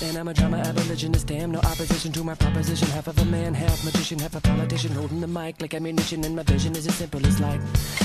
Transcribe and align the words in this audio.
And 0.00 0.16
I'm 0.16 0.28
a 0.28 0.34
drama 0.34 0.58
abolitionist, 0.58 1.26
damn 1.26 1.50
no 1.50 1.58
opposition 1.58 2.12
to 2.12 2.22
my 2.22 2.34
proposition. 2.34 2.86
Half 2.88 3.08
of 3.08 3.18
a 3.18 3.24
man, 3.24 3.52
half 3.52 3.84
magician, 3.84 4.18
half 4.20 4.36
a 4.36 4.40
politician, 4.40 4.92
holding 4.92 5.20
the 5.20 5.26
mic 5.26 5.60
like 5.60 5.74
ammunition. 5.74 6.24
And 6.24 6.36
my 6.36 6.44
vision 6.44 6.76
is 6.76 6.86
as 6.86 6.94
simple 6.94 7.24
as 7.26 7.40
like, 7.40 7.60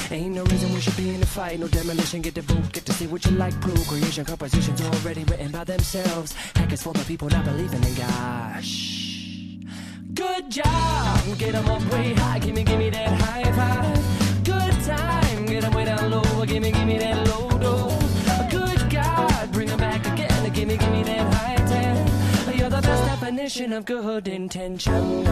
ain't 0.10 0.34
no 0.34 0.44
reason 0.46 0.74
we 0.74 0.82
should 0.82 0.98
be 0.98 1.14
in 1.14 1.22
a 1.22 1.26
fight, 1.26 1.60
no 1.60 1.68
demolition. 1.68 2.22
Get 2.22 2.34
the 2.34 2.42
vote, 2.42 2.72
get 2.72 2.86
to 2.88 2.94
see 2.94 3.06
what 3.06 3.24
you 3.26 3.32
like. 3.32 3.60
Procreation, 3.62 4.26
compositions 4.26 4.82
already 4.82 5.24
written 5.26 5.52
by 5.52 5.64
themselves. 5.66 6.34
Hackers 6.56 6.82
for 6.82 6.94
the 6.94 7.06
people 7.06 7.30
not 7.30 7.46
believing 7.46 7.84
in 7.84 7.94
God. 7.94 8.64
Shh. 8.64 9.60
Good 10.16 10.50
job, 10.50 11.38
get 11.38 11.54
'em 11.56 11.68
up 11.70 11.84
way 11.92 12.14
high, 12.14 12.40
gimme, 12.40 12.64
gimme 12.64 12.90
that 12.90 13.22
high 13.22 13.52
five. 13.54 14.44
Good 14.44 14.74
time, 14.84 15.46
get 15.46 15.64
'em 15.64 15.74
way 15.74 15.86
down 15.86 16.10
low, 16.10 16.46
gimme, 16.46 16.72
gimme 16.72 16.98
that 17.00 17.28
low 17.28 17.33
definition 23.36 23.74
of 23.74 23.84
good 23.86 24.28
intention. 24.28 25.26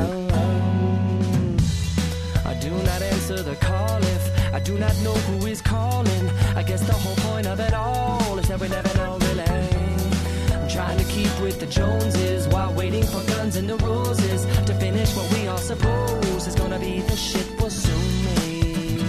I 2.43 2.53
do 2.59 2.71
not 2.71 3.01
answer 3.03 3.43
the 3.43 3.55
call 3.57 4.01
if 4.01 4.53
I 4.55 4.59
do 4.59 4.79
not 4.79 4.95
know 5.03 5.13
who 5.13 5.45
is 5.45 5.61
calling. 5.61 6.29
I 6.55 6.63
guess 6.63 6.81
the 6.81 6.93
whole 6.93 7.15
point 7.31 7.45
of 7.45 7.59
it 7.59 7.73
all 7.75 8.39
is 8.39 8.47
that 8.47 8.59
we 8.59 8.69
never 8.69 8.97
know 8.97 9.19
really. 9.19 9.43
I'm 9.43 10.67
trying 10.67 10.97
to 10.97 11.03
keep 11.05 11.29
with 11.41 11.59
the 11.59 11.67
Joneses 11.67 12.47
while 12.47 12.73
waiting 12.73 13.03
for 13.03 13.23
guns 13.35 13.55
and 13.55 13.69
the 13.69 13.77
roses 13.77 14.45
to 14.65 14.73
finish 14.73 15.15
what 15.15 15.31
we 15.33 15.47
all 15.47 15.59
suppose 15.59 16.47
is 16.47 16.55
gonna 16.55 16.79
be 16.79 17.01
the 17.01 17.15
shit 17.15 17.47
we'll 17.59 17.69
soon 17.69 18.25
make. 18.25 19.05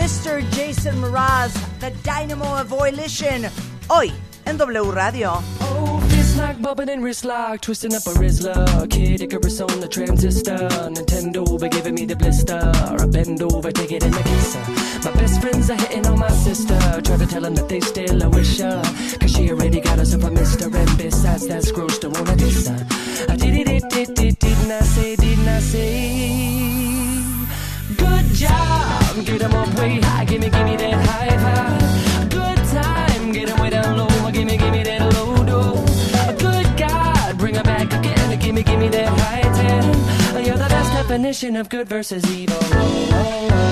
Mr. 0.00 0.48
Jason 0.52 0.94
Mraz, 1.02 1.52
the 1.80 1.90
Dynamo 2.04 2.60
of 2.60 2.68
Volition. 2.68 3.50
Hoy 3.90 4.12
en 4.46 4.56
W 4.56 4.92
Radio. 4.92 5.42
Oh, 5.60 6.03
lock, 6.46 6.60
bumping 6.60 6.88
and 6.88 7.02
wrist 7.02 7.24
lock, 7.24 7.60
twisting 7.60 7.94
up 7.94 8.06
a 8.06 8.12
Rizla. 8.20 8.90
Kid 8.90 9.20
Icarus 9.20 9.60
on 9.60 9.80
the 9.80 9.88
transistor. 9.88 10.68
Nintendo 10.96 11.60
be 11.60 11.68
giving 11.68 11.94
me 11.94 12.04
the 12.04 12.16
blister. 12.16 12.60
I 12.74 13.06
bend 13.06 13.42
over, 13.42 13.70
take 13.72 13.92
it 13.92 14.04
in 14.04 14.10
the 14.10 14.22
kisser. 14.22 14.64
My 15.04 15.12
best 15.20 15.40
friends 15.40 15.70
are 15.70 15.76
hitting 15.76 16.06
on 16.06 16.18
my 16.18 16.30
sister. 16.30 16.78
Try 17.02 17.16
to 17.16 17.26
tell 17.26 17.42
them 17.42 17.54
that 17.54 17.68
they 17.68 17.80
still 17.80 18.22
a 18.22 18.28
wish 18.30 18.58
her. 18.58 18.82
Cause 19.20 19.32
she 19.32 19.50
already 19.50 19.80
got 19.80 19.98
herself 19.98 20.24
a 20.24 20.30
mister. 20.30 20.66
And 20.76 20.98
besides, 20.98 21.46
that's 21.46 21.70
gross, 21.72 21.98
don't 21.98 22.16
wanna 22.16 22.36
diss 22.36 22.68
her. 22.68 22.86
I 23.28 23.36
did 23.36 23.54
it, 23.54 23.68
it, 23.68 23.84
it, 23.96 24.18
it, 24.18 24.38
didn't 24.38 24.70
I 24.70 24.80
say, 24.80 25.16
didn't 25.16 25.48
I 25.48 25.60
say? 25.60 26.54
Good 27.96 28.26
job, 28.34 29.24
get 29.24 29.42
'em 29.42 29.54
up 29.54 29.68
way 29.78 30.00
high, 30.00 30.24
gimme, 30.24 30.50
gimme 30.50 30.76
that 30.76 30.94
high 31.08 31.36
five. 31.44 32.30
Good 32.30 32.60
time, 32.78 33.32
get 33.32 33.48
'em 33.50 33.60
way 33.62 33.70
down 33.70 33.96
low, 33.98 34.13
gimme, 38.54 38.62
gimme 38.62 38.88
that 38.88 39.08
high 39.08 39.42
ten. 39.42 40.44
You're 40.44 40.56
the 40.56 40.68
best 40.68 40.92
definition 40.92 41.56
of 41.56 41.68
good 41.68 41.88
versus 41.88 42.24
evil. 42.30 42.56
Oh, 42.60 43.08
oh, 43.12 43.48
oh. 43.50 43.70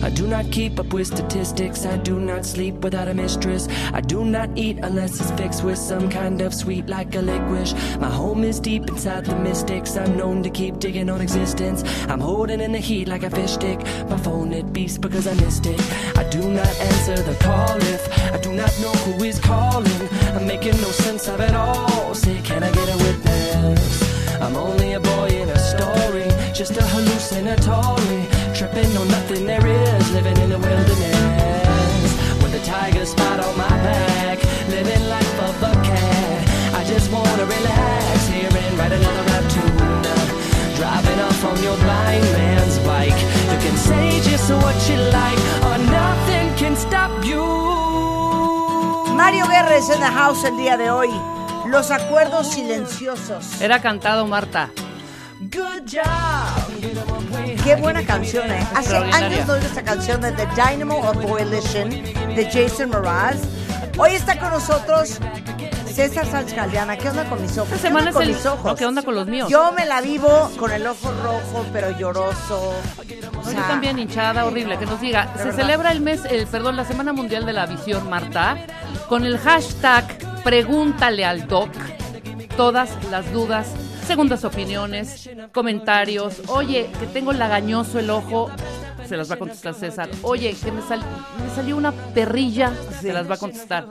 I 0.00 0.10
do 0.10 0.26
not 0.26 0.50
keep 0.50 0.78
up 0.78 0.92
with 0.92 1.08
statistics. 1.08 1.84
I 1.84 1.98
do 1.98 2.18
not 2.18 2.46
sleep 2.46 2.76
without 2.76 3.08
a 3.08 3.14
mistress. 3.14 3.68
I 3.92 4.00
do 4.00 4.24
not 4.24 4.48
eat 4.56 4.78
unless 4.78 5.20
it's 5.20 5.30
fixed 5.32 5.62
with 5.64 5.76
some 5.76 6.08
kind 6.08 6.40
of 6.40 6.54
sweet 6.54 6.88
like 6.88 7.14
a 7.14 7.20
licorice. 7.20 7.74
My 7.98 8.08
home 8.08 8.44
is 8.44 8.58
deep 8.60 8.88
inside 8.88 9.26
the 9.26 9.36
mystics. 9.36 9.96
I'm 9.96 10.16
known 10.16 10.42
to 10.44 10.50
keep 10.50 10.78
digging 10.78 11.10
on 11.10 11.20
existence. 11.20 11.82
I'm 12.08 12.20
holding 12.20 12.60
in 12.60 12.72
the 12.72 12.78
heat 12.78 13.08
like 13.08 13.22
a 13.22 13.30
fish 13.30 13.52
stick. 13.52 13.80
My 14.08 14.16
phone 14.16 14.52
it 14.52 14.72
beeps 14.72 14.98
because 15.00 15.26
I 15.26 15.34
missed 15.34 15.66
it. 15.66 15.80
I 16.16 16.24
do 16.30 16.40
not 16.48 16.74
answer 16.80 17.16
the 17.16 17.34
call 17.44 17.76
if 17.76 18.32
I 18.32 18.38
do 18.38 18.52
not 18.54 18.72
know 18.80 18.92
who 18.92 19.24
is 19.24 19.38
calling. 19.40 20.08
I'm 20.38 20.46
making 20.46 20.80
no 20.80 20.90
sense 20.92 21.26
of 21.26 21.40
it 21.40 21.52
all. 21.52 22.14
Say, 22.14 22.40
can 22.42 22.62
I 22.62 22.70
get 22.70 22.88
a 22.88 22.96
witness? 23.02 24.40
I'm 24.40 24.54
only 24.54 24.92
a 24.92 25.00
boy 25.00 25.26
in 25.30 25.48
a 25.48 25.58
story, 25.58 26.28
just 26.54 26.76
a 26.76 26.84
hallucinatory. 26.94 28.22
Tripping 28.54 28.96
on 28.96 29.08
nothing 29.08 29.46
there 29.46 29.66
is, 29.66 30.12
living 30.12 30.36
in 30.36 30.50
the 30.50 30.58
wilderness. 30.60 32.12
With 32.40 32.54
a 32.54 32.64
tiger 32.64 33.04
spot 33.04 33.40
on 33.40 33.58
my 33.58 33.76
back, 33.82 34.38
living 34.68 35.08
life 35.08 35.38
of 35.42 35.60
a 35.60 35.74
cat. 35.82 36.48
I 36.72 36.84
just 36.84 37.10
wanna 37.10 37.44
relax 37.44 38.28
here 38.28 38.48
and 38.62 38.78
write 38.78 38.92
another 38.92 39.24
rap 39.30 39.44
tune. 39.50 40.76
Driving 40.76 41.18
off 41.18 41.44
on 41.46 41.60
your 41.64 41.76
blind 41.78 42.22
man's 42.38 42.78
bike. 42.86 43.20
You 43.50 43.58
can 43.58 43.76
say 43.76 44.20
just 44.30 44.48
what 44.52 44.78
you 44.88 44.98
like, 45.10 45.40
or 45.66 45.78
nothing 45.90 46.54
can 46.54 46.76
stop 46.76 47.24
you. 47.24 48.17
Mario 49.18 49.48
Guerres 49.48 49.90
en 49.90 49.98
the 49.98 50.06
house 50.06 50.44
el 50.44 50.56
día 50.56 50.76
de 50.76 50.92
hoy. 50.92 51.08
Los 51.66 51.90
acuerdos 51.90 52.52
silenciosos. 52.52 53.60
Era 53.60 53.82
cantado, 53.82 54.24
Marta. 54.28 54.70
Good 55.40 55.90
job. 55.90 57.64
Qué 57.64 57.74
buena 57.74 58.06
canción, 58.06 58.48
¿eh? 58.48 58.64
Hace 58.76 58.96
años 58.96 59.44
no 59.48 59.56
esta 59.56 59.82
canción 59.82 60.20
de 60.20 60.30
The 60.30 60.46
Dynamo 60.54 60.98
of 61.00 61.16
Volition 61.16 61.90
de 61.90 62.48
Jason 62.48 62.90
Mraz. 62.90 63.38
Hoy 63.98 64.12
está 64.12 64.38
con 64.38 64.50
nosotros 64.50 65.18
César 65.92 66.24
Sánchez 66.24 66.54
Galeana. 66.54 66.96
¿Qué 66.96 67.08
onda 67.08 67.24
con 67.28 67.42
mis 67.42 67.58
ojos? 67.58 67.72
Esta 67.72 67.88
semana 67.88 68.04
¿Qué 68.04 68.10
es 68.10 68.14
onda 68.14 68.20
con 68.20 68.22
el... 68.22 68.34
mis 68.36 68.46
ojos? 68.46 68.64
no, 68.64 68.76
¿Qué 68.76 68.86
onda 68.86 69.02
con 69.02 69.14
los 69.16 69.26
míos? 69.26 69.48
Yo 69.50 69.72
me 69.72 69.84
la 69.84 70.00
vivo 70.00 70.48
con 70.56 70.70
el 70.70 70.86
ojo 70.86 71.10
rojo, 71.24 71.66
pero 71.72 71.90
lloroso. 71.98 72.72
O 73.44 73.50
yo 73.50 73.62
también 73.62 73.98
hinchada, 73.98 74.44
horrible. 74.44 74.78
Que 74.78 74.86
nos 74.86 75.00
diga, 75.00 75.32
se 75.32 75.38
verdad. 75.44 75.56
celebra 75.56 75.90
el 75.90 76.00
mes, 76.00 76.24
el 76.24 76.46
perdón, 76.46 76.76
la 76.76 76.84
Semana 76.84 77.12
Mundial 77.12 77.44
de 77.46 77.52
la 77.52 77.66
Visión, 77.66 78.08
Marta, 78.08 78.56
con 79.08 79.24
el 79.24 79.38
hashtag 79.38 80.18
Pregúntale 80.44 81.24
al 81.24 81.46
Doc. 81.46 81.70
Todas 82.56 82.90
las 83.10 83.30
dudas, 83.32 83.68
segundas 84.06 84.44
opiniones, 84.44 85.28
comentarios. 85.52 86.42
Oye, 86.48 86.90
que 86.98 87.06
tengo 87.06 87.32
lagañoso 87.32 87.98
el 87.98 88.10
ojo. 88.10 88.50
Se 89.06 89.16
las 89.16 89.30
va 89.30 89.34
a 89.36 89.38
contestar 89.38 89.74
César. 89.74 90.08
Oye, 90.22 90.54
que 90.54 90.70
me, 90.72 90.82
sal- 90.82 91.00
me 91.42 91.54
salió 91.54 91.76
una 91.76 91.92
perrilla. 91.92 92.72
Se 93.00 93.12
las 93.12 93.28
va 93.30 93.34
a 93.34 93.38
contestar. 93.38 93.86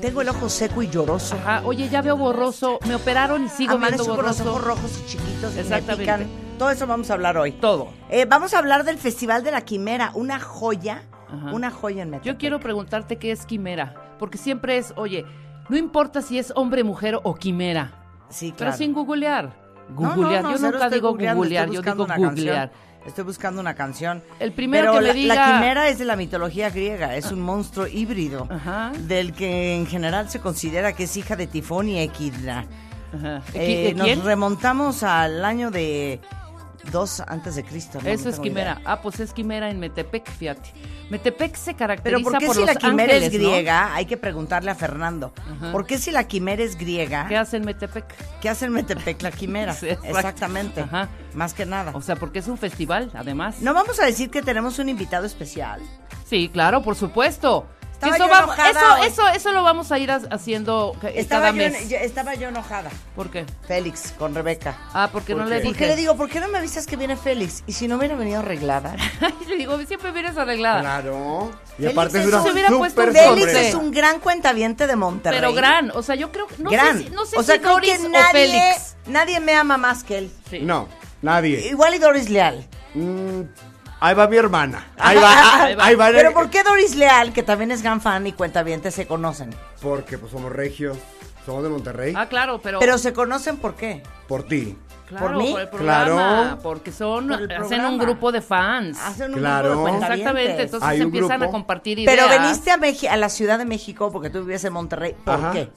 Tengo 0.00 0.20
el 0.22 0.28
ojo 0.28 0.48
seco 0.48 0.82
y 0.82 0.88
lloroso. 0.88 1.34
Ajá. 1.36 1.62
Oye, 1.64 1.88
ya 1.88 2.02
veo 2.02 2.16
borroso. 2.16 2.78
Me 2.86 2.94
operaron 2.94 3.44
y 3.44 3.48
sigo 3.48 3.78
viendo 3.78 3.86
Amanezco 4.02 4.16
con 4.16 4.24
los 4.26 4.38
borroso. 4.38 4.50
ojos 4.50 4.64
rojos 4.64 5.00
y 5.02 5.06
chiquitos 5.10 5.52
y 5.52 5.56
me 5.56 5.60
Exactamente. 5.62 6.02
pican. 6.02 6.26
Todo 6.58 6.70
eso 6.70 6.86
vamos 6.86 7.10
a 7.10 7.14
hablar 7.14 7.36
hoy. 7.38 7.52
Todo. 7.52 7.88
Eh, 8.10 8.26
vamos 8.26 8.52
a 8.54 8.58
hablar 8.58 8.84
del 8.84 8.98
Festival 8.98 9.42
de 9.42 9.50
la 9.52 9.62
Quimera, 9.62 10.10
una 10.14 10.38
joya, 10.40 11.02
Ajá. 11.28 11.52
una 11.52 11.70
joya 11.70 12.02
en 12.02 12.10
Metepec. 12.10 12.32
Yo 12.34 12.38
quiero 12.38 12.60
preguntarte 12.60 13.16
qué 13.16 13.32
es 13.32 13.46
quimera, 13.46 13.94
porque 14.20 14.38
siempre 14.38 14.76
es, 14.78 14.92
oye, 14.96 15.24
no 15.68 15.76
importa 15.76 16.22
si 16.22 16.38
es 16.38 16.52
hombre, 16.54 16.84
mujer 16.84 17.18
o 17.20 17.34
quimera, 17.34 17.90
Sí, 18.28 18.48
pero 18.52 18.68
claro. 18.68 18.76
sin 18.76 18.92
googlear. 18.92 19.52
No, 19.88 20.00
no, 20.02 20.14
Googlear, 20.14 20.42
no, 20.44 20.52
yo 20.56 20.70
nunca 20.70 20.88
digo 20.88 21.08
googlear, 21.10 21.34
estoy 21.36 21.74
yo 21.74 21.80
buscando 21.82 22.04
digo 22.04 22.04
una 22.04 22.16
googlear. 22.30 22.68
canción. 22.70 22.90
Estoy 23.06 23.24
buscando 23.24 23.60
una 23.62 23.74
canción. 23.74 24.22
El 24.38 24.52
primero 24.52 24.92
Pero 24.92 24.94
que 24.94 25.00
me 25.00 25.26
la, 25.26 25.34
diga- 25.34 25.34
la 25.46 25.54
quimera 25.54 25.88
es 25.88 25.98
de 25.98 26.04
la 26.04 26.14
mitología 26.16 26.68
griega, 26.70 27.16
es 27.16 27.32
un 27.32 27.40
monstruo 27.40 27.86
híbrido, 27.88 28.46
Ajá. 28.50 28.92
del 29.08 29.32
que 29.32 29.74
en 29.74 29.86
general 29.86 30.28
se 30.30 30.38
considera 30.38 30.92
que 30.92 31.04
es 31.04 31.16
hija 31.16 31.34
de 31.34 31.46
Tifón 31.48 31.88
y 31.88 31.98
Equidna. 31.98 32.66
Ajá. 33.12 33.42
¿De 33.52 33.88
Eh, 33.88 33.94
nos 33.94 34.22
remontamos 34.22 35.02
al 35.02 35.44
año 35.44 35.70
de 35.72 36.20
2 36.90 37.20
antes 37.26 37.54
de 37.56 37.64
Cristo. 37.64 37.98
¿no? 38.02 38.08
Eso 38.08 38.24
No 38.24 38.30
es 38.30 38.40
quimera. 38.40 38.72
idea. 38.80 38.82
Ah, 38.84 39.00
pues 39.02 39.20
es 39.20 39.32
quimera 39.32 39.70
en 39.70 39.78
Metepec, 39.80 40.30
fíjate. 40.30 40.70
Metepec 41.10 41.54
se 41.56 41.74
caracteriza 41.74 42.18
Pero 42.18 42.30
¿por 42.30 42.38
qué 42.38 42.46
por 42.46 42.54
si 42.54 42.60
los 42.62 42.68
la 42.68 42.74
quimera 42.76 43.12
ángeles, 43.14 43.34
es 43.34 43.40
¿no? 43.40 43.48
griega? 43.50 43.94
Hay 43.94 44.06
que 44.06 44.16
preguntarle 44.16 44.70
a 44.70 44.74
Fernando. 44.74 45.32
Ajá. 45.56 45.72
¿Por 45.72 45.86
qué 45.86 45.98
si 45.98 46.10
la 46.10 46.24
quimera 46.24 46.62
es 46.62 46.76
griega? 46.78 47.26
¿Qué 47.28 47.36
hace 47.36 47.56
en 47.56 47.64
Metepec? 47.64 48.04
¿Qué 48.40 48.48
hace 48.48 48.66
en 48.66 48.72
Metepec 48.72 49.20
la 49.22 49.30
quimera? 49.32 49.74
Sí. 49.80 49.88
Exactamente. 49.88 50.82
Ajá. 50.82 51.08
Más 51.34 51.54
que 51.54 51.66
nada. 51.66 51.92
O 51.94 52.02
sea, 52.02 52.16
porque 52.16 52.38
es 52.40 52.48
un 52.48 52.58
festival, 52.58 53.10
además. 53.14 53.60
No 53.60 53.74
vamos 53.74 53.98
a 54.00 54.04
decir 54.06 54.30
que 54.30 54.42
tenemos 54.42 54.78
un 54.78 54.88
invitado 54.88 55.26
especial. 55.26 55.80
Sí, 56.26 56.48
claro, 56.52 56.82
por 56.82 56.94
supuesto. 56.96 57.66
Estaba 58.00 58.16
eso, 58.16 58.24
yo 58.24 58.30
vamos- 58.30 58.54
enojada 58.58 58.70
eso, 58.70 58.94
hoy. 59.02 59.06
eso, 59.06 59.28
eso 59.28 59.52
lo 59.52 59.62
vamos 59.62 59.92
a 59.92 59.98
ir 59.98 60.10
ha- 60.10 60.20
haciendo 60.30 60.96
ca- 61.00 61.08
Estaba 61.10 61.46
cada 61.48 61.58
yo, 61.64 61.70
mes. 61.70 61.88
yo- 61.88 61.96
estaba 61.98 62.34
yo 62.34 62.48
enojada. 62.48 62.90
¿Por 63.14 63.30
qué? 63.30 63.44
Félix, 63.68 64.12
con 64.18 64.34
Rebeca. 64.34 64.76
Ah, 64.94 65.10
porque 65.12 65.34
no 65.34 65.40
¿Por 65.40 65.48
le 65.48 65.56
dije. 65.56 65.68
¿Por 65.68 65.76
qué 65.76 65.86
le 65.86 65.96
digo, 65.96 66.16
por 66.16 66.28
qué 66.30 66.40
no 66.40 66.48
me 66.48 66.58
avisas 66.58 66.86
que 66.86 66.96
viene 66.96 67.16
Félix? 67.16 67.62
Y 67.66 67.72
si 67.74 67.88
no 67.88 67.96
hubiera 67.96 68.14
venido 68.16 68.38
arreglada. 68.40 68.96
le 69.48 69.56
digo, 69.56 69.78
siempre 69.86 70.12
vienes 70.12 70.36
arreglada. 70.38 70.80
Claro. 70.80 71.50
Y 71.78 71.82
Félix 71.82 71.92
aparte 71.92 72.18
es 72.18 72.24
es- 72.26 72.32
una 72.32 72.42
Félix 73.12 73.52
es 73.54 73.74
un 73.74 73.90
gran 73.90 74.18
cuentaviente 74.20 74.86
de 74.86 74.96
Monterrey. 74.96 75.38
Pero 75.38 75.52
gran, 75.52 75.90
o 75.90 76.02
sea, 76.02 76.14
yo 76.14 76.32
creo 76.32 76.46
que 76.46 76.56
no 76.58 76.70
gran. 76.70 76.98
sé 76.98 77.04
si, 77.04 77.10
no 77.10 77.26
sé 77.26 77.36
o 77.38 77.42
sea, 77.42 77.54
si 77.56 77.60
creo 77.60 77.72
Doris 77.74 77.98
que 77.98 78.06
o 78.06 78.08
nadie, 78.08 78.32
Félix. 78.32 78.96
nadie 79.06 79.40
me 79.40 79.54
ama 79.54 79.76
más 79.76 80.04
que 80.04 80.18
él. 80.18 80.30
Sí. 80.48 80.60
No, 80.60 80.88
nadie. 81.22 81.68
Igual 81.68 81.94
y 81.94 81.98
Doris 81.98 82.30
Leal. 82.30 82.66
Mm, 82.94 83.42
ahí 84.00 84.14
va 84.14 84.26
mi 84.28 84.36
hermana. 84.36 84.88
Ahí 84.98 85.16
va. 85.16 85.62
Ahí 85.64 85.74
va. 85.74 85.84
Ahí 85.84 85.94
va. 85.94 86.08
Pero 86.10 86.32
¿por 86.32 86.50
qué 86.50 86.62
Doris 86.62 86.94
Leal, 86.96 87.32
que 87.32 87.42
también 87.42 87.70
es 87.70 87.82
gran 87.82 88.00
fan 88.00 88.26
y 88.26 88.32
cuentaviente, 88.32 88.90
se 88.90 89.06
conocen? 89.06 89.54
Porque 89.80 90.18
pues 90.18 90.32
somos 90.32 90.52
regios. 90.52 90.98
Somos 91.46 91.62
de 91.62 91.68
Monterrey. 91.70 92.12
Ah, 92.16 92.26
claro, 92.28 92.60
pero, 92.62 92.78
Pero 92.80 92.98
se 92.98 93.12
conocen 93.14 93.56
por 93.56 93.74
qué. 93.74 94.02
Por 94.28 94.42
ti. 94.42 94.76
claro, 95.08 95.26
¿por 95.26 95.36
mí? 95.38 95.56
el 95.56 95.68
programa, 95.68 96.04
Claro. 96.44 96.58
porque 96.62 96.92
son 96.92 97.28
Por 97.28 97.40
el 97.42 97.50
hacen 97.52 97.84
un 97.86 97.98
grupo 97.98 98.30
de 98.30 98.42
fans. 98.42 98.98
Hacen 99.00 99.32
un 99.32 99.38
Claro. 99.40 99.70
grupo 99.70 99.84
de 99.86 99.90
cuentavientes. 99.90 100.20
Exactamente, 100.28 100.62
entonces 100.64 100.88
Hay 100.88 101.00
empiezan 101.00 101.38
grupo. 101.40 101.44
a 101.48 101.50
compartir 101.52 101.98
ideas. 101.98 102.14
Pero 102.14 102.28
veniste 102.28 102.70
a, 102.70 102.76
Meji- 102.76 103.08
a 103.08 103.16
la 103.16 103.30
Ciudad 103.30 103.58
de 103.58 103.64
México 103.64 104.12
porque 104.12 104.28
tú 104.28 104.40
vivías 104.40 104.62
en 104.64 104.72
Monterrey. 104.74 105.16
¿Por 105.24 105.34
Ajá. 105.34 105.52
qué? 105.52 105.70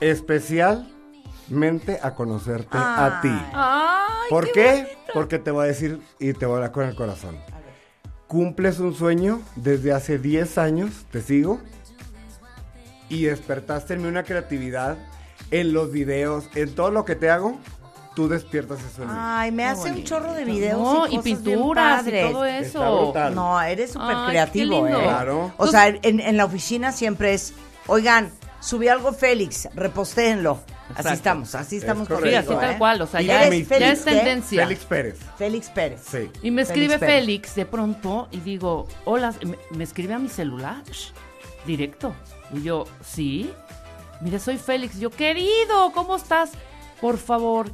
Especialmente 0.00 1.98
a 2.02 2.14
conocerte 2.14 2.78
a 2.78 3.18
ti. 3.22 3.28
Ay, 3.52 4.30
¿Por 4.30 4.46
qué 4.46 4.52
qué? 4.52 4.98
Porque 5.12 5.38
te 5.40 5.50
voy 5.50 5.64
a 5.64 5.66
decir 5.68 6.00
y 6.18 6.32
te 6.32 6.46
voy 6.46 6.54
a 6.54 6.56
hablar 6.58 6.72
con 6.72 6.84
el 6.84 6.94
corazón. 6.94 7.36
Cumples 8.32 8.78
un 8.78 8.94
sueño 8.94 9.42
desde 9.56 9.92
hace 9.92 10.16
10 10.16 10.56
años, 10.56 11.04
te 11.10 11.20
sigo, 11.20 11.60
y 13.10 13.24
despertaste 13.24 13.92
en 13.92 14.00
mí 14.00 14.08
una 14.08 14.22
creatividad 14.22 14.96
en 15.50 15.74
los 15.74 15.92
videos, 15.92 16.48
en 16.54 16.74
todo 16.74 16.90
lo 16.90 17.04
que 17.04 17.14
te 17.14 17.28
hago, 17.28 17.58
tú 18.16 18.28
despiertas 18.28 18.78
eso 18.90 19.02
en 19.02 19.08
mí. 19.08 19.14
Ay, 19.18 19.52
me 19.52 19.66
hace 19.66 19.92
un 19.92 20.02
chorro 20.02 20.32
de 20.32 20.46
videos 20.46 20.80
No, 20.80 21.06
y, 21.08 21.10
y 21.10 21.16
cosas 21.18 21.24
bien 21.24 21.42
pinturas 21.42 22.06
y 22.06 22.10
todo 22.10 22.44
eso. 22.46 23.12
No, 23.34 23.60
eres 23.60 23.92
súper 23.92 24.16
creativo, 24.26 24.76
qué 24.76 24.82
lindo. 24.82 24.98
¿eh? 24.98 25.02
Claro. 25.02 25.52
O 25.58 25.66
sea, 25.66 25.88
en, 25.88 26.18
en 26.18 26.36
la 26.38 26.46
oficina 26.46 26.90
siempre 26.90 27.34
es, 27.34 27.52
oigan, 27.86 28.30
subí 28.62 28.88
algo 28.88 29.12
Félix, 29.12 29.68
repostéenlo. 29.74 30.60
Así 30.82 30.90
Exacto. 31.00 31.12
estamos, 31.12 31.54
así 31.54 31.76
estamos 31.78 32.08
correcto. 32.08 32.28
Sí, 32.30 32.34
así 32.36 32.60
tal 32.60 32.74
¿eh? 32.74 32.78
cual, 32.78 33.00
o 33.02 33.06
sea, 33.06 33.20
ya, 33.22 33.48
mi- 33.48 33.58
es, 33.58 33.68
ya 33.68 33.76
Félix, 33.76 33.92
es 33.98 34.04
¿qué? 34.04 34.10
tendencia. 34.12 34.62
Félix 34.66 34.84
Pérez. 34.84 35.18
Félix 35.38 35.70
Pérez. 35.70 36.02
Sí. 36.10 36.30
Y 36.42 36.50
me 36.50 36.62
escribe 36.62 36.98
Pérez. 36.98 37.14
Félix 37.20 37.54
de 37.54 37.66
pronto 37.66 38.28
y 38.30 38.40
digo, 38.40 38.86
hola, 39.04 39.34
me, 39.44 39.58
me 39.76 39.84
escribe 39.84 40.14
a 40.14 40.18
mi 40.18 40.28
celular, 40.28 40.82
directo. 41.66 42.14
Y 42.52 42.62
yo, 42.62 42.84
sí, 43.02 43.50
mire, 44.20 44.38
soy 44.38 44.58
Félix. 44.58 44.98
Yo, 44.98 45.10
querido, 45.10 45.92
¿cómo 45.94 46.16
estás? 46.16 46.50
Por 47.00 47.16
favor, 47.16 47.70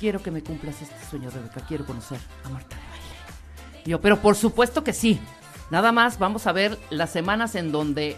quiero 0.00 0.20
que 0.22 0.30
me 0.32 0.42
cumplas 0.42 0.82
este 0.82 0.96
sueño, 1.08 1.30
Rebeca, 1.30 1.60
quiero 1.66 1.86
conocer 1.86 2.18
a 2.44 2.48
Marta 2.48 2.74
de 2.76 2.82
Baile. 2.82 3.82
Y 3.84 3.90
yo, 3.90 4.00
pero 4.00 4.18
por 4.20 4.34
supuesto 4.34 4.82
que 4.82 4.92
sí. 4.92 5.20
Nada 5.70 5.92
más 5.92 6.18
vamos 6.18 6.46
a 6.46 6.52
ver 6.52 6.76
las 6.90 7.10
semanas 7.10 7.54
en 7.54 7.70
donde 7.70 8.16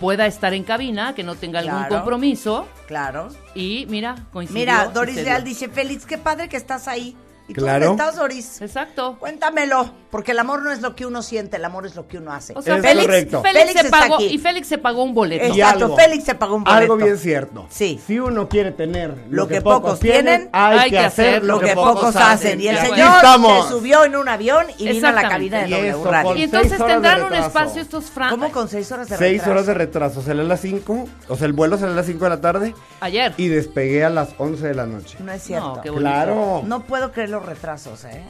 pueda 0.00 0.26
estar 0.26 0.52
en 0.54 0.64
cabina, 0.64 1.14
que 1.14 1.22
no 1.22 1.34
tenga 1.34 1.60
algún 1.60 1.74
Claro. 1.78 1.96
compromiso. 1.96 2.66
Claro. 2.86 3.28
Y 3.54 3.86
mira, 3.88 4.16
coincidió. 4.32 4.60
Mira, 4.60 4.86
Doris 4.92 5.14
se 5.16 5.22
Leal 5.24 5.44
dice, 5.44 5.68
Félix, 5.68 6.04
qué 6.06 6.18
padre 6.18 6.48
que 6.48 6.56
estás 6.56 6.88
ahí. 6.88 7.16
¿Y 7.46 7.52
tú 7.54 7.60
Claro. 7.62 7.88
dónde 7.88 8.02
estás, 8.02 8.16
Doris? 8.16 8.62
Exacto. 8.62 9.16
Cuéntamelo, 9.20 9.90
porque 10.14 10.30
el 10.30 10.38
amor 10.38 10.62
no 10.62 10.70
es 10.70 10.80
lo 10.80 10.94
que 10.94 11.06
uno 11.06 11.22
siente, 11.22 11.56
el 11.56 11.64
amor 11.64 11.86
es 11.86 11.96
lo 11.96 12.06
que 12.06 12.18
uno 12.18 12.32
hace. 12.32 12.52
O 12.54 12.62
sea, 12.62 12.76
Es 12.76 12.82
Félix, 12.82 13.04
correcto. 13.06 13.42
Félix 13.42 13.58
Félix 13.64 13.80
se 13.80 13.86
está 13.86 13.98
pagó 13.98 14.14
aquí. 14.14 14.24
y 14.26 14.38
Félix 14.38 14.68
se 14.68 14.78
pagó 14.78 15.02
un 15.02 15.12
boleto. 15.12 15.44
Exacto, 15.44 15.84
algo. 15.86 15.96
Félix 15.96 16.24
se 16.24 16.34
pagó 16.36 16.54
un 16.54 16.62
boleto. 16.62 16.82
Algo 16.82 16.96
bien 16.98 17.18
cierto. 17.18 17.66
Sí. 17.68 18.00
Si 18.06 18.20
uno 18.20 18.48
quiere 18.48 18.70
tener 18.70 19.12
Lo 19.28 19.48
que 19.48 19.60
pocos 19.60 19.98
tienen, 19.98 20.50
hay, 20.52 20.88
que 20.88 21.00
hacer 21.00 21.42
Lo 21.42 21.58
que 21.58 21.74
pocos 21.74 22.14
hacen. 22.14 22.60
Y 22.60 22.68
el 22.68 22.78
señor 22.78 23.16
estamos. 23.16 23.66
se 23.66 23.72
subió 23.72 24.04
en 24.04 24.14
un 24.14 24.28
avión 24.28 24.66
y 24.78 24.88
vino 24.88 25.08
a 25.08 25.10
la 25.10 25.28
cabina 25.28 25.62
de 25.64 25.70
W 25.70 25.88
eso, 25.88 26.04
Radio. 26.04 26.36
Y 26.36 26.42
entonces 26.44 26.78
seis 26.78 26.86
tendrán 26.86 27.24
un 27.24 27.34
espacio 27.34 27.82
estos 27.82 28.04
fran... 28.04 28.30
¿Cómo 28.30 28.52
con 28.52 28.68
seis 28.68 28.92
horas 28.92 29.08
de 29.08 29.16
Seis 29.16 29.32
retraso? 29.38 29.50
horas 29.50 29.66
de 29.66 29.74
retraso. 29.74 30.22
Salí 30.22 30.38
a 30.38 30.44
las 30.44 30.60
5, 30.60 31.08
o 31.28 31.36
sea, 31.36 31.46
el 31.48 31.54
vuelo 31.54 31.76
salió 31.76 31.92
a 31.92 31.96
las 31.96 32.06
5 32.06 32.22
de 32.22 32.30
la 32.30 32.40
tarde 32.40 32.74
Ayer. 33.00 33.34
y 33.36 33.48
despegué 33.48 34.04
a 34.04 34.10
las 34.10 34.28
11 34.38 34.64
de 34.64 34.74
la 34.76 34.86
noche. 34.86 35.18
No 35.18 35.32
es 35.32 35.42
cierto. 35.42 35.74
No, 35.74 35.82
qué. 35.82 35.90
Claro. 35.90 36.62
No 36.64 36.84
puedo 36.84 37.10
creer 37.10 37.30
los 37.30 37.44
retrasos, 37.44 38.04
¿eh? 38.04 38.22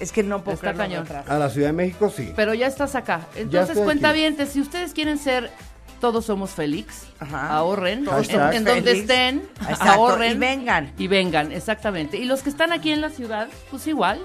Es 0.00 0.12
que 0.12 0.22
no 0.22 0.42
puedo 0.44 0.54
Está 0.54 0.74
cañón. 0.74 1.06
A 1.26 1.38
la 1.38 1.50
Ciudad 1.50 1.68
de 1.68 1.72
México 1.72 2.08
sí. 2.14 2.32
Pero 2.36 2.54
ya 2.54 2.66
estás 2.66 2.94
acá. 2.94 3.26
Entonces, 3.34 3.78
cuenta 3.78 4.12
bien, 4.12 4.36
si 4.48 4.60
ustedes 4.60 4.92
quieren 4.94 5.18
ser 5.18 5.50
Todos 6.00 6.26
Somos 6.26 6.50
Félix, 6.50 7.06
Ajá. 7.18 7.48
ahorren. 7.50 8.04
Todos 8.04 8.28
En, 8.28 8.64
donde 8.64 8.92
estén, 8.92 9.48
Exacto, 9.62 9.84
ahorren. 9.92 10.36
y 10.36 10.38
vengan. 10.38 10.92
Y 10.98 11.08
vengan, 11.08 11.50
exactamente. 11.50 12.16
Y 12.16 12.24
los 12.26 12.42
que 12.42 12.50
están 12.50 12.72
aquí 12.72 12.92
en 12.92 13.00
la 13.00 13.10
ciudad, 13.10 13.48
pues 13.70 13.86
igual, 13.88 14.20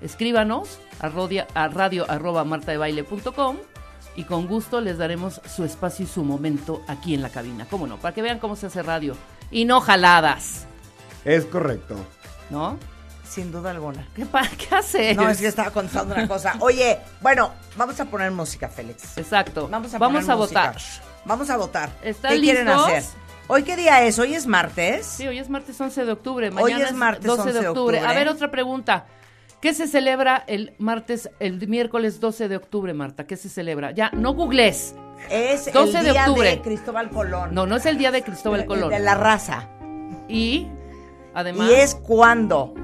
escríbanos 0.00 0.78
a, 1.00 1.08
rodia- 1.10 1.46
a 1.54 1.68
radio 1.68 2.10
arroba 2.10 2.44
martadebaile.com 2.44 3.56
y 4.16 4.24
con 4.24 4.46
gusto 4.46 4.80
les 4.80 4.98
daremos 4.98 5.40
su 5.54 5.64
espacio 5.64 6.04
y 6.04 6.08
su 6.08 6.24
momento 6.24 6.82
aquí 6.88 7.14
en 7.14 7.22
la 7.22 7.28
cabina. 7.30 7.66
¿Cómo 7.70 7.86
no? 7.86 7.98
Para 7.98 8.14
que 8.14 8.22
vean 8.22 8.38
cómo 8.38 8.56
se 8.56 8.66
hace 8.66 8.82
radio. 8.82 9.14
Y 9.50 9.64
no 9.66 9.80
jaladas, 9.82 10.66
Es 11.26 11.44
correcto. 11.44 11.96
¿no? 12.50 12.78
Sin 13.32 13.50
duda 13.50 13.70
alguna. 13.70 14.06
¿Qué, 14.14 14.26
pa- 14.26 14.46
qué 14.58 14.74
haces? 14.74 15.16
No, 15.16 15.26
es 15.28 15.38
que 15.40 15.46
estaba 15.46 15.70
contando 15.70 16.14
una 16.14 16.28
cosa. 16.28 16.54
Oye, 16.60 16.98
bueno, 17.22 17.50
vamos 17.76 17.98
a 17.98 18.04
poner 18.04 18.30
música, 18.30 18.68
Félix. 18.68 19.16
Exacto. 19.16 19.68
Vamos 19.68 19.94
a, 19.94 19.98
Vamos 19.98 20.20
poner 20.24 20.30
a 20.32 20.36
música. 20.36 20.60
votar. 20.66 20.82
Vamos 21.24 21.50
a 21.50 21.56
votar. 21.56 21.90
¿Están 22.02 22.32
¿Qué 22.34 22.40
quieren 22.40 22.68
hacer? 22.68 23.02
¿Hoy 23.48 23.62
qué 23.62 23.74
día 23.76 24.02
es? 24.04 24.18
¿Hoy 24.18 24.34
es 24.34 24.46
martes? 24.46 25.06
Sí, 25.06 25.26
hoy 25.26 25.38
es 25.38 25.48
martes 25.48 25.80
11 25.80 26.04
de 26.04 26.12
octubre. 26.12 26.48
Hoy 26.48 26.54
Mañana 26.72 26.84
es 26.84 26.92
martes 26.94 27.24
12 27.24 27.40
11 27.42 27.52
de 27.52 27.68
octubre. 27.68 27.96
octubre. 27.98 28.12
A 28.12 28.18
ver, 28.18 28.28
otra 28.28 28.50
pregunta. 28.50 29.06
¿Qué 29.62 29.72
se 29.74 29.86
celebra 29.86 30.42
el 30.46 30.74
martes, 30.78 31.30
el 31.38 31.66
miércoles 31.68 32.18
12 32.20 32.48
de 32.48 32.56
octubre, 32.56 32.92
Marta? 32.94 33.24
¿Qué 33.26 33.36
se 33.36 33.48
celebra? 33.48 33.92
Ya, 33.92 34.10
no 34.10 34.34
googles. 34.34 34.94
Es 35.30 35.72
12 35.72 35.98
el 35.98 36.04
de 36.04 36.10
día 36.12 36.26
octubre. 36.28 36.50
de 36.50 36.60
Cristóbal 36.60 37.08
Colón. 37.10 37.54
No, 37.54 37.64
no 37.66 37.76
es 37.76 37.86
el 37.86 37.96
día 37.96 38.10
de 38.10 38.22
Cristóbal 38.22 38.66
Colón. 38.66 38.90
De 38.90 38.98
la 38.98 39.14
raza. 39.14 39.68
Y, 40.28 40.66
además... 41.32 41.70
Y 41.70 41.74
es 41.74 41.94
cuando 41.94 42.74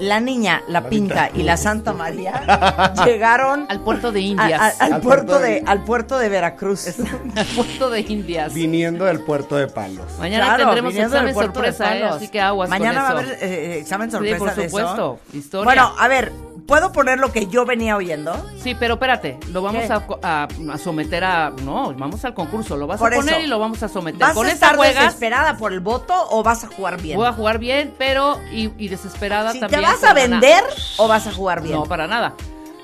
la 0.00 0.20
niña, 0.20 0.62
la 0.68 0.88
pinta 0.88 1.30
y 1.34 1.42
la 1.42 1.56
Santa 1.56 1.92
María 1.92 2.92
llegaron 3.04 3.66
Al 3.68 3.80
puerto 3.80 4.12
de 4.12 4.20
Indias. 4.20 4.60
a- 4.80 4.84
al, 4.84 4.92
Al 4.94 5.00
puerto 5.00 5.26
puerto 5.26 5.38
de, 5.44 5.50
de- 5.50 5.62
al 5.66 5.84
puerto 5.84 6.18
de 6.18 6.28
Veracruz. 6.28 6.86
al 7.36 7.46
puerto 7.46 7.90
de 7.90 8.00
Indias. 8.00 8.52
Viniendo 8.54 9.04
del 9.06 9.20
puerto 9.20 9.56
de 9.56 9.66
Palos. 9.68 10.04
Mañana 10.18 10.44
Claro, 10.46 10.64
tendremos 10.64 10.94
examen 10.94 11.34
sorpresa, 11.34 11.96
¿eh? 11.96 12.04
Así 12.04 12.28
que 12.28 12.40
aguas 12.40 12.68
Mañana 12.68 13.06
con 13.06 13.16
va 13.16 13.20
a 13.20 13.22
haber 13.22 13.38
eh, 13.42 13.78
examen 13.78 14.10
Sí, 14.10 14.16
sorpresa 14.16 14.38
por 14.38 14.54
de 14.54 14.64
eso. 14.64 14.78
supuesto. 14.78 15.18
Historia. 15.32 15.64
Bueno, 15.64 15.94
a 15.98 16.08
ver, 16.08 16.32
¿puedo 16.66 16.92
poner 16.92 17.18
lo 17.18 17.32
que 17.32 17.46
yo 17.46 17.64
venía 17.64 17.96
oyendo? 17.96 18.34
Sí, 18.62 18.74
pero 18.74 18.94
espérate, 18.94 19.38
lo 19.52 19.62
vamos 19.62 19.90
a, 19.90 20.04
a- 20.22 20.48
a 20.72 20.78
someter 20.78 21.24
a... 21.24 21.50
No, 21.62 21.94
vamos 21.94 22.24
al 22.24 22.34
concurso, 22.34 22.76
lo 22.76 22.86
vas 22.86 22.98
Por 22.98 23.12
a 23.12 23.16
poner 23.16 23.34
eso. 23.34 23.42
y 23.44 23.46
lo 23.46 23.58
vamos 23.58 23.82
a 23.82 23.88
someter. 23.88 24.20
¿Vas 24.20 24.34
Con 24.34 24.46
a 24.46 24.50
esta 24.52 24.66
estar 24.66 24.76
juegas, 24.76 25.04
desesperada 25.04 25.56
por 25.56 25.72
el 25.72 25.80
voto 25.80 26.14
o 26.30 26.42
vas 26.42 26.64
a 26.64 26.68
jugar 26.68 27.00
bien? 27.00 27.16
voy 27.16 27.26
a 27.26 27.32
jugar 27.32 27.58
bien, 27.58 27.94
pero... 27.98 28.38
Y, 28.52 28.70
y 28.78 28.88
desesperada 28.88 29.52
Si 29.52 29.60
te 29.60 29.68
también. 29.68 29.82
vas 29.82 30.02
a 30.04 30.12
ganar. 30.14 30.40
vender 30.40 30.64
o 30.98 31.08
vas 31.08 31.26
a 31.26 31.32
jugar 31.32 31.62
bien. 31.62 31.76
No, 31.76 31.84
para 31.84 32.06
nada. 32.06 32.34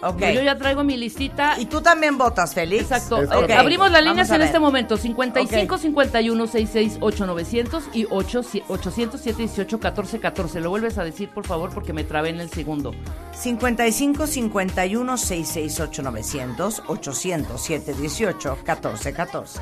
Ok. 0.02 0.16
Pero 0.18 0.40
yo 0.40 0.42
ya 0.42 0.58
traigo 0.58 0.82
mi 0.84 0.96
listita. 0.96 1.58
Y 1.58 1.66
tú 1.66 1.80
también 1.80 2.18
votas, 2.18 2.54
Félix. 2.54 2.82
Exacto. 2.82 3.16
Correcto. 3.16 3.54
Abrimos 3.56 3.90
las 3.90 4.02
líneas 4.02 4.30
en 4.30 4.42
este 4.42 4.58
momento. 4.58 4.96
55 4.96 5.74
Ok. 5.74 5.80
51 5.80 6.46
66 6.46 6.98
8900 7.00 7.84
y 7.94 8.06
8, 8.10 8.40
807 8.68 9.36
18 9.42 9.80
14 9.80 10.20
14. 10.20 10.60
Lo 10.60 10.70
vuelves 10.70 10.98
a 10.98 11.04
decir, 11.04 11.28
por 11.28 11.46
favor, 11.46 11.70
porque 11.72 11.92
me 11.92 12.04
trabé 12.04 12.30
en 12.30 12.40
el 12.40 12.50
segundo. 12.50 12.92
55 13.32 14.26
51 14.26 15.16
668 15.16 16.02
900 16.02 16.82
807 16.86 17.94
18 17.94 18.58
14 18.64 19.12
14. 19.12 19.60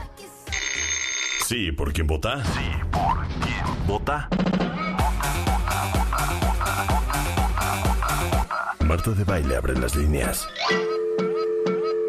Sí, 1.46 1.72
¿por 1.72 1.92
quién 1.92 2.06
vota? 2.06 2.42
Sí, 2.44 2.60
¿por 2.92 3.26
quién 3.40 3.86
vota? 3.86 4.28
Marta 8.90 9.12
de 9.12 9.22
Baile 9.22 9.54
abre 9.54 9.78
las 9.78 9.94
líneas. 9.94 10.48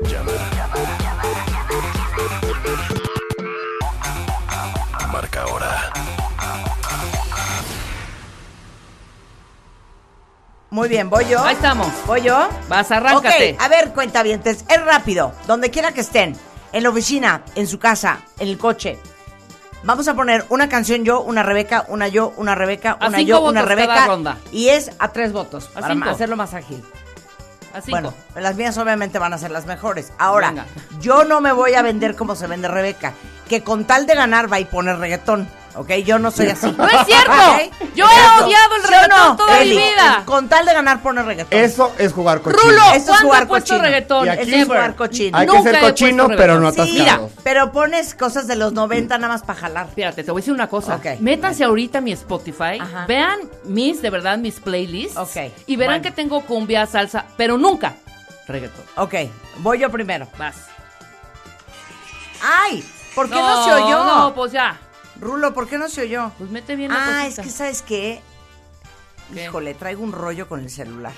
Llama. 0.01 0.31
Marca 5.11 5.43
ahora. 5.43 5.93
Muy 10.71 10.89
bien, 10.89 11.07
¿voy 11.07 11.25
yo? 11.29 11.43
Ahí 11.43 11.53
estamos. 11.53 11.87
¿Voy 12.07 12.23
yo? 12.23 12.49
Vas, 12.67 12.89
arráncate. 12.89 13.53
Ok, 13.53 13.61
a 13.61 13.67
ver, 13.67 13.93
cuentavientes, 13.93 14.65
es 14.67 14.83
rápido. 14.83 15.33
Donde 15.45 15.69
quiera 15.69 15.91
que 15.91 16.01
estén, 16.01 16.35
en 16.73 16.81
la 16.81 16.89
oficina, 16.89 17.45
en 17.53 17.67
su 17.67 17.77
casa, 17.77 18.21
en 18.39 18.47
el 18.47 18.57
coche. 18.57 18.97
Vamos 19.83 20.07
a 20.07 20.13
poner 20.13 20.45
una 20.49 20.69
canción 20.69 21.03
yo, 21.03 21.21
una 21.21 21.41
Rebeca, 21.43 21.85
una 21.87 22.07
yo, 22.07 22.33
una 22.37 22.53
Rebeca, 22.55 22.97
una 23.05 23.21
yo, 23.21 23.41
una 23.41 23.61
cada 23.63 23.75
Rebeca. 23.75 24.07
ronda. 24.07 24.37
Y 24.51 24.69
es 24.69 24.91
a 24.99 25.07
tres 25.11 25.33
votos, 25.33 25.69
A 25.75 25.81
para 25.81 25.93
cinco. 25.93 26.09
hacerlo 26.09 26.35
más 26.35 26.53
ágil. 26.53 26.83
A 27.73 27.81
cinco. 27.81 27.89
Bueno, 27.91 28.13
las 28.35 28.55
mías 28.55 28.77
obviamente 28.77 29.17
van 29.17 29.33
a 29.33 29.37
ser 29.39 29.49
las 29.49 29.65
mejores. 29.65 30.13
Ahora, 30.19 30.49
Venga. 30.49 30.65
yo 30.99 31.23
no 31.23 31.41
me 31.41 31.51
voy 31.51 31.73
a 31.73 31.81
vender 31.81 32.15
como 32.15 32.35
se 32.35 32.45
vende 32.45 32.67
Rebeca, 32.67 33.13
que 33.49 33.63
con 33.63 33.85
tal 33.85 34.05
de 34.05 34.13
ganar 34.13 34.51
va 34.51 34.59
y 34.59 34.65
poner 34.65 34.97
reggaetón. 34.99 35.47
¿Ok? 35.75 35.89
Yo 36.05 36.19
no 36.19 36.31
soy 36.31 36.47
así. 36.47 36.71
¡No 36.77 36.85
es 36.85 37.05
cierto! 37.05 37.31
Yo 37.95 38.05
he 38.05 38.43
odiado 38.43 38.75
el 38.75 38.81
¿Sí 38.81 38.87
o 38.87 38.91
reggaetón 38.91 39.09
no, 39.27 39.35
toda 39.37 39.59
mi 39.61 39.69
vida. 39.69 40.23
Con 40.25 40.49
tal 40.49 40.65
de 40.65 40.73
ganar 40.73 41.01
pone 41.01 41.21
reggaetón. 41.23 41.59
Eso 41.59 41.93
es 41.97 42.11
jugar 42.13 42.41
cochino. 42.41 42.61
Rulo, 42.63 42.81
Eso 42.89 42.95
es 42.97 43.03
¿cuándo 43.05 43.27
jugar 43.27 43.47
cochino. 43.47 43.79
reggaetón? 43.81 44.25
Y 44.25 44.29
aquí- 44.29 44.41
Eso 44.51 44.55
es 44.57 44.65
jugar 44.65 44.95
cochino. 44.95 45.37
Hay 45.37 45.47
que 45.47 45.53
Nunca 45.53 45.71
ser 45.71 45.79
cochino, 45.81 46.27
pero 46.27 46.59
no. 46.59 46.71
Sí, 46.71 46.99
atascado. 47.01 47.29
pero 47.43 47.71
pones 47.71 48.15
cosas 48.15 48.47
de 48.47 48.55
los 48.55 48.73
90 48.73 49.17
nada 49.17 49.33
más 49.33 49.41
para 49.43 49.59
jalar. 49.59 49.87
Espérate, 49.87 50.23
te 50.23 50.31
voy 50.31 50.39
a 50.39 50.41
decir 50.41 50.53
una 50.53 50.67
cosa. 50.67 50.95
Ok. 50.95 51.19
Métanse 51.19 51.63
ahorita 51.63 51.99
a 51.99 52.01
mi 52.01 52.11
Spotify, 52.11 52.79
Ajá. 52.79 53.05
vean 53.07 53.39
mis, 53.63 54.01
de 54.01 54.09
verdad, 54.09 54.37
mis 54.37 54.59
playlists. 54.59 55.17
Ok, 55.17 55.51
Y 55.67 55.75
verán 55.77 56.01
bueno. 56.01 56.03
que 56.03 56.11
tengo 56.11 56.41
cumbia, 56.45 56.85
salsa, 56.85 57.25
pero 57.37 57.57
nunca 57.57 57.93
reggaetón. 58.47 58.83
Ok, 58.97 59.15
voy 59.59 59.79
yo 59.79 59.89
primero. 59.89 60.27
Vas. 60.37 60.55
¡Ay! 62.43 62.83
¿Por 63.15 63.29
qué 63.29 63.35
no, 63.35 63.65
se 63.65 63.73
oyó? 63.73 64.03
No, 64.03 64.33
pues 64.33 64.51
ya. 64.51 64.77
Rulo, 65.21 65.53
¿por 65.53 65.67
qué 65.69 65.77
no 65.77 65.87
se 65.87 66.01
oyó? 66.01 66.31
Pues 66.37 66.49
mete 66.49 66.75
bien 66.75 66.91
la 66.91 67.21
Ah, 67.21 67.27
es 67.27 67.39
que 67.39 67.49
¿sabes 67.49 67.83
qué? 67.83 68.21
¿Qué? 69.33 69.45
Híjole, 69.45 69.75
traigo 69.75 70.03
un 70.03 70.11
rollo 70.11 70.49
con 70.49 70.59
el 70.59 70.69
celular. 70.69 71.13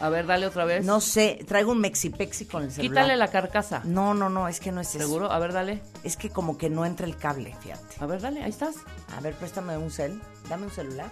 A 0.00 0.08
ver, 0.08 0.26
dale 0.26 0.46
otra 0.46 0.64
vez. 0.64 0.84
No 0.84 1.00
sé, 1.00 1.38
traigo 1.46 1.70
un 1.72 1.80
mexipexi 1.80 2.46
con 2.46 2.64
el 2.64 2.72
celular. 2.72 3.04
Quítale 3.04 3.16
la 3.16 3.28
carcasa. 3.28 3.82
No, 3.84 4.12
no, 4.12 4.28
no, 4.28 4.48
es 4.48 4.58
que 4.58 4.72
no 4.72 4.80
es 4.80 4.88
eso. 4.94 4.98
¿Seguro? 4.98 5.30
A 5.30 5.38
ver, 5.38 5.52
dale. 5.52 5.80
Es 6.02 6.16
que 6.16 6.28
como 6.28 6.58
que 6.58 6.68
no 6.68 6.84
entra 6.84 7.06
el 7.06 7.16
cable, 7.16 7.56
fíjate. 7.62 7.96
A 8.00 8.06
ver, 8.06 8.20
dale, 8.20 8.42
ahí 8.42 8.50
estás. 8.50 8.74
A 9.16 9.20
ver, 9.20 9.34
préstame 9.34 9.78
un 9.78 9.90
cel. 9.92 10.20
Dame 10.48 10.64
un 10.64 10.72
celular. 10.72 11.10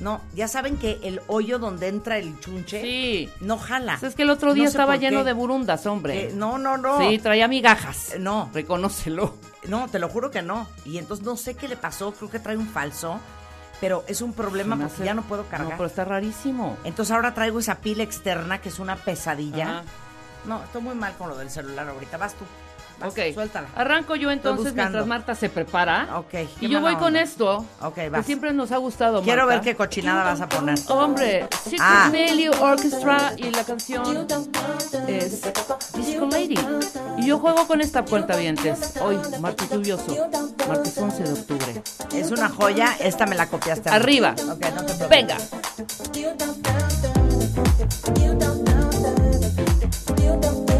No, 0.00 0.20
ya 0.34 0.46
saben 0.46 0.76
que 0.76 1.00
el 1.02 1.20
hoyo 1.26 1.58
donde 1.58 1.88
entra 1.88 2.18
el 2.18 2.38
chunche 2.38 2.80
Sí. 2.82 3.30
no 3.40 3.58
jala. 3.58 3.96
Pues 3.98 4.10
es 4.10 4.16
que 4.16 4.22
el 4.22 4.30
otro 4.30 4.50
No 4.50 4.54
día 4.54 4.66
estaba 4.68 4.96
lleno 4.96 5.24
de 5.24 5.32
burundas, 5.32 5.86
hombre. 5.86 6.26
Eh, 6.28 6.32
no, 6.34 6.56
no, 6.58 6.76
no. 6.78 6.98
Sí, 7.00 7.18
traía 7.18 7.48
migajas. 7.48 8.14
Eh, 8.14 8.18
no. 8.20 8.48
Reconócelo. 8.54 9.34
No, 9.66 9.88
te 9.88 9.98
lo 9.98 10.08
juro 10.08 10.30
que 10.30 10.40
no. 10.42 10.68
Y 10.84 10.98
entonces 10.98 11.26
no 11.26 11.36
sé 11.36 11.54
qué 11.54 11.66
le 11.66 11.76
pasó, 11.76 12.12
creo 12.12 12.30
que 12.30 12.38
trae 12.38 12.56
un 12.56 12.68
falso, 12.68 13.18
pero 13.80 14.04
es 14.06 14.22
un 14.22 14.32
problema 14.32 14.76
porque 14.78 15.04
ya 15.04 15.14
no 15.14 15.22
puedo 15.22 15.42
No, 15.42 15.48
cargar. 15.48 15.76
pero 15.76 15.86
está 15.88 16.04
rarísimo. 16.04 16.76
Entonces 16.84 17.12
ahora 17.14 17.34
traigo 17.34 17.58
esa 17.58 17.76
pila 17.76 18.04
externa 18.04 18.60
que 18.60 18.68
es 18.68 18.78
una 18.78 18.94
pesadilla. 18.96 19.80
Ajá. 19.80 19.82
No, 20.46 20.62
estoy 20.62 20.80
muy 20.80 20.94
mal 20.94 21.14
con 21.18 21.28
lo 21.28 21.36
del 21.36 21.50
celular 21.50 21.88
ahorita. 21.88 22.16
Vas 22.16 22.34
tú. 22.34 22.44
Vas, 23.00 23.10
Ok. 23.12 23.18
Suéltala. 23.34 23.68
Arranco 23.76 24.16
yo 24.16 24.30
entonces 24.30 24.74
mientras 24.74 25.06
Marta 25.06 25.34
se 25.34 25.48
prepara. 25.48 26.08
Ok, 26.18 26.34
Y 26.60 26.68
yo 26.68 26.80
voy 26.80 26.96
con 26.96 27.16
esto. 27.16 27.64
Ok, 27.80 27.94
Que 27.94 28.08
vas. 28.10 28.26
siempre 28.26 28.52
nos 28.52 28.72
ha 28.72 28.76
gustado. 28.78 29.22
Quiero 29.22 29.42
Marta. 29.42 29.54
ver 29.54 29.64
qué 29.64 29.76
cochinada 29.76 30.24
vas 30.24 30.40
a 30.40 30.48
poner. 30.48 30.78
Hombre, 30.88 31.46
Secret 31.62 31.80
Ah. 31.80 32.10
Orchestra 32.60 33.32
y 33.36 33.50
la 33.50 33.64
canción 33.64 34.26
es 35.06 35.42
Disco 35.94 36.26
Lady. 36.30 36.58
Y 37.18 37.26
yo 37.26 37.38
juego 37.38 37.66
con 37.66 37.80
esta 37.80 38.04
cuenta 38.04 38.36
vientes. 38.36 38.94
Hoy, 39.00 39.18
martes 39.40 39.70
lluvioso, 39.70 40.16
martes 40.66 40.98
11 40.98 41.22
de 41.22 41.32
octubre. 41.32 41.82
Es 42.14 42.30
una 42.30 42.48
joya. 42.48 42.96
Esta 43.00 43.26
me 43.26 43.36
la 43.36 43.46
copiaste. 43.46 43.88
Arriba. 43.90 44.34
Ok, 44.50 44.64
no 44.74 44.84
te 44.84 44.94
preocupes. 44.94 45.08
Venga. 45.08 45.36
A 50.18 50.77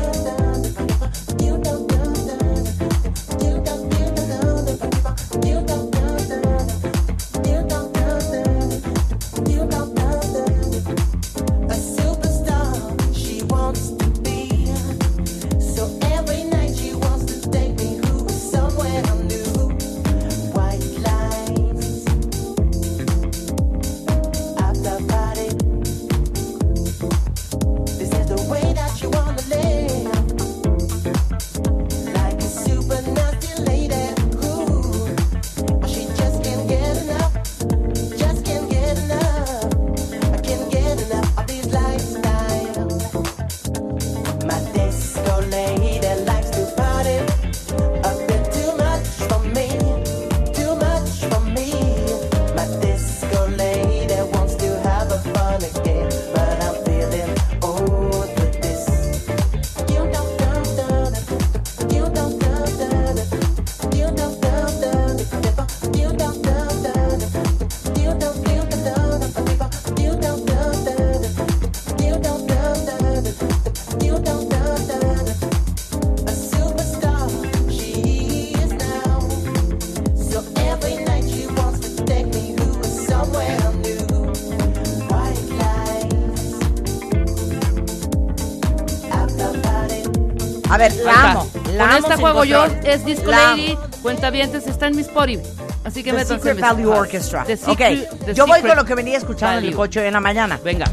A 90.79 90.81
ver, 90.81 90.95
la 91.05 91.31
amo. 91.33 91.51
La 91.55 91.61
Con 91.63 91.81
amo 91.81 91.97
esta 91.99 92.09
sin 92.15 92.21
juego 92.21 92.45
yo, 92.45 92.61
control. 92.67 92.87
es 92.87 93.05
Disco 93.05 93.31
La 93.33 93.51
Lady, 93.51 93.77
cuenta 94.01 94.31
vientes, 94.31 94.65
está 94.69 94.87
en 94.87 94.95
mi 94.95 95.03
Spotify. 95.03 95.43
Así 95.85 96.05
que 96.05 96.11
The 96.11 96.17
métanse 96.19 96.35
Secret 96.37 96.55
mis- 96.55 96.63
Value 96.63 96.93
Ah, 96.93 96.99
Orchestra. 96.99 97.45
The 97.45 97.55
ok, 97.55 97.61
Secret- 97.79 98.09
The 98.27 98.35
yo 98.35 98.47
voy 98.47 98.57
Secret 98.59 98.71
con 98.71 98.77
lo 98.77 98.85
que 98.85 98.95
venía 98.95 99.19
escuchando 99.19 99.59
en 99.59 99.65
el 99.65 99.71
Value. 99.71 99.77
coche 99.77 100.01
hoy 100.01 100.07
en 100.07 100.13
la 100.13 100.21
mañana. 100.21 100.61
Venga. 100.63 100.87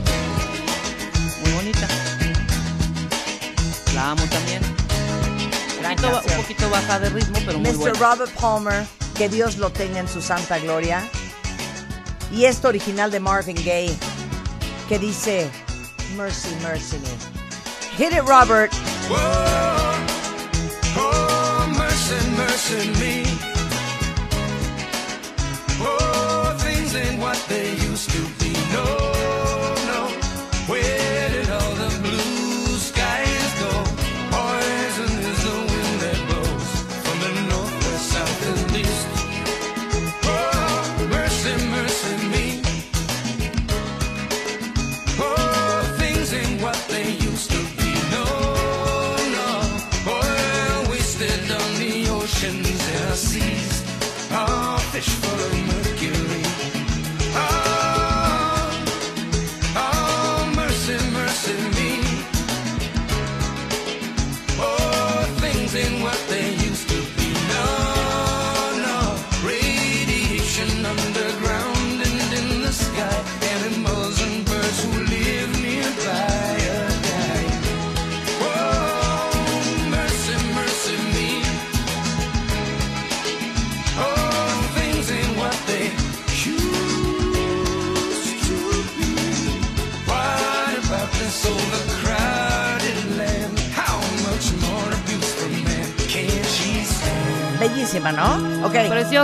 Muy 1.43 1.51
bonita. 1.53 1.87
La 3.93 4.11
amo 4.11 4.23
también. 4.29 4.63
Un 4.63 5.81
Gran 5.83 5.95
poquito, 5.97 6.21
un 6.35 6.41
poquito 6.41 6.69
baja 6.71 6.99
de 6.99 7.09
ritmo, 7.11 7.37
pero 7.45 7.59
muy 7.59 7.69
Mr. 7.71 7.77
buena. 7.77 7.99
Robert 7.99 8.31
Palmer, 8.39 8.85
que 9.15 9.29
Dios 9.29 9.57
lo 9.57 9.69
tenga 9.69 9.99
en 9.99 10.07
su 10.07 10.19
santa 10.21 10.57
gloria. 10.57 11.03
Y 12.31 12.45
esto 12.45 12.69
original 12.69 13.11
de 13.11 13.19
Marvin 13.19 13.55
Gaye, 13.57 13.95
que 14.89 14.97
dice, 14.97 15.47
Mercy, 16.17 16.49
mercy 16.63 16.97
me. 16.97 17.97
Hit 18.03 18.13
it, 18.13 18.23
Robert. 18.27 18.73
Oh, 19.11 19.74
mercy, 22.75 23.04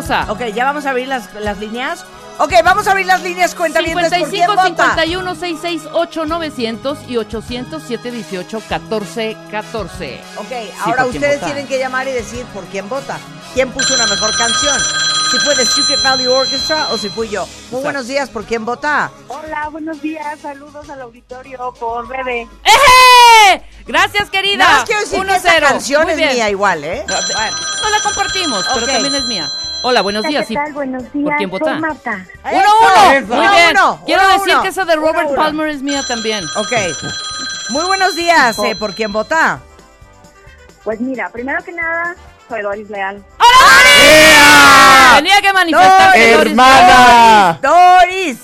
Preciosa. 0.01 0.31
Ok, 0.31 0.53
ya 0.53 0.65
vamos 0.65 0.85
a 0.85 0.89
abrir 0.91 1.07
las, 1.07 1.33
las 1.35 1.57
líneas. 1.59 2.05
Ok, 2.37 2.53
vamos 2.63 2.87
a 2.87 2.91
abrir 2.91 3.05
las 3.05 3.21
líneas, 3.21 3.53
cuenta 3.53 3.79
bien. 3.81 3.91
55 3.97 4.51
51 4.63 5.35
668 5.35 6.25
900 6.25 6.97
y 7.07 7.17
800 7.17 7.83
718 7.83 8.61
14 8.67 9.37
14. 9.51 10.21
Ok, 10.37 10.45
Sí, 10.49 10.71
ahora 10.83 11.03
¿por 11.03 11.11
quién 11.11 11.21
ustedes 11.23 11.35
vota? 11.39 11.45
tienen 11.45 11.67
que 11.67 11.77
llamar 11.77 12.07
y 12.07 12.11
decir 12.11 12.45
por 12.47 12.63
quién 12.65 12.89
vota. 12.89 13.17
¿Quién 13.53 13.69
puso 13.71 13.93
una 13.93 14.07
mejor 14.07 14.35
canción? 14.37 14.77
Si 15.29 15.37
fue 15.39 15.55
The 15.55 15.65
Secret 15.65 16.03
Valley 16.03 16.27
Orchestra 16.27 16.87
o 16.91 16.97
si 16.97 17.09
fui 17.09 17.29
yo. 17.29 17.47
Muy 17.69 17.81
buenos 17.83 18.07
días, 18.07 18.29
¿por 18.29 18.43
quién 18.43 18.65
vota? 18.65 19.11
Hola, 19.27 19.69
buenos 19.69 20.01
días. 20.01 20.39
Saludos 20.41 20.89
al 20.89 21.01
auditorio 21.01 21.73
por 21.79 22.07
Bebe. 22.07 22.47
¡Eje! 22.65 23.63
Gracias, 23.85 24.29
querida. 24.29 24.57
Nada 24.57 24.77
más 24.77 24.85
quiero 24.85 25.01
decir 25.01 25.21
que 25.25 25.35
esta 25.35 25.53
1-0. 25.57 25.61
canción 25.61 26.03
Muy 26.03 26.11
es 26.13 26.17
bien. 26.17 26.33
mía 26.33 26.49
igual, 26.49 26.83
¿eh? 26.83 27.05
No, 27.07 27.15
de- 27.15 27.33
no 27.33 27.89
la 27.89 27.99
compartimos, 28.03 28.65
pero 28.73 28.85
Ok. 28.85 28.91
también 28.91 29.15
es 29.15 29.23
mía. 29.25 29.49
Hola, 29.83 30.01
buenos 30.01 30.23
días. 30.25 30.47
¿Qué 30.47 30.53
tal? 30.53 30.73
Buenos 30.73 31.11
días. 31.11 31.25
¿Por 31.25 31.37
quién 31.37 31.49
Soy 31.49 31.59
vota? 31.59 31.73
Marta. 31.79 32.25
Uno, 32.51 32.63
uno. 32.81 33.11
Eso. 33.13 33.25
Muy 33.35 33.47
bien. 33.47 33.71
uno, 33.71 34.01
Quiero 34.05 34.21
uno, 34.23 34.33
decir 34.33 34.53
uno. 34.53 34.61
que 34.61 34.67
esa 34.69 34.85
de 34.85 34.95
Robert 34.95 35.17
Uno, 35.21 35.29
uno. 35.29 35.35
Palmer 35.41 35.67
es 35.69 35.81
mía 35.81 36.01
también. 36.07 36.43
Ok. 36.57 36.71
Muy 37.69 37.85
buenos 37.85 38.15
días, 38.15 38.59
eh, 38.59 38.75
¿por 38.75 38.93
quién 38.93 39.11
vota? 39.11 39.59
Pues 40.83 40.99
mira, 40.99 41.29
primero 41.29 41.63
que 41.63 41.71
nada, 41.71 42.15
soy 42.49 42.61
Doris 42.61 42.89
Leal. 42.89 43.23
Tenía 45.15 45.41
que 45.41 45.53
manifestar 45.53 46.13
que 46.13 46.35
Doris- 46.37 46.51
¡Hermana! 46.51 47.59
Doris. 47.61 48.37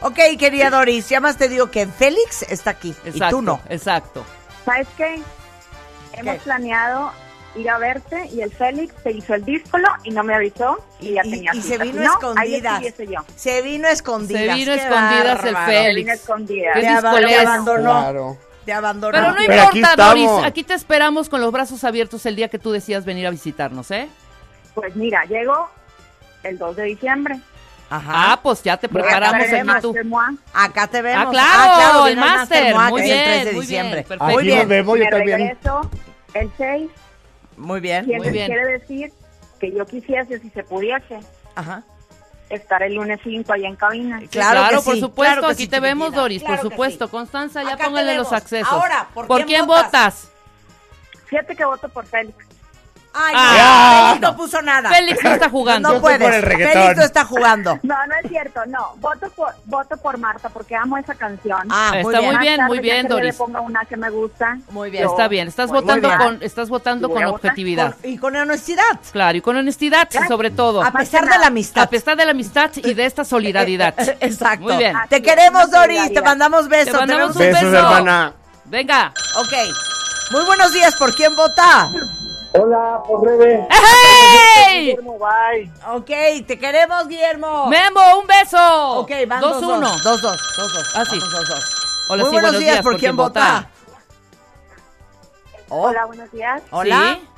Ok, 0.00 0.18
querida 0.38 0.70
Doris, 0.70 1.08
ya 1.08 1.20
más 1.20 1.36
te 1.36 1.48
digo 1.48 1.70
que 1.70 1.86
Félix 1.86 2.42
está 2.42 2.70
aquí 2.70 2.90
Exacto, 3.04 3.26
y 3.26 3.30
tú 3.30 3.42
no. 3.42 3.60
Exacto. 3.68 4.24
¿Sabes 4.64 4.88
qué? 4.96 5.22
Hemos 6.14 6.34
¿Qué? 6.34 6.40
planeado 6.40 7.12
ir 7.54 7.68
a 7.70 7.78
verte 7.78 8.28
y 8.32 8.40
el 8.40 8.52
Félix 8.52 8.94
se 9.02 9.12
hizo 9.12 9.34
el 9.34 9.44
díscolo 9.44 9.88
y 10.04 10.10
no 10.10 10.22
me 10.24 10.34
avisó 10.34 10.84
y, 11.00 11.12
ya 11.14 11.22
Y, 11.24 11.30
tenía 11.30 11.50
y 11.54 11.60
se 11.62 11.72
cita. 11.72 11.84
vino 11.84 12.02
no, 12.02 12.20
yo. 12.20 13.24
Se 13.36 13.62
vino 13.62 13.88
escondidas. 13.88 14.42
Se 14.42 14.54
vino 14.54 14.72
qué 14.74 14.80
escondidas 14.80 15.44
el. 15.44 15.56
Félix. 15.56 15.66
Se 15.86 15.94
vino 15.94 16.12
escondida. 16.12 16.72
Te, 16.74 16.88
abandonó. 16.88 17.82
Claro. 17.82 18.38
Te 18.64 18.72
abandonó. 18.72 19.12
Pero 19.18 19.28
no 19.32 19.36
Pero 19.46 19.62
aquí 19.62 19.78
importa, 19.78 20.06
Doris. 20.06 20.30
Aquí 20.44 20.64
te 20.64 20.74
esperamos 20.74 21.28
con 21.28 21.40
los 21.40 21.52
brazos 21.52 21.82
abiertos 21.84 22.24
el 22.26 22.36
día 22.36 22.48
que 22.48 22.58
tú 22.58 22.72
decías 22.72 23.04
venir 23.04 23.26
a 23.26 23.30
visitarnos, 23.30 23.90
¿eh? 23.90 24.08
Pues 24.74 24.94
mira, 24.96 25.24
llego 25.24 25.68
el 26.42 26.58
2 26.58 26.76
de 26.76 26.82
diciembre. 26.84 27.40
Ajá. 27.90 28.10
Ah, 28.32 28.40
pues 28.42 28.62
ya 28.62 28.78
te 28.78 28.88
preparamos 28.88 29.46
el 29.46 29.68
aquí 29.68 29.82
tú. 29.82 29.94
Acá 30.54 30.86
te 30.86 31.02
vemos. 31.02 31.26
Ah, 31.26 31.30
claro, 31.30 32.06
el 32.06 32.14
viene 32.14 32.30
al 32.30 32.38
máster. 32.38 32.74
Muy 32.74 33.02
es 33.02 33.10
el 33.10 33.24
3 33.24 33.34
bien, 33.34 33.44
de 33.44 33.52
muy 33.52 33.60
diciembre. 33.60 33.94
bien, 33.94 34.04
perfecto. 34.08 34.24
Muy 34.24 34.34
Aquí 34.34 34.46
bien. 34.46 34.58
nos 34.60 34.68
vemos, 34.68 34.98
yo 34.98 35.04
me 35.04 35.10
también. 35.10 35.38
regreso 35.38 35.90
el 36.34 36.50
6. 36.56 36.90
Muy 37.56 37.80
bien. 37.80 38.08
Y 38.08 38.14
eso 38.14 38.22
Muy 38.24 38.32
bien. 38.32 38.46
quiere 38.46 38.78
decir 38.78 39.12
que 39.60 39.72
yo 39.72 39.86
quisiese, 39.86 40.38
si 40.40 40.50
se 40.50 40.62
pudiese, 40.64 41.20
Ajá. 41.54 41.82
estar 42.50 42.82
el 42.82 42.94
lunes 42.94 43.20
5 43.22 43.52
allá 43.52 43.68
en 43.68 43.76
cabina. 43.76 44.20
Claro 44.30 44.68
que 44.78 44.82
por 44.84 44.94
sí, 44.94 45.00
supuesto, 45.00 45.34
claro 45.34 45.46
que 45.48 45.52
aquí 45.52 45.62
sí, 45.64 45.68
te 45.68 45.80
vemos, 45.80 46.12
Doris, 46.12 46.42
claro 46.42 46.62
por 46.62 46.70
supuesto. 46.70 47.06
sí. 47.06 47.10
Constanza, 47.10 47.62
ya 47.62 47.74
Acá 47.74 47.84
póngale 47.84 48.16
los 48.16 48.32
accesos. 48.32 48.72
Ahora, 48.72 49.08
¿por 49.14 49.26
quién 49.28 49.46
quién 49.46 49.66
votas? 49.66 49.84
votas? 49.86 50.28
Fíjate 51.26 51.56
que 51.56 51.64
voto 51.64 51.88
por 51.88 52.04
Félix. 52.06 52.36
Ay, 53.14 53.34
Ah. 53.36 53.54
no, 53.58 54.06
Félix 54.08 54.20
no 54.22 54.36
puso 54.36 54.62
nada. 54.62 54.90
Félix 54.90 55.22
no 55.24 55.30
está 55.30 55.48
jugando. 55.50 55.92
No 55.94 56.00
puedes. 56.00 56.44
Félix 56.44 56.96
no 56.96 57.02
está 57.02 57.24
jugando. 57.24 57.78
No, 57.82 57.94
no 58.06 58.14
es 58.22 58.28
cierto, 58.30 58.60
no. 58.66 58.94
Voto 58.96 59.28
por, 59.30 59.54
voto 59.66 59.96
por 59.98 60.16
Marta 60.18 60.48
porque 60.48 60.74
amo 60.74 60.96
esa 60.96 61.14
canción. 61.14 61.68
Ah, 61.70 61.90
muy 62.02 62.14
Está 62.14 62.20
bien. 62.20 62.32
muy 62.34 62.38
bien, 62.40 62.64
muy 62.66 62.78
bien, 62.80 62.96
ya 62.96 63.02
que 63.02 63.14
le 63.14 63.20
Doris. 63.20 63.36
ponga 63.36 63.60
una 63.60 63.84
que 63.84 63.96
me 63.96 64.08
gusta. 64.10 64.56
Muy 64.70 64.90
bien. 64.90 65.04
yo 65.04 65.10
Está 65.10 65.28
bien, 65.28 65.48
estás 65.48 65.70
votando 65.70 66.08
con, 66.16 66.38
estás 66.42 66.68
votando 66.68 67.10
con 67.10 67.22
objetividad. 67.24 67.94
Con- 68.00 68.10
y 68.10 68.16
con 68.18 68.34
honestidad. 68.36 68.82
Claro, 69.12 69.36
y 69.36 69.40
con 69.40 69.56
honestidad, 69.56 70.08
sobre 70.28 70.50
todo. 70.50 70.82
A 70.82 70.90
pesar 70.92 71.28
de 71.28 71.38
la 71.38 71.48
amistad. 71.48 71.82
A 71.82 71.86
pesar 71.90 72.16
de 72.16 72.24
la 72.24 72.30
amistad 72.30 72.70
y 72.76 72.94
de 72.94 73.04
esta 73.04 73.24
solidaridad. 73.24 73.94
Exacto. 74.20 74.64
Muy 74.64 74.76
bien. 74.76 74.96
Te 75.08 75.20
queremos, 75.22 75.70
Doris. 75.70 76.12
Te 76.12 76.22
mandamos 76.22 76.68
besos. 76.68 76.92
Te 76.92 76.98
mandamos 76.98 77.36
un 77.36 77.42
Besos, 77.42 77.62
beso. 77.62 77.76
hermana. 77.76 78.32
Venga. 78.64 79.12
Ok. 79.36 79.52
Muy 80.30 80.44
buenos 80.46 80.72
días. 80.72 80.94
¿Por 80.96 81.14
quién 81.14 81.34
vota? 81.36 81.88
Hola, 82.54 83.02
por 83.06 83.24
Rebe. 83.24 83.66
¡Hey! 83.70 84.86
Guillermo, 84.90 85.18
bye. 85.18 85.72
Ok. 85.88 86.46
Te 86.46 86.58
queremos, 86.58 87.08
Guillermo. 87.08 87.66
Memo, 87.68 88.18
un 88.20 88.26
beso. 88.26 88.98
Ok, 88.98 89.10
van 89.26 89.40
2 89.40 89.60
dos, 89.60 89.62
1 89.62 89.80
dos, 89.80 90.02
dos, 90.02 90.22
dos, 90.22 90.40
dos, 90.56 90.72
dos. 90.72 90.92
Ah, 90.94 91.04
sí. 91.04 91.18
Vamos, 91.18 91.32
dos, 91.32 91.48
dos. 91.48 92.04
Hola, 92.10 92.24
Muy 92.24 92.30
sí, 92.30 92.40
buenos 92.40 92.58
días. 92.58 92.82
¿Por 92.82 92.98
quién 92.98 93.16
vota? 93.16 93.68
Oh, 95.68 95.88
Hola, 95.88 96.04
buenos 96.04 96.30
días. 96.30 96.62
Hola. 96.70 97.16
Sí. 97.16 97.28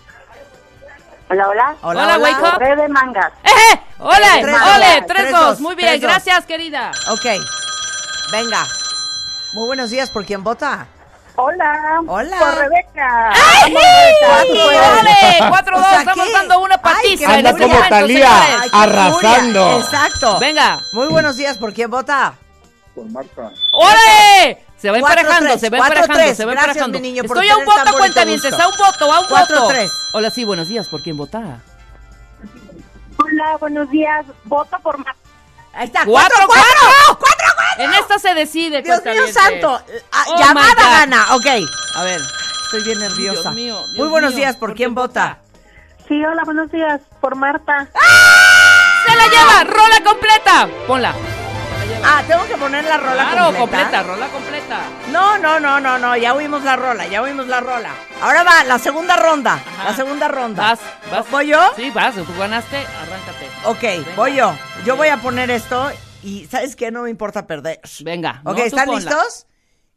Hola, 1.30 1.48
hola. 1.48 1.76
Hola, 1.82 2.18
wake 2.18 2.42
up. 2.42 2.76
De 2.76 2.88
mangas. 2.88 3.32
¡Eh! 3.44 3.80
¡Ole! 4.00 4.42
Tres, 4.42 4.56
¡Ole! 4.56 4.86
dos, 4.86 5.06
3 5.06 5.06
tres, 5.06 5.30
2 5.30 5.40
dos, 5.40 5.60
Muy 5.60 5.74
bien, 5.76 6.00
gracias, 6.00 6.44
querida. 6.44 6.90
Ok. 7.10 7.24
Venga. 8.32 8.66
Muy 9.54 9.66
buenos 9.66 9.90
días. 9.90 10.10
¿Por 10.10 10.24
quién 10.24 10.42
vota? 10.42 10.88
Hola. 11.36 12.02
Hola. 12.06 12.38
Por 12.38 12.54
Rebeca. 12.54 13.30
¡Ay! 13.32 13.74
Rebeca. 13.74 15.00
¡Ole! 15.00 15.48
4 15.50 15.76
O 15.76 15.80
2 15.80 15.88
sea, 15.88 15.98
Estamos 16.00 16.26
¿qué? 16.26 16.32
dando 16.32 16.60
una 16.60 16.74
Ay, 16.76 16.80
patiza 16.82 17.16
qué 17.18 17.24
en 17.24 17.30
Anda 17.30 17.50
este 17.50 17.62
como 17.62 17.74
momento, 17.74 17.96
Talía. 17.96 18.60
Ay, 18.60 18.70
Arrasando. 18.72 19.64
furia. 19.64 19.78
Exacto. 19.78 20.38
Venga. 20.38 20.80
Muy 20.92 21.08
buenos 21.08 21.36
días. 21.36 21.58
¿Por 21.58 21.72
quién 21.72 21.90
vota? 21.90 22.34
Por 22.94 23.06
Marta. 23.10 23.50
¡Ole! 23.72 24.64
Se 24.76 24.90
va 24.90 24.98
Cuatro, 25.00 25.20
emparejando, 25.20 25.48
tres, 25.50 25.60
se 25.60 25.70
va 25.70 25.78
cuatro, 25.78 25.94
emparejando, 25.96 26.22
tres. 26.24 26.36
se 26.36 26.44
va 26.44 26.52
Gracias, 26.52 26.76
emparejando. 26.76 26.98
mi 27.00 27.08
niño, 27.08 27.24
por 27.24 27.36
Estoy 27.38 27.48
a 27.48 27.56
un 27.56 27.64
voto, 27.64 27.80
gusto. 27.80 27.90
a 28.60 28.68
un 28.68 28.76
voto, 28.76 29.12
a 29.12 29.20
un 29.20 29.26
Cuatro, 29.28 29.56
voto. 29.62 29.68
tres. 29.72 29.90
Hola, 30.12 30.30
sí, 30.30 30.44
buenos 30.44 30.68
días. 30.68 30.88
¿Por 30.88 31.02
quién 31.02 31.16
vota? 31.16 31.60
Hola, 33.16 33.56
buenos 33.58 33.90
días. 33.90 34.26
Voto 34.44 34.76
por 34.82 34.98
Marta. 34.98 35.18
Ahí 35.76 35.86
está. 35.86 36.04
¡Cuatro, 36.04 36.36
¡Cuatro, 36.46 36.64
cuatro! 36.80 37.18
cuatro! 37.18 37.46
En 37.78 37.92
esta 37.94 38.18
se 38.18 38.34
decide, 38.34 38.82
Dios 38.82 39.04
mío 39.04 39.26
santo. 39.32 39.80
Ah, 40.12 40.24
Oh, 40.28 40.38
llamada 40.38 40.74
gana. 40.74 41.34
Ok. 41.34 41.46
A 41.96 42.04
ver. 42.04 42.20
Estoy 42.64 42.82
bien 42.84 42.98
nerviosa. 43.00 43.42
Dios 43.50 43.54
mío, 43.54 43.76
Dios 43.86 43.98
Muy 43.98 44.08
buenos 44.08 44.30
mío. 44.30 44.38
días. 44.38 44.56
¿Por, 44.56 44.74
quién 44.74 44.94
vota? 44.94 45.38
Sí, 46.08 46.24
hola, 46.24 46.42
buenos 46.44 46.70
días. 46.70 47.00
Por 47.20 47.34
Marta. 47.36 47.88
¡Se 49.06 49.16
la 49.16 49.26
lleva! 49.26 49.64
¡Rola 49.64 50.02
completa! 50.04 50.68
Ponla. 50.86 51.14
Ah, 52.06 52.22
tengo 52.28 52.44
que 52.46 52.56
poner 52.56 52.84
la 52.84 52.98
rola 52.98 53.30
Claro, 53.30 53.56
completa. 53.56 53.60
completa, 53.60 54.02
rola 54.02 54.28
completa. 54.28 54.80
No, 55.10 55.38
no, 55.38 55.58
no, 55.58 55.80
no, 55.80 55.98
no. 55.98 56.16
Ya 56.16 56.34
oímos 56.34 56.62
la 56.62 56.76
rola, 56.76 57.06
ya 57.06 57.22
oímos 57.22 57.46
la 57.46 57.60
rola. 57.60 57.90
Ahora 58.20 58.42
va 58.42 58.62
la 58.64 58.78
segunda 58.78 59.16
ronda. 59.16 59.54
Ajá. 59.54 59.84
La 59.84 59.96
segunda 59.96 60.28
ronda. 60.28 60.62
Vas, 60.62 60.80
vas. 61.10 61.30
¿Voy 61.30 61.48
yo? 61.48 61.60
Sí, 61.76 61.90
vas, 61.90 62.14
tú 62.14 62.26
ganaste, 62.38 62.76
arráncate. 62.76 63.48
Ok, 63.64 64.16
voy 64.16 64.36
yo. 64.36 64.54
Yo 64.84 64.96
voy 64.96 65.08
a 65.08 65.16
poner 65.22 65.50
esto 65.50 65.90
y 66.22 66.46
¿sabes 66.46 66.76
qué? 66.76 66.90
No 66.90 67.02
me 67.02 67.10
importa 67.10 67.46
perder. 67.46 67.80
Venga. 68.00 68.42
Ok, 68.44 68.58
no, 68.58 68.64
¿están 68.64 68.86
ponla. 68.86 69.00
listos? 69.00 69.46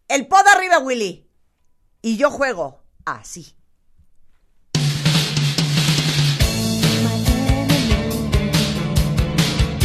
El 0.07 0.27
pod 0.27 0.47
arriba, 0.47 0.79
Willy. 0.79 1.27
Y 2.01 2.15
yo 2.15 2.31
juego 2.31 2.83
así. 3.05 3.53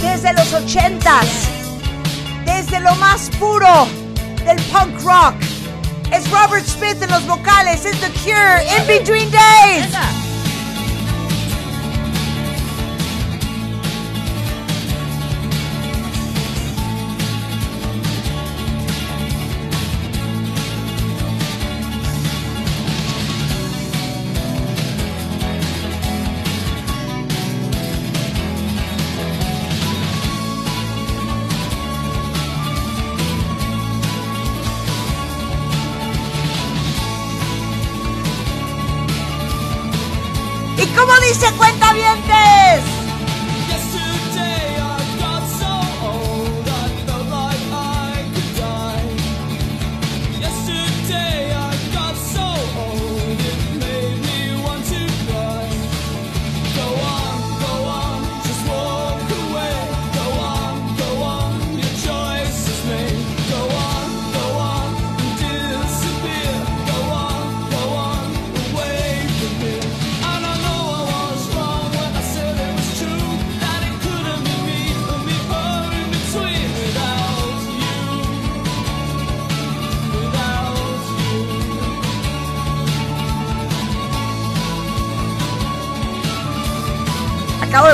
Desde 0.00 0.32
los 0.34 0.52
ochentas, 0.52 1.26
desde 2.56 2.80
lo 2.80 2.94
más 2.96 3.30
puro 3.38 3.86
del 4.44 4.60
punk 4.64 5.00
rock, 5.02 5.34
es 6.10 6.30
Robert 6.30 6.66
Smith 6.66 7.02
en 7.02 7.10
los 7.10 7.26
vocales, 7.26 7.84
es 7.84 7.98
The 8.00 8.10
Cure, 8.22 8.62
In 8.76 8.86
Between 8.86 9.30
Days. 9.30 10.31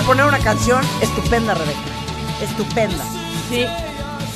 Poner 0.08 0.24
una 0.24 0.38
canción 0.38 0.80
estupenda, 1.02 1.52
Rebeca. 1.54 1.78
Estupenda. 2.42 3.04
Sí, 3.50 3.66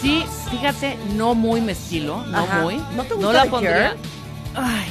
sí, 0.03 0.25
fíjate, 0.51 0.99
no 1.15 1.35
muy 1.35 1.61
me 1.63 1.73
estilo, 1.73 2.23
no 2.27 2.39
Ajá. 2.39 2.61
muy. 2.61 2.77
¿No 2.95 3.05
te 3.05 3.15
gusta 3.15 3.33
la 3.33 3.43
The 3.45 3.49
pondría. 3.51 3.91
Cure? 3.97 3.99
Ay, 4.67 4.87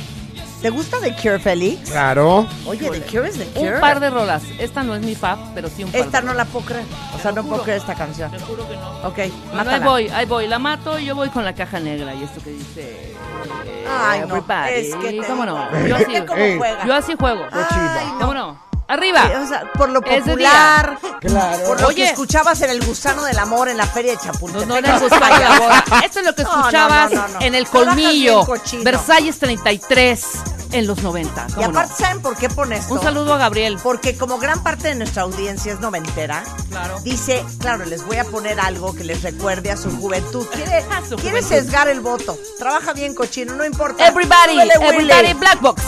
¿Te 0.61 0.69
gusta 0.71 0.97
The 0.99 1.15
Cure, 1.15 1.39
Félix? 1.39 1.89
Claro. 1.89 2.47
Oye, 2.65 2.89
The 2.89 3.01
Cure 3.01 3.27
es 3.29 3.37
The 3.37 3.45
Cure. 3.45 3.75
un 3.75 3.79
par 3.81 3.99
de 3.99 4.09
rolas. 4.09 4.43
Esta 4.59 4.81
no 4.83 4.95
es 4.95 5.01
mi 5.03 5.13
fab, 5.15 5.37
pero 5.53 5.69
sí 5.69 5.83
un 5.83 5.91
par. 5.91 6.01
Esta 6.01 6.21
de 6.21 6.27
no 6.27 6.33
la 6.33 6.45
puedo 6.45 6.65
creer. 6.65 6.85
O 7.15 7.19
sea, 7.21 7.31
no 7.31 7.43
puedo 7.43 7.61
creer 7.63 7.79
esta 7.79 7.93
canción. 7.95 8.31
Te 8.31 8.39
juro 8.39 8.67
que 8.67 8.75
no. 8.75 8.89
Ok, 9.07 9.15
Bueno, 9.17 9.33
mátala. 9.53 9.75
ahí 9.77 9.81
voy, 9.83 10.09
ahí 10.09 10.25
voy. 10.25 10.47
La 10.47 10.57
mato 10.59 10.97
y 10.99 11.05
yo 11.05 11.15
voy 11.15 11.29
con 11.29 11.45
la 11.45 11.53
caja 11.53 11.79
negra. 11.79 12.13
Y 12.15 12.23
esto 12.23 12.41
que 12.43 12.51
dice. 12.51 12.81
eh, 12.81 13.85
Ay, 13.89 14.19
no, 14.21 14.25
everybody. 14.37 14.71
es 14.75 14.95
que 14.95 15.11
te 15.21 15.27
¿Cómo 15.27 15.45
no? 15.45 15.67
Yo 15.87 15.95
así, 15.95 16.13
cómo 16.27 16.39
Ey. 16.41 16.57
juega. 16.57 16.85
yo 16.85 16.93
así 16.95 17.13
juego. 17.19 17.45
Ay, 17.51 18.07
no. 18.13 18.19
¿Cómo 18.19 18.33
no? 18.33 18.70
¡Arriba! 18.87 19.31
O 19.41 19.47
sea, 19.47 19.71
por 19.73 19.89
lo 19.89 20.01
popular, 20.01 20.97
Claro. 21.21 21.63
por 21.65 21.79
lo 21.81 21.87
Oye. 21.87 21.95
que 21.97 22.09
escuchabas 22.09 22.61
en 22.61 22.71
El 22.71 22.85
Gusano 22.85 23.23
del 23.23 23.39
Amor 23.39 23.69
en 23.69 23.77
la 23.77 23.85
Feria 23.85 24.11
de 24.11 24.17
No, 24.17 24.23
Chapultepec. 24.23 24.67
no 24.87 24.99
gusano 24.99 25.39
la 25.39 25.59
boda. 25.59 25.83
Esto 26.03 26.19
es 26.19 26.25
lo 26.25 26.35
que 26.35 26.43
No, 26.43 26.51
no, 26.51 26.59
escuchabas 26.59 27.11
no, 27.13 27.21
no, 27.21 27.27
no. 27.35 27.41
en 27.41 27.55
el 27.55 27.67
colmillo. 27.67 28.45
Versalles 28.83 29.39
33 29.39 30.25
en 30.73 30.87
los 30.87 31.01
90. 31.03 31.47
Y 31.49 31.53
¿Cómo 31.53 31.67
no? 31.71 31.79
aparte, 31.79 32.03
¿saben 32.03 32.21
por 32.21 32.35
qué 32.35 32.49
pone 32.49 32.77
esto? 32.77 32.93
Un 32.93 33.01
saludo 33.01 33.33
a 33.33 33.37
Gabriel. 33.37 33.77
Porque 33.81 34.17
como 34.17 34.37
gran 34.39 34.61
parte 34.61 34.89
de 34.89 34.95
nuestra 34.95 35.23
audiencia 35.23 35.71
es 35.71 35.79
noventera, 35.79 36.43
Claro. 36.69 36.99
dice, 37.01 37.45
claro, 37.59 37.85
les 37.85 38.05
voy 38.05 38.17
a 38.17 38.25
poner 38.25 38.59
algo 38.59 38.93
que 38.93 39.03
les 39.05 39.21
recuerde 39.21 39.71
a 39.71 39.77
su 39.77 39.89
juventud. 39.97 40.45
Quiere, 40.53 40.83
su 41.07 41.15
quiere 41.15 41.41
juventud. 41.41 41.47
sesgar 41.47 41.87
el 41.87 42.01
voto. 42.01 42.37
Trabaja 42.59 42.91
bien 42.93 43.15
cochino, 43.15 43.53
no 43.55 43.63
importa. 43.65 44.05
Everybody, 44.07 44.51
Súbele, 44.53 44.73
everybody, 44.81 45.33
Black 45.33 45.61
Box. 45.61 45.81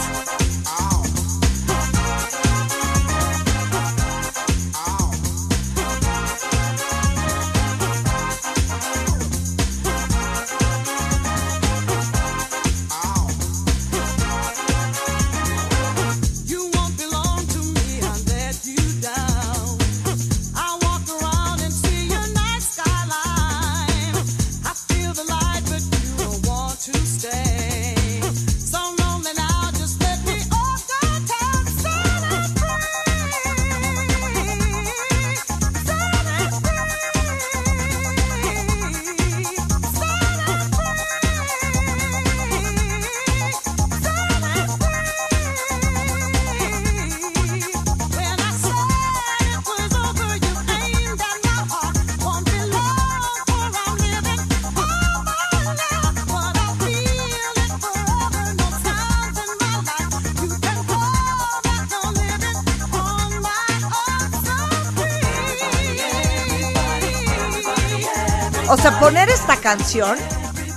Canción 69.64 70.18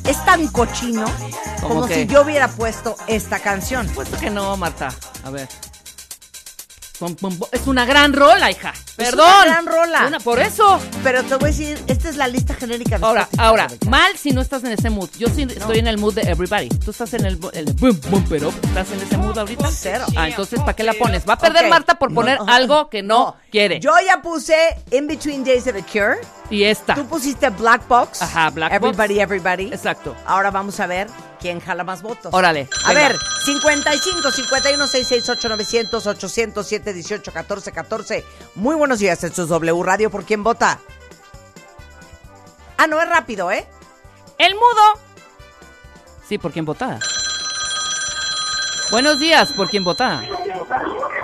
es 0.04 0.24
tan 0.24 0.46
cochino 0.46 1.04
¿Cómo 1.60 1.74
como 1.74 1.86
qué? 1.88 1.94
si 1.94 2.06
yo 2.06 2.22
hubiera 2.22 2.46
puesto 2.46 2.96
esta 3.08 3.40
canción. 3.40 3.88
Puesto 3.88 4.16
que 4.16 4.30
no, 4.30 4.56
Marta. 4.56 4.94
A 5.24 5.30
ver. 5.30 5.48
Es 7.50 7.66
una 7.66 7.84
gran 7.84 8.12
rola, 8.12 8.48
hija. 8.48 8.72
Perdón. 8.96 9.26
una 9.28 9.44
gran 9.44 9.66
rola. 9.66 10.06
Una- 10.06 10.20
por 10.20 10.38
eso. 10.40 10.80
Pero 11.02 11.22
te 11.24 11.34
voy 11.36 11.44
a 11.44 11.52
decir, 11.52 11.78
esta 11.86 12.08
es 12.08 12.16
la 12.16 12.28
lista 12.28 12.54
genérica 12.54 12.98
de 12.98 13.04
Ahora, 13.04 13.22
Spotify, 13.22 13.42
ahora, 13.46 13.68
mal 13.88 14.16
si 14.16 14.30
no 14.30 14.40
estás 14.40 14.64
en 14.64 14.72
ese 14.72 14.90
mood. 14.90 15.08
Yo 15.18 15.28
sí 15.28 15.42
estoy 15.42 15.78
en 15.78 15.86
el 15.86 15.98
mood 15.98 16.14
de 16.14 16.22
everybody. 16.22 16.68
Tú 16.68 16.90
estás 16.90 17.12
en 17.14 17.26
el, 17.26 17.38
el 17.52 17.72
boom, 17.74 18.00
boom, 18.10 18.24
pero 18.28 18.48
¿estás 18.48 18.90
en 18.92 19.00
ese 19.00 19.16
mood 19.18 19.36
ahorita? 19.38 19.70
Cero. 19.70 20.06
Ah, 20.16 20.28
entonces, 20.28 20.58
¿para 20.60 20.74
qué 20.74 20.82
la 20.82 20.94
pones? 20.94 21.28
Va 21.28 21.34
a 21.34 21.38
perder. 21.38 21.68
Marta 21.68 21.96
por 21.96 22.12
poner 22.14 22.38
No. 22.38 22.46
algo 22.52 22.88
que 22.88 23.02
no, 23.02 23.36
quiere. 23.50 23.80
Yo 23.80 23.92
ya 24.06 24.22
puse 24.22 24.56
In 24.90 25.06
Between 25.06 25.44
Days 25.44 25.64
de 25.64 25.72
The 25.72 25.82
Cure. 25.82 26.16
y 26.50 26.64
esta. 26.64 26.94
Tú 26.94 27.06
pusiste 27.06 27.50
Black 27.50 27.86
Box. 27.88 28.22
Ajá, 28.22 28.50
Black 28.50 28.72
everybody, 28.72 29.14
Box. 29.14 29.22
Everybody, 29.22 29.66
Exacto. 29.72 30.14
Ahora 30.26 30.50
vamos 30.50 30.78
a 30.80 30.86
ver 30.86 31.08
quién 31.36 31.60
jala 31.60 31.84
más 31.84 32.02
votos. 32.02 32.32
Órale, 32.34 32.68
A 32.84 32.92
venga. 32.92 33.08
ver, 33.08 33.16
55 33.44 34.30
51 34.30 34.86
668 34.86 35.48
900 35.48 36.06
807 36.06 36.92
18 36.92 37.32
14 37.32 37.72
14. 37.72 38.24
Muy 38.54 38.74
buenos 38.76 38.98
días, 38.98 39.22
esto 39.24 39.42
es 39.42 39.48
W 39.48 39.82
Radio. 39.82 40.10
¿Por 40.10 40.24
quién 40.24 40.42
vota? 40.42 40.78
Ah, 42.78 42.86
no, 42.86 43.00
es 43.00 43.08
rápido, 43.08 43.50
¿eh? 43.50 43.66
El 44.38 44.54
mudo. 44.54 45.00
Sí, 46.28 46.38
¿por 46.38 46.52
quién 46.52 46.64
vota? 46.64 46.98
Buenos 48.90 49.18
días, 49.18 49.52
¿por 49.52 49.68
quién 49.68 49.82
vota? 49.84 50.22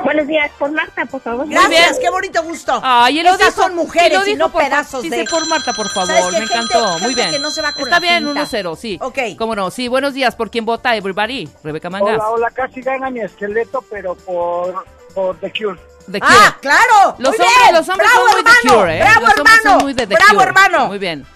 Buenos 0.04 0.26
días, 0.26 0.50
por 0.58 0.70
Marta, 0.72 1.04
por 1.06 1.20
favor. 1.20 1.48
Gracias, 1.48 1.98
qué 2.00 2.10
bonito 2.10 2.42
gusto. 2.42 2.80
Ay, 2.82 3.20
él 3.20 3.24
lo 3.26 3.34
Esas 3.34 3.54
dijo. 3.54 3.62
son 3.62 3.76
mujeres 3.76 4.10
y 4.10 4.14
lo 4.14 4.22
y 4.22 4.26
dijo 4.26 4.38
no 4.38 4.52
por 4.52 4.62
pedazos 4.64 5.02
Dice 5.02 5.16
de... 5.18 5.24
por 5.24 5.46
Marta, 5.46 5.72
por 5.72 5.88
favor. 5.88 6.08
¿Sabes 6.08 6.24
qué? 6.26 6.32
Me 6.32 6.46
Gente- 6.46 6.54
encantó. 6.54 6.86
gente 6.94 7.04
Muy 7.04 7.14
bien. 7.14 7.30
que 7.30 7.38
no 7.38 7.50
se 7.50 7.62
va 7.62 7.72
con 7.72 7.82
Está 7.84 7.96
la 7.96 8.00
bien, 8.00 8.24
finta. 8.26 8.42
1-0, 8.42 8.76
sí. 8.76 8.98
Ok. 9.00 9.18
¿Cómo 9.38 9.54
no? 9.54 9.70
Sí, 9.70 9.86
buenos 9.88 10.12
días. 10.12 10.34
¿Por 10.34 10.50
quién 10.50 10.64
vota? 10.64 10.96
Everybody. 10.96 11.48
Rebeca 11.62 11.88
Mangas. 11.88 12.14
Hola, 12.16 12.28
hola, 12.30 12.50
casi 12.50 12.80
gana 12.82 13.10
mi 13.10 13.20
esqueleto, 13.20 13.84
pero 13.90 14.16
por, 14.16 14.84
por 15.14 15.36
The 15.38 15.52
Cure. 15.52 15.78
The 16.10 16.18
Cure. 16.20 16.34
¡Ah, 16.36 16.56
claro! 16.60 17.14
Los 17.18 17.30
Muy 17.38 17.46
hombres, 17.46 17.48
bien. 17.62 17.74
los 17.76 17.88
hombres 17.88 18.10
¡Bravo, 18.10 18.26
son 18.26 18.34
muy 18.34 18.42
The 18.42 18.50
hermano! 18.50 18.80
Cure, 18.80 18.96
¿eh? 18.96 19.00
¡Bravo, 19.02 19.20
los 19.20 19.28
hombres 19.38 19.56
hermano! 19.56 19.70
son 19.78 19.82
muy 19.84 19.94
de 19.94 20.06
The 20.08 20.14
¡Bravo, 20.16 20.32
Cure. 20.32 20.44
hermano! 20.46 20.86
Muy 20.88 20.98
bien. 20.98 21.26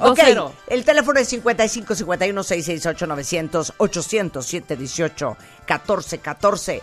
Ok, 0.00 0.18
2-0. 0.18 0.52
el 0.68 0.84
teléfono 0.84 1.18
es 1.20 1.28
55 1.28 1.94
51 1.94 2.42
668 2.42 3.06
900 3.06 3.72
800 3.76 4.46
718 4.46 5.36
14 5.66 6.18
14. 6.18 6.82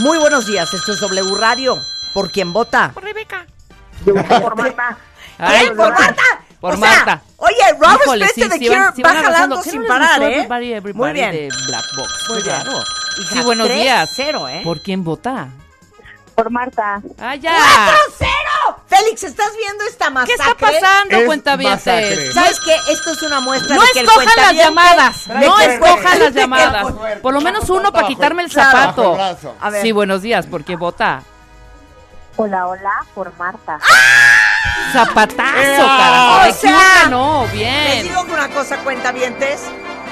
Muy 0.00 0.18
buenos 0.18 0.46
días, 0.46 0.72
esto 0.72 0.92
es 0.92 1.00
W 1.00 1.34
Radio. 1.38 1.76
¿Por 2.14 2.30
quién 2.30 2.52
vota? 2.52 2.92
Por 2.94 3.04
Marta. 4.56 4.98
Ay. 5.38 5.66
¿Por 5.68 5.76
Marta? 5.92 6.22
Por 6.60 6.74
O 6.74 6.76
sea, 6.78 6.88
Marta. 6.90 7.22
Oye, 7.36 7.54
Robert 7.78 8.00
Híjole, 8.02 8.28
Smith 8.28 8.52
sí, 8.52 8.58
de 8.58 8.66
Cure 8.68 8.80
sí 8.96 9.02
va 9.02 9.12
jalando 9.14 9.60
¿Qué 9.62 9.70
sin 9.70 9.82
no 9.82 9.88
parar, 9.88 10.22
¿eh? 10.22 10.26
Everybody, 10.36 10.72
Everybody 10.72 11.12
Muy 11.12 11.12
bien. 11.12 11.30
de 11.32 11.48
Black 11.66 11.84
Box. 11.96 12.24
Muy 12.30 12.42
bien. 12.42 12.60
Claro. 12.62 12.78
Hija, 13.20 13.32
Sí, 13.34 13.40
buenos 13.42 13.68
días. 13.68 14.10
cero, 14.14 14.48
¿eh? 14.48 14.62
¿Por 14.64 14.80
quién 14.80 15.04
vota? 15.04 15.48
Por 16.34 16.50
Marta. 16.50 17.02
¡Ah, 17.18 17.34
ya! 17.34 17.52
¡4-0! 18.18 18.75
Félix, 18.88 19.24
¿estás 19.24 19.50
viendo 19.56 19.84
esta 19.84 20.06
¿Qué 20.06 20.10
masacre? 20.12 20.34
está 20.34 20.54
pasando, 20.54 21.16
Es 21.16 21.24
cuentavientes? 21.26 22.34
¿Sabes 22.34 22.60
qué? 22.60 22.76
Esto 22.92 23.10
es 23.12 23.22
una 23.22 23.40
muestra 23.40 23.74
No 23.74 23.82
de 23.82 23.88
que 23.92 23.98
el 24.00 24.06
escojan 24.06 24.32
las 24.36 24.54
llamadas, 24.54 25.26
no 25.28 25.58
escojan 25.58 26.18
las 26.20 26.34
llamadas. 26.34 26.86
Por 27.20 27.34
lo 27.34 27.40
menos 27.40 27.68
uno 27.68 27.90
para 27.92 28.06
quitarme 28.06 28.44
el 28.44 28.50
zapato. 28.50 29.18
A 29.60 29.70
ver. 29.70 29.82
Sí, 29.82 29.90
buenos 29.92 30.22
días, 30.22 30.46
¿por 30.46 30.64
qué 30.64 30.76
vota? 30.76 31.22
Hola, 32.36 32.66
hola, 32.68 32.92
por 33.14 33.34
Marta. 33.38 33.78
Zapatazo, 34.92 35.58
¡Ea! 35.58 35.76
carajo. 35.78 36.48
O 36.50 36.52
sea, 36.54 37.06
no, 37.08 37.42
Les 37.44 37.52
bien. 37.52 38.02
digo 38.02 38.20
una 38.32 38.48
cosa, 38.50 38.76
cuentavientes. 38.78 39.62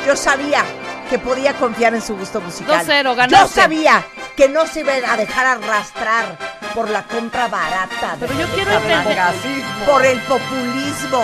Yo 0.07 0.17
sabía 0.17 0.65
que 1.11 1.19
podía 1.19 1.55
confiar 1.55 1.95
en 1.95 2.03
su 2.03 2.17
gusto 2.17 2.41
musical. 2.41 2.85
2-0, 2.87 3.29
Yo 3.29 3.47
sabía 3.49 4.05
que 4.37 4.49
no 4.49 4.67
se 4.67 4.81
iban 4.81 5.05
a 5.05 5.17
dejar 5.17 5.47
arrastrar 5.47 6.37
por 6.75 6.91
la 6.91 7.05
compra 7.05 7.47
barata. 7.49 8.17
de 8.19 8.27
Pero 8.27 8.41
yo 8.41 8.47
quiero 8.55 8.73
entender- 8.73 9.19
Por 9.87 10.05
el 10.05 10.19
populismo. 10.23 11.23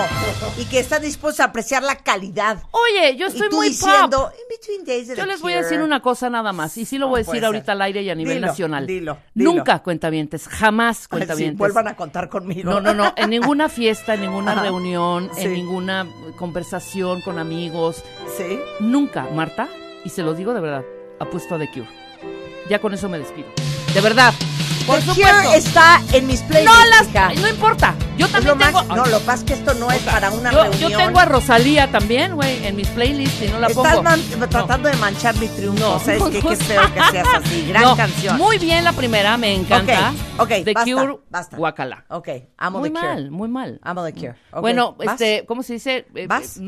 Y 0.58 0.64
que 0.66 0.78
están 0.80 1.02
dispuestos 1.02 1.40
a 1.40 1.44
apreciar 1.44 1.82
la 1.82 1.96
calidad. 1.96 2.62
Oye, 2.70 3.16
yo 3.16 3.26
y 3.26 3.30
estoy 3.30 3.48
tú 3.48 3.56
muy 3.56 3.68
diciendo, 3.70 4.24
pop. 4.24 4.32
in 4.34 4.56
between 4.56 4.84
days 4.84 5.10
of 5.10 5.16
Yo 5.16 5.26
les 5.26 5.40
voy 5.40 5.52
a 5.52 5.56
Cure". 5.56 5.64
decir 5.68 5.82
una 5.82 6.00
cosa 6.00 6.28
nada 6.30 6.52
más, 6.52 6.76
y 6.76 6.84
sí 6.84 6.98
lo 6.98 7.08
voy 7.08 7.20
a 7.20 7.24
decir 7.24 7.44
ahorita 7.44 7.72
al 7.72 7.82
aire 7.82 8.02
y 8.02 8.10
a 8.10 8.14
nivel 8.14 8.34
Dilo, 8.34 8.46
nacional. 8.48 8.86
dilo, 8.86 9.18
dilo. 9.34 9.52
Nunca 9.54 9.78
cuentavientes, 9.80 10.46
jamás 10.48 10.98
Ay, 10.98 11.02
sí, 11.02 11.08
cuentavientes. 11.08 11.58
vuelvan 11.58 11.88
a 11.88 11.96
contar 11.96 12.28
conmigo. 12.28 12.70
No, 12.70 12.80
no, 12.80 12.94
no, 12.94 13.12
en 13.16 13.30
ninguna 13.30 13.68
fiesta, 13.68 14.14
en 14.14 14.20
ninguna 14.22 14.52
Ajá. 14.52 14.62
reunión, 14.62 15.30
Sí. 15.34 15.42
en 15.46 15.52
ninguna 15.54 16.06
conversación 16.36 17.22
con 17.22 17.38
amigos, 17.38 18.02
¿Sí? 18.36 18.58
nunca, 18.80 19.26
Marta, 19.34 19.68
y 20.04 20.10
se 20.10 20.22
lo 20.22 20.34
digo 20.34 20.52
de 20.54 20.60
verdad, 20.60 20.84
apuesto 21.18 21.54
a 21.54 21.58
The 21.58 21.68
Cure. 21.70 21.88
Ya 22.68 22.78
con 22.78 22.94
eso 22.94 23.08
me 23.08 23.18
despido. 23.18 23.48
De 23.94 24.00
verdad. 24.00 24.32
Por 24.86 24.96
The 24.98 25.06
supuesto. 25.06 25.32
Cure 25.42 25.56
está 25.56 26.00
en 26.12 26.26
mis 26.26 26.40
playlists. 26.42 26.74
No 26.78 26.84
las, 26.90 27.08
hija. 27.08 27.32
no 27.40 27.48
importa. 27.48 27.94
Yo 28.16 28.26
también 28.28 28.48
lo 28.48 28.56
más- 28.56 28.72
tengo. 28.86 28.96
no, 28.96 29.06
lo 29.06 29.18
que 29.18 29.24
pasa 29.24 29.38
es 29.40 29.44
que 29.44 29.52
esto 29.54 29.74
no 29.74 29.90
es 29.90 29.98
para 30.02 30.30
una 30.30 30.50
yo, 30.52 30.62
reunión. 30.64 30.90
yo 30.90 30.96
tengo 30.96 31.18
a 31.20 31.24
Rosalía 31.26 31.90
también, 31.90 32.34
güey, 32.34 32.64
en 32.66 32.76
mis 32.76 32.88
playlists 32.88 33.42
y 33.42 33.48
no 33.48 33.58
la 33.60 33.68
Estás 33.68 33.96
pongo. 33.96 34.10
No. 34.38 34.48
tratando 34.48 34.88
de 34.88 34.96
manchar 34.96 35.36
mi 35.36 35.48
triunfo. 35.48 35.80
No, 35.80 35.98
¿Sabes 36.00 36.20
no, 36.20 36.30
qué? 36.30 36.40
feo 36.40 36.50
que 36.94 37.02
seas 37.10 37.28
así. 37.34 37.66
Gran 37.68 37.96
canción. 37.96 38.36
Muy 38.38 38.58
bien 38.58 38.84
la 38.84 38.92
primera, 38.92 39.36
me 39.36 39.54
encanta. 39.54 40.12
Ok, 40.38 40.42
ok, 40.42 40.48
The 40.64 40.72
basta, 40.74 40.92
Cure, 40.92 41.16
basta. 41.28 41.56
Guacala. 41.56 42.04
Ok, 42.08 42.28
amo 42.58 42.78
muy 42.80 42.90
The 42.90 42.94
Cure. 42.98 43.08
mal, 43.08 43.30
muy 43.30 43.48
mal. 43.48 43.80
Amo 43.82 44.04
The 44.04 44.12
Cure. 44.12 44.34
Ok, 44.52 44.60
Bueno, 44.60 44.94
¿vas? 44.98 45.12
este, 45.20 45.44
¿cómo 45.46 45.62
se 45.62 45.74
dice? 45.74 46.06
Eh, 46.14 46.26
¿Vas? 46.26 46.56
eh, 46.56 46.60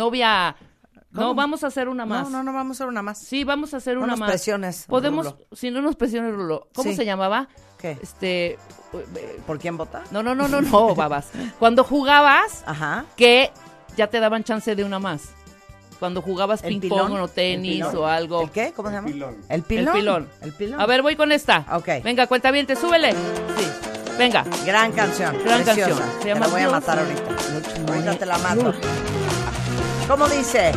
No, 1.12 1.34
vamos 1.34 1.62
a 1.62 1.66
hacer 1.68 1.88
una 1.88 2.06
más. 2.06 2.24
No, 2.30 2.38
no, 2.38 2.42
no, 2.42 2.52
vamos 2.52 2.74
a 2.74 2.84
hacer 2.84 2.88
una 2.88 3.02
más. 3.02 3.18
Sí, 3.18 3.44
vamos 3.44 3.74
a 3.74 3.76
hacer 3.76 3.94
No 3.96 4.00
una 4.04 4.12
nos 4.12 4.20
más. 4.20 4.30
presiones, 4.30 4.86
Podemos, 4.88 5.26
Rulo. 5.26 5.38
si 5.52 5.70
no 5.70 5.82
nos 5.82 5.94
presiones, 5.96 6.34
Rulo. 6.34 6.68
¿Cómo 6.74 6.90
Sí. 6.90 6.96
se 6.96 7.04
llamaba? 7.04 7.48
¿Qué? 7.78 7.98
Este. 8.02 8.52
eh, 8.52 8.58
¿Por 9.46 9.58
quién 9.58 9.76
vota? 9.76 10.02
No, 10.10 10.22
no, 10.22 10.34
no, 10.34 10.48
no, 10.48 10.60
no, 10.62 10.94
babas. 10.96 11.28
Cuando 11.58 11.84
jugabas, 11.84 12.62
Ajá. 12.66 13.04
que 13.16 13.50
ya 13.96 14.06
te 14.08 14.20
daban 14.20 14.42
chance 14.44 14.74
de 14.74 14.84
una 14.84 14.98
más. 14.98 15.30
Cuando 15.98 16.20
jugabas 16.22 16.64
¿El 16.64 16.80
ping 16.80 16.88
pong 16.88 17.12
o 17.12 17.28
tenis 17.28 17.84
o 17.94 18.06
algo. 18.06 18.42
¿El 18.42 18.50
qué? 18.50 18.72
¿Cómo 18.74 18.88
se 18.88 18.94
llama? 18.96 19.06
pilón. 19.08 19.36
El 19.48 19.62
pilón. 19.62 19.86
El 19.88 20.00
pilón. 20.00 20.28
El 20.40 20.52
pilón. 20.52 20.80
A 20.80 20.86
ver, 20.86 21.00
voy 21.02 21.14
con 21.14 21.30
esta. 21.30 21.64
Ok. 21.72 21.88
Venga, 22.02 22.26
cuenta 22.26 22.50
bien, 22.50 22.66
te 22.66 22.74
súbele. 22.74 23.12
Sí. 23.12 23.68
Venga. 24.18 24.44
Gran 24.66 24.90
canción. 24.92 25.36
Gran 25.44 25.62
preciosa. 25.62 25.90
canción. 26.00 26.22
Se 26.22 26.32
Te 26.32 26.40
la 26.40 26.48
voy 26.48 26.62
a 26.62 26.70
matar 26.70 26.98
ahorita. 26.98 27.92
Ahorita 27.92 28.14
te 28.18 28.26
la 28.26 28.38
mato. 28.38 28.72
¿Cómo 30.12 30.28
dice? 30.28 30.72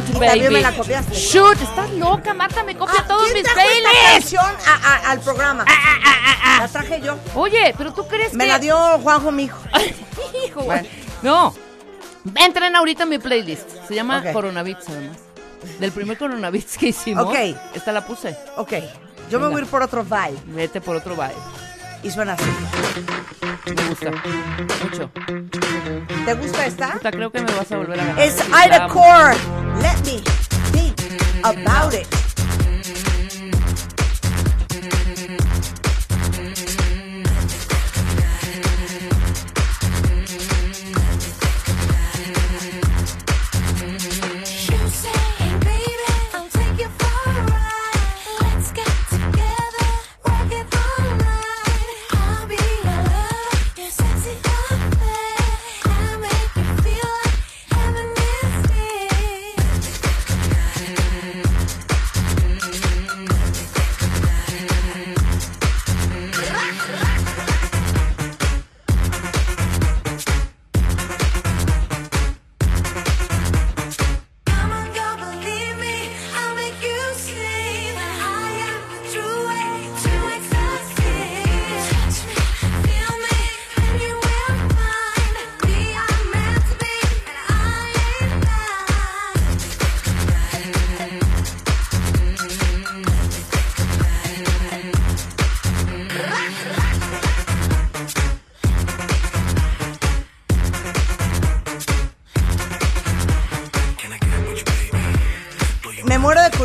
Shoot, 0.00 0.14
baby. 0.14 0.26
también 0.26 0.52
me 0.52 0.60
la 0.60 0.72
copiaste. 0.76 1.14
Shoot, 1.14 1.60
estás 1.62 1.90
loca, 1.92 2.34
Marta, 2.34 2.62
me 2.64 2.76
copia 2.76 3.00
Ah, 3.00 3.06
todos 3.06 3.22
¿quién 3.24 3.34
mis 3.34 3.42
trajo 3.44 3.60
esta 3.60 3.72
playlists. 3.90 4.12
canción 4.34 4.56
a- 4.66 4.88
a- 4.94 5.10
al 5.10 5.20
programa? 5.20 5.64
Ah, 5.68 6.56
La 6.60 6.68
traje 6.68 7.00
yo. 7.00 7.18
Oye, 7.34 7.74
pero 7.76 7.92
tú 7.92 8.06
crees 8.06 8.32
Me 8.34 8.44
que. 8.44 8.50
la 8.50 8.58
dio 8.58 8.76
Juanjo, 9.00 9.30
mi 9.32 9.44
hijo. 9.44 9.58
Hijo, 10.46 10.62
Bueno. 10.62 10.88
No. 11.22 11.54
Entren 12.36 12.74
ahorita 12.76 13.02
en 13.04 13.08
mi 13.10 13.18
playlist. 13.18 13.68
Se 13.88 13.94
llama 13.94 14.18
Ok. 14.18 14.32
Coronavits, 14.32 14.88
además. 14.88 15.18
Del 15.80 15.92
primer 15.92 16.16
Coronavits 16.18 16.76
que 16.78 16.88
hicimos. 16.88 17.24
Ok. 17.26 17.34
Esta 17.74 17.92
la 17.92 18.06
puse. 18.06 18.36
Ok, 18.56 18.72
yo 19.30 19.38
me 19.38 19.46
Venga. 19.46 19.48
voy 19.48 19.60
a 19.60 19.64
ir 19.64 19.70
por 19.70 19.82
otro 19.82 20.04
vibe. 20.04 20.38
Vete 20.46 20.80
por 20.80 20.96
otro 20.96 21.14
vibe. 21.14 21.34
Y 22.04 22.10
suena 22.10 22.34
así. 22.34 22.44
Me 23.74 23.88
gusta. 23.88 24.10
Mucho. 24.84 25.10
¿Te 26.26 26.34
gusta 26.34 26.66
esta? 26.66 26.92
Puta, 26.92 27.10
creo 27.10 27.32
que 27.32 27.40
me 27.40 27.50
vas 27.52 27.72
a 27.72 27.78
volver 27.78 27.98
a 27.98 28.04
ganar. 28.04 28.28
La 28.50 28.66
Ida. 28.66 28.88
Core. 28.88 29.34
Let 29.80 29.96
me 30.04 30.20
think 30.72 31.00
about 31.42 31.94
it. 31.94 32.23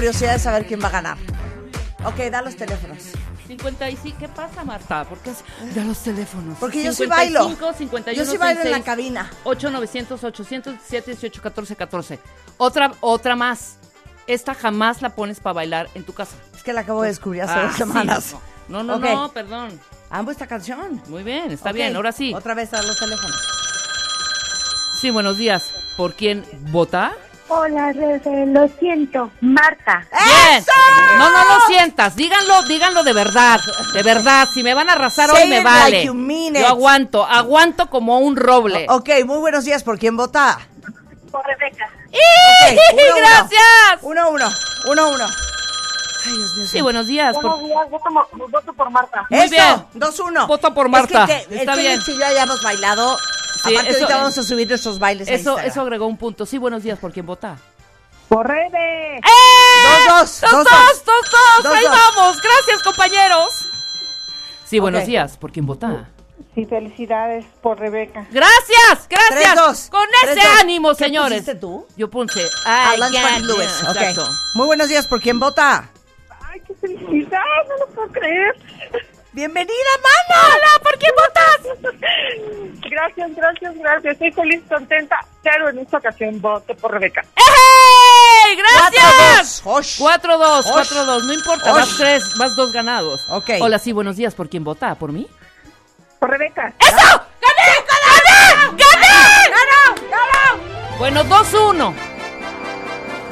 Curiosidad 0.09 0.33
de 0.33 0.39
saber 0.39 0.65
quién 0.65 0.81
va 0.81 0.87
a 0.87 0.91
ganar. 0.91 1.17
Ok, 2.03 2.17
da 2.31 2.41
los 2.41 2.55
teléfonos. 2.55 2.97
55, 3.47 4.17
¿qué 4.19 4.27
pasa, 4.27 4.63
Marta? 4.63 5.05
¿Por 5.05 5.19
qué? 5.19 5.29
es- 5.31 5.43
Da 5.75 5.83
los 5.83 5.99
teléfonos. 5.99 6.57
Porque 6.59 6.83
yo 6.83 6.93
sí 6.93 7.05
bailo. 7.05 7.41
55, 7.43 7.77
51, 7.77 8.17
Yo 8.25 8.31
sí 8.31 8.37
bailo 8.37 8.61
en 8.61 8.71
la 8.71 8.77
66, 8.77 8.85
cabina. 8.85 9.29
8900 9.43 10.23
817 10.23 11.11
18 11.11 11.41
14 11.43 11.75
14. 11.75 12.19
Otra, 12.57 12.91
otra 13.01 13.35
más. 13.35 13.77
Esta 14.25 14.53
jamás 14.55 15.01
la 15.03 15.09
pones 15.15 15.39
para 15.39 15.53
bailar 15.53 15.89
en 15.93 16.03
tu 16.03 16.13
casa. 16.13 16.35
Es 16.55 16.63
que 16.63 16.73
la 16.73 16.81
acabo 16.81 17.01
de 17.03 17.09
descubrir 17.09 17.43
hace 17.43 17.53
Ah, 17.53 17.63
dos 17.63 17.71
sí, 17.73 17.77
semanas. 17.79 18.35
No, 18.67 18.81
no, 18.83 18.95
Ok. 18.95 19.03
no, 19.03 19.31
perdón. 19.31 19.79
Amo 20.09 20.31
esta 20.31 20.47
canción. 20.47 21.01
Muy 21.07 21.21
bien, 21.23 21.51
está 21.51 21.71
bien, 21.71 21.95
ahora 21.95 22.11
sí. 22.11 22.33
Otra 22.33 22.53
vez 22.55 22.71
da 22.71 22.81
los 22.81 22.97
teléfonos. 22.97 23.39
Sí, 25.01 25.09
buenos 25.11 25.37
días. 25.37 25.71
¿Por 25.97 26.13
quién 26.15 26.45
vota? 26.71 27.13
Hola, 27.51 27.91
Rebe, 27.93 28.45
lo 28.45 28.67
siento. 28.79 29.31
Marta. 29.41 30.05
Bien. 30.23 30.63
No, 31.17 31.29
no 31.31 31.43
lo 31.45 31.61
sientas. 31.67 32.15
Díganlo, 32.15 32.61
díganlo 32.63 33.03
de 33.03 33.13
verdad. 33.13 33.59
De 33.93 34.03
verdad. 34.03 34.47
Si 34.53 34.61
me 34.61 34.73
van 34.75 34.89
a 34.89 34.93
arrasar 34.93 35.29
Say 35.31 35.43
hoy, 35.43 35.49
me 35.49 35.57
it 35.57 35.63
vale. 35.63 35.91
like 35.91 36.05
you 36.05 36.13
mean 36.13 36.55
it. 36.55 36.61
Yo 36.61 36.67
aguanto, 36.67 37.25
aguanto 37.25 37.89
como 37.89 38.19
un 38.19 38.35
roble. 38.35 38.85
Ok, 38.89 39.09
muy 39.25 39.39
buenos 39.39 39.65
días. 39.65 39.83
¿Por 39.83 39.97
quién 39.97 40.15
vota? 40.15 40.59
Por 41.31 41.43
Rebeca. 41.45 41.85
Ok, 42.07 42.79
uno, 42.93 43.01
uno. 43.03 43.15
¡Gracias! 43.17 43.99
Uno, 44.01 44.29
uno. 44.29 44.49
Uno, 44.87 45.09
uno. 45.09 45.25
Ay, 45.25 46.33
Dios 46.37 46.55
mío. 46.55 46.67
Sí, 46.67 46.81
buenos 46.81 47.07
días. 47.07 47.33
por- 47.33 47.43
Buenos 47.45 47.65
días, 47.65 47.89
voto, 47.89 48.11
mo- 48.11 48.27
voto 48.49 48.73
por 48.73 48.89
Marta. 48.91 49.25
Muy 49.29 49.39
Eso, 49.39 49.49
bien. 49.49 49.85
2-1. 49.95 50.45
Voto 50.47 50.73
por 50.73 50.85
Es 50.85 50.91
Marta. 50.91 51.25
que, 51.25 51.45
que- 51.47 51.59
Está 51.61 51.73
el 51.73 51.79
bien. 51.79 52.01
Félix 52.01 52.09
y 52.09 52.13
yo 52.13 52.33
ya 52.35 52.43
hemos 52.43 52.61
bailado. 52.61 53.17
Sí, 53.63 53.73
Aparte, 53.75 53.89
eso- 53.91 53.99
ahorita 54.01 54.17
vamos 54.17 54.37
a 54.37 54.43
subir 54.43 54.67
nuestros 54.69 54.99
bailes 54.99 55.27
Eso, 55.27 55.57
agregó 55.81 56.07
un 56.07 56.17
punto. 56.17 56.45
Sí, 56.45 56.57
buenos 56.57 56.83
días. 56.83 56.97
¿Por 56.99 57.11
quién 57.11 57.25
vota? 57.25 57.57
Por 58.27 58.47
Rebe. 58.47 59.17
¡Eh! 59.17 59.21
Dos, 60.07 60.41
dos, 60.41 60.41
¡Dos, 60.41 60.51
dos, 60.51 60.63
dos, 60.63 60.69
dos. 60.69 61.05
dos, 61.05 61.31
dos! 61.31 61.63
Dos, 61.63 61.73
¡Ahí 61.73 61.83
dos. 61.83 61.91
vamos! 62.15 62.41
¡Gracias, 62.41 62.83
compañeros! 62.83 63.65
Sí, 64.65 64.79
buenos 64.79 65.05
días. 65.05 65.35
¿Por 65.37 65.51
quién 65.51 65.65
vota? 65.65 66.09
Y 66.55 66.65
felicidades 66.65 67.45
por 67.61 67.79
Rebeca. 67.79 68.27
Gracias, 68.31 69.07
gracias. 69.09 69.29
Tres, 69.29 69.55
dos. 69.55 69.87
Con 69.89 70.07
Tres, 70.21 70.37
ese 70.37 70.47
dos. 70.47 70.59
ánimo, 70.61 70.89
¿Qué 70.89 71.05
señores. 71.05 71.39
pusiste 71.41 71.55
tú? 71.55 71.87
Yo 71.97 72.09
puse. 72.09 72.41
Ah, 72.65 72.89
Ay, 72.91 72.99
Lance 72.99 73.13
ya, 73.15 73.21
Frank 73.27 73.41
ya, 73.41 73.45
Lewis. 73.47 73.83
Ok. 73.83 73.95
exacto. 73.95 74.29
Muy 74.55 74.65
buenos 74.67 74.87
días. 74.89 75.07
¿Por 75.07 75.21
quién 75.21 75.39
vota? 75.39 75.89
Ay, 76.41 76.61
qué 76.67 76.73
felicidad, 76.75 77.39
no 77.67 77.77
lo 77.77 77.87
puedo 77.93 78.07
creer. 78.11 78.55
Bienvenida, 79.31 79.73
mana. 80.03 80.55
Hola, 80.55 80.83
¿por 80.83 80.97
quién 80.97 81.11
votas? 81.15 81.91
Gracias, 82.89 83.35
gracias, 83.35 83.75
gracias. 83.77 84.13
Estoy 84.13 84.31
feliz, 84.31 84.61
contenta, 84.67 85.19
pero 85.43 85.69
en 85.69 85.77
esta 85.79 85.97
ocasión 85.97 86.41
voto 86.41 86.75
por 86.75 86.91
Rebeca. 86.91 87.23
¡Ey! 87.35 88.55
¡Gracias! 88.57 89.63
4-2. 89.63 89.99
4-2, 89.99 90.59
Osh. 90.65 90.91
4-2, 90.91 91.23
no 91.25 91.33
importa, 91.33 91.71
Osh. 91.71 91.77
vas 91.77 91.97
tres, 91.97 92.37
vas 92.37 92.55
dos 92.55 92.73
ganados. 92.73 93.29
Ok. 93.29 93.51
Hola, 93.61 93.77
sí, 93.77 93.91
buenos 93.91 94.15
días, 94.15 94.33
¿por 94.33 94.49
quién 94.49 94.63
vota? 94.63 94.95
¿Por 94.95 95.11
mí? 95.11 95.27
Por 96.19 96.31
Rebeca. 96.31 96.73
¡Eso! 96.79 96.95
¡Gané! 96.95 97.85
¡Gané! 97.87 98.71
¡Gané! 98.71 99.49
¡Ganó! 99.51 100.09
¡Ganó! 100.09 100.97
Bueno, 100.97 101.23
2-1. 101.25 101.93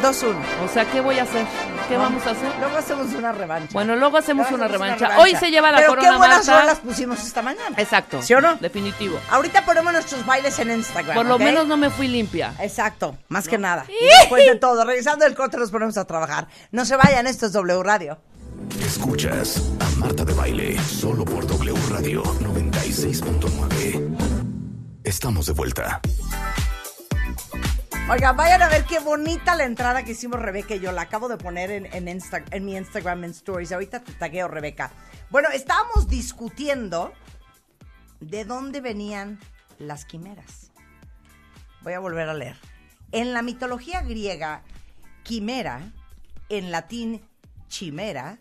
2-1. 0.03 0.35
O 0.63 0.67
sea, 0.67 0.85
¿qué 0.85 1.01
voy 1.01 1.17
a 1.17 1.23
hacer? 1.23 1.45
¿Qué 1.87 1.93
No. 1.95 2.01
vamos 2.01 2.25
a 2.27 2.31
hacer? 2.31 2.51
Luego 2.59 2.77
hacemos 2.77 3.13
una 3.13 3.31
revancha. 3.31 3.69
Bueno, 3.73 3.95
luego 3.95 4.17
hacemos 4.17 4.49
Luego 4.49 4.55
una 4.65 4.65
hacemos 4.73 4.99
revancha. 4.99 5.19
Hoy 5.19 5.35
se 5.35 5.49
lleva 5.51 5.71
la 5.71 5.77
Pero 5.77 5.89
corona 5.89 6.09
qué 6.11 6.17
buenas 6.17 6.47
Marta. 6.47 6.61
rolas 6.61 6.79
pusimos 6.79 7.23
esta 7.25 7.41
mañana. 7.41 7.75
Exacto. 7.77 8.21
¿Sí 8.21 8.33
o 8.33 8.41
no? 8.41 8.55
Definitivo. 8.55 9.19
Ahorita 9.29 9.63
ponemos 9.65 9.93
nuestros 9.93 10.25
bailes 10.25 10.57
en 10.59 10.71
Instagram. 10.71 11.15
Por 11.15 11.25
lo 11.25 11.39
menos 11.39 11.67
no 11.67 11.77
me 11.77 11.89
fui 11.89 12.07
limpia. 12.07 12.53
Exacto, 12.59 13.17
más 13.29 13.47
que 13.47 13.57
nada. 13.57 13.85
Y 13.87 14.05
después 14.19 14.45
de 14.45 14.55
todo, 14.55 14.83
regresando 14.85 15.25
del 15.25 15.35
corte 15.35 15.57
nos 15.57 15.71
ponemos 15.71 15.97
a 15.97 16.05
trabajar. 16.05 16.47
No 16.71 16.83
se 16.85 16.95
vayan, 16.97 17.25
esto 17.27 17.45
es 17.45 17.53
W 17.53 17.81
Radio. 17.83 18.17
Escuchas 18.85 19.61
a 19.79 19.89
Marta 19.99 20.25
de 20.25 20.33
Baile 20.33 20.77
solo 20.79 21.23
por 21.23 21.45
W 21.47 21.73
Radio 21.89 22.23
96.9. 22.23 24.17
Estamos 25.03 25.45
de 25.45 25.53
vuelta. 25.53 26.01
Oigan, 28.09 28.37
vayan 28.37 28.61
a 28.61 28.69
ver 28.69 28.85
qué 28.85 28.99
bonita 28.99 29.55
la 29.55 29.65
entrada 29.65 30.03
que 30.05 30.11
hicimos 30.13 30.39
Rebeca 30.39 30.75
y 30.75 30.79
yo. 30.79 30.93
La 30.93 31.01
acabo 31.03 31.27
de 31.27 31.35
poner 31.37 31.71
en, 31.71 31.85
en, 31.87 32.07
Insta- 32.07 32.45
en 32.51 32.63
mi 32.63 32.77
Instagram 32.77 33.25
en 33.25 33.31
Stories. 33.31 33.73
Ahorita 33.73 34.01
te 34.01 34.13
tagueo, 34.13 34.47
Rebeca. 34.47 34.91
Bueno, 35.29 35.49
estábamos 35.49 36.07
discutiendo 36.07 37.11
de 38.21 38.45
dónde 38.45 38.79
venían 38.79 39.39
las 39.77 40.05
quimeras. 40.05 40.71
Voy 41.81 41.93
a 41.93 41.99
volver 41.99 42.29
a 42.29 42.33
leer. 42.33 42.55
En 43.11 43.33
la 43.33 43.41
mitología 43.41 44.01
griega, 44.01 44.63
quimera, 45.23 45.91
en 46.47 46.71
latín 46.71 47.21
chimera, 47.67 48.39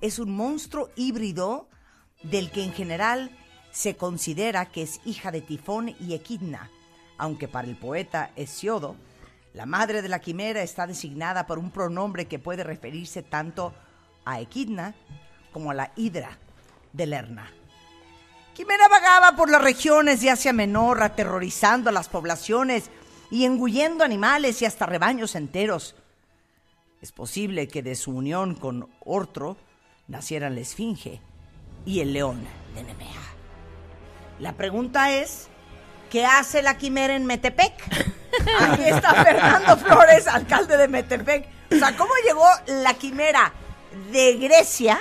es 0.00 0.18
un 0.18 0.34
monstruo 0.34 0.90
híbrido 0.96 1.68
del 2.24 2.50
que 2.50 2.64
en 2.64 2.72
general 2.72 3.30
se 3.70 3.96
considera 3.96 4.66
que 4.66 4.82
es 4.82 5.00
hija 5.04 5.30
de 5.30 5.40
Tifón 5.40 5.94
y 6.00 6.14
Equidna, 6.14 6.70
aunque 7.18 7.48
para 7.48 7.68
el 7.68 7.76
poeta 7.76 8.30
Hesiodo, 8.36 8.96
la 9.54 9.66
madre 9.66 10.02
de 10.02 10.08
la 10.08 10.18
quimera 10.18 10.62
está 10.62 10.86
designada 10.86 11.46
por 11.46 11.58
un 11.58 11.70
pronombre 11.70 12.26
que 12.26 12.38
puede 12.38 12.64
referirse 12.64 13.22
tanto 13.22 13.72
a 14.24 14.40
Equidna 14.40 14.94
como 15.52 15.70
a 15.70 15.74
la 15.74 15.92
hidra 15.96 16.38
de 16.92 17.06
Lerna. 17.06 17.50
Quimera 18.54 18.88
vagaba 18.88 19.36
por 19.36 19.50
las 19.50 19.62
regiones 19.62 20.20
de 20.20 20.30
Asia 20.30 20.52
Menor, 20.52 21.02
aterrorizando 21.02 21.90
a 21.90 21.92
las 21.92 22.08
poblaciones 22.08 22.90
y 23.30 23.44
engullendo 23.44 24.04
animales 24.04 24.62
y 24.62 24.64
hasta 24.64 24.86
rebaños 24.86 25.34
enteros. 25.34 25.96
Es 27.00 27.12
posible 27.12 27.68
que 27.68 27.82
de 27.82 27.96
su 27.96 28.12
unión 28.12 28.54
con 28.54 28.88
Ortro 29.04 29.56
nacieran 30.08 30.54
la 30.54 30.60
Esfinge 30.62 31.20
y 31.84 32.00
el 32.00 32.12
león 32.12 32.44
de 32.74 32.82
Nemea. 32.82 33.22
La 34.38 34.54
pregunta 34.54 35.12
es, 35.12 35.48
¿qué 36.14 36.24
hace 36.24 36.62
la 36.62 36.78
quimera 36.78 37.16
en 37.16 37.26
Metepec? 37.26 37.72
Aquí 38.60 38.84
está 38.84 39.24
Fernando 39.24 39.76
Flores, 39.76 40.28
alcalde 40.28 40.76
de 40.76 40.86
Metepec. 40.86 41.48
O 41.72 41.74
sea, 41.74 41.96
¿cómo 41.96 42.12
llegó 42.24 42.44
la 42.84 42.94
quimera 42.94 43.52
de 44.12 44.34
Grecia 44.34 45.00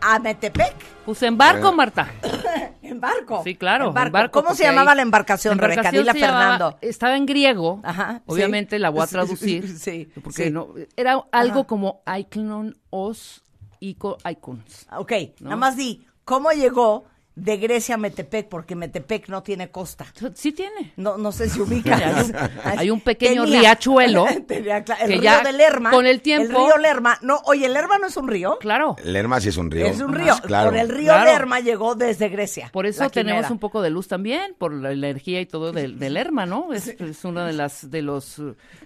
a 0.00 0.18
Metepec? 0.18 0.74
Pues 1.04 1.22
en 1.22 1.38
barco, 1.38 1.72
Marta. 1.72 2.08
En 2.82 3.00
barco. 3.00 3.42
Sí, 3.44 3.54
claro. 3.54 3.88
En 3.88 3.92
barco. 3.94 4.06
en 4.08 4.12
barco, 4.12 4.32
¿Cómo 4.40 4.54
se 4.54 4.62
porque 4.64 4.70
llamaba 4.74 4.94
la 4.94 5.02
embarcación, 5.02 5.58
Rebeca? 5.58 5.92
Dile 5.92 6.10
a 6.10 6.14
se 6.14 6.18
llamaba- 6.20 6.40
Fernando. 6.52 6.78
estaba 6.80 7.16
en 7.16 7.26
griego. 7.26 7.80
Ajá, 7.84 8.22
Obviamente 8.26 8.76
sí. 8.76 8.80
la 8.82 8.88
voy 8.88 9.02
a 9.02 9.06
traducir. 9.06 9.78
sí, 9.78 10.10
Porque 10.24 10.44
sí. 10.46 10.50
no, 10.50 10.68
era 10.96 11.22
algo 11.30 11.60
Ajá. 11.60 11.66
como 11.68 12.02
Icon 12.18 12.76
os 12.90 13.44
Ico 13.78 14.16
Icons. 14.28 14.86
Ok, 14.96 15.12
¿No? 15.40 15.50
nada 15.50 15.56
más 15.56 15.76
di, 15.76 16.06
¿cómo 16.24 16.50
llegó 16.50 17.04
de 17.40 17.56
Grecia 17.56 17.94
a 17.94 17.98
Metepec? 17.98 18.48
Porque 18.48 18.74
Metepec 18.74 19.28
no 19.28 19.42
tiene 19.42 19.70
costa. 19.70 20.06
Sí 20.34 20.52
tiene. 20.52 20.92
No, 20.96 21.16
no 21.16 21.32
sé 21.32 21.48
si 21.48 21.60
ubicas. 21.62 22.02
Hay 22.02 22.24
un- 22.24 22.78
hay 22.78 22.90
un 22.90 23.00
pequeño 23.00 23.44
Tenía- 23.44 23.60
riachuelo 23.60 24.26
Tenía, 24.46 24.82
claro, 24.84 25.02
el 25.04 25.08
que 25.08 25.14
río 25.14 25.22
ya 25.22 25.42
de 25.42 25.52
Lerma. 25.52 25.90
con 25.90 26.06
el 26.06 26.20
tiempo- 26.20 26.58
El 26.58 26.66
río 26.66 26.78
Lerma. 26.78 27.18
No, 27.22 27.40
oye, 27.44 27.66
¿el 27.66 27.74
Lerma 27.74 27.98
no 27.98 28.06
es 28.06 28.16
un 28.16 28.28
río? 28.28 28.58
Claro. 28.60 28.96
Lerma 29.04 29.40
sí 29.40 29.48
es 29.48 29.56
un 29.56 29.70
río. 29.70 29.86
Es 29.86 30.00
un 30.00 30.12
río. 30.12 30.34
Claro. 30.42 30.70
Por 30.70 30.78
el 30.78 30.88
río 30.88 31.12
Claro. 31.12 31.30
Lerma 31.32 31.60
llegó 31.60 31.94
desde 31.94 32.28
Grecia. 32.28 32.70
Por 32.72 32.86
eso 32.86 33.08
tenemos 33.10 33.50
un 33.50 33.58
poco 33.58 33.82
de 33.82 33.90
luz 33.90 34.08
también, 34.08 34.54
por 34.58 34.72
la 34.72 34.92
energía 34.92 35.40
y 35.40 35.46
todo 35.46 35.72
del, 35.72 35.98
Lerma, 35.98 36.46
¿no? 36.46 36.72
Es, 36.72 36.88
es 36.88 37.24
una 37.24 37.46
de 37.46 37.52
las 37.52 37.90
de 37.90 38.02
los 38.02 38.38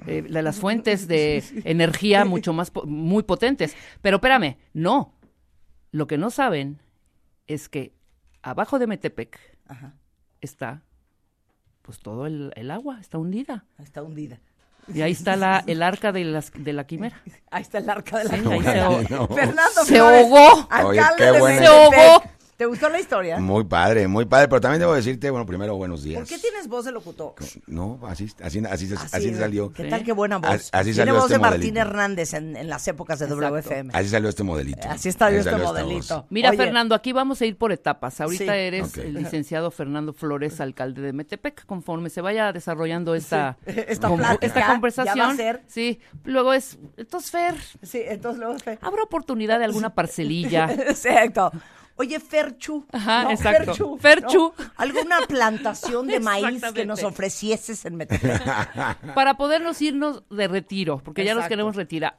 eh, 0.06 0.22
de 0.22 0.42
las 0.42 0.56
fuentes 0.56 1.06
de 1.08 1.42
energía 1.64 2.24
mucho 2.24 2.52
más 2.52 2.72
muy 2.84 3.22
potentes. 3.22 3.74
Pero 4.00 4.16
espérame, 4.16 4.56
no. 4.74 5.14
Lo 5.90 6.06
que 6.06 6.18
no 6.18 6.30
saben 6.30 6.80
es 7.46 7.68
que 7.68 7.92
abajo 8.42 8.78
de 8.78 8.86
Metepec 8.86 9.38
Ajá, 9.66 9.94
está 10.40 10.82
pues 11.82 11.98
todo 11.98 12.26
el, 12.26 12.52
el 12.54 12.70
agua, 12.70 12.98
está 13.00 13.18
hundida. 13.18 13.64
está 13.82 14.02
hundida. 14.02 14.38
Y 14.92 15.00
ahí 15.02 15.12
está 15.12 15.34
la, 15.36 15.62
el 15.66 15.82
arca 15.82 16.12
de, 16.12 16.24
las, 16.24 16.52
de 16.54 16.72
la 16.72 16.86
quimera. 16.86 17.20
Ahí 17.50 17.62
está 17.62 17.78
el 17.78 17.88
arca 17.90 18.18
de 18.18 18.24
la 18.24 18.36
Sí, 18.36 18.42
quimera. 18.42 18.84
ahogó. 18.86 19.02
No. 19.10 19.28
Fernando 19.28 19.84
Se 19.84 19.98
ahogó. 19.98 20.68
Oye, 20.86 21.00
qué. 21.16 21.24
Se 21.24 21.66
ahogó. 21.66 22.22
¿Te 22.62 22.66
gustó 22.66 22.88
la 22.88 23.00
historia? 23.00 23.38
Muy 23.40 23.64
padre, 23.64 24.06
muy 24.06 24.24
padre. 24.24 24.46
Pero 24.46 24.60
también 24.60 24.78
debo 24.78 24.94
decirte, 24.94 25.28
bueno, 25.30 25.44
primero, 25.44 25.74
buenos 25.74 26.04
días. 26.04 26.20
¿Por 26.20 26.28
qué 26.28 26.38
tienes 26.38 26.68
voz 26.68 26.84
de 26.84 26.92
locutor? 26.92 27.34
No, 27.66 27.98
así, 28.06 28.26
así, 28.40 28.60
así, 28.60 28.84
así, 28.94 28.94
Así, 29.10 29.34
salió. 29.34 29.72
¿Qué 29.72 29.82
Sí. 29.82 29.90
tal 29.90 30.04
qué 30.04 30.12
buena 30.12 30.38
voz? 30.38 30.48
Así- 30.48 30.70
así 30.72 30.84
Tiene 30.92 30.94
salió 30.94 31.14
voz 31.14 31.22
este 31.24 31.34
de 31.34 31.38
Martín 31.40 31.58
modelito. 31.60 31.80
Hernández 31.80 32.34
en, 32.34 32.56
en 32.56 32.68
las 32.68 32.86
épocas 32.86 33.18
de 33.18 33.24
Exacto. 33.24 33.44
WFM. 33.46 33.90
Así 33.92 34.08
salió 34.10 34.28
este 34.28 34.44
modelito. 34.44 34.88
Así 34.88 35.08
está 35.08 35.24
yo 35.32 35.38
Así 35.40 35.48
este 35.48 35.50
salió 35.50 35.64
esta 35.66 35.82
modelito. 35.84 36.26
Mira, 36.30 36.50
Oye. 36.50 36.56
Fernando, 36.58 36.94
aquí 36.94 37.12
vamos 37.12 37.40
a 37.40 37.46
ir 37.46 37.56
por 37.58 37.72
etapas. 37.72 38.20
Ahorita 38.20 38.44
Sí. 38.52 38.58
eres 38.60 38.96
el 38.96 39.14
licenciado 39.14 39.72
Fernando 39.72 40.12
Flores, 40.12 40.60
alcalde 40.60 41.02
de 41.02 41.12
Metepec. 41.12 41.66
Conforme 41.66 42.10
se 42.10 42.20
vaya 42.20 42.52
desarrollando 42.52 43.16
esta, 43.16 43.56
Esta 43.66 44.06
con- 44.06 44.18
plática 44.18 44.46
esta 44.46 44.60
ya 44.60 44.66
va 44.66 44.70
a 44.70 44.74
conversación. 44.76 45.36
ser. 45.36 45.62
Sí, 45.66 45.98
luego 46.22 46.52
es. 46.52 46.78
Entonces, 46.96 47.28
Fer, 47.32 47.54
Sí, 47.82 48.00
entonces 48.06 48.38
luego 48.38 48.56
Fer. 48.60 48.78
¿habrá 48.82 49.02
oportunidad 49.02 49.58
de 49.58 49.64
alguna 49.64 49.96
parcelilla? 49.96 50.66
Exacto. 50.86 51.50
Oye, 51.96 52.18
Ferchu. 52.20 52.86
Ajá, 52.92 53.24
¿no? 53.24 53.30
exacto. 53.30 53.64
Ferchu. 53.74 53.98
Ferchu. 53.98 54.54
¿no? 54.58 54.64
¿Alguna 54.76 55.20
plantación 55.28 56.06
de 56.06 56.20
maíz 56.20 56.62
que 56.74 56.86
nos 56.86 57.02
ofrecieses 57.02 57.84
en 57.84 57.96
Metepec? 57.96 58.42
Para 59.14 59.36
podernos 59.36 59.80
irnos 59.82 60.22
de 60.30 60.48
retiro, 60.48 60.98
porque 61.04 61.24
ya 61.24 61.34
nos 61.34 61.46
queremos 61.46 61.76
retirar. 61.76 62.16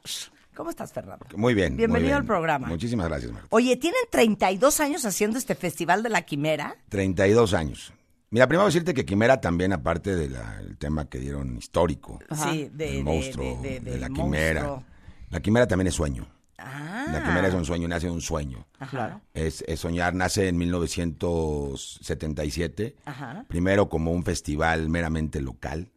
¿Cómo 0.54 0.70
estás, 0.70 0.92
Fernando? 0.92 1.26
Muy 1.36 1.52
bien. 1.52 1.72
muy 1.72 1.78
Bienvenido 1.78 2.10
bien. 2.10 2.16
al 2.18 2.24
programa. 2.24 2.68
Muchísimas 2.68 3.08
gracias, 3.08 3.32
Marta. 3.32 3.48
Oye, 3.50 3.76
¿tienen 3.76 4.00
32 4.10 4.78
años 4.78 5.04
haciendo 5.04 5.36
este 5.36 5.56
Festival 5.56 6.04
de 6.04 6.10
la 6.10 6.22
Quimera? 6.22 6.76
32 6.90 7.54
años. 7.54 7.92
Mira, 8.30 8.46
primero 8.46 8.66
decirte 8.66 8.94
que 8.94 9.04
Quimera 9.04 9.40
también, 9.40 9.72
aparte 9.72 10.14
del 10.14 10.36
tema 10.78 11.08
que 11.08 11.18
dieron 11.18 11.56
histórico, 11.56 12.20
Ajá. 12.30 12.50
Sí, 12.52 12.70
de, 12.72 12.86
del 12.86 12.96
de- 12.98 13.02
monstruo, 13.02 13.60
de, 13.62 13.68
de- 13.68 13.80
de, 13.80 13.90
del 13.92 14.00
la 14.00 14.08
Quimera. 14.10 14.82
La 15.30 15.40
Quimera 15.40 15.66
también 15.66 15.88
es 15.88 15.94
sueño. 15.94 16.26
Ah. 16.58 17.06
La 17.12 17.24
Quimera 17.24 17.48
es 17.48 17.54
un 17.54 17.64
sueño, 17.64 17.88
nace 17.88 18.06
de 18.06 18.12
un 18.12 18.20
sueño. 18.20 18.66
Claro. 18.90 19.20
Es, 19.34 19.64
es 19.66 19.80
soñar, 19.80 20.14
nace 20.14 20.48
en 20.48 20.56
1977. 20.56 22.96
Ajá. 23.04 23.44
Primero 23.48 23.88
como 23.88 24.12
un 24.12 24.24
festival 24.24 24.88
meramente 24.88 25.40
local. 25.40 25.88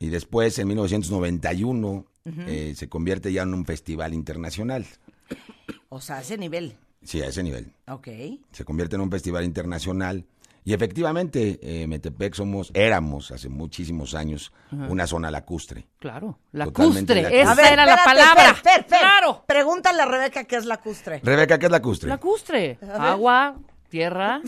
Y 0.00 0.08
después, 0.08 0.58
en 0.58 0.68
1991, 0.68 2.06
eh, 2.46 2.74
se 2.76 2.88
convierte 2.88 3.32
ya 3.32 3.42
en 3.42 3.54
un 3.54 3.64
festival 3.64 4.14
internacional. 4.14 4.86
O 5.88 6.00
sea, 6.00 6.16
a 6.16 6.20
ese 6.20 6.36
nivel. 6.36 6.76
Sí, 7.02 7.22
a 7.22 7.28
ese 7.28 7.42
nivel. 7.42 7.72
Ok. 7.86 8.08
Se 8.52 8.64
convierte 8.64 8.96
en 8.96 9.02
un 9.02 9.10
festival 9.10 9.44
internacional. 9.44 10.24
Y 10.68 10.74
efectivamente, 10.74 11.58
eh, 11.62 11.86
Metepec 11.86 12.34
somos, 12.34 12.70
éramos 12.74 13.30
hace 13.30 13.48
muchísimos 13.48 14.14
años 14.14 14.52
una 14.70 15.06
zona 15.06 15.30
lacustre. 15.30 15.86
Claro, 15.98 16.40
lacustre. 16.52 17.22
lacustre. 17.22 17.40
Esa 17.40 17.52
A 17.52 17.54
ver, 17.54 17.72
era 17.72 17.86
la 17.86 18.04
palabra. 18.04 18.52
Fer, 18.52 18.74
Fer, 18.74 18.84
Fer. 18.84 18.98
Claro. 19.00 19.44
Pregúntale 19.46 20.02
a 20.02 20.04
Rebeca 20.04 20.44
qué 20.44 20.56
es 20.56 20.66
lacustre. 20.66 21.22
Rebeca, 21.24 21.58
¿qué 21.58 21.64
es 21.64 21.72
lacustre? 21.72 22.10
Lacustre. 22.10 22.78
Agua 22.98 23.56
tierra, 23.88 24.40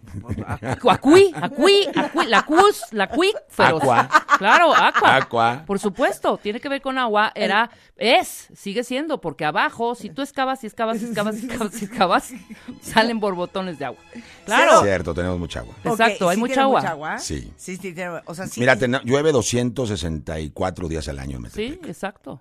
acuí, 0.88 1.32
acuí, 1.34 1.86
acuí, 1.94 2.26
la 2.26 2.42
cus, 2.42 2.82
la 2.92 3.08
cuí, 3.08 3.32
feroz. 3.48 3.82
Aqua. 3.82 4.08
Claro, 4.38 4.74
aqua. 4.74 5.16
Aqua. 5.16 5.62
Por 5.66 5.78
supuesto, 5.78 6.38
tiene 6.38 6.60
que 6.60 6.68
ver 6.68 6.80
con 6.80 6.98
agua, 6.98 7.32
era, 7.34 7.70
es, 7.96 8.48
sigue 8.54 8.84
siendo, 8.84 9.20
porque 9.20 9.44
abajo, 9.44 9.94
si 9.94 10.10
tú 10.10 10.22
excavas 10.22 10.62
y 10.64 10.66
excavas 10.68 11.02
y 11.02 11.06
excavas 11.06 11.42
y 11.42 11.46
excavas 11.46 11.82
y 11.82 11.84
excavas, 11.84 12.32
salen 12.80 13.20
borbotones 13.20 13.78
de 13.78 13.84
agua. 13.86 14.00
Claro. 14.44 14.82
Cierto, 14.82 15.14
tenemos 15.14 15.38
mucha 15.38 15.60
agua. 15.60 15.74
Exacto, 15.84 16.28
hay 16.28 16.36
¿sí 16.36 16.40
mucha 16.40 16.62
agua. 16.62 16.80
mucha 16.80 16.90
agua? 16.92 17.18
Sí. 17.18 17.52
Sí, 17.56 17.76
sí, 17.76 17.92
tiene- 17.92 18.20
o 18.24 18.34
sea, 18.34 18.46
sí. 18.46 18.60
Mira, 18.60 18.76
ten- 18.76 18.98
llueve 19.04 19.32
264 19.32 20.88
días 20.88 21.08
al 21.08 21.18
año 21.18 21.36
en 21.36 21.42
Metepec. 21.42 21.82
Sí, 21.84 21.88
exacto. 21.88 22.40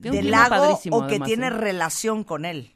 Tiene 0.00 0.18
un 0.18 0.22
¿Del 0.24 0.30
lago 0.32 0.48
padrísimo, 0.50 0.96
o 0.96 1.00
que 1.02 1.06
además, 1.14 1.26
tiene 1.28 1.46
¿eh? 1.46 1.50
relación 1.50 2.24
con 2.24 2.44
él? 2.44 2.74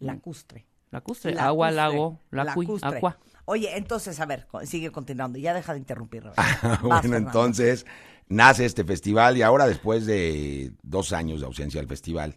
Lacustre. 0.00 0.66
Lacustre, 0.92 1.32
Lacustre. 1.32 1.40
agua, 1.40 1.70
lago, 1.72 2.20
lacui, 2.30 2.66
Lacustre. 2.66 2.96
aqua. 2.98 3.18
Oye, 3.46 3.76
entonces, 3.76 4.20
a 4.20 4.26
ver, 4.26 4.46
sigue 4.64 4.92
continuando. 4.92 5.38
Ya 5.38 5.52
deja 5.54 5.72
de 5.72 5.80
interrumpir. 5.80 6.22
Ah, 6.36 6.78
bueno, 6.80 7.02
Fernando. 7.02 7.28
entonces 7.28 7.86
nace 8.28 8.64
este 8.64 8.84
festival 8.84 9.36
y 9.36 9.42
ahora 9.42 9.66
después 9.66 10.06
de 10.06 10.72
dos 10.82 11.12
años 11.12 11.40
de 11.40 11.46
ausencia 11.46 11.80
del 11.80 11.88
festival, 11.88 12.36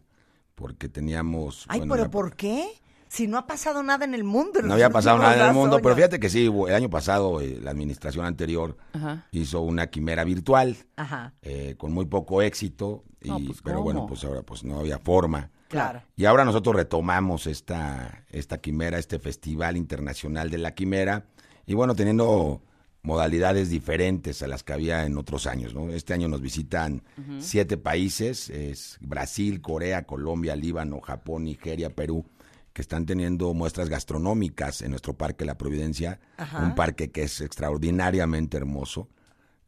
porque 0.56 0.90
teníamos... 0.90 1.66
Ay, 1.68 1.80
bueno, 1.80 1.94
pero 1.94 2.04
una- 2.06 2.12
¿por 2.12 2.36
qué? 2.36 2.68
Si 3.08 3.28
no 3.28 3.38
ha 3.38 3.46
pasado 3.46 3.84
nada 3.84 4.04
en 4.04 4.14
el 4.16 4.24
mundo. 4.24 4.62
No 4.64 4.74
había 4.74 4.90
pasado 5.00 5.20
nada 5.20 5.36
en 5.40 5.46
el 5.48 5.54
mundo, 5.54 5.80
pero 5.82 5.96
fíjate 5.96 6.20
que 6.20 6.30
sí, 6.30 6.48
el 6.68 6.74
año 6.74 6.90
pasado 6.90 7.40
eh, 7.40 7.60
la 7.62 7.72
administración 7.72 8.26
anterior 8.26 8.76
Ajá. 8.94 9.28
hizo 9.32 9.62
una 9.62 9.88
quimera 9.88 10.24
virtual 10.24 10.76
Ajá, 10.96 11.34
eh, 11.44 11.76
con 11.78 11.94
muy 11.94 12.06
poco 12.06 12.42
éxito, 12.42 13.04
y, 13.22 13.30
No, 13.30 13.40
pues, 13.46 13.62
pero 13.64 13.76
¿cómo? 13.78 13.84
bueno, 13.86 14.06
pues 14.08 14.24
ahora 14.24 14.42
pues 14.42 14.64
no 14.64 14.80
había 14.80 14.98
forma. 15.00 15.52
Claro. 15.68 16.04
Y 16.16 16.26
ahora 16.26 16.46
nosotros 16.46 16.76
retomamos 16.76 17.48
esta, 17.48 18.24
esta 18.30 18.60
quimera, 18.60 18.98
este 18.98 19.20
Festival 19.20 19.78
Internacional 19.78 20.50
de 20.50 20.58
la 20.58 20.74
Quimera, 20.74 21.26
y 21.66 21.74
bueno, 21.74 21.96
teniendo 21.96 22.62
modalidades 23.02 23.70
diferentes 23.70 24.42
a 24.42 24.48
las 24.48 24.64
que 24.64 24.74
había 24.74 25.06
en 25.06 25.18
otros 25.18 25.46
años, 25.46 25.74
¿no? 25.76 25.90
Este 25.90 26.14
año 26.14 26.28
nos 26.28 26.42
visitan 26.42 27.04
siete 27.40 27.78
países, 27.78 28.50
es 28.50 28.98
Brasil, 29.00 29.62
Corea, 29.62 30.06
Colombia, 30.06 30.56
Líbano, 30.56 31.02
Japón, 31.02 31.44
Nigeria, 31.44 31.92
Perú, 31.92 32.26
que 32.74 32.82
están 32.82 33.06
teniendo 33.06 33.54
muestras 33.54 33.90
gastronómicas 33.90 34.82
en 34.82 34.90
nuestro 34.90 35.14
Parque 35.14 35.46
La 35.46 35.58
Providencia, 35.58 36.20
Ajá. 36.38 36.64
un 36.64 36.76
parque 36.76 37.12
que 37.12 37.24
es 37.24 37.42
extraordinariamente 37.42 38.58
hermoso, 38.58 39.08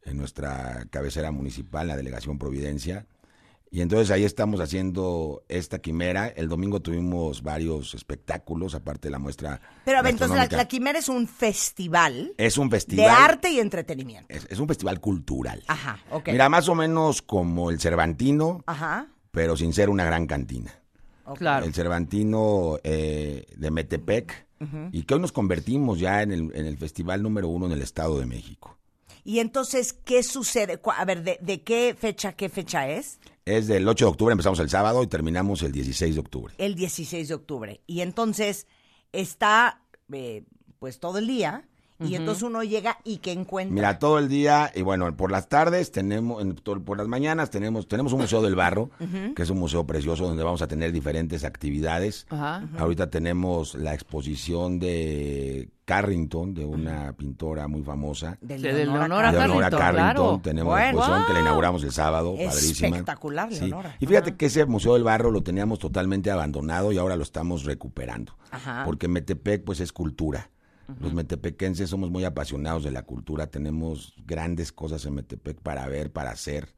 en 0.03 0.17
nuestra 0.17 0.85
cabecera 0.89 1.31
municipal, 1.31 1.87
la 1.87 1.97
Delegación 1.97 2.39
Providencia. 2.39 3.05
Y 3.69 3.81
entonces 3.81 4.11
ahí 4.11 4.23
estamos 4.23 4.61
haciendo 4.61 5.43
esta 5.49 5.79
quimera. 5.79 6.27
El 6.27 6.47
domingo 6.47 6.79
tuvimos 6.79 7.43
varios 7.43 7.93
espectáculos, 7.95 8.75
aparte 8.75 9.07
de 9.07 9.11
la 9.11 9.19
muestra. 9.19 9.59
Pero 9.83 9.99
a 9.99 10.01
ver, 10.01 10.13
entonces 10.13 10.51
la, 10.51 10.65
Quimera 10.67 10.99
es 10.99 11.09
un 11.09 11.27
festival 11.27 12.33
Es 12.37 12.57
un 12.57 12.69
de 12.69 12.77
festival. 12.77 13.09
arte 13.09 13.51
y 13.51 13.59
entretenimiento. 13.59 14.33
Es, 14.33 14.47
es 14.49 14.59
un 14.59 14.67
festival 14.67 15.01
cultural. 15.01 15.63
Ajá, 15.67 15.99
ok. 16.11 16.29
Mira, 16.29 16.47
más 16.49 16.69
o 16.69 16.75
menos 16.75 17.21
como 17.21 17.69
el 17.69 17.79
Cervantino, 17.79 18.63
Ajá. 18.67 19.07
pero 19.31 19.57
sin 19.57 19.73
ser 19.73 19.89
una 19.89 20.05
gran 20.05 20.27
cantina. 20.27 20.73
Claro. 21.35 21.65
El 21.65 21.73
Cervantino 21.73 22.79
eh, 22.83 23.45
de 23.57 23.71
Metepec. 23.71 24.47
Y 24.91 25.03
que 25.03 25.13
hoy 25.13 25.19
nos 25.19 25.31
convertimos 25.31 25.99
ya 25.99 26.23
en 26.23 26.31
el, 26.31 26.51
en 26.55 26.65
el 26.65 26.77
festival 26.79 27.21
número 27.21 27.47
uno 27.47 27.67
en 27.67 27.73
el 27.73 27.81
Estado 27.83 28.17
de 28.17 28.25
México. 28.25 28.75
Y 29.23 29.37
entonces, 29.39 29.93
¿qué 29.93 30.23
sucede? 30.23 30.79
A 30.97 31.05
ver, 31.05 31.21
¿de, 31.23 31.37
de 31.41 31.61
qué 31.61 31.95
fecha, 31.99 32.31
qué 32.33 32.49
fecha 32.49 32.89
es? 32.89 33.19
Es 33.47 33.67
del 33.67 33.87
8 33.87 34.05
de 34.05 34.09
octubre, 34.11 34.31
empezamos 34.33 34.59
el 34.59 34.69
sábado 34.69 35.01
y 35.03 35.07
terminamos 35.07 35.61
el 35.63 35.71
16 35.71 36.15
de 36.15 36.19
octubre. 36.21 36.53
El 36.57 36.75
16 36.75 37.27
de 37.27 37.33
octubre. 37.33 37.81
Y 37.87 38.01
entonces 38.01 38.67
está, 39.11 39.81
eh, 40.11 40.43
pues, 40.79 40.99
todo 40.99 41.17
el 41.17 41.27
día. 41.27 41.67
Y 41.99 42.13
entonces 42.13 42.43
uno 42.43 42.61
llega 42.61 42.99
y 43.03 43.17
que 43.17 43.31
encuentra. 43.31 43.73
Mira, 43.73 43.97
todo 43.97 44.19
el 44.19 44.27
día, 44.29 44.71
y 44.75 44.83
bueno, 44.83 45.17
por 45.17 45.31
las 45.31 45.49
tardes 45.49 45.91
tenemos, 45.91 46.43
en- 46.43 46.53
por 46.53 46.95
las 46.95 47.07
mañanas 47.07 47.49
tenemos, 47.49 47.87
tenemos 47.87 48.13
un 48.13 48.21
museo 48.21 48.43
del 48.43 48.53
barro, 48.53 48.91
que 49.35 49.41
es 49.41 49.49
un 49.49 49.57
museo 49.57 49.87
precioso 49.87 50.27
donde 50.27 50.43
vamos 50.43 50.61
a 50.61 50.67
tener 50.67 50.91
diferentes 50.91 51.43
actividades. 51.43 52.27
Ajá. 52.29 52.69
Ahorita 52.77 53.09
tenemos 53.09 53.73
la 53.73 53.95
exposición 53.95 54.77
de 54.77 55.69
Carrington, 55.87 56.53
de 56.53 56.65
una 56.65 57.13
pintora 57.13 57.69
muy 57.69 57.81
famosa. 57.81 58.37
de 58.41 58.57
Leonora 58.59 59.31
de 59.31 59.37
Leonora 59.37 59.69
Carrington, 59.69 59.79
Carrington, 59.79 60.15
claro. 60.15 60.41
tenemos 60.43 60.73
Bueno. 60.73 60.83
la 60.83 60.89
exposición 61.05 61.27
que 61.27 61.33
la 61.33 61.39
inauguramos 61.39 61.83
el 61.85 61.91
sábado, 61.93 62.35
padrísima. 62.35 62.87
Espectacular, 62.89 63.53
Sí. 63.53 63.59
Leonora. 63.61 63.95
Y 63.97 64.05
fíjate 64.05 64.35
que 64.35 64.47
ese 64.47 64.65
Museo 64.65 64.95
del 64.95 65.03
Barro 65.05 65.31
lo 65.31 65.43
teníamos 65.43 65.79
totalmente 65.79 66.29
abandonado 66.29 66.91
y 66.91 66.97
ahora 66.97 67.15
lo 67.15 67.23
estamos 67.23 67.63
recuperando. 67.63 68.35
Ajá. 68.51 68.83
Porque 68.83 69.07
Metepec 69.07 69.63
pues 69.63 69.79
es 69.79 69.93
cultura. 69.93 70.49
Los 70.99 71.13
metepequenses 71.13 71.89
somos 71.89 72.11
muy 72.11 72.25
apasionados 72.25 72.83
de 72.83 72.91
la 72.91 73.03
cultura, 73.03 73.47
tenemos 73.47 74.13
grandes 74.25 74.73
cosas 74.73 75.05
en 75.05 75.15
Metepec 75.15 75.57
para 75.61 75.87
ver, 75.87 76.11
para 76.11 76.31
hacer. 76.31 76.73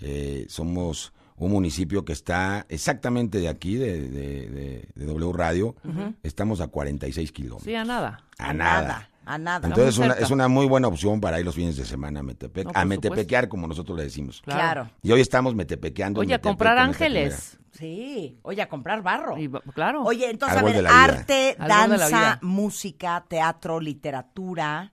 Eh, 0.00 0.46
somos 0.48 1.12
un 1.38 1.52
municipio 1.52 2.04
que 2.04 2.12
está 2.12 2.66
exactamente 2.68 3.38
de 3.38 3.48
aquí, 3.48 3.76
de, 3.76 4.08
de- 4.08 4.48
de- 4.50 4.88
de 4.94 5.04
W 5.06 5.32
Radio. 5.32 5.76
Estamos 6.22 6.60
a 6.60 6.68
46 6.68 7.32
kilómetros. 7.32 7.64
Sí, 7.64 7.74
a 7.74 7.84
nada. 7.84 8.20
a 8.38 8.50
A 8.50 8.52
nada. 8.52 8.82
nada, 8.82 9.08
a 9.24 9.38
nada. 9.38 9.68
Entonces 9.68 9.98
una, 9.98 10.14
es 10.14 10.30
una 10.30 10.48
muy 10.48 10.66
buena 10.66 10.88
opción 10.88 11.20
para 11.20 11.38
ir 11.38 11.44
los 11.46 11.54
fines 11.54 11.76
de 11.76 11.84
semana 11.84 12.20
a 12.20 12.22
Metepec, 12.22 12.66
No, 12.66 12.72
a 12.74 12.84
metepequear 12.84 13.48
como 13.48 13.66
nosotros 13.66 13.96
le 13.98 14.04
decimos. 14.04 14.40
Claro. 14.42 14.90
Y 15.02 15.12
hoy 15.12 15.20
estamos 15.20 15.54
metepequeando. 15.54 16.20
Oye, 16.20 16.34
a 16.34 16.38
Metepec 16.38 16.50
comprar 16.50 16.78
ángeles. 16.78 17.58
Sí. 17.72 18.38
Oye, 18.42 18.60
a 18.62 18.68
comprar 18.68 19.02
barro. 19.02 19.38
Y 19.38 19.48
claro. 19.74 20.02
Oye, 20.02 20.30
entonces, 20.30 20.58
Árbol 20.58 20.72
a 20.72 20.74
ver, 20.76 20.86
arte, 20.86 21.56
danza, 21.58 22.38
música, 22.42 23.24
teatro, 23.28 23.78
literatura, 23.78 24.92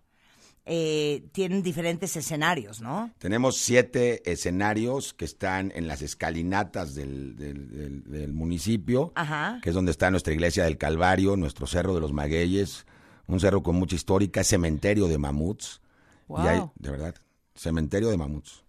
eh, 0.66 1.28
tienen 1.32 1.61
diferentes 1.61 2.16
escenarios, 2.16 2.82
¿no? 2.82 3.11
Tenemos 3.20 3.57
siete 3.57 4.30
escenarios 4.32 5.13
que 5.13 5.26
están 5.26 5.72
en 5.76 5.88
las 5.88 6.01
escalinatas 6.01 6.95
del, 6.95 7.36
del- 7.36 7.70
del- 7.70 8.03
del 8.03 8.34
municipio, 8.34 9.11
Ajá. 9.16 9.59
que 9.61 9.70
es 9.70 9.76
donde 9.76 9.91
está 9.91 10.09
nuestra 10.09 10.34
iglesia 10.34 10.63
del 10.63 10.78
Calvario, 10.78 11.36
nuestro 11.38 11.68
cerro 11.68 11.93
de 11.93 12.01
los 12.01 12.13
Magueyes, 12.13 12.86
un 13.28 13.39
cerro 13.39 13.61
con 13.63 13.76
mucha 13.76 13.95
histórica, 13.95 14.43
cementerio 14.43 15.07
de 15.07 15.18
mamuts. 15.18 15.82
Wow. 16.28 16.43
Y 16.43 16.47
hay, 16.47 16.61
de 16.80 16.89
verdad, 16.91 17.16
cementerio 17.53 18.09
de 18.09 18.18
mamuts. 18.18 18.63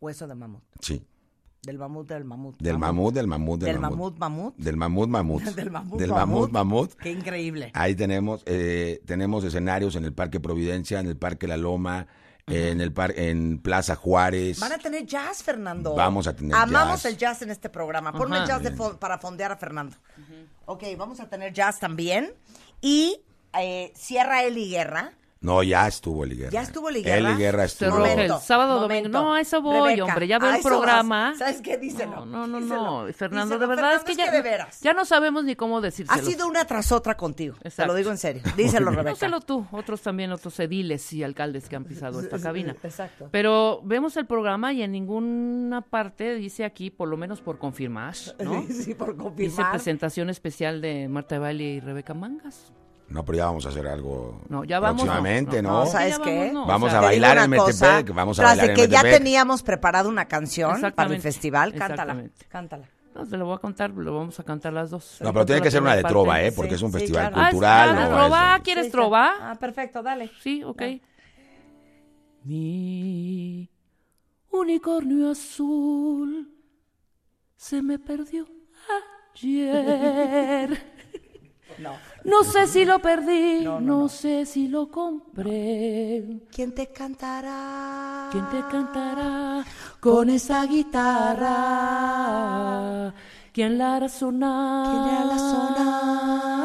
Hueso 0.00 0.26
de 0.28 0.34
mamut. 0.36 0.62
Sí. 0.80 1.02
Del 1.66 1.78
mamut, 1.78 2.08
del 2.08 2.24
mamut. 2.24 2.56
Del 2.58 2.78
mamut, 2.78 3.12
del 3.14 3.26
mamut, 3.26 3.60
del, 3.60 3.72
Del 3.72 3.80
mamut, 3.80 4.18
mamut. 4.18 4.56
Del 4.56 4.76
mamut, 4.76 5.08
mamut. 5.08 5.42
Del 5.56 5.70
mamut, 5.70 5.98
Del 5.98 6.10
mamut. 6.10 6.50
mamut. 6.52 6.94
Qué 6.94 7.10
increíble. 7.10 7.70
Ahí 7.74 7.94
tenemos, 7.96 8.42
eh, 8.46 9.02
tenemos 9.04 9.42
escenarios 9.44 9.96
en 9.96 10.04
el 10.04 10.12
Parque 10.12 10.38
Providencia, 10.40 11.00
en 11.00 11.06
el 11.08 11.16
Parque 11.16 11.48
La 11.48 11.56
Loma, 11.56 12.06
en 12.46 12.80
el 12.80 12.92
par 12.92 13.12
en 13.18 13.58
Plaza 13.58 13.96
Juárez. 13.96 14.60
Van 14.60 14.70
a 14.72 14.78
tener 14.78 15.04
jazz, 15.04 15.42
Fernando. 15.42 15.96
Vamos 15.96 16.28
a 16.28 16.36
tener 16.36 16.54
Amamos 16.54 17.02
jazz. 17.02 17.12
el 17.12 17.16
jazz 17.18 17.42
en 17.42 17.50
este 17.50 17.68
programa. 17.68 18.12
Ponme 18.12 18.38
el 18.38 18.46
jazz 18.46 18.62
de 18.62 18.72
fo- 18.72 18.96
para 18.98 19.18
fondear 19.18 19.50
a 19.50 19.56
Fernando. 19.56 19.96
Ok, 20.66 20.84
vamos 20.96 21.18
a 21.18 21.28
tener 21.28 21.52
jazz 21.52 21.80
también. 21.80 22.32
Y 22.80 23.20
eh, 23.58 23.92
cierra 23.96 24.44
Eli 24.44 24.70
Guerra. 24.70 25.12
No, 25.38 25.62
ya 25.62 25.86
estuvo 25.86 26.22
Guerra. 26.22 26.50
¿Ya 26.50 26.62
estuvo 26.62 26.88
Eli 26.88 27.02
Guerra? 27.02 27.30
Eli 27.30 27.38
Guerra 27.38 27.64
estuvo. 27.64 27.90
Momento, 27.90 28.36
el 28.36 28.40
sábado, 28.40 28.80
momento. 28.80 29.10
domingo. 29.10 29.28
No, 29.30 29.34
a 29.34 29.40
eso 29.40 29.60
voy, 29.62 29.90
Rebeca, 29.90 30.04
hombre. 30.04 30.26
Ya 30.26 30.38
veo 30.38 30.54
el 30.54 30.62
programa. 30.62 31.28
vas. 31.30 31.38
¿Sabes 31.38 31.60
qué? 31.60 31.76
Díselo. 31.76 32.24
No, 32.24 32.46
no, 32.46 32.46
no, 32.46 32.60
Díselo. 32.60 33.06
no. 33.06 33.12
Fernando, 33.12 33.54
Díselo, 33.54 33.60
de 33.60 33.66
verdad 33.66 33.82
Fernando, 33.90 34.10
es 34.10 34.16
que 34.16 34.24
ya, 34.24 34.30
de 34.32 34.42
veras. 34.42 34.80
ya 34.80 34.92
no 34.94 35.04
sabemos 35.04 35.44
ni 35.44 35.54
cómo 35.54 35.80
decírselo. 35.82 36.20
Ha 36.20 36.24
sido 36.24 36.48
una 36.48 36.64
tras 36.64 36.90
otra 36.90 37.16
contigo. 37.16 37.56
Te 37.62 37.68
Exacto. 37.68 37.92
lo 37.92 37.96
digo 37.98 38.10
en 38.10 38.18
serio. 38.18 38.42
Díselo, 38.56 38.90
Rebeca. 38.90 39.10
No 39.10 39.16
solo 39.16 39.40
tú, 39.40 39.66
otros 39.72 40.00
también, 40.00 40.32
otros 40.32 40.58
ediles 40.58 41.12
y 41.12 41.22
alcaldes 41.22 41.68
que 41.68 41.76
han 41.76 41.84
pisado 41.84 42.18
esta 42.20 42.38
cabina. 42.40 42.74
Exacto. 42.82 43.28
Pero 43.30 43.82
vemos 43.84 44.16
el 44.16 44.26
programa 44.26 44.72
y 44.72 44.82
en 44.82 44.90
ninguna 44.92 45.82
parte 45.82 46.34
dice 46.34 46.64
aquí, 46.64 46.90
por 46.90 47.08
lo 47.08 47.16
menos 47.18 47.40
por 47.42 47.58
confirmar, 47.58 48.14
¿no? 48.42 48.64
Sí, 48.70 48.94
por 48.94 49.10
Dice 49.12 49.22
confirmar. 49.22 49.70
presentación 49.72 50.30
especial 50.30 50.80
de 50.80 51.08
Marta 51.08 51.34
de 51.36 51.38
Baile 51.40 51.64
y 51.64 51.80
Rebeca 51.80 52.14
Mangas. 52.14 52.72
No, 53.08 53.24
pero 53.24 53.38
ya 53.38 53.46
vamos 53.46 53.64
a 53.66 53.68
hacer 53.68 53.86
algo 53.86 54.40
No, 54.48 54.64
ya 54.64 54.80
vamos. 54.80 55.02
próximamente, 55.02 55.62
no, 55.62 55.70
¿no? 55.70 55.84
No, 55.84 55.86
¿sabes 55.86 56.18
qué? 56.18 56.38
vamos, 56.38 56.52
no, 56.54 56.66
Vamos 56.66 56.86
o 56.88 56.90
sea, 56.90 56.98
a 56.98 57.02
Te 57.02 57.06
bailar 57.06 57.38
en 57.38 57.50
Metepec, 57.50 58.12
vamos 58.14 58.38
a 58.38 58.42
tras 58.42 58.56
bailar 58.56 58.76
de 58.76 58.82
en 58.82 58.88
que 58.90 58.94
ya 58.94 59.02
teníamos 59.02 59.62
preparada 59.62 60.08
una 60.08 60.24
canción 60.26 60.80
para 60.94 61.14
el 61.14 61.20
festival, 61.20 61.72
cántala. 61.74 62.24
Cántala. 62.48 62.88
No, 63.14 63.24
se 63.24 63.36
lo 63.38 63.46
voy 63.46 63.54
a 63.54 63.58
contar, 63.58 63.90
lo 63.90 64.14
vamos 64.14 64.38
a 64.40 64.42
cantar 64.42 64.72
las 64.74 64.90
dos. 64.90 65.18
No, 65.20 65.32
pero 65.32 65.46
tiene 65.46 65.62
que 65.62 65.70
ser 65.70 65.80
una 65.80 65.96
de 65.96 66.02
Parte. 66.02 66.12
trova, 66.12 66.42
¿eh? 66.42 66.52
Porque 66.52 66.70
Sí, 66.70 66.74
es 66.74 66.82
un 66.82 66.92
sí, 66.92 66.98
festival 66.98 67.32
claro. 67.32 67.48
Cultural. 67.50 67.88
ah, 67.98 68.08
trova, 68.08 68.56
Es- 68.56 68.62
¿quieres 68.62 68.84
Sí, 68.86 68.90
trova? 68.92 69.34
Ah, 69.40 69.54
perfecto, 69.54 70.02
dale. 70.02 70.30
Sí, 70.42 70.62
ok. 70.64 70.82
Mi 72.44 73.70
unicornio 74.50 75.30
azul 75.30 76.48
se 77.56 77.82
me 77.82 77.98
perdió 77.98 78.46
ayer. 79.34 80.96
No. 81.78 81.92
No 82.26 82.42
sé 82.42 82.66
si 82.66 82.84
lo 82.84 82.98
perdí, 82.98 83.64
no, 83.64 84.08
sé 84.08 84.44
si 84.46 84.66
lo 84.66 84.90
compré. 84.90 86.40
¿Quién 86.50 86.74
te 86.74 86.88
cantará? 86.88 88.28
¿Quién 88.32 88.50
te 88.50 88.64
cantará 88.68 89.64
con 90.00 90.28
esa 90.28 90.66
guitarra? 90.66 91.54
¿Quién 93.52 93.78
la 93.78 93.94
hará 93.94 94.08
sonar? 94.08 94.90
¿Quién 94.90 95.02
la 95.06 95.20
hará 95.22 95.38
sonar? 95.38 96.55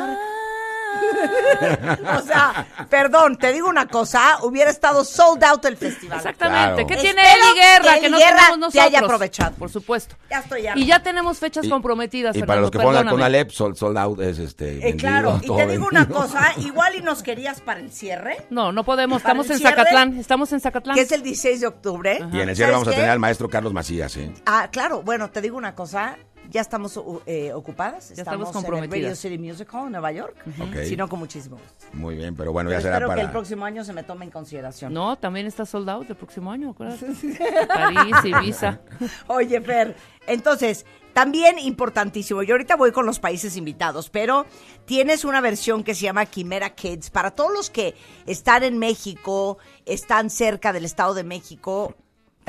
o 2.18 2.22
sea, 2.22 2.66
perdón, 2.90 3.38
te 3.38 3.52
digo 3.54 3.68
una 3.70 3.88
cosa, 3.88 4.38
hubiera 4.44 4.70
estado 4.72 5.04
sold 5.04 5.44
out 5.44 5.64
el 5.66 5.78
festival. 5.78 6.18
Exactamente. 6.18 6.86
Claro. 6.86 6.88
¿Qué 6.88 6.96
tiene 6.98 7.22
Eli 7.22 7.60
Guerra 7.60 7.96
que 7.96 8.02
que 8.02 8.10
no 8.10 8.18
Guerra 8.18 8.36
tenemos 8.38 8.58
nosotros? 8.60 8.74
te 8.74 8.82
haya 8.82 9.00
aprovechado. 9.00 9.56
Por 9.56 9.70
supuesto. 9.70 10.16
Ya 10.30 10.40
estoy 10.40 10.68
harta. 10.68 10.80
Y 10.80 10.86
ya 10.86 11.02
tenemos 11.04 11.38
fechas 11.40 11.66
Y- 11.66 11.70
comprometidas, 11.70 12.36
Y 12.36 12.44
para 12.44 12.62
los 12.62 12.72
que 12.72 12.78
fueron 12.78 12.96
al 12.98 13.04
perdóname. 13.06 13.24
Conalep, 13.24 13.52
sold, 13.52 13.76
sold 13.76 13.98
out 13.98 14.20
es 14.22 14.40
este. 14.40 14.78
Eh, 14.78 14.80
vendido, 14.80 14.98
claro, 14.98 15.40
y 15.42 15.48
te 15.56 15.68
digo 15.68 15.88
una 15.90 16.08
cosa, 16.08 16.54
igual 16.58 16.96
y 16.96 17.02
nos 17.02 17.24
querías 17.24 17.62
para 17.62 17.80
el 17.80 17.92
cierre, 17.92 18.46
No, 18.50 18.72
no 18.72 18.84
podemos. 18.84 19.22
¿Para 19.22 19.34
Estamos 19.34 19.50
en 19.50 19.58
cierre? 19.58 19.82
Estamos 19.82 20.18
Estamos 20.20 20.54
en 20.54 20.60
Zacatlán. 20.62 20.96
que 20.96 21.02
es 21.02 21.12
el 21.12 21.24
16 21.24 21.62
de 21.62 21.68
octubre. 21.68 22.18
Y 22.32 22.40
en 22.40 22.50
el 22.50 22.56
cierre 22.56 22.72
¿Sabes 22.72 22.72
vamos 22.74 22.88
a 22.88 22.92
tener 22.92 23.10
al 23.10 23.20
maestro 23.20 23.50
Carlos 23.50 23.74
Macías, 23.74 24.16
¿eh? 24.18 24.32
Ah, 24.46 24.70
claro, 24.72 25.02
bueno, 25.02 25.30
te 25.30 25.42
digo 25.42 25.58
una 25.58 25.76
cosa, 25.76 26.18
ya 26.52 26.62
estamos 26.62 26.96
uh, 26.98 27.22
eh, 27.26 27.52
ocupadas, 27.54 28.10
Ya 28.10 28.22
estamos, 28.22 28.48
estamos 28.48 28.48
en 28.48 28.48
el 28.48 28.54
comprometidas. 28.54 29.02
Radio 29.04 29.16
City 29.16 29.38
Music 29.38 29.74
Hall 29.74 29.86
en 29.88 29.92
Nueva 29.94 30.12
York, 30.12 30.36
Ok. 30.60 30.84
si 30.84 30.96
no 30.98 31.08
con 31.10 31.20
muchísimo 31.20 31.58
gusto. 31.58 31.86
Muy 31.94 32.16
bien, 32.16 32.36
pero 32.36 32.52
bueno, 32.52 32.70
ya 32.70 32.76
Pero 32.78 32.82
será 32.84 32.96
espero 32.98 33.08
para. 33.08 33.22
que 33.22 33.26
el 33.26 33.32
próximo 33.32 33.66
año 33.66 33.84
se 33.84 33.94
me 33.94 34.04
tome 34.04 34.26
en 34.26 34.32
consideración. 34.32 34.94
No, 34.94 35.18
también 35.18 35.48
está 35.48 35.66
sold 35.66 35.90
out 35.90 36.10
el 36.10 36.16
próximo 36.16 36.52
año, 36.52 36.72
acuérdate. 36.72 37.06
París, 37.68 38.16
Ibiza. 38.26 38.80
Oye, 39.28 39.62
Fer, 39.62 39.96
entonces, 40.28 40.86
también 41.14 41.58
importantísimo, 41.60 42.44
yo 42.44 42.54
ahorita 42.54 42.76
voy 42.76 42.92
con 42.92 43.06
los 43.06 43.20
países 43.20 43.58
invitados, 43.58 44.10
pero 44.10 44.46
tienes 44.86 45.26
una 45.26 45.42
versión 45.42 45.84
que 45.84 45.94
se 45.96 46.02
llama 46.04 46.26
Quimera 46.26 46.70
Kids. 46.76 47.10
Para 47.10 47.32
todos 47.32 47.52
los 47.54 47.70
que 47.70 47.96
están 48.26 48.64
en 48.64 48.78
México, 48.78 49.58
están 49.86 50.30
cerca 50.30 50.72
del 50.74 50.86
Estado 50.86 51.14
de 51.14 51.24
México, 51.24 51.96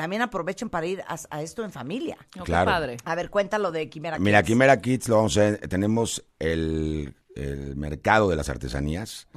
también 0.03 0.21
aprovechen 0.21 0.69
para 0.69 0.85
ir 0.85 1.01
a, 1.07 1.15
a 1.29 1.41
esto 1.41 1.63
en 1.63 1.71
familia. 1.71 2.17
No, 2.35 2.43
Claro. 2.43 2.69
padre. 2.69 2.97
A 3.05 3.15
ver, 3.15 3.29
cuéntalo 3.29 3.71
de 3.71 3.87
Quimera 3.89 4.19
Mira, 4.19 4.41
Kids. 4.41 4.47
Quimera 4.47 4.81
Kids 4.81 5.07
lo 5.07 5.15
vamos 5.15 5.37
a. 5.37 5.55
Tenemos 5.57 6.25
el, 6.39 7.15
el 7.37 7.77
mercado 7.77 8.29
de 8.29 8.35
las 8.35 8.49
artesanías. 8.49 9.27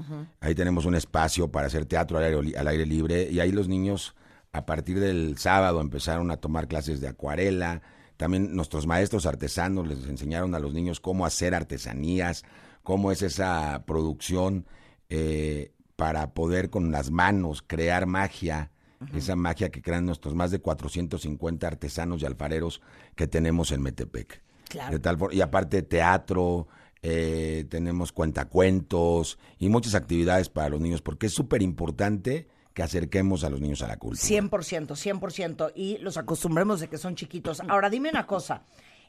Ahí 0.41 0.57
tenemos 0.57 0.85
un 0.85 0.97
espacio 0.97 1.53
para 1.53 1.69
hacer 1.69 1.87
teatro 1.87 2.19
al 2.19 2.25
aire, 2.25 2.43
li- 2.43 2.55
al 2.57 2.67
aire 2.67 2.85
libre. 2.85 3.29
Y 3.31 3.39
ahí 3.39 3.53
los 3.53 3.69
niños, 3.69 4.17
a 4.53 4.67
partir 4.67 4.99
del 4.99 5.39
sábado, 5.39 5.81
empezaron 5.81 6.33
a 6.33 6.39
tomar 6.39 6.67
clases 6.67 7.01
de 7.01 7.07
acuarela. 7.07 7.83
También 8.17 8.57
nuestros 8.57 8.89
maestros 8.89 9.25
artesanos 9.25 9.87
les 9.87 10.05
enseñaron 10.09 10.55
a 10.57 10.59
los 10.59 10.75
niños 10.75 10.99
cómo 10.99 11.27
hacer 11.27 11.55
artesanías, 11.55 12.43
cómo 12.83 13.13
es 13.13 13.23
esa 13.23 13.85
producción 13.87 14.67
eh, 15.11 15.71
para 15.95 16.35
poder 16.35 16.71
con 16.71 16.91
las 16.91 17.13
manos 17.13 17.63
crear 17.65 18.07
magia. 18.07 18.73
Esa 19.15 19.37
magia 19.37 19.71
que 19.71 19.83
crean 19.83 20.07
nuestros 20.07 20.35
más 20.35 20.51
de 20.51 20.59
450 20.61 21.67
artesanos 21.67 22.23
y 22.23 22.27
alfareros 22.27 22.81
que 23.15 23.27
tenemos 23.27 23.71
en 23.73 23.83
Metepec. 23.83 24.43
Claro. 24.69 24.93
De 24.93 24.99
tal 24.99 25.19
for- 25.19 25.35
y 25.35 25.41
aparte 25.43 25.83
teatro, 25.83 26.67
eh, 27.03 27.67
tenemos 27.69 28.11
cuentacuentos 28.13 29.39
y 29.59 29.69
muchas 29.69 29.95
actividades 29.95 30.49
para 30.49 30.69
los 30.71 30.81
niños, 30.81 31.03
porque 31.03 31.27
es 31.27 31.33
súper 31.35 31.63
importante 31.63 32.49
que 32.75 32.83
acerquemos 32.83 33.45
a 33.45 33.51
los 33.51 33.61
niños 33.61 33.83
a 33.83 33.89
la 33.89 33.97
cultura. 33.97 34.23
100%, 34.27 34.97
100%. 34.97 35.73
Y 35.75 35.99
los 35.99 36.17
acostumbremos 36.17 36.81
de 36.81 36.89
que 36.89 36.99
son 36.99 37.15
chiquitos. 37.15 37.61
Ahora, 37.69 37.89
dime 37.91 38.11
una 38.11 38.27
cosa. 38.27 38.65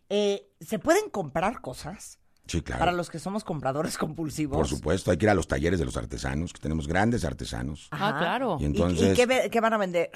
eh, 0.10 0.48
¿Se 0.62 0.80
pueden 0.80 1.10
comprar 1.10 1.60
cosas 1.62 2.18
Sí, 2.48 2.62
claro. 2.62 2.80
para 2.80 2.92
los 2.92 3.10
que 3.10 3.20
somos 3.20 3.44
compradores 3.44 3.98
compulsivos? 3.98 4.58
Por 4.58 4.68
supuesto, 4.68 5.12
hay 5.12 5.18
que 5.18 5.26
ir 5.26 5.30
a 5.30 5.34
los 5.36 5.48
talleres 5.48 5.80
de 5.80 5.86
los 5.86 5.98
artesanos, 5.98 6.54
que 6.54 6.60
tenemos 6.60 6.88
grandes 6.88 7.26
artesanos. 7.26 7.88
Ah, 7.92 8.16
claro. 8.18 8.58
Y 8.60 8.64
¿Y- 8.64 8.66
entonces, 8.66 9.18
¿Y, 9.20 9.50
qué, 9.50 9.60
van 9.62 9.74
a 9.74 9.78
vender? 9.78 10.10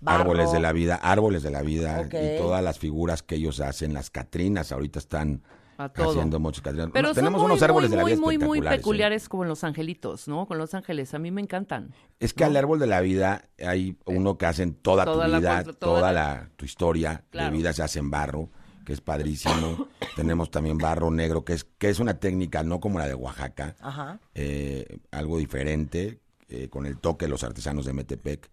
Barro. 0.00 0.20
árboles 0.22 0.52
de 0.52 0.60
la 0.60 0.72
vida, 0.72 0.94
árboles 0.96 1.42
de 1.42 1.50
la 1.50 1.62
vida 1.62 2.06
y 2.06 2.38
todas 2.38 2.62
las 2.62 2.78
figuras 2.78 3.22
que 3.22 3.34
ellos 3.36 3.60
hacen, 3.60 3.92
las 3.94 4.10
catrinas, 4.10 4.72
ahorita 4.72 4.98
están 4.98 5.42
haciendo 5.76 6.38
muchas 6.40 6.62
catrinas. 6.62 6.90
Pero 6.92 7.08
No, 7.08 7.14
son 7.14 7.14
tenemos 7.16 7.40
muy, 7.40 7.50
unos 7.52 7.62
árboles 7.62 7.88
muy, 7.90 7.96
de 7.96 8.02
la 8.02 8.06
vida 8.08 8.20
muy, 8.20 8.38
muy 8.38 8.58
¿eh? 8.58 8.62
peculiares 8.62 9.28
como 9.30 9.44
los 9.46 9.64
angelitos, 9.64 10.28
¿no? 10.28 10.46
Con 10.46 10.58
los 10.58 10.74
ángeles. 10.74 11.14
A 11.14 11.18
mí 11.18 11.30
me 11.30 11.40
encantan. 11.40 11.94
Es 12.18 12.34
que 12.34 12.44
al 12.44 12.54
árbol 12.56 12.78
de 12.78 12.86
la 12.86 13.00
vida 13.00 13.48
hay 13.58 13.96
uno 14.04 14.36
que 14.36 14.44
hacen 14.46 14.74
toda, 14.74 15.06
Toda 15.06 15.26
tu 15.26 15.36
vida, 15.38 15.64
toda, 15.64 15.74
toda 15.78 16.12
la, 16.12 16.50
tu 16.56 16.64
historia 16.66 17.24
Claro. 17.30 17.50
de 17.50 17.56
vida 17.56 17.72
se 17.72 17.82
hace 17.82 17.98
en 17.98 18.10
barro, 18.10 18.50
que 18.90 18.94
es 18.94 19.00
padrísimo. 19.00 19.86
Tenemos 20.16 20.50
también 20.50 20.76
barro 20.76 21.12
negro, 21.12 21.44
que 21.44 21.52
es, 21.52 21.64
que 21.78 21.90
es 21.90 22.00
una 22.00 22.14
técnica 22.14 22.64
no 22.64 22.80
como 22.80 22.98
la 22.98 23.06
de 23.06 23.14
Oaxaca, 23.14 23.76
Ajá. 23.78 24.18
eh, 24.34 24.98
algo 25.12 25.38
diferente, 25.38 26.18
eh, 26.48 26.68
con 26.68 26.86
el 26.86 26.98
toque 26.98 27.26
de 27.26 27.30
los 27.30 27.44
artesanos 27.44 27.84
de 27.84 27.92
Metepec. 27.92 28.50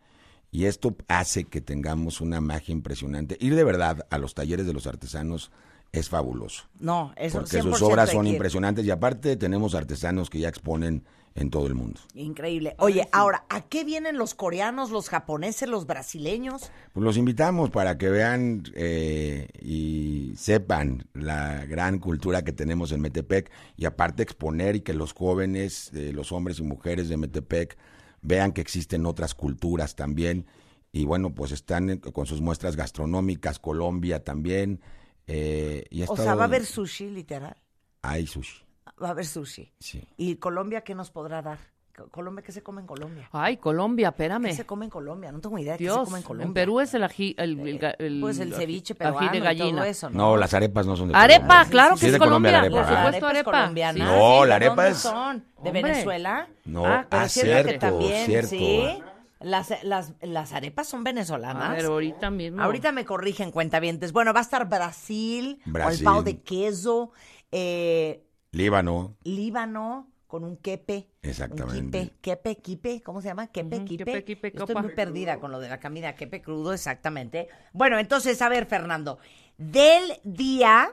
Y 0.52 0.66
esto 0.66 0.96
hace 1.08 1.46
que 1.46 1.60
tengamos 1.60 2.22
una 2.22 2.40
magia 2.40 2.72
impresionante. 2.72 3.36
Ir 3.40 3.56
de 3.56 3.64
verdad 3.64 4.06
a 4.12 4.20
los 4.20 4.36
talleres 4.36 4.68
de 4.68 4.74
los 4.74 4.86
artesanos 4.86 5.50
es 5.92 6.08
fabuloso. 6.08 6.66
No, 6.80 7.14
eso 7.18 7.40
Porque 7.40 7.58
100% 7.58 7.64
sus 7.64 7.82
obras 7.82 8.12
son 8.12 8.28
impresionantes 8.28 8.86
y 8.86 8.92
aparte 8.92 9.38
tenemos 9.38 9.74
artesanos 9.74 10.30
que 10.30 10.38
ya 10.38 10.50
exponen 10.50 11.04
en 11.38 11.50
todo 11.50 11.68
el 11.68 11.76
mundo. 11.76 12.02
Increíble. 12.16 12.76
Oye, 12.80 13.08
ahora, 13.12 13.46
¿a 13.50 13.62
qué 13.62 13.84
vienen 13.84 14.18
los 14.18 14.34
coreanos, 14.34 14.90
los 14.92 15.08
japoneses, 15.08 15.70
los 15.70 15.86
brasileños? 15.86 16.72
Pues 16.94 17.04
los 17.04 17.16
invitamos 17.16 17.70
para 17.70 17.98
que 17.98 18.10
vean 18.10 18.64
eh, 18.74 19.48
y 19.62 20.34
sepan 20.36 21.08
la 21.14 21.66
gran 21.66 22.00
cultura 22.00 22.44
que 22.44 22.52
tenemos 22.52 22.92
en 22.92 23.02
Metepec 23.02 23.52
y 23.78 23.86
aparte 23.86 24.24
exponer 24.24 24.76
y 24.76 24.82
que 24.82 24.94
los 24.94 25.14
jóvenes, 25.14 25.92
eh, 25.94 26.12
los 26.12 26.32
hombres 26.32 26.60
y 26.60 26.64
mujeres 26.64 27.08
de 27.08 27.18
Metepec 27.18 27.78
vean 28.22 28.52
que 28.52 28.62
existen 28.62 29.06
otras 29.06 29.36
culturas 29.36 29.96
también 29.96 30.48
y 30.92 31.06
bueno, 31.06 31.36
pues 31.36 31.52
están 31.52 31.98
con 31.98 32.26
sus 32.26 32.42
muestras 32.42 32.76
gastronómicas, 32.76 33.60
Colombia 33.60 34.24
también. 34.24 34.82
eh, 35.28 35.86
y 35.92 36.02
O 36.04 36.16
sea, 36.16 36.34
va 36.34 36.44
a 36.44 36.46
haber 36.46 36.66
sushi, 36.66 37.12
literal. 37.12 37.56
Hay 38.02 38.26
sushi, 38.26 38.64
Va 39.02 39.10
a 39.10 39.12
haber 39.12 39.26
sushi. 39.26 39.72
sí. 39.80 40.04
¿Y 40.18 40.36
Colombia 40.38 40.82
qué 40.82 40.96
nos 40.96 41.12
podrá 41.12 41.42
dar? 41.42 41.60
Co- 41.96 42.08
Colombia, 42.10 42.44
¿qué 42.44 42.52
se 42.52 42.62
come 42.62 42.82
en 42.82 42.88
Colombia? 42.88 43.28
Ay, 43.32 43.58
Colombia, 43.58 44.10
¿Qué 44.12 44.24
espérame. 44.24 44.54
se 44.56 44.66
come 44.68 44.86
en 44.86 44.92
Colombia? 44.92 45.32
No 45.32 45.40
tengo 45.40 45.58
idea 45.58 45.74
de 45.74 45.78
qué 45.80 45.86
se 45.86 45.92
Dios, 45.92 46.06
come 46.06 46.18
en 46.20 46.24
Colombia. 46.24 46.48
en 46.48 46.54
Perú 46.54 46.80
es 46.80 46.94
el 46.94 47.04
ají, 47.04 47.36
el, 47.40 47.60
el 47.60 47.96
el- 48.00 48.22
Pues 48.22 48.38
el 48.40 48.54
ají- 48.54 48.56
ceviche 48.58 48.94
ají 48.94 48.98
peruano 49.00 49.36
y 49.36 49.40
gallina. 49.40 49.78
todo 49.82 49.84
eso, 49.90 50.10
¿no? 50.12 50.18
No, 50.18 50.38
las 50.38 50.54
arepas 50.54 50.86
no 50.86 50.96
son 50.96 51.08
de 51.10 51.16
Arepa, 51.16 51.42
Colombia. 51.48 51.70
claro 51.72 51.96
Sí 51.96 52.02
que 52.02 52.06
es 52.08 52.14
de 52.14 52.20
Colombia 52.20 52.60
arepa, 52.60 52.76
por 52.76 52.86
supuesto, 52.86 53.28
arepas 53.28 53.54
arepa. 53.70 53.94
No, 54.06 54.42
¿De 54.42 54.48
la 54.48 54.56
arepa 54.56 54.76
dónde 54.76 54.90
es- 54.92 54.98
son? 54.98 55.38
¿De 55.40 55.70
Hombre. 55.70 55.82
Venezuela? 55.84 56.48
No, 56.66 56.86
ah, 56.86 57.06
pero 57.10 57.22
ah, 57.22 57.26
que 57.26 57.30
cierto, 57.30 57.80
también, 57.80 58.26
cierto. 58.28 58.50
sí. 58.50 59.04
Las, 59.40 59.72
las, 59.84 60.14
las 60.22 60.54
arepas 60.54 60.88
son 60.88 61.04
venezolanas. 61.04 61.70
A 61.70 61.74
ver, 61.74 61.86
ahorita 61.86 62.30
mismo. 62.32 62.62
Ahorita 62.62 62.92
me 62.92 63.06
corrigen 63.06 63.52
cuentavientes. 63.52 64.12
Bueno, 64.12 64.34
va 64.34 64.40
a 64.40 64.44
estar 64.44 64.68
Brasil, 64.68 65.58
con 65.64 65.68
el 65.68 65.74
Brasil. 65.74 66.04
pavo 66.04 66.24
de 66.24 66.40
queso, 66.42 67.12
eh, 67.52 68.24
Líbano, 68.58 69.16
Líbano 69.24 70.12
con 70.26 70.44
un 70.44 70.58
quepe. 70.58 71.08
Exactamente. 71.22 72.00
Un 72.00 72.06
quipe, 72.06 72.16
quepe, 72.22 72.58
quipe, 72.58 73.02
¿cómo 73.04 73.22
se 73.22 73.28
llama? 73.30 73.48
Quepe, 73.48 73.78
Ujú, 73.78 73.86
quipe. 73.86 74.06
quepe, 74.06 74.24
quipe, 74.26 74.48
Estoy 74.50 74.68
copa. 74.68 74.82
muy 74.82 74.92
perdida 74.94 75.40
con 75.40 75.52
lo 75.52 75.60
de 75.60 75.70
la 75.70 75.80
comida 75.80 76.16
quepe 76.16 76.42
crudo, 76.42 76.74
exactamente. 76.74 77.48
Bueno, 77.72 77.98
entonces, 78.00 78.42
a 78.42 78.50
ver, 78.50 78.66
Fernando, 78.66 79.20
del 79.58 80.20
día 80.24 80.92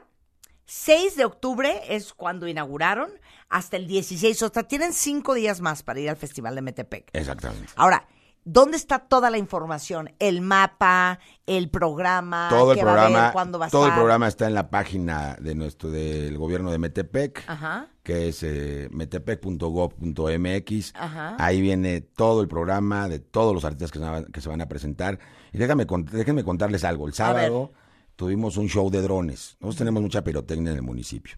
6 0.65 1.15
de 1.15 1.25
octubre 1.25 1.81
es 1.89 2.13
cuando 2.13 2.47
inauguraron, 2.47 3.09
hasta 3.49 3.77
el 3.77 3.87
16, 3.87 4.41
o 4.43 4.49
sea, 4.49 4.63
tienen 4.63 4.93
cinco 4.93 5.33
días 5.33 5.59
más 5.59 5.83
para 5.83 5.99
ir 5.99 6.09
al 6.09 6.17
Festival 6.17 6.55
de 6.55 6.61
Metepec. 6.61 7.09
exactamente. 7.13 7.71
Ahora, 7.75 8.07
¿dónde 8.45 8.77
está 8.77 8.99
toda 8.99 9.29
la 9.29 9.37
información? 9.37 10.11
El 10.19 10.39
mapa, 10.41 11.19
el 11.45 11.69
programa, 11.69 12.47
todo 12.49 12.71
el 12.71 12.77
qué 12.77 12.85
va 12.85 12.91
a 12.91 12.93
haber, 12.93 13.05
programa, 13.07 13.33
cuándo 13.33 13.59
va 13.59 13.65
a 13.65 13.69
todo 13.69 13.87
el 13.87 13.93
programa 13.93 14.27
está 14.27 14.47
en 14.47 14.53
la 14.53 14.69
página 14.69 15.35
de 15.41 15.55
nuestro 15.55 15.91
del 15.91 16.37
gobierno 16.37 16.71
de 16.71 16.77
Metepec, 16.77 17.43
Ajá. 17.47 17.87
que 18.03 18.29
es 18.29 18.41
eh, 18.43 18.87
metepec.gov.mx. 18.91 20.93
Ajá. 20.95 21.35
Ahí 21.39 21.59
viene 21.59 21.99
todo 22.01 22.41
el 22.41 22.47
programa 22.47 23.09
de 23.09 23.19
todos 23.19 23.53
los 23.53 23.65
artistas 23.65 23.91
que 23.91 23.99
se 23.99 24.05
van, 24.05 24.23
que 24.25 24.39
se 24.39 24.47
van 24.47 24.61
a 24.61 24.67
presentar. 24.67 25.19
Y 25.51 25.57
déjame, 25.57 25.85
déjenme 26.11 26.43
contarles 26.43 26.83
algo. 26.83 27.07
El 27.07 27.13
sábado 27.13 27.71
tuvimos 28.15 28.57
un 28.57 28.69
show 28.69 28.89
de 28.89 29.01
drones. 29.01 29.57
Nosotros 29.59 29.77
tenemos 29.77 30.01
mucha 30.01 30.23
pirotecnia 30.23 30.71
en 30.71 30.77
el 30.77 30.83
municipio. 30.83 31.35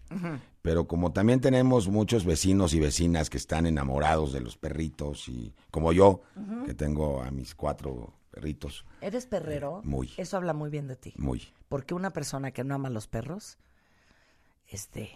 Pero 0.68 0.86
como 0.86 1.12
también 1.14 1.40
tenemos 1.40 1.88
muchos 1.88 2.26
vecinos 2.26 2.74
y 2.74 2.78
vecinas 2.78 3.30
que 3.30 3.38
están 3.38 3.64
enamorados 3.64 4.34
de 4.34 4.40
los 4.42 4.58
perritos 4.58 5.26
y 5.26 5.54
como 5.70 5.94
yo, 5.94 6.20
que 6.66 6.74
tengo 6.74 7.22
a 7.22 7.30
mis 7.30 7.54
cuatro 7.54 8.12
perritos, 8.30 8.84
¿Eres 9.00 9.24
perrero? 9.24 9.80
Muy. 9.82 10.10
Eso 10.18 10.36
habla 10.36 10.52
muy 10.52 10.68
bien 10.68 10.86
de 10.86 10.96
ti. 10.96 11.14
muy. 11.16 11.42
Porque 11.70 11.94
una 11.94 12.10
persona 12.12 12.50
que 12.50 12.64
no 12.64 12.74
ama 12.74 12.88
a 12.88 12.90
los 12.90 13.06
perros 13.08 13.56
es 14.66 14.90
de, 14.92 15.08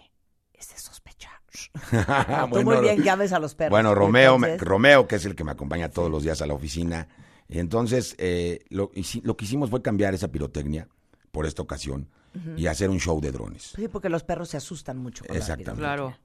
es 0.55 0.70
de 0.70 0.78
sospechar. 0.78 1.32
Tú 2.48 2.55
muy 2.55 2.64
Bueno, 2.64 2.80
bien 2.80 3.03
que 3.03 3.11
ames 3.11 3.34
a 3.34 3.38
los 3.38 3.55
perros. 3.55 3.72
Bueno, 3.72 3.94
Romeo, 3.94 4.38
me- 4.38 4.57
Romeo, 4.57 5.07
que 5.07 5.16
es 5.16 5.26
el 5.26 5.34
que 5.34 5.44
me 5.44 5.50
acompaña 5.50 5.90
todos 5.90 6.11
los 6.11 6.22
días 6.22 6.40
a 6.40 6.46
la 6.46 6.55
oficina. 6.55 7.09
Y 7.46 7.59
entonces, 7.59 8.14
eh, 8.16 8.61
lo, 8.70 8.90
lo 9.22 9.36
que 9.36 9.44
hicimos 9.44 9.68
fue 9.68 9.82
cambiar 9.82 10.14
esa 10.14 10.28
pirotecnia 10.28 10.88
por 11.30 11.44
esta 11.44 11.61
ocasión 11.61 12.09
y 12.57 12.66
hacer 12.66 12.91
un 12.91 12.99
show 13.01 13.20
de 13.20 13.33
drones. 13.33 13.72
Sí, 13.76 13.89
porque 13.89 14.09
los 14.09 14.24
perros 14.24 14.49
se 14.51 14.57
asustan 14.57 14.99
mucho. 14.99 15.24
Con 15.24 15.35
la 15.35 15.41
Exactamente. 15.41 15.80
Claro. 15.80 16.16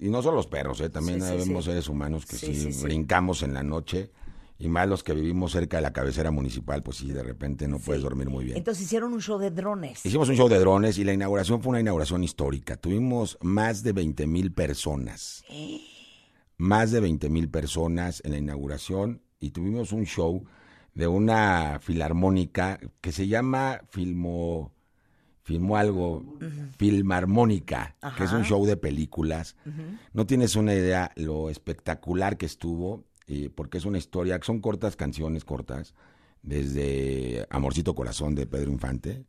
Y 0.00 0.08
no 0.08 0.22
solo 0.22 0.36
los 0.36 0.46
perros, 0.46 0.80
¿eh? 0.80 0.88
también 0.88 1.20
Sí, 1.20 1.28
sí, 1.28 1.48
vemos 1.48 1.64
sí. 1.64 1.70
seres 1.70 1.88
humanos 1.88 2.26
que 2.26 2.36
sí. 2.36 2.70
brincamos 2.82 3.42
en 3.42 3.54
la 3.54 3.62
noche. 3.62 4.10
Y 4.58 4.68
más 4.68 4.88
los 4.88 5.04
que 5.04 5.12
vivimos 5.12 5.52
cerca 5.52 5.76
de 5.76 5.82
la 5.82 5.92
cabecera 5.92 6.30
municipal, 6.30 6.82
pues 6.82 6.96
sí, 6.96 7.10
de 7.10 7.22
repente 7.22 7.68
no 7.68 7.78
puedes 7.78 8.02
dormir 8.02 8.30
muy 8.30 8.46
bien. 8.46 8.56
Entonces 8.56 8.84
hicieron 8.84 9.12
un 9.12 9.20
show 9.20 9.38
de 9.38 9.50
drones. 9.50 10.04
Hicimos 10.06 10.30
un 10.30 10.36
show 10.36 10.48
de 10.48 10.58
drones 10.58 10.96
y 10.96 11.04
la 11.04 11.12
inauguración 11.12 11.60
fue 11.60 11.70
una 11.70 11.80
inauguración 11.80 12.24
histórica. 12.24 12.76
Tuvimos 12.76 13.36
más 13.42 13.82
de 13.82 13.92
20 13.92 14.26
mil 14.26 14.52
personas. 14.52 15.44
Más 16.56 16.90
de 16.90 17.00
20 17.00 17.28
mil 17.28 17.50
personas 17.50 18.22
en 18.24 18.32
la 18.32 18.38
inauguración 18.38 19.20
y 19.40 19.50
tuvimos 19.50 19.92
un 19.92 20.06
show 20.06 20.44
de 20.94 21.06
una 21.06 21.78
filarmónica 21.80 22.80
que 23.00 23.12
se 23.12 23.28
llama 23.28 23.82
Filmo... 23.90 24.72
Filmó 25.46 25.76
algo, 25.76 26.24
Filmarmónica, 26.76 27.94
que 28.16 28.24
es 28.24 28.32
un 28.32 28.42
show 28.42 28.66
de 28.66 28.76
películas. 28.76 29.54
No 30.12 30.26
tienes 30.26 30.56
una 30.56 30.74
idea 30.74 31.12
lo 31.14 31.50
espectacular 31.50 32.36
que 32.36 32.46
estuvo, 32.46 33.04
eh, 33.28 33.48
porque 33.54 33.78
es 33.78 33.84
una 33.84 33.96
historia, 33.96 34.40
son 34.42 34.60
cortas 34.60 34.96
canciones 34.96 35.44
cortas, 35.44 35.94
desde 36.42 37.46
Amorcito 37.48 37.94
Corazón 37.94 38.34
de 38.34 38.46
Pedro 38.48 38.72
Infante 38.72 39.24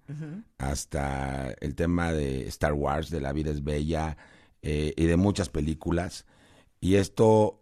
hasta 0.57 1.51
el 1.61 1.75
tema 1.75 2.11
de 2.13 2.47
Star 2.47 2.73
Wars, 2.73 3.11
de 3.11 3.21
La 3.21 3.31
vida 3.31 3.51
es 3.51 3.63
bella 3.63 4.17
eh, 4.63 4.93
y 4.97 5.05
de 5.05 5.17
muchas 5.17 5.49
películas. 5.49 6.25
Y 6.81 6.95
esto 6.95 7.61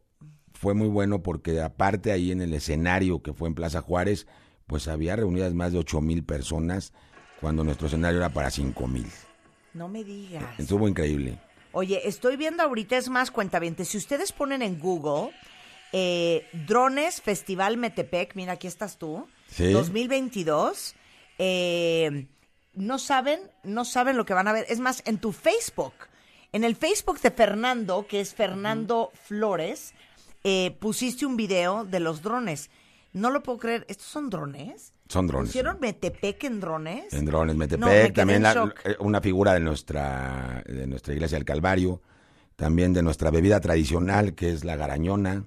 fue 0.54 0.74
muy 0.74 0.88
bueno 0.88 1.24
porque 1.24 1.60
aparte 1.60 2.14
ahí 2.14 2.32
en 2.32 2.40
el 2.40 2.54
escenario 2.54 3.22
que 3.22 3.34
fue 3.34 3.50
en 3.50 3.56
Plaza 3.56 3.82
Juárez, 3.82 4.28
pues 4.66 4.88
había 4.88 5.18
reunidas 5.18 5.54
más 5.54 5.74
de 5.74 5.80
ocho 5.80 6.00
mil 6.00 6.24
personas 6.24 6.94
cuando 7.46 7.64
nuestro 7.64 7.86
escenario 7.86 8.18
era 8.18 8.30
para 8.30 8.50
cinco 8.50 8.88
mil. 8.88 9.06
No 9.76 9.88
me 9.88 10.04
digas. 10.04 10.44
Estuvo 10.58 10.88
increíble. 10.88 11.38
Oye, 11.74 12.02
estoy 12.08 12.38
viendo 12.38 12.64
ahorita, 12.64 12.98
es 12.98 13.08
más 13.08 13.30
cuentaviente. 13.30 13.86
Si 13.86 14.00
ustedes 14.00 14.32
ponen 14.32 14.64
en 14.64 14.80
Google 14.80 15.32
eh, 15.94 16.48
Drones 16.66 17.22
Festival 17.22 17.78
Metepec, 17.78 18.34
mira, 18.34 18.54
aquí 18.54 18.66
estás 18.66 18.98
tú, 18.98 19.28
Sí. 19.52 19.72
2022, 19.72 20.96
eh, 21.38 22.26
no 22.74 22.98
saben, 22.98 23.40
no 23.62 23.86
saben 23.86 24.18
lo 24.18 24.26
que 24.26 24.34
van 24.34 24.48
a 24.48 24.52
ver. 24.52 24.66
Es 24.68 24.80
más, 24.80 25.04
en 25.06 25.20
tu 25.20 25.32
Facebook, 25.32 25.94
en 26.52 26.64
el 26.64 26.76
Facebook 26.76 27.22
de 27.22 27.30
Fernando, 27.30 28.08
que 28.08 28.22
es 28.22 28.34
Fernando 28.34 29.12
Flores, 29.28 29.94
eh, 30.44 30.76
pusiste 30.80 31.28
un 31.28 31.38
video 31.38 31.86
de 31.86 32.00
los 32.00 32.24
drones. 32.24 32.72
No 33.14 33.30
lo 33.30 33.44
puedo 33.44 33.60
creer, 33.60 33.86
¿estos 33.88 34.08
son 34.08 34.32
drones? 34.32 34.95
Son 35.08 35.28
drones. 35.28 35.50
¿Pusieron 35.50 35.78
Metepec 35.80 36.44
en 36.46 36.60
drones? 36.60 37.14
En 37.14 37.26
drones, 37.26 37.56
No, 37.56 37.60
me 37.60 37.66
Metepec, 37.68 38.16
también 38.16 38.38
en 38.38 38.44
la- 38.44 38.74
eh, 38.86 38.96
una 39.00 39.22
figura 39.22 39.54
de 39.54 39.60
nuestra, 39.60 40.64
de 40.68 40.88
nuestra 40.88 41.14
iglesia 41.14 41.38
del 41.38 41.46
Calvario, 41.46 42.02
también 42.56 42.94
de 42.94 43.04
nuestra 43.04 43.30
bebida 43.32 43.60
tradicional, 43.60 44.34
que 44.34 44.52
es 44.52 44.64
la 44.64 44.76
garañona. 44.76 45.46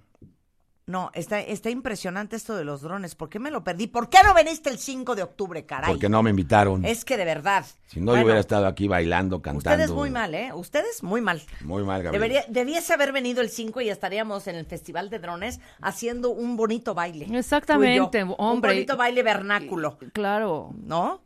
No, 0.89 1.11
está, 1.13 1.39
está 1.41 1.69
impresionante 1.69 2.35
esto 2.35 2.57
de 2.57 2.65
los 2.65 2.81
drones. 2.81 3.15
¿Por 3.15 3.29
qué 3.29 3.39
me 3.39 3.51
lo 3.51 3.63
perdí? 3.63 3.89
¿Por 3.89 4.09
qué 4.09 4.21
no 4.25 4.33
veniste 4.33 4.71
el 4.71 4.79
5 4.79 5.15
de 5.15 5.23
octubre, 5.23 5.67
caray? 5.67 5.91
Porque 5.91 6.09
no 6.09 6.23
me 6.23 6.31
invitaron. 6.31 6.83
Es 6.83 7.05
que 7.05 7.19
de 7.19 7.27
verdad. 7.27 7.67
si 7.89 8.01
no, 8.01 8.07
Bueno, 8.07 8.21
yo 8.21 8.25
hubiera 8.25 8.41
estado 8.41 8.67
aquí 8.67 8.89
bailando, 8.89 9.43
cantando. 9.43 9.71
Ustedes 9.71 9.91
muy 9.91 10.09
mal, 10.09 10.35
¿eh? 10.35 10.51
Ustedes 10.55 11.03
muy 11.03 11.21
mal. 11.21 11.43
Muy 11.61 11.85
mal, 11.85 12.03
Gabriel. 12.03 12.23
Debería, 12.23 12.45
debiese 12.49 12.95
haber 12.95 13.13
venido 13.13 13.43
el 13.43 13.51
5 13.51 13.83
y 13.83 13.91
estaríamos 13.91 14.47
en 14.47 14.57
el 14.57 14.65
Festival 14.65 15.11
de 15.11 15.19
Drones 15.19 15.61
haciendo 15.83 16.31
un 16.31 16.57
bonito 16.57 16.95
baile. 16.95 17.27
Exactamente, 17.39 18.21
yo. 18.21 18.35
hombre. 18.39 18.71
Un 18.71 18.77
bonito 18.77 18.97
baile 18.97 19.23
vernáculo. 19.23 19.99
Claro. 20.15 20.71
¿No? 20.75 21.21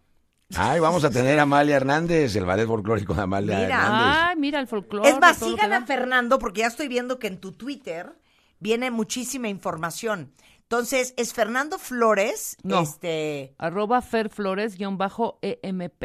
Ay, 0.57 0.81
vamos 0.81 1.05
a 1.05 1.11
tener 1.11 1.39
a 1.39 1.43
Amalia 1.43 1.77
Hernández, 1.77 2.35
el 2.35 2.45
ballet 2.45 2.67
folclórico 2.67 3.15
de 3.15 3.23
Amalia 3.23 3.61
Mira. 3.61 3.77
Hernández. 3.77 4.17
Ay, 4.19 4.37
mira 4.39 4.59
el 4.59 4.67
folclore. 4.67 5.09
Es 5.09 5.21
más, 5.21 5.37
sigan 5.39 5.73
a 5.73 5.87
Fernando 5.87 6.41
porque 6.41 6.63
ya 6.63 6.67
estoy 6.67 6.89
viendo 6.89 7.21
que 7.21 7.29
en 7.29 7.39
tu 7.39 7.53
Twitter 7.53 8.13
viene 8.63 8.91
muchísima 8.91 9.49
información. 9.49 10.33
Entonces, 10.63 11.13
es 11.17 11.35
Fernando 11.35 11.79
Flores, 11.79 12.57
No. 12.63 12.81
este, 12.81 13.55
Arroba 13.59 14.01
ferflores-emp. 14.01 16.03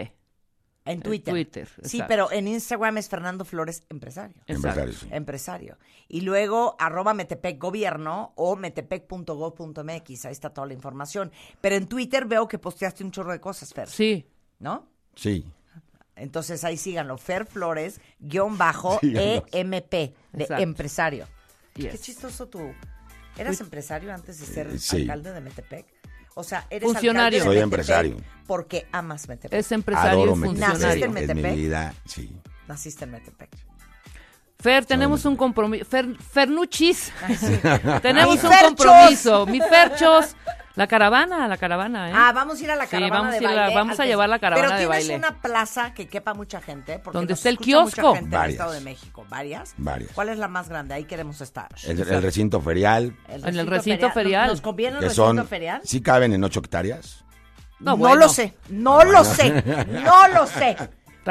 en 0.85 1.01
Twitter. 1.01 1.33
Twitter, 1.33 1.69
Sí, 1.83 2.01
pero 2.07 2.31
en 2.31 2.47
Instagram 2.47 2.97
es 2.97 3.09
Fernando 3.09 3.45
Flores, 3.45 3.83
empresario. 3.89 4.41
Empresario, 4.47 4.93
sí. 4.93 5.07
Empresario. 5.11 5.77
Y 6.07 6.21
luego 6.21 6.75
arroba 6.79 7.13
Metepec 7.13 7.61
Gobierno 7.61 8.33
o 8.35 8.55
metepec.gov.mx. 8.55 10.25
Ahí 10.25 10.31
está 10.31 10.49
toda 10.53 10.67
la 10.67 10.73
información. 10.73 11.31
Pero 11.61 11.75
en 11.75 11.87
Twitter 11.87 12.25
veo 12.25 12.47
que 12.47 12.57
posteaste 12.57 13.03
un 13.03 13.11
chorro 13.11 13.31
de 13.33 13.39
cosas, 13.41 13.73
Fer. 13.73 13.89
Sí. 13.89 14.25
¿No? 14.59 14.87
Sí. 15.15 15.45
Entonces 16.15 16.63
ahí 16.63 16.77
síganlo. 16.77 17.17
Fer 17.17 17.45
Flores, 17.45 17.99
guion 18.19 18.57
bajo. 18.57 18.99
EMP, 19.03 19.91
de 19.91 20.13
Exacto. 20.33 20.63
empresario. 20.63 21.27
Yes. 21.83 21.91
Qué 21.93 21.97
chistoso 21.99 22.47
tú. 22.47 22.73
¿Eras 23.37 23.61
empresario 23.61 24.13
antes 24.13 24.39
de 24.39 24.45
ser 24.47 24.67
Eh, 24.67 24.79
sí. 24.79 25.01
alcalde 25.01 25.31
de 25.33 25.41
Metepec? 25.41 25.85
O 26.35 26.43
sea, 26.43 26.65
eres 26.69 26.83
Funcionario. 26.91 27.23
alcalde 27.23 27.37
de 27.37 27.43
Soy 27.43 27.49
Metepec 27.55 27.63
empresario. 27.63 28.17
Porque 28.47 28.87
amas 28.91 29.27
Metepec. 29.27 29.59
Es 29.59 29.71
empresario 29.71 30.09
Adoro 30.23 30.33
y 30.35 30.39
Metepec. 30.39 30.59
¿Naciste 30.59 30.85
funcionario. 30.87 31.05
en 31.05 31.17
Es 31.17 31.27
Metepec? 31.27 31.51
mi 31.55 31.61
vida, 31.61 31.93
sí. 32.05 32.31
Naciste 32.67 33.03
en 33.05 33.11
Metepec. 33.11 33.49
Fer, 34.59 34.85
tenemos 34.85 35.23
un 35.25 35.35
compromiso. 35.35 35.85
Fer, 35.85 36.15
Fernuchis. 36.17 37.11
tenemos 38.01 38.35
Mi 38.35 38.41
un 38.43 38.53
Ferchos. 38.53 38.61
compromiso. 38.67 39.45
Mi 39.45 39.59
Ferchos. 39.61 40.35
La 40.77 40.85
caravana, 40.87 41.47
la 41.47 41.57
caravana, 41.57 42.09
¿eh? 42.09 42.13
Ah, 42.15 42.31
vamos 42.33 42.61
a 42.61 42.63
ir 42.63 42.69
a 42.71 42.75
la 42.75 42.85
Sí, 42.85 42.91
caravana 42.91 43.15
vamos 43.17 43.31
de 43.31 43.37
a 43.37 43.41
ir 43.41 43.47
a- 43.47 43.61
baile. 43.61 43.75
vamos 43.75 43.99
a 43.99 44.05
llevar 44.05 44.29
la 44.29 44.37
caravana 44.39 44.67
Pero 44.67 44.79
de 44.79 44.85
tienes 44.85 45.07
baile. 45.09 45.15
una 45.27 45.41
plaza 45.41 45.93
que 45.95 46.07
quepa 46.07 46.35
mucha 46.35 46.61
gente. 46.61 46.99
Porque 46.99 47.17
Donde 47.17 47.33
está 47.33 47.49
el 47.49 47.55
escucha 47.55 47.81
mucha 47.81 47.95
kiosco. 47.95 48.13
gente 48.13 48.19
en 48.19 48.25
el 48.33 48.37
Varias. 48.39 48.51
Estado 48.53 48.71
de 48.73 48.81
México. 48.81 49.25
¿Varias? 49.27 49.73
Varias. 49.77 50.11
¿Cuál 50.13 50.29
es 50.29 50.37
la 50.37 50.47
más 50.47 50.69
grande? 50.69 50.93
Ahí 50.93 51.05
queremos 51.05 51.41
estar. 51.41 51.67
El, 51.83 51.99
el 51.99 52.21
recinto 52.21 52.61
ferial, 52.61 53.15
En 53.27 53.57
el 53.57 53.65
recinto 53.67 54.11
ferial. 54.11 54.47
¿Nos 54.49 54.61
conviene 54.61 54.97
el 54.97 54.99
que 55.01 55.07
recinto 55.09 55.25
son, 55.35 55.47
ferial? 55.47 55.81
sí 55.83 55.99
caben 55.99 56.31
en 56.33 56.43
ocho 56.43 56.59
hectáreas. 56.59 57.25
No, 57.79 57.91
No, 57.91 57.97
bueno. 57.97 58.15
lo 58.15 58.29
sé. 58.29 58.53
No 58.69 59.03
lo 59.03 59.23
sé. 59.23 59.63
No 59.89 60.27
lo 60.29 60.45
sé. 60.47 60.77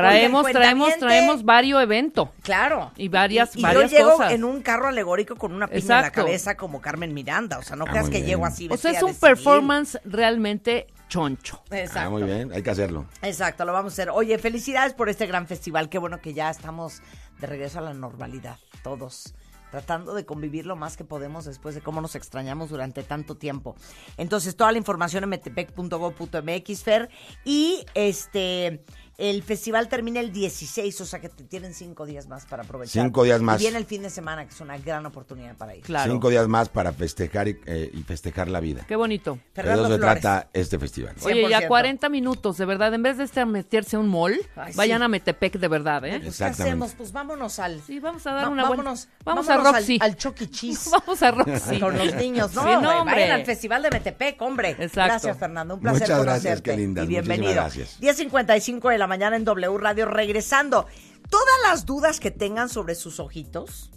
Traemos, 0.00 0.46
traemos, 0.46 0.98
traemos 0.98 1.44
varios 1.44 1.82
eventos. 1.82 2.28
Claro. 2.42 2.92
Y 2.96 3.08
varias- 3.08 3.56
y, 3.56 3.60
y 3.60 3.62
varias 3.62 3.90
yo 3.90 3.98
llego 3.98 4.12
cosas. 4.12 4.32
en 4.32 4.44
un 4.44 4.62
carro 4.62 4.88
alegórico 4.88 5.36
con 5.36 5.52
una 5.52 5.66
piña 5.66 5.80
en 5.96 6.02
la 6.02 6.10
cabeza 6.10 6.56
como 6.56 6.80
Carmen 6.80 7.14
Miranda. 7.14 7.58
O 7.58 7.62
sea, 7.62 7.76
no 7.76 7.84
Ah, 7.86 7.90
creas 7.90 8.06
que 8.06 8.16
bien. 8.18 8.26
llego 8.26 8.46
así. 8.46 8.68
O 8.70 8.76
sea, 8.76 8.90
es 8.92 9.02
un 9.02 9.14
performance 9.14 9.98
realmente 10.04 10.86
choncho. 11.08 11.62
Exacto. 11.70 12.00
Ah, 12.00 12.10
muy 12.10 12.22
bien, 12.24 12.52
hay 12.52 12.62
que 12.62 12.70
hacerlo. 12.70 13.06
Exacto, 13.22 13.64
lo 13.64 13.72
vamos 13.72 13.92
a 13.92 13.94
hacer. 13.94 14.10
Oye, 14.10 14.38
felicidades 14.38 14.92
por 14.94 15.08
este 15.08 15.26
gran 15.26 15.46
festival. 15.46 15.88
Qué 15.88 15.98
bueno 15.98 16.20
que 16.20 16.34
ya 16.34 16.50
estamos 16.50 17.00
de 17.40 17.46
regreso 17.46 17.78
a 17.78 17.82
la 17.82 17.94
normalidad, 17.94 18.58
todos. 18.82 19.34
Tratando 19.70 20.14
de 20.14 20.24
convivir 20.24 20.64
lo 20.64 20.76
más 20.76 20.96
que 20.96 21.04
podemos 21.04 21.44
después 21.44 21.74
de 21.74 21.80
cómo 21.80 22.00
nos 22.00 22.14
extrañamos 22.14 22.70
durante 22.70 23.02
tanto 23.02 23.34
tiempo. 23.36 23.74
Entonces, 24.16 24.56
toda 24.56 24.70
la 24.72 24.78
información 24.78 25.24
en 25.24 25.30
metepec.gov.mx, 25.30 26.82
Fer. 26.84 27.10
Y 27.44 27.84
este. 27.94 28.84
El 29.18 29.42
festival 29.42 29.88
termina 29.88 30.20
el 30.20 30.30
16, 30.30 31.00
o 31.00 31.06
sea 31.06 31.20
que 31.20 31.30
te 31.30 31.42
tienen 31.44 31.72
cinco 31.72 32.04
días 32.04 32.26
más 32.28 32.44
para 32.44 32.64
aprovechar. 32.64 33.02
Cinco 33.02 33.22
días 33.24 33.40
más. 33.40 33.58
Y 33.60 33.64
viene 33.64 33.78
el 33.78 33.86
fin 33.86 34.02
de 34.02 34.10
semana, 34.10 34.44
que 34.44 34.52
es 34.52 34.60
una 34.60 34.76
gran 34.76 35.06
oportunidad 35.06 35.56
para 35.56 35.74
ir. 35.74 35.82
Claro. 35.82 36.12
Cinco 36.12 36.28
días 36.28 36.46
más 36.48 36.68
para 36.68 36.92
festejar 36.92 37.48
y, 37.48 37.58
eh, 37.64 37.90
y 37.94 38.02
festejar 38.02 38.48
la 38.48 38.60
vida. 38.60 38.84
Qué 38.86 38.94
bonito. 38.94 39.36
De 39.36 39.40
Fernando 39.54 39.84
eso 39.84 39.92
se 39.94 39.98
Flores. 39.98 40.20
trata 40.20 40.50
este 40.52 40.78
festival. 40.78 41.14
Oye, 41.22 41.48
ya 41.48 41.60
100%. 41.62 41.68
40 41.68 42.08
minutos, 42.10 42.58
de 42.58 42.66
verdad. 42.66 42.92
En 42.92 43.02
vez 43.02 43.16
de 43.16 43.24
este 43.24 43.44
meterse 43.46 43.96
a 43.96 44.00
un 44.00 44.08
mall, 44.08 44.38
Ay, 44.54 44.72
sí. 44.72 44.76
vayan 44.76 45.02
a 45.02 45.08
Metepec 45.08 45.58
de 45.58 45.68
verdad, 45.68 46.04
¿eh? 46.04 46.20
Pues, 46.22 46.36
¿Qué 46.36 46.44
hacemos? 46.44 46.92
Pues 46.92 47.10
vámonos 47.12 47.58
al. 47.58 47.80
Sí, 47.86 47.98
vamos 48.00 48.26
a 48.26 48.32
dar 48.32 48.44
Va- 48.44 48.50
una 48.50 48.66
buena- 48.68 48.82
vámonos, 48.82 49.08
Vamos 49.24 49.48
a 49.48 49.56
Roxy. 49.56 49.96
Al, 50.00 50.10
al 50.10 50.16
E. 50.42 50.50
Cheese. 50.50 50.90
Vamos 51.06 51.22
a 51.22 51.30
Roxy. 51.30 51.80
Con 51.80 51.96
los 51.96 52.14
niños, 52.16 52.52
no, 52.54 52.62
Sí, 52.62 52.68
no, 52.82 53.00
hombre. 53.00 53.14
vayan 53.14 53.30
al 53.40 53.46
Festival 53.46 53.82
de 53.82 53.90
Metepec, 53.90 54.40
hombre. 54.42 54.70
Exacto. 54.72 54.94
Gracias, 55.12 55.38
Fernando. 55.38 55.74
Un 55.76 55.80
placer 55.80 56.02
Muchas 56.02 56.22
gracias, 56.22 56.42
conocerte. 56.42 56.70
qué 56.70 56.76
lindas, 56.76 57.04
Y 57.06 57.08
bienvenido. 57.08 57.62
muchísimas 57.62 57.76
gracias. 57.98 58.18
10.55 58.18 58.90
de 58.90 58.98
la 58.98 59.05
mañana 59.06 59.36
en 59.36 59.44
W 59.44 59.78
Radio. 59.78 60.06
Regresando, 60.06 60.86
todas 61.30 61.54
las 61.64 61.86
dudas 61.86 62.20
que 62.20 62.30
tengan 62.30 62.68
sobre 62.68 62.94
sus 62.94 63.20
ojitos, 63.20 63.90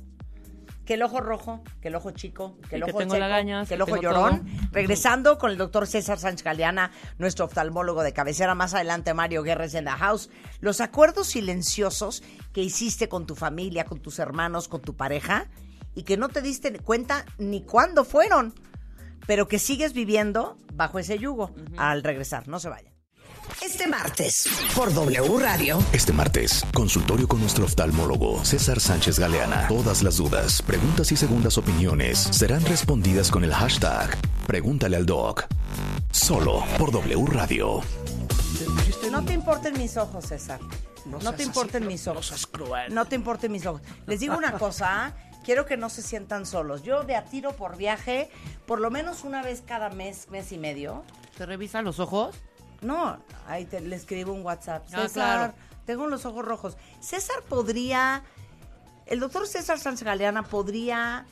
que 0.90 0.96
el 0.96 1.04
ojo 1.04 1.22
rojo, 1.22 1.64
que 1.82 1.90
el 1.90 1.96
ojo 1.96 2.10
chico, 2.10 2.58
que 2.68 2.78
el 2.78 2.84
que 2.84 2.90
ojo 2.90 2.98
tengo 2.98 3.14
seco, 3.14 3.20
lagañas, 3.20 3.68
que 3.68 3.76
el 3.76 3.86
que 3.86 3.92
ojo 3.92 4.02
llorón. 4.02 4.44
todo. 4.44 4.70
Regresando 4.72 5.38
con 5.38 5.52
el 5.52 5.58
doctor 5.58 5.86
César 5.86 6.18
Sánchez 6.18 6.44
Galeana, 6.44 6.90
nuestro 7.20 7.46
oftalmólogo 7.46 8.02
de 8.02 8.12
cabecera. 8.12 8.56
Más 8.56 8.74
adelante, 8.74 9.14
Mario 9.14 9.44
Guerres 9.44 9.76
en 9.76 9.86
la 9.86 9.98
house. 9.98 10.32
Los 10.62 10.82
acuerdos 10.82 11.28
silenciosos 11.28 12.24
que 12.54 12.64
hiciste 12.64 13.08
con 13.08 13.28
tu 13.28 13.36
familia, 13.36 13.86
con 13.86 14.00
tus 14.00 14.18
hermanos, 14.18 14.68
con 14.68 14.82
tu 14.82 14.96
pareja, 14.96 15.46
y 15.94 16.04
que 16.04 16.18
no 16.18 16.30
te 16.30 16.42
diste 16.42 16.80
cuenta 16.80 17.24
ni 17.38 17.62
cuándo 17.62 18.04
fueron, 18.04 18.56
pero 19.28 19.48
que 19.48 19.60
sigues 19.60 19.94
viviendo 19.94 20.58
bajo 20.74 20.98
ese 20.98 21.20
yugo 21.20 21.54
al 21.78 22.02
regresar. 22.02 22.48
No 22.48 22.60
se 22.60 22.70
vayan. 22.70 22.89
Este 23.62 23.88
martes, 23.88 24.48
por 24.76 24.94
W 24.94 25.40
Radio. 25.40 25.80
Este 25.92 26.14
martes, 26.14 26.66
consultorio 26.74 27.28
con 27.28 27.42
nuestro 27.42 27.66
oftalmólogo 27.66 28.44
César 28.46 28.80
Sánchez 28.80 29.20
Galeana. 29.20 29.68
Todas 29.68 30.04
las 30.04 30.18
dudas, 30.18 30.62
preguntas 30.62 31.12
y 31.12 31.18
segundas 31.18 31.58
opiniones 31.58 32.20
serán 32.20 32.64
respondidas 32.66 33.30
con 33.30 33.44
el 33.44 33.54
hashtag 33.54 34.18
Pregúntale 34.48 34.96
al 34.98 35.06
Doc. 35.06 35.46
Solo 36.12 36.64
por 36.78 36.92
W 36.92 37.26
Radio. 37.28 37.82
No 39.12 39.26
te 39.26 39.34
importen 39.34 39.78
mis 39.78 39.98
ojos, 39.98 40.26
César. 40.26 40.60
No, 41.06 41.34
te 41.34 41.44
importen 41.44 41.86
mis 41.88 42.08
ojos. 42.08 42.50
No 42.90 43.06
te 43.06 43.16
importen 43.16 43.52
mis 43.52 43.66
ojos. 43.66 43.82
Les 44.08 44.20
digo 44.20 44.38
una 44.38 44.54
cosa, 44.54 45.14
quiero 45.44 45.66
que 45.66 45.78
no 45.78 45.90
se 45.90 46.02
sientan 46.02 46.46
solos. 46.46 46.84
Yo 46.84 47.04
de 47.04 47.16
a 47.16 47.26
tiro 47.26 47.54
por 47.54 47.78
viaje, 47.78 48.30
por 48.66 48.80
lo 48.80 48.90
menos 48.90 49.24
una 49.24 49.42
vez 49.42 49.62
cada 49.66 49.90
mes, 49.90 50.30
mes 50.30 50.52
y 50.52 50.58
medio. 50.58 51.04
¿Te 51.38 51.46
revisan 51.46 51.86
los 51.86 52.00
ojos? 52.00 52.36
No, 52.82 53.18
ahí 53.48 53.66
te, 53.66 53.82
le 53.82 53.96
escribo 53.96 54.34
un 54.34 54.44
WhatsApp. 54.44 54.84
Ah, 54.94 55.02
César, 55.02 55.12
claro. 55.12 55.54
tengo 55.86 56.08
los 56.08 56.26
ojos 56.26 56.46
rojos. 56.46 56.78
César 57.00 57.42
podría, 57.50 58.24
el 59.06 59.20
doctor 59.20 59.48
César 59.48 59.80
Sánchez 59.80 60.04
Galeana 60.04 60.44
podría, 60.44 61.26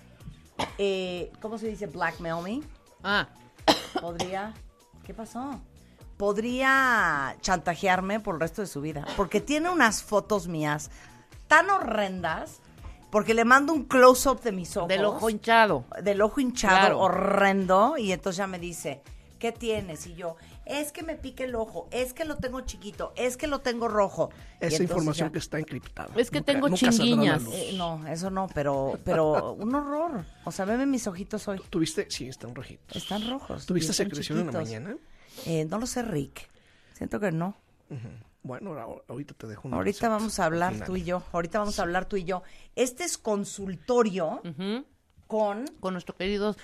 eh, 0.78 1.32
¿cómo 1.42 1.58
se 1.58 1.68
dice? 1.68 1.88
Blackmail 1.88 2.44
me. 2.44 2.62
Ah, 3.04 3.28
Podría, 4.02 4.54
¿qué 5.06 5.14
pasó? 5.14 5.60
Podría 6.18 7.36
chantajearme 7.42 8.20
por 8.20 8.36
el 8.36 8.42
resto 8.42 8.62
de 8.62 8.68
su 8.68 8.82
vida. 8.82 9.06
Porque 9.16 9.40
tiene 9.40 9.70
unas 9.70 10.04
fotos 10.04 10.48
mías 10.48 10.90
tan 11.48 11.70
horrendas. 11.70 12.60
Porque 13.10 13.34
le 13.34 13.46
mando 13.46 13.72
un 13.72 13.86
close-up 13.86 14.42
de 14.42 14.52
mis 14.52 14.76
ojos. 14.76 14.90
del 14.90 15.06
ojo 15.06 15.30
hinchado. 15.30 15.86
Del 16.04 16.22
ojo 16.22 16.42
hinchado, 16.42 16.76
Claro. 16.78 17.00
horrendo. 17.00 17.96
Y 17.98 18.12
entonces 18.12 18.38
ya 18.38 18.48
me 18.48 18.60
dice, 18.60 19.02
¿qué 19.40 19.52
tienes? 19.54 20.06
Y 20.08 20.16
yo, 20.16 20.36
es 20.70 20.92
que 20.92 21.04
me 21.04 21.16
pique 21.16 21.46
el 21.46 21.56
ojo, 21.56 21.88
es 21.92 22.14
que 22.14 22.26
lo 22.26 22.38
tengo 22.38 22.62
chiquito, 22.62 23.14
es 23.16 23.38
que 23.38 23.48
lo 23.48 23.60
tengo 23.62 23.88
rojo. 23.88 24.30
Esa 24.32 24.44
entonces 24.66 24.82
información 24.82 25.28
ya- 25.30 25.32
que 25.34 25.40
está 25.40 25.60
encriptada. 25.60 26.10
Es 26.16 26.30
que 26.32 26.42
tengo 26.42 26.70
nunca 26.70 26.90
chinguiñas. 26.90 27.44
Eh, 27.52 27.74
no, 27.78 28.06
eso 28.08 28.30
no, 28.30 28.48
pero, 28.54 29.00
pero 29.04 29.54
un 29.60 29.74
horror. 29.76 30.26
O 30.46 30.52
sea, 30.52 30.66
veme 30.66 30.86
mis 30.86 31.08
ojitos 31.08 31.48
hoy. 31.48 31.62
¿Tuviste? 31.70 32.08
Sí, 32.10 32.28
están 32.28 32.54
rojitos. 32.56 32.96
Están 32.96 33.30
rojos. 33.30 33.66
¿Tuviste 33.66 33.94
secreción 33.94 34.40
en 34.40 34.46
la 34.48 34.52
mañana? 34.54 34.98
Eh, 35.46 35.66
no 35.66 35.78
lo 35.80 35.86
sé, 35.88 36.02
Rick. 36.04 36.50
Siento 36.94 37.20
que 37.20 37.32
no. 37.32 37.56
Bueno, 38.44 38.72
ahora- 38.80 39.02
ahorita 39.10 39.34
te 39.34 39.46
dejo 39.48 39.68
una 39.68 39.78
Ahorita 39.78 39.96
receta 39.98 40.10
vamos 40.10 40.40
a 40.40 40.46
hablar 40.46 40.74
final. 40.74 40.88
tú 40.88 40.96
y 40.96 41.04
yo. 41.04 41.24
Ahorita 41.34 41.60
vamos 41.60 41.80
a 41.80 41.84
hablar 41.84 42.06
tú 42.06 42.16
y 42.18 42.24
yo. 42.24 42.44
Este 42.76 43.04
es 43.04 43.18
consultorio 43.18 44.42
con 45.28 45.66
Con 45.82 45.94
nuestro 45.94 46.16
queridos. 46.16 46.58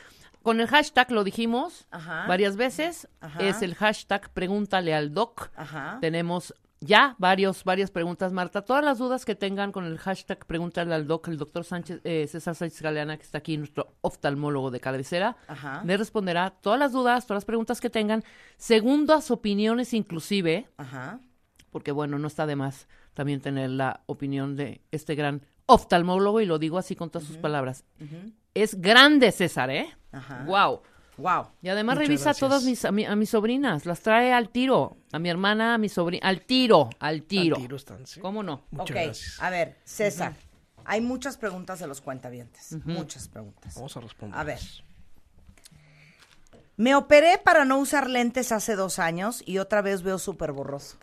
Con 0.43 0.59
el 0.59 0.67
hashtag 0.67 1.09
lo 1.11 1.23
dijimos 1.23 1.87
Ajá. 1.89 2.27
varias 2.27 2.55
veces. 2.57 3.07
Ajá. 3.21 3.39
Es 3.41 3.61
el 3.61 3.73
hashtag 3.75 4.29
pregúntale 4.33 4.93
al 4.93 5.13
doc. 5.13 5.49
Ajá. 5.55 5.97
Tenemos 6.01 6.53
ya 6.81 7.15
varios, 7.17 7.63
varias 7.63 7.91
preguntas, 7.91 8.33
Marta. 8.33 8.63
Todas 8.63 8.83
las 8.83 8.97
dudas 8.97 9.23
que 9.23 9.35
tengan 9.35 9.71
con 9.71 9.85
el 9.85 9.97
hashtag 9.97 10.45
pregúntale 10.45 10.93
al 10.93 11.07
doc, 11.07 11.29
el 11.29 11.37
doctor 11.37 11.63
Sánchez, 11.63 12.01
eh, 12.03 12.27
César 12.27 12.55
Sánchez 12.55 12.81
Galeana, 12.81 13.15
que 13.15 13.23
está 13.23 13.37
aquí, 13.37 13.55
nuestro 13.57 13.95
oftalmólogo 14.01 14.69
de 14.69 14.81
cabecera, 14.81 15.37
Ajá. 15.47 15.81
le 15.85 15.95
responderá 15.95 16.49
todas 16.49 16.77
las 16.77 16.91
dudas, 16.91 17.25
todas 17.25 17.37
las 17.37 17.45
preguntas 17.45 17.79
que 17.79 17.89
tengan, 17.89 18.23
segundas 18.57 19.31
opiniones 19.31 19.93
inclusive, 19.93 20.67
Ajá. 20.75 21.21
porque 21.71 21.93
bueno, 21.93 22.19
no 22.19 22.27
está 22.27 22.45
de 22.45 22.57
más 22.57 22.89
también 23.13 23.39
tener 23.39 23.69
la 23.69 24.01
opinión 24.07 24.57
de 24.57 24.81
este 24.91 25.15
gran 25.15 25.45
oftalmólogo, 25.67 26.41
y 26.41 26.45
lo 26.45 26.59
digo 26.59 26.77
así 26.77 26.97
con 26.97 27.09
todas 27.09 27.25
sus 27.25 27.37
palabras. 27.37 27.85
Es 28.53 28.79
grande, 28.79 29.31
César, 29.31 29.69
¿eh? 29.69 29.95
Ajá. 30.11 30.43
Wow. 30.45 30.81
Wow. 31.17 31.47
Y 31.61 31.69
además 31.69 31.95
Muchas 31.95 32.07
revisa 32.07 32.29
a 32.31 32.33
todas 32.33 32.63
mis, 32.63 32.85
a, 32.85 32.91
mi- 32.91 33.05
a 33.05 33.15
mis 33.15 33.29
sobrinas, 33.29 33.85
las 33.85 34.01
trae 34.01 34.33
al 34.33 34.49
tiro, 34.49 34.97
a 35.11 35.19
mi 35.19 35.29
hermana, 35.29 35.75
a 35.75 35.77
mi 35.77 35.89
sobrina, 35.89 36.27
al 36.27 36.41
tiro, 36.41 36.89
al 36.99 37.23
tiro. 37.23 37.55
Al 37.55 37.61
tiro 37.61 37.75
están, 37.77 38.05
sí. 38.07 38.19
¿Cómo 38.19 38.41
no? 38.43 38.63
Muchas 38.71 38.95
gracias. 38.95 39.41
a 39.41 39.49
ver, 39.49 39.77
César. 39.83 40.33
Hay 40.85 41.01
muchas 41.01 41.37
preguntas 41.37 41.79
de 41.79 41.87
los 41.87 42.01
cuentavientes. 42.01 42.75
Muchas 42.85 43.27
preguntas. 43.27 43.75
Vamos 43.75 43.95
a 43.95 44.01
responder. 44.01 44.37
A 44.39 44.43
ver. 44.43 44.59
Me 46.75 46.95
operé 46.95 47.37
para 47.37 47.65
no 47.65 47.77
usar 47.77 48.09
lentes 48.09 48.51
hace 48.51 48.75
dos 48.75 48.97
años 48.99 49.43
y 49.45 49.59
otra 49.59 49.81
vez 49.81 50.01
veo 50.01 50.17
súper 50.17 50.51
borroso. 50.51 50.97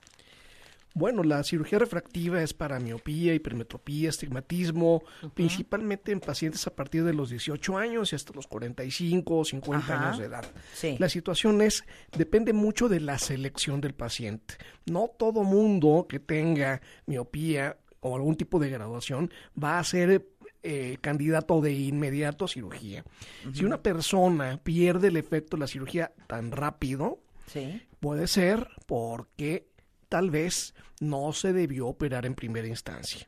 Bueno, 0.94 1.22
la 1.22 1.42
cirugía 1.44 1.78
refractiva 1.78 2.42
es 2.42 2.52
para 2.52 2.80
miopía, 2.80 3.32
hipermetropía, 3.34 4.08
estigmatismo, 4.08 5.02
principalmente 5.34 6.10
en 6.12 6.20
pacientes 6.20 6.66
a 6.66 6.74
partir 6.74 7.04
de 7.04 7.14
los 7.14 7.30
18 7.30 7.78
años 7.78 8.12
y 8.12 8.16
hasta 8.16 8.32
los 8.32 8.46
45 8.48 9.38
o 9.38 9.44
50 9.44 9.78
Ajá. 9.94 10.06
años 10.08 10.18
de 10.18 10.26
edad. 10.26 10.44
Sí. 10.74 10.96
La 10.98 11.08
situación 11.08 11.62
es, 11.62 11.84
depende 12.16 12.52
mucho 12.52 12.88
de 12.88 13.00
la 13.00 13.18
selección 13.18 13.80
del 13.80 13.94
paciente. 13.94 14.54
No 14.86 15.08
todo 15.16 15.44
mundo 15.44 16.06
que 16.08 16.18
tenga 16.18 16.80
miopía 17.06 17.76
o 18.00 18.16
algún 18.16 18.34
tipo 18.36 18.58
de 18.58 18.70
graduación 18.70 19.30
va 19.62 19.78
a 19.78 19.84
ser 19.84 20.26
eh, 20.62 20.98
candidato 21.00 21.60
de 21.60 21.72
inmediato 21.72 22.46
a 22.46 22.48
cirugía. 22.48 23.04
Si 23.52 23.64
una 23.64 23.80
persona 23.80 24.60
pierde 24.62 25.08
el 25.08 25.16
efecto 25.16 25.56
de 25.56 25.60
la 25.60 25.66
cirugía 25.66 26.12
tan 26.26 26.50
rápido, 26.50 27.20
Sí. 27.46 27.82
Puede 27.98 28.28
ser 28.28 28.68
porque 28.86 29.66
tal 30.10 30.28
vez 30.30 30.74
no 31.00 31.32
se 31.32 31.54
debió 31.54 31.86
operar 31.86 32.26
en 32.26 32.34
primera 32.34 32.68
instancia. 32.68 33.26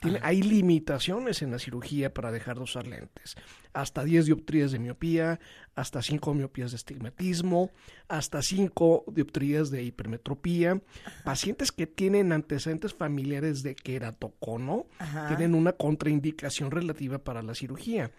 Tiene- 0.00 0.18
hay 0.24 0.42
limitaciones 0.42 1.42
en 1.42 1.52
la 1.52 1.60
cirugía 1.60 2.12
para 2.12 2.32
dejar 2.32 2.56
de 2.56 2.62
usar 2.64 2.88
lentes. 2.88 3.36
Hasta 3.72 4.02
10 4.02 4.26
dioptrías 4.26 4.72
de 4.72 4.80
miopía, 4.80 5.38
hasta 5.76 6.02
5 6.02 6.34
miopías 6.34 6.72
de 6.72 6.76
estigmatismo, 6.78 7.70
hasta 8.08 8.42
5 8.42 9.04
dioptrías 9.12 9.70
de 9.70 9.84
hipermetropía. 9.84 10.80
Pacientes 11.24 11.70
que 11.70 11.86
tienen 11.86 12.32
antecedentes 12.32 12.92
familiares 12.94 13.62
de 13.62 13.76
queratocono 13.76 14.86
Ajá. 14.98 15.28
tienen 15.28 15.54
una 15.54 15.72
contraindicación 15.74 16.72
relativa 16.72 17.18
para 17.18 17.42
la 17.42 17.54
cirugía. 17.54 18.10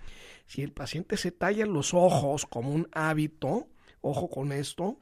Si 0.46 0.62
el 0.62 0.72
paciente 0.72 1.18
se 1.18 1.32
talla 1.32 1.66
los 1.66 1.94
ojos 1.94 2.46
como 2.46 2.72
un 2.72 2.88
hábito, 2.94 3.68
ojo 4.00 4.30
con 4.30 4.54
esto, 4.54 5.00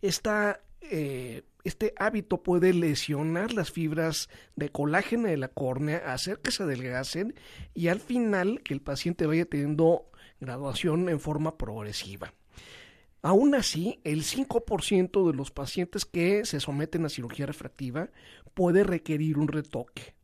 esta, 0.00 0.60
eh, 0.80 1.42
este 1.68 1.92
hábito 1.96 2.42
puede 2.42 2.72
lesionar 2.72 3.52
las 3.52 3.70
fibras 3.70 4.28
de 4.54 4.70
colágeno 4.70 5.28
de 5.28 5.36
la 5.36 5.48
córnea, 5.48 6.12
hacer 6.12 6.38
que 6.38 6.50
se 6.50 6.62
adelgacen 6.62 7.34
y 7.74 7.88
al 7.88 8.00
final 8.00 8.62
que 8.62 8.74
el 8.74 8.80
paciente 8.80 9.26
vaya 9.26 9.44
teniendo 9.44 10.10
graduación 10.40 11.08
en 11.08 11.20
forma 11.20 11.56
progresiva. 11.56 12.32
Aún 13.22 13.54
así, 13.54 14.00
el 14.04 14.22
5% 14.22 15.26
de 15.26 15.36
los 15.36 15.50
pacientes 15.50 16.04
que 16.04 16.44
se 16.44 16.60
someten 16.60 17.04
a 17.04 17.08
cirugía 17.08 17.46
refractiva 17.46 18.10
puede 18.54 18.84
requerir 18.84 19.38
un 19.38 19.48
retoque. 19.48 20.15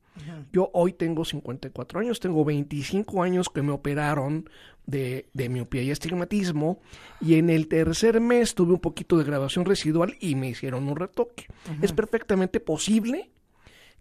Yo 0.53 0.71
hoy 0.75 0.93
tengo 0.93 1.25
54 1.25 2.01
años, 2.01 2.21
tengo 2.21 2.45
25 2.45 3.23
años 3.23 3.49
que 3.49 3.63
me 3.63 3.73
operaron 3.73 4.49
de, 4.87 5.29
de 5.33 5.49
miopía 5.49 5.83
y 5.83 5.91
astigmatismo 5.91 6.81
y 7.21 7.35
en 7.37 7.49
el 7.51 7.69
tercer 7.69 8.21
mes 8.21 8.55
tuve 8.55 8.73
un 8.73 8.81
poquito 8.81 9.17
de 9.17 9.25
graduación 9.25 9.65
residual 9.65 10.17
y 10.21 10.35
me 10.35 10.49
hicieron 10.51 10.89
un 10.89 10.97
retoque. 10.97 11.47
Es 11.81 11.93
perfectamente 11.93 12.61
posible 12.61 13.31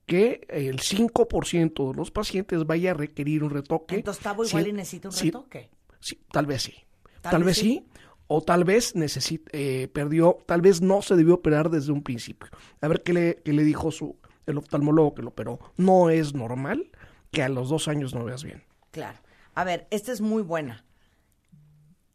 que 0.05 0.45
el 0.49 0.79
5% 0.79 1.91
de 1.91 1.95
los 1.97 2.11
pacientes 2.11 2.65
vaya 2.65 2.91
a 2.91 2.93
requerir 2.93 3.43
un 3.43 3.51
retoque. 3.51 3.95
Entonces, 3.95 4.21
Tavo 4.23 4.43
igual 4.43 4.63
Sí, 4.63 4.69
y 4.69 4.73
necesita 4.73 5.09
un 5.09 5.15
retoque. 5.15 5.69
Sí, 5.99 6.19
tal 6.31 6.45
vez 6.45 6.63
sí. 6.63 6.73
Tal 7.21 7.31
Tal, 7.31 7.43
vez 7.43 7.57
sí. 7.57 7.61
sí. 7.61 7.85
O 8.27 8.41
tal 8.41 8.63
vez 8.63 8.95
necesita, 8.95 9.49
eh, 9.53 9.89
perdió, 9.91 10.37
tal 10.45 10.61
vez 10.61 10.81
no 10.81 11.01
se 11.01 11.15
debió 11.17 11.35
operar 11.35 11.69
desde 11.69 11.91
un 11.91 12.01
principio. 12.01 12.49
A 12.79 12.87
ver 12.87 13.03
qué 13.03 13.11
le, 13.13 13.35
qué 13.43 13.51
le 13.51 13.63
dijo 13.65 13.91
su, 13.91 14.15
el 14.45 14.57
oftalmólogo 14.57 15.13
que 15.15 15.21
lo 15.21 15.29
operó. 15.29 15.59
No 15.77 16.09
es 16.09 16.33
normal 16.33 16.89
que 17.31 17.43
a 17.43 17.49
los 17.49 17.69
dos 17.69 17.87
años 17.87 18.13
no 18.13 18.23
veas 18.25 18.43
bien. 18.43 18.63
Claro. 18.91 19.19
A 19.55 19.63
ver, 19.63 19.87
esta 19.91 20.11
es 20.11 20.21
muy 20.21 20.41
buena. 20.43 20.83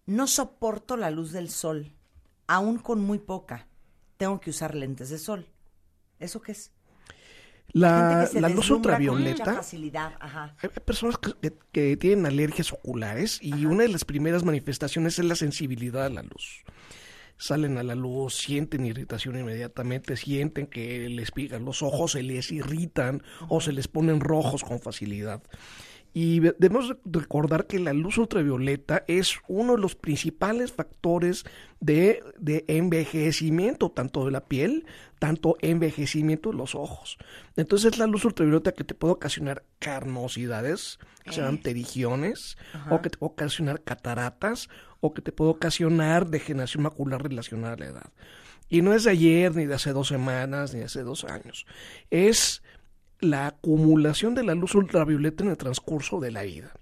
No 0.06 0.26
soporto 0.26 0.96
la 0.96 1.10
luz 1.10 1.32
del 1.32 1.50
sol, 1.50 1.92
aún 2.46 2.78
con 2.78 3.00
muy 3.00 3.18
poca. 3.18 3.66
Tengo 4.16 4.40
que 4.40 4.50
usar 4.50 4.74
lentes 4.74 5.10
de 5.10 5.18
sol. 5.18 5.46
¿Eso 6.20 6.40
qué 6.40 6.52
es? 6.52 6.70
La, 7.72 8.28
la 8.32 8.48
luz 8.48 8.70
ultravioleta. 8.70 9.44
Ajá. 10.20 10.56
Hay 10.62 10.68
personas 10.84 11.18
que, 11.18 11.32
que- 11.40 11.58
que 11.72 11.96
tienen 11.96 12.24
alergias 12.24 12.72
oculares 12.72 13.38
y 13.42 13.66
una 13.66 13.82
de 13.82 13.88
las 13.88 14.04
primeras 14.04 14.44
manifestaciones 14.44 15.18
es 15.18 15.24
la 15.24 15.34
sensibilidad 15.34 16.06
a 16.06 16.10
la 16.10 16.22
luz. 16.22 16.62
Salen 17.38 17.76
a 17.78 17.82
la 17.82 17.94
luz, 17.94 18.34
sienten 18.34 18.86
irritación 18.86 19.38
inmediatamente, 19.38 20.16
sienten 20.16 20.66
que 20.66 21.08
les 21.08 21.30
pican 21.30 21.64
los 21.64 21.82
ojos, 21.82 22.12
se 22.12 22.22
les 22.22 22.50
irritan 22.50 23.22
o 23.48 23.60
se 23.60 23.72
les 23.72 23.88
ponen 23.88 24.20
rojos 24.20 24.64
con 24.64 24.80
facilidad. 24.80 25.42
Y 26.14 26.40
debemos 26.40 26.88
re- 26.88 26.96
recordar 27.04 27.66
que 27.66 27.78
la 27.78 27.92
luz 27.92 28.16
ultravioleta 28.16 29.04
es 29.06 29.34
uno 29.48 29.74
de 29.74 29.82
los 29.82 29.96
principales 29.96 30.72
factores 30.72 31.44
de, 31.80 32.22
de 32.38 32.64
envejecimiento, 32.68 33.90
tanto 33.90 34.24
de 34.24 34.30
la 34.30 34.46
piel, 34.46 34.86
tanto 35.18 35.56
envejecimiento 35.60 36.52
de 36.52 36.56
los 36.56 36.74
ojos. 36.74 37.18
Entonces 37.56 37.92
es 37.92 37.98
la 37.98 38.06
luz 38.06 38.24
ultravioleta 38.24 38.72
que 38.72 38.84
te 38.84 38.94
puede 38.94 39.12
ocasionar 39.12 39.64
carnosidades, 39.78 40.98
que 41.22 41.32
se 41.32 41.40
llaman 41.40 41.60
terigiones, 41.60 42.56
o 42.90 43.02
que 43.02 43.10
te 43.10 43.18
puede 43.18 43.32
ocasionar 43.32 43.82
cataratas, 43.82 44.68
o 45.00 45.12
que 45.14 45.22
te 45.22 45.32
puede 45.32 45.50
ocasionar 45.50 46.28
degeneración 46.28 46.82
macular 46.82 47.22
relacionada 47.22 47.74
a 47.74 47.78
la 47.78 47.86
edad. 47.86 48.12
Y 48.68 48.82
no 48.82 48.92
es 48.94 49.04
de 49.04 49.10
ayer, 49.12 49.54
ni 49.54 49.66
de 49.66 49.74
hace 49.74 49.92
dos 49.92 50.08
semanas, 50.08 50.72
ni 50.74 50.80
de 50.80 50.86
hace 50.86 51.02
dos 51.02 51.24
años. 51.24 51.66
Es 52.10 52.62
la 53.20 53.46
acumulación 53.46 54.34
de 54.34 54.42
la 54.44 54.54
luz 54.54 54.74
ultravioleta 54.74 55.44
en 55.44 55.50
el 55.50 55.56
transcurso 55.56 56.20
de 56.20 56.32
la 56.32 56.42
vida. 56.42 56.72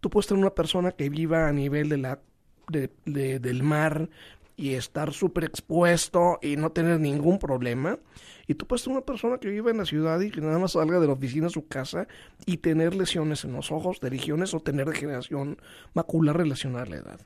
Tú 0.00 0.10
puedes 0.10 0.26
tener 0.26 0.40
una 0.42 0.54
persona 0.54 0.92
que 0.92 1.08
viva 1.08 1.46
a 1.48 1.52
nivel 1.52 1.88
de 1.88 1.98
la, 1.98 2.20
de- 2.68 2.90
de- 3.06 3.38
del 3.38 3.62
mar 3.62 4.08
y 4.56 4.74
estar 4.74 5.12
súper 5.12 5.44
expuesto 5.44 6.38
y 6.42 6.56
no 6.56 6.70
tener 6.72 7.00
ningún 7.00 7.38
problema. 7.38 7.98
Y 8.46 8.54
tú 8.54 8.66
puedes 8.66 8.82
ser 8.82 8.92
una 8.92 9.02
persona 9.02 9.38
que 9.38 9.48
vive 9.48 9.70
en 9.70 9.78
la 9.78 9.84
ciudad 9.86 10.20
y 10.20 10.30
que 10.30 10.40
nada 10.40 10.58
más 10.58 10.72
salga 10.72 10.98
de 10.98 11.06
la 11.06 11.12
oficina 11.12 11.46
a 11.46 11.50
su 11.50 11.66
casa 11.68 12.08
y 12.44 12.56
tener 12.58 12.94
lesiones 12.94 13.44
en 13.44 13.52
los 13.52 13.70
ojos, 13.70 14.00
de 14.00 14.10
regiones 14.10 14.52
o 14.52 14.60
tener 14.60 14.86
degeneración 14.88 15.58
macular 15.94 16.36
relacionada 16.36 16.84
a 16.84 16.88
la 16.88 16.96
edad. 16.96 17.20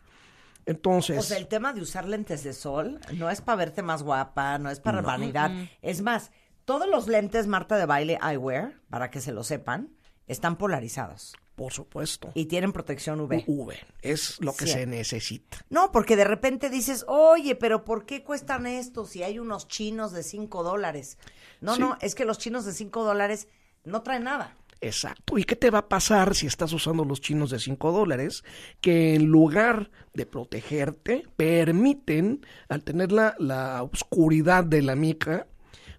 Entonces, 0.66 1.18
O 1.18 1.22
sea, 1.22 1.36
el 1.36 1.46
tema 1.48 1.72
de 1.72 1.80
usar 1.82 2.06
lentes 2.06 2.42
de 2.42 2.52
sol 2.52 3.00
no 3.14 3.30
es 3.30 3.40
para 3.40 3.56
verte 3.56 3.82
más 3.82 4.02
guapa, 4.02 4.58
no 4.58 4.70
es 4.70 4.80
para 4.80 5.02
No. 5.02 5.06
vanidad. 5.08 5.50
Es 5.82 6.00
más, 6.02 6.30
todos 6.64 6.88
los 6.88 7.06
lentes 7.08 7.46
Marta 7.46 7.76
de 7.76 7.86
baile 7.86 8.18
eyewear, 8.22 8.80
para 8.88 9.10
que 9.10 9.20
se 9.20 9.32
lo 9.32 9.44
sepan, 9.44 9.90
están 10.26 10.56
polarizados. 10.56 11.34
por 11.54 11.72
supuesto, 11.72 12.32
Y 12.34 12.46
tienen 12.46 12.72
protección 12.72 13.20
UV. 13.20 13.44
UV 13.46 13.74
es 14.02 14.40
lo 14.40 14.56
que 14.56 14.66
Sí. 14.66 14.72
se 14.72 14.86
necesita. 14.86 15.58
No, 15.70 15.92
porque 15.92 16.16
de 16.16 16.24
repente 16.24 16.68
dices, 16.68 17.04
oye, 17.06 17.54
pero 17.54 17.84
¿por 17.84 18.06
qué 18.06 18.24
cuestan 18.24 18.66
esto 18.66 19.06
si 19.06 19.22
hay 19.22 19.38
unos 19.38 19.68
chinos 19.68 20.10
de 20.10 20.24
5 20.24 20.64
dólares? 20.64 21.16
No, 21.60 21.76
Sí. 21.76 21.80
no, 21.80 21.96
es 22.00 22.16
que 22.16 22.24
los 22.24 22.38
chinos 22.38 22.64
de 22.64 22.72
5 22.72 23.04
dólares 23.04 23.46
no 23.84 24.02
traen 24.02 24.24
nada. 24.24 24.56
Exacto. 24.80 25.38
¿Y 25.38 25.44
qué 25.44 25.56
te 25.56 25.70
va 25.70 25.78
a 25.80 25.88
pasar 25.88 26.34
si 26.34 26.46
estás 26.46 26.72
usando 26.72 27.04
los 27.04 27.20
chinos 27.20 27.50
de 27.50 27.58
5 27.58 27.90
dólares? 27.92 28.44
Que 28.80 29.14
en 29.14 29.26
lugar 29.26 29.90
de 30.12 30.26
protegerte, 30.26 31.24
permiten, 31.36 32.44
al 32.68 32.84
tener 32.84 33.10
la, 33.12 33.34
la 33.38 33.82
oscuridad 33.82 34.64
de 34.64 34.82
la 34.82 34.94
mica, 34.96 35.46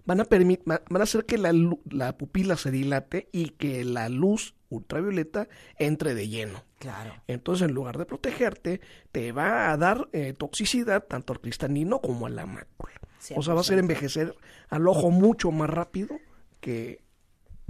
van 0.04 0.20
a, 0.20 0.24
permit- 0.24 0.62
va- 0.70 0.82
van 0.88 1.00
a 1.00 1.04
hacer 1.04 1.24
que 1.24 1.36
la, 1.38 1.52
la 1.90 2.16
pupila 2.16 2.56
se 2.56 2.70
dilate 2.70 3.28
y 3.32 3.50
que 3.50 3.84
la 3.84 4.08
luz 4.08 4.54
ultravioleta 4.68 5.48
entre 5.78 6.14
de 6.14 6.28
lleno. 6.28 6.62
Claro. 6.78 7.14
Entonces, 7.26 7.68
en 7.68 7.74
lugar 7.74 7.98
de 7.98 8.04
protegerte, 8.06 8.80
te 9.10 9.32
va 9.32 9.72
a 9.72 9.76
dar 9.76 10.08
eh, 10.12 10.32
toxicidad 10.32 11.04
tanto 11.04 11.32
al 11.32 11.40
cristalino 11.40 12.00
como 12.00 12.26
a 12.26 12.30
la 12.30 12.46
mácula. 12.46 12.92
O 13.34 13.42
sea, 13.42 13.54
va 13.54 13.60
a 13.60 13.62
hacer 13.62 13.76
100%. 13.78 13.80
envejecer 13.80 14.34
al 14.68 14.86
ojo 14.86 15.10
mucho 15.10 15.50
más 15.50 15.68
rápido 15.70 16.16
que, 16.60 17.00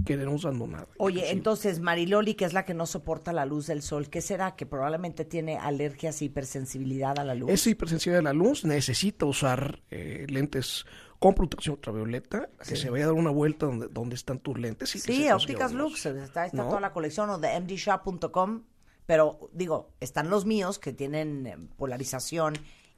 que 0.05 0.15
no 0.17 0.31
usando 0.31 0.67
nada. 0.67 0.87
Oye, 0.97 1.31
entonces 1.31 1.79
Mariloli, 1.79 2.35
que 2.35 2.45
es 2.45 2.53
la 2.53 2.65
que 2.65 2.73
no 2.73 2.85
soporta 2.85 3.33
la 3.33 3.45
luz 3.45 3.67
del 3.67 3.81
sol, 3.81 4.09
¿qué 4.09 4.21
será? 4.21 4.55
Que 4.55 4.65
probablemente 4.65 5.25
tiene 5.25 5.57
alergias 5.57 6.21
y 6.21 6.25
hipersensibilidad 6.25 7.17
a 7.19 7.23
la 7.23 7.35
luz. 7.35 7.49
Es 7.49 7.65
hipersensible 7.67 8.19
a 8.19 8.21
la 8.21 8.33
luz, 8.33 8.63
necesita 8.63 9.25
usar 9.25 9.81
eh, 9.89 10.25
lentes 10.29 10.85
con 11.19 11.33
protección 11.33 11.75
ultravioleta, 11.75 12.49
que 12.67 12.75
se 12.75 12.89
vaya 12.89 13.05
a 13.05 13.07
dar 13.07 13.15
una 13.15 13.31
vuelta 13.31 13.65
donde, 13.65 13.87
donde 13.87 14.15
están 14.15 14.39
tus 14.39 14.57
lentes. 14.59 14.95
Y 14.95 14.99
Sí, 14.99 15.29
Ópticas 15.31 15.73
Lux, 15.73 16.05
está, 16.05 16.45
está 16.45 16.57
¿No? 16.57 16.69
toda 16.69 16.79
la 16.79 16.93
colección 16.93 17.29
o 17.31 17.39
de 17.39 17.59
mdshop.com, 17.59 18.63
pero 19.05 19.49
digo, 19.51 19.93
están 19.99 20.29
los 20.29 20.45
míos 20.45 20.77
que 20.77 20.93
tienen 20.93 21.47
eh, 21.47 21.57
polarización 21.75 22.53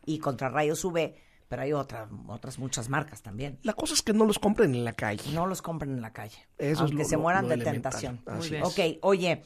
y 0.05 0.19
contrarrayos 0.19 0.83
UV, 0.83 1.13
pero 1.49 1.63
hay 1.63 1.73
otra- 1.73 2.07
otras 2.27 2.57
muchas 2.59 2.87
marcas 2.87 3.21
también. 3.21 3.59
La 3.63 3.73
cosa 3.73 3.93
es 3.93 4.01
que 4.01 4.13
no 4.13 4.23
los 4.25 4.39
compren 4.39 4.73
en 4.73 4.85
la 4.85 4.93
calle. 4.93 5.29
No 5.33 5.45
los 5.47 5.61
compren 5.61 5.91
en 5.91 6.01
la 6.01 6.13
calle, 6.13 6.37
Eso 6.57 6.71
es 6.71 6.79
aunque 6.79 6.97
lo- 7.03 7.05
se 7.05 7.17
mueran 7.17 7.43
lo 7.49 7.49
de 7.49 7.57
tentación. 7.65 8.21
Así 8.27 8.55
es. 8.55 8.63
Ok, 8.65 8.79
oye, 9.01 9.43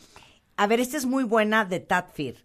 a 0.58 0.68
ver, 0.68 0.80
esta 0.80 0.98
es 0.98 1.06
muy 1.08 1.24
buena 1.24 1.66
de 1.66 1.80
Tatfir. 1.80 2.44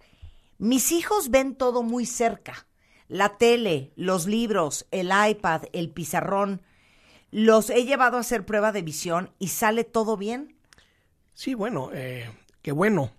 Mis 0.56 0.92
hijos 0.92 1.28
ven 1.30 1.54
todo 1.54 1.82
muy 1.82 2.06
cerca. 2.06 2.66
La 3.09 3.36
tele, 3.36 3.92
los 3.96 4.26
libros, 4.26 4.86
el 4.90 5.11
iPad, 5.28 5.62
el 5.72 5.90
pizarrón. 5.90 6.62
Los 7.30 7.68
he 7.70 7.84
llevado 7.84 8.16
a 8.16 8.20
hacer 8.20 8.46
prueba 8.46 8.72
de 8.72 8.82
visión 8.82 9.32
y 9.38 9.48
sale 9.48 9.84
todo 9.84 10.16
bien. 10.16 10.56
Sí, 11.34 11.54
bueno, 11.54 11.90
eh, 11.92 12.30
qué 12.62 12.72
bueno. 12.72 13.12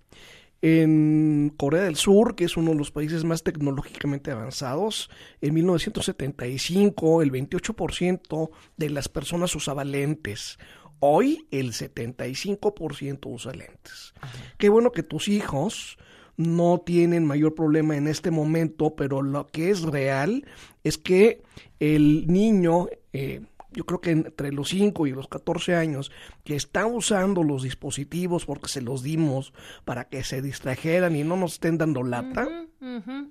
En 0.62 1.54
Corea 1.56 1.84
del 1.84 1.96
Sur, 1.96 2.34
que 2.34 2.44
es 2.44 2.56
uno 2.56 2.72
de 2.72 2.76
los 2.76 2.90
países 2.90 3.24
más 3.24 3.42
tecnológicamente 3.42 4.30
avanzados, 4.30 5.08
en 5.40 5.54
1975 5.54 7.22
el 7.22 7.32
28% 7.32 8.50
de 8.76 8.90
las 8.90 9.08
personas 9.08 9.54
usaba 9.56 9.84
lentes. 9.84 10.58
Hoy 10.98 11.46
el 11.50 11.72
75% 11.72 13.18
usa 13.22 13.52
lentes. 13.52 14.12
Qué 14.58 14.68
bueno 14.68 14.92
que 14.92 15.02
tus 15.02 15.28
hijos 15.28 15.96
no 16.36 16.82
tienen 16.84 17.24
mayor 17.26 17.54
problema 17.54 17.96
en 17.96 18.06
este 18.06 18.30
momento, 18.30 18.94
pero 18.96 19.22
lo 19.22 19.46
que 19.46 19.70
es 19.70 19.82
real 19.82 20.46
es 20.84 20.98
que 20.98 21.42
el 21.78 22.26
niño, 22.26 22.88
eh, 23.12 23.42
yo 23.72 23.84
creo 23.86 24.00
que 24.00 24.10
entre 24.10 24.52
los 24.52 24.68
5 24.70 25.06
y 25.06 25.12
los 25.12 25.28
14 25.28 25.74
años, 25.76 26.10
que 26.44 26.56
está 26.56 26.86
usando 26.86 27.42
los 27.44 27.62
dispositivos 27.62 28.44
porque 28.46 28.68
se 28.68 28.80
los 28.82 29.02
dimos 29.02 29.52
para 29.84 30.04
que 30.08 30.24
se 30.24 30.42
distrajeran 30.42 31.14
y 31.16 31.22
no 31.24 31.36
nos 31.36 31.54
estén 31.54 31.78
dando 31.78 32.02
lata, 32.02 32.48
Ujú. 32.80 33.30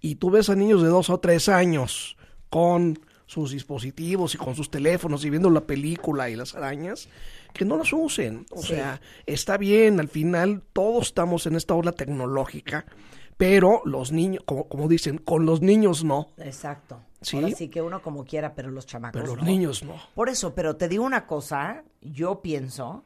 y 0.00 0.14
tú 0.16 0.30
ves 0.30 0.48
a 0.50 0.54
niños 0.56 0.82
de 0.82 0.88
2 0.88 1.10
o 1.10 1.20
3 1.20 1.48
años 1.48 2.16
con 2.50 2.98
sus 3.26 3.50
dispositivos 3.52 4.34
y 4.34 4.38
con 4.38 4.54
sus 4.54 4.70
teléfonos 4.70 5.24
y 5.24 5.30
viendo 5.30 5.48
la 5.50 5.62
película 5.62 6.28
y 6.28 6.36
las 6.36 6.54
arañas, 6.54 7.08
que 7.54 7.64
no 7.64 7.76
las 7.78 7.92
usen. 7.92 8.44
O 8.50 8.60
Sí. 8.60 8.68
sea, 8.74 9.00
está 9.26 9.56
bien, 9.56 10.00
al 10.00 10.08
final 10.08 10.62
todos 10.72 11.08
estamos 11.08 11.46
en 11.46 11.54
esta 11.56 11.74
ola 11.74 11.92
tecnológica, 11.92 12.84
pero 13.38 13.80
los 13.86 14.12
niños, 14.12 14.42
como, 14.44 14.68
como 14.68 14.86
dicen, 14.88 15.16
con 15.18 15.46
los 15.46 15.62
niños 15.62 16.04
no. 16.04 16.28
Exacto. 16.38 17.00
Sí. 17.22 17.36
Ahora 17.36 17.50
sí 17.50 17.68
que 17.68 17.82
uno 17.82 18.02
como 18.02 18.24
quiera, 18.24 18.54
pero 18.54 18.70
los 18.70 18.86
chamacos 18.86 19.20
Pero 19.20 19.34
los 19.34 19.44
no. 19.44 19.50
niños 19.50 19.82
no. 19.82 19.94
Por 20.14 20.28
eso, 20.28 20.54
pero 20.54 20.76
te 20.76 20.88
digo 20.88 21.04
una 21.04 21.26
cosa, 21.26 21.84
yo 22.00 22.42
pienso 22.42 23.04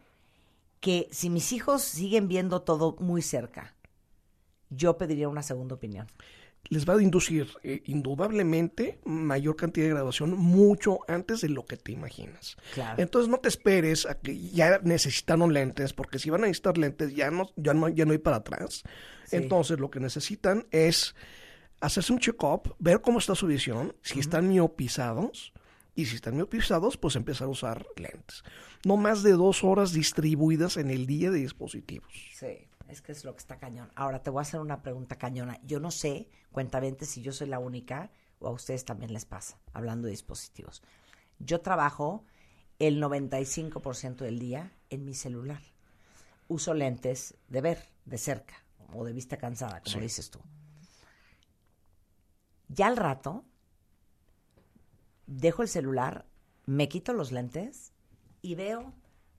que 0.81 1.09
si 1.11 1.31
mis 1.31 1.53
hijos 1.53 1.83
siguen 1.83 2.29
viendo 2.29 2.63
todo 2.63 2.97
muy 3.01 3.23
cerca, 3.23 3.75
yo 4.71 4.97
pediría 4.99 5.29
una 5.29 5.43
segunda 5.43 5.75
opinión. 5.75 6.07
Les 6.69 6.89
va 6.89 6.95
a 6.95 7.03
inducir 7.03 7.49
eh, 7.63 7.83
indudablemente 7.87 8.99
mayor 9.05 9.55
cantidad 9.55 9.87
de 9.87 9.93
graduación 9.93 10.33
mucho 10.37 10.99
antes 11.07 11.41
de 11.41 11.49
lo 11.49 11.65
que 11.65 11.77
te 11.77 11.93
imaginas. 11.93 12.57
Claro. 12.75 13.01
Entonces 13.01 13.31
no 13.31 13.39
te 13.39 13.49
esperes 13.49 14.05
a 14.05 14.19
que 14.19 14.37
ya 14.51 14.81
necesitaron 14.83 15.53
lentes, 15.53 15.93
porque 15.93 16.19
si 16.19 16.29
van 16.29 16.43
a 16.43 16.47
necesitar 16.47 16.77
lentes 16.77 17.15
ya 17.15 17.31
no, 17.31 17.51
ya 17.55 17.73
no, 17.73 17.89
ya 17.89 18.05
no 18.05 18.13
hay 18.13 18.19
para 18.19 18.39
atrás. 18.39 18.83
Sí. 19.27 19.37
Entonces 19.37 19.79
lo 19.79 19.91
que 19.91 20.01
necesitan 20.01 20.67
es 20.73 21.15
hacerse 21.81 22.13
un 22.13 22.19
check-up, 22.19 22.75
ver 22.79 23.01
cómo 23.01 23.19
está 23.19 23.35
su 23.35 23.47
visión, 23.47 23.95
si 24.03 24.21
están 24.21 24.49
miopizados, 24.49 25.53
y 25.95 26.05
si 26.07 26.17
están 26.17 26.37
miopizados, 26.37 26.97
pues 26.99 27.17
empezar 27.17 27.47
a 27.47 27.51
usar 27.51 27.87
lentes. 27.97 28.45
No 28.85 28.97
más 28.99 29.23
de 29.23 29.33
dos 29.33 29.65
horas 29.65 29.93
distribuidas 29.93 30.77
en 30.77 30.91
el 30.91 31.07
día 31.07 31.31
de 31.31 31.39
dispositivos. 31.39 32.13
Sí, 32.35 32.69
es 32.89 33.01
que 33.01 33.13
es 33.13 33.25
lo 33.25 33.33
que 33.33 33.39
está 33.39 33.59
cañón. 33.59 33.91
Ahora 33.95 34.23
te 34.23 34.29
voy 34.29 34.41
a 34.41 34.43
hacer 34.43 34.61
una 34.61 34.83
pregunta 34.83 35.17
cañona. 35.17 35.59
Yo 35.65 35.81
no 35.81 35.91
sé, 35.91 36.29
cuentamente, 36.53 37.07
si 37.07 37.23
yo 37.23 37.33
soy 37.33 37.49
la 37.49 37.59
única 37.59 38.11
o 38.41 38.49
a 38.49 38.51
ustedes 38.51 38.85
también 38.85 39.13
les 39.15 39.25
pasa, 39.25 39.59
hablando 39.73 40.05
de 40.07 40.11
dispositivos. 40.13 40.83
Yo 41.39 41.63
trabajo 41.63 42.25
el 42.79 43.03
95% 43.03 44.17
del 44.17 44.39
día 44.39 44.73
en 44.91 45.05
mi 45.07 45.15
celular. 45.15 45.63
Uso 46.49 46.75
lentes 46.75 47.35
de 47.49 47.61
ver, 47.63 47.79
de 48.05 48.19
cerca, 48.19 48.55
o 48.93 49.03
de 49.05 49.15
vista 49.15 49.39
cansada, 49.39 49.81
como 49.81 49.95
Sí. 49.97 50.01
dices 50.01 50.31
tú. 50.31 50.41
Ya 52.69 52.87
al 52.87 52.97
rato, 52.97 53.45
dejo 55.27 55.63
el 55.63 55.69
celular, 55.69 56.27
me 56.67 56.89
quito 56.89 57.13
los 57.13 57.33
lentes 57.33 57.93
y 58.43 58.55
veo 58.55 58.93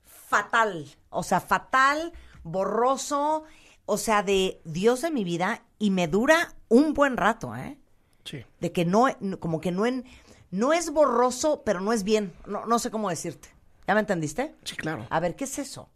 fatal. 0.04 0.86
O 1.10 1.22
sea, 1.22 1.40
fatal, 1.40 2.12
borroso, 2.42 3.44
o 3.86 3.96
sea, 3.96 4.22
de 4.22 4.60
Dios 4.64 5.02
de 5.02 5.10
mi 5.10 5.24
vida 5.24 5.62
y 5.78 5.90
me 5.90 6.08
dura 6.08 6.54
un 6.68 6.94
buen 6.94 7.16
rato, 7.16 7.54
¿eh? 7.56 7.78
Sí. 8.24 8.44
De 8.60 8.72
que 8.72 8.84
no, 8.84 9.06
como 9.40 9.60
que 9.60 9.72
no 9.72 9.86
en, 9.86 10.04
no 10.50 10.72
es 10.72 10.90
borroso, 10.90 11.62
pero 11.64 11.80
no 11.80 11.92
es 11.92 12.04
bien. 12.04 12.34
No, 12.46 12.66
no 12.66 12.78
sé 12.78 12.90
cómo 12.90 13.08
decirte. 13.10 13.48
¿Ya 13.86 13.94
me 13.94 14.00
entendiste? 14.00 14.54
Sí, 14.64 14.76
claro. 14.76 15.06
A 15.08 15.20
ver, 15.20 15.34
¿qué 15.34 15.44
es 15.44 15.58
eso? 15.58 15.88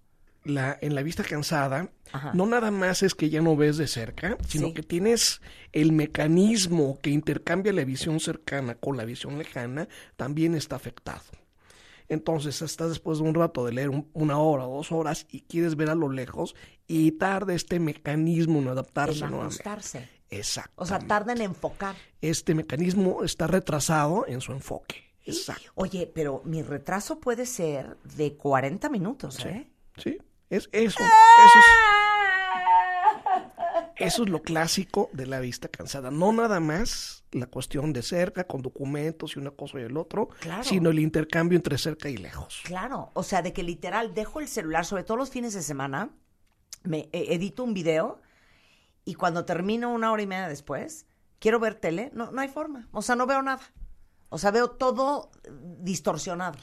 La, 0.44 0.76
en 0.80 0.94
la 0.94 1.02
vista 1.02 1.22
cansada, 1.22 1.90
Ajá. 2.12 2.32
no 2.34 2.46
nada 2.46 2.70
más 2.70 3.02
es 3.02 3.14
que 3.14 3.30
ya 3.30 3.40
no 3.40 3.56
ves 3.56 3.76
de 3.76 3.86
cerca, 3.86 4.36
sino 4.46 4.68
Sí. 4.68 4.74
que 4.74 4.82
tienes 4.82 5.40
el 5.72 5.92
mecanismo 5.92 6.98
que 7.00 7.10
intercambia 7.10 7.72
la 7.72 7.84
visión 7.84 8.18
cercana 8.20 8.74
con 8.74 8.96
la 8.96 9.04
visión 9.04 9.38
lejana, 9.38 9.88
también 10.16 10.54
está 10.54 10.76
afectado. 10.76 11.22
Entonces 12.08 12.60
estás 12.62 12.90
después 12.90 13.18
de 13.18 13.24
un 13.24 13.34
rato 13.34 13.64
de 13.64 13.72
leer 13.72 13.90
un- 13.90 14.08
una 14.12 14.38
hora 14.38 14.66
o 14.66 14.76
dos 14.76 14.92
horas 14.92 15.26
y 15.30 15.40
quieres 15.42 15.76
ver 15.76 15.88
a 15.88 15.94
lo 15.94 16.10
lejos 16.10 16.54
y 16.86 17.12
tarda 17.12 17.54
este 17.54 17.78
mecanismo 17.80 18.58
en 18.60 18.68
adaptarse 18.68 19.24
En 19.24 19.34
ajustarse. 19.34 20.08
Exacto. 20.28 20.72
O 20.76 20.86
sea, 20.86 20.98
tarda 20.98 21.32
en 21.32 21.42
enfocar. 21.42 21.94
Este 22.20 22.54
mecanismo 22.54 23.22
está 23.22 23.46
retrasado 23.46 24.26
en 24.26 24.40
su 24.40 24.52
enfoque. 24.52 24.96
Exacto. 25.24 25.70
Oye, 25.74 26.10
pero 26.12 26.42
mi 26.44 26.62
retraso 26.62 27.20
puede 27.20 27.46
ser 27.46 27.96
de 28.16 28.34
40 28.36 28.88
minutos, 28.88 29.44
¿eh? 29.46 29.68
Sí, 29.96 30.18
es 30.56 30.68
eso. 30.72 31.02
Eso 31.02 31.58
es, 31.58 31.64
eso 33.96 34.22
es 34.24 34.28
lo 34.28 34.42
clásico 34.42 35.10
de 35.12 35.26
la 35.26 35.40
vista 35.40 35.68
cansada. 35.68 36.10
No 36.10 36.32
nada 36.32 36.60
más 36.60 37.24
la 37.32 37.46
cuestión 37.46 37.92
de 37.92 38.02
cerca, 38.02 38.44
con 38.44 38.62
documentos 38.62 39.36
y 39.36 39.38
una 39.38 39.50
cosa 39.52 39.78
y 39.80 39.82
el 39.82 39.96
otro, 39.96 40.28
Claro. 40.40 40.64
sino 40.64 40.90
el 40.90 40.98
intercambio 40.98 41.56
entre 41.56 41.78
cerca 41.78 42.08
y 42.08 42.16
lejos. 42.16 42.60
Claro, 42.64 43.10
o 43.14 43.22
sea, 43.22 43.42
de 43.42 43.52
que 43.52 43.62
literal 43.62 44.12
dejo 44.14 44.40
el 44.40 44.48
celular, 44.48 44.84
sobre 44.84 45.04
todo 45.04 45.16
los 45.16 45.30
fines 45.30 45.54
de 45.54 45.62
semana, 45.62 46.10
me 46.82 47.08
eh, 47.12 47.26
edito 47.30 47.64
un 47.64 47.74
video 47.74 48.20
y 49.04 49.14
cuando 49.14 49.44
termino 49.44 49.90
una 49.92 50.12
hora 50.12 50.22
y 50.22 50.26
media 50.26 50.48
después, 50.48 51.06
quiero 51.38 51.58
ver 51.60 51.74
tele, 51.76 52.10
no, 52.12 52.30
no 52.32 52.40
hay 52.40 52.48
forma. 52.48 52.88
O 52.92 53.02
sea, 53.02 53.16
no 53.16 53.26
veo 53.26 53.40
nada. 53.42 53.62
O 54.28 54.38
sea, 54.38 54.50
veo 54.50 54.70
todo 54.70 55.30
distorsionado. 55.80 56.58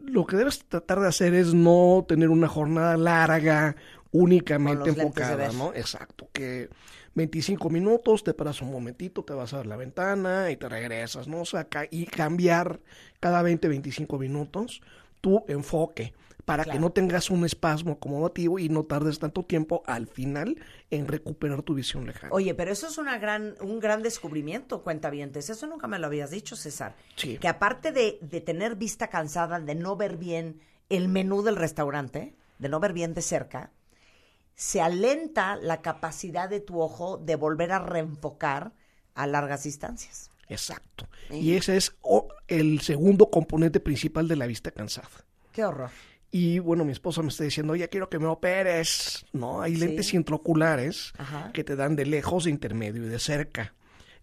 Lo 0.00 0.26
que 0.26 0.36
debes 0.36 0.64
tratar 0.64 1.00
de 1.00 1.08
hacer 1.08 1.34
es 1.34 1.54
no 1.54 2.04
tener 2.08 2.28
una 2.30 2.48
jornada 2.48 2.96
larga, 2.96 3.76
únicamente 4.12 4.90
enfocada. 4.90 5.48
¿no? 5.52 5.72
Exacto, 5.74 6.28
que 6.32 6.68
25 7.14 7.70
minutos, 7.70 8.24
te 8.24 8.34
paras 8.34 8.62
un 8.62 8.70
momentito, 8.70 9.24
te 9.24 9.32
vas 9.32 9.52
a 9.54 9.58
ver 9.58 9.66
la 9.66 9.76
ventana 9.76 10.50
y 10.50 10.56
te 10.56 10.68
regresas, 10.68 11.28
¿no? 11.28 11.40
O 11.42 11.44
sea, 11.44 11.64
ca- 11.64 11.86
y 11.90 12.06
cambiar 12.06 12.80
cada 13.20 13.42
20, 13.42 13.68
25 13.68 14.18
minutos 14.18 14.80
tu 15.20 15.44
enfoque 15.48 16.12
para 16.44 16.64
que 16.64 16.78
no 16.78 16.90
tengas 16.90 17.30
un 17.30 17.44
espasmo 17.44 17.92
acomodativo 17.92 18.58
y 18.58 18.68
no 18.68 18.84
tardes 18.84 19.18
tanto 19.18 19.44
tiempo 19.44 19.82
al 19.86 20.06
final 20.06 20.56
en 20.90 21.06
recuperar 21.06 21.62
tu 21.62 21.74
visión 21.74 22.06
lejana. 22.06 22.32
Oye, 22.32 22.54
pero 22.54 22.72
eso 22.72 22.86
es 22.88 22.98
una 22.98 23.18
gran, 23.18 23.54
un 23.60 23.80
gran 23.80 24.02
descubrimiento, 24.02 24.82
cuentavientes. 24.82 25.50
Eso 25.50 25.66
nunca 25.66 25.86
me 25.86 25.98
lo 25.98 26.06
habías 26.06 26.30
dicho, 26.30 26.56
César. 26.56 26.96
Sí. 27.16 27.38
Que 27.38 27.48
aparte 27.48 27.92
de, 27.92 28.18
de 28.20 28.40
tener 28.40 28.76
vista 28.76 29.08
cansada, 29.08 29.60
de 29.60 29.74
no 29.74 29.96
ver 29.96 30.16
bien 30.16 30.60
el 30.88 31.08
menú 31.08 31.42
del 31.42 31.56
restaurante, 31.56 32.34
de 32.58 32.68
no 32.68 32.80
ver 32.80 32.92
bien 32.92 33.14
de 33.14 33.22
cerca, 33.22 33.70
se 34.54 34.80
alenta 34.80 35.56
la 35.56 35.80
capacidad 35.80 36.48
de 36.48 36.60
tu 36.60 36.80
ojo 36.80 37.18
de 37.18 37.36
volver 37.36 37.72
a 37.72 37.78
reenfocar 37.78 38.72
a 39.14 39.26
largas 39.26 39.64
distancias. 39.64 40.30
Exacto. 40.48 41.08
Y 41.30 41.54
ese 41.54 41.76
es 41.76 41.96
el 42.48 42.80
segundo 42.80 43.30
componente 43.30 43.80
principal 43.80 44.28
de 44.28 44.36
la 44.36 44.46
vista 44.46 44.70
cansada. 44.70 45.08
Qué 45.52 45.64
horror. 45.64 45.90
Y 46.34 46.58
bueno, 46.60 46.84
mi 46.86 46.92
esposa 46.92 47.20
me 47.22 47.28
está 47.28 47.44
diciendo, 47.44 47.74
oye, 47.74 47.86
quiero 47.90 48.08
que 48.08 48.18
me 48.18 48.26
operes. 48.26 49.26
No, 49.34 49.60
hay 49.60 49.74
Sí. 49.74 49.80
lentes 49.82 50.14
intraoculares 50.14 51.12
Ajá. 51.18 51.52
que 51.52 51.62
te 51.62 51.76
dan 51.76 51.94
de 51.94 52.06
lejos, 52.06 52.44
de 52.44 52.50
intermedio 52.50 53.04
y 53.04 53.08
de 53.08 53.18
cerca. 53.18 53.74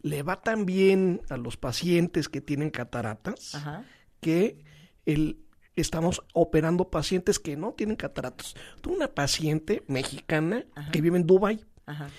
Le 0.02 0.24
va 0.24 0.42
tan 0.42 0.66
bien 0.66 1.22
a 1.30 1.38
los 1.38 1.56
pacientes 1.56 2.28
que 2.28 2.42
tienen 2.42 2.72
cataratas 2.72 3.54
Ajá. 3.54 3.84
que 4.22 4.64
el, 5.06 5.38
estamos 5.76 6.24
operando 6.34 6.90
pacientes 6.90 7.38
que 7.38 7.56
no 7.56 7.74
tienen 7.74 7.96
cataratas. 7.96 8.56
Tuve 8.82 8.96
una 8.96 9.10
paciente 9.14 9.84
mexicana 9.88 10.66
que 10.92 11.02
vive 11.02 11.18
en 11.18 11.28
Dubai. 11.28 11.64
Ajá. 11.86 12.10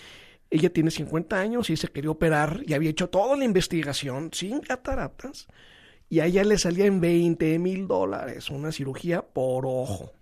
Ella 0.50 0.72
tiene 0.72 0.90
50 0.92 1.38
años 1.38 1.68
y 1.70 1.76
se 1.76 1.88
quería 1.88 2.10
operar 2.12 2.60
y 2.66 2.74
había 2.74 2.90
hecho 2.90 3.08
toda 3.08 3.36
la 3.36 3.44
investigación 3.44 4.30
sin 4.32 4.60
cataratas 4.60 5.46
y 6.10 6.20
a 6.20 6.26
ella 6.26 6.44
le 6.44 6.58
salía 6.58 6.84
en 6.84 7.00
20 7.00 7.58
mil 7.58 7.88
dólares 7.88 8.50
una 8.50 8.70
cirugía 8.72 9.22
por 9.22 9.64
ojo. 9.64 10.12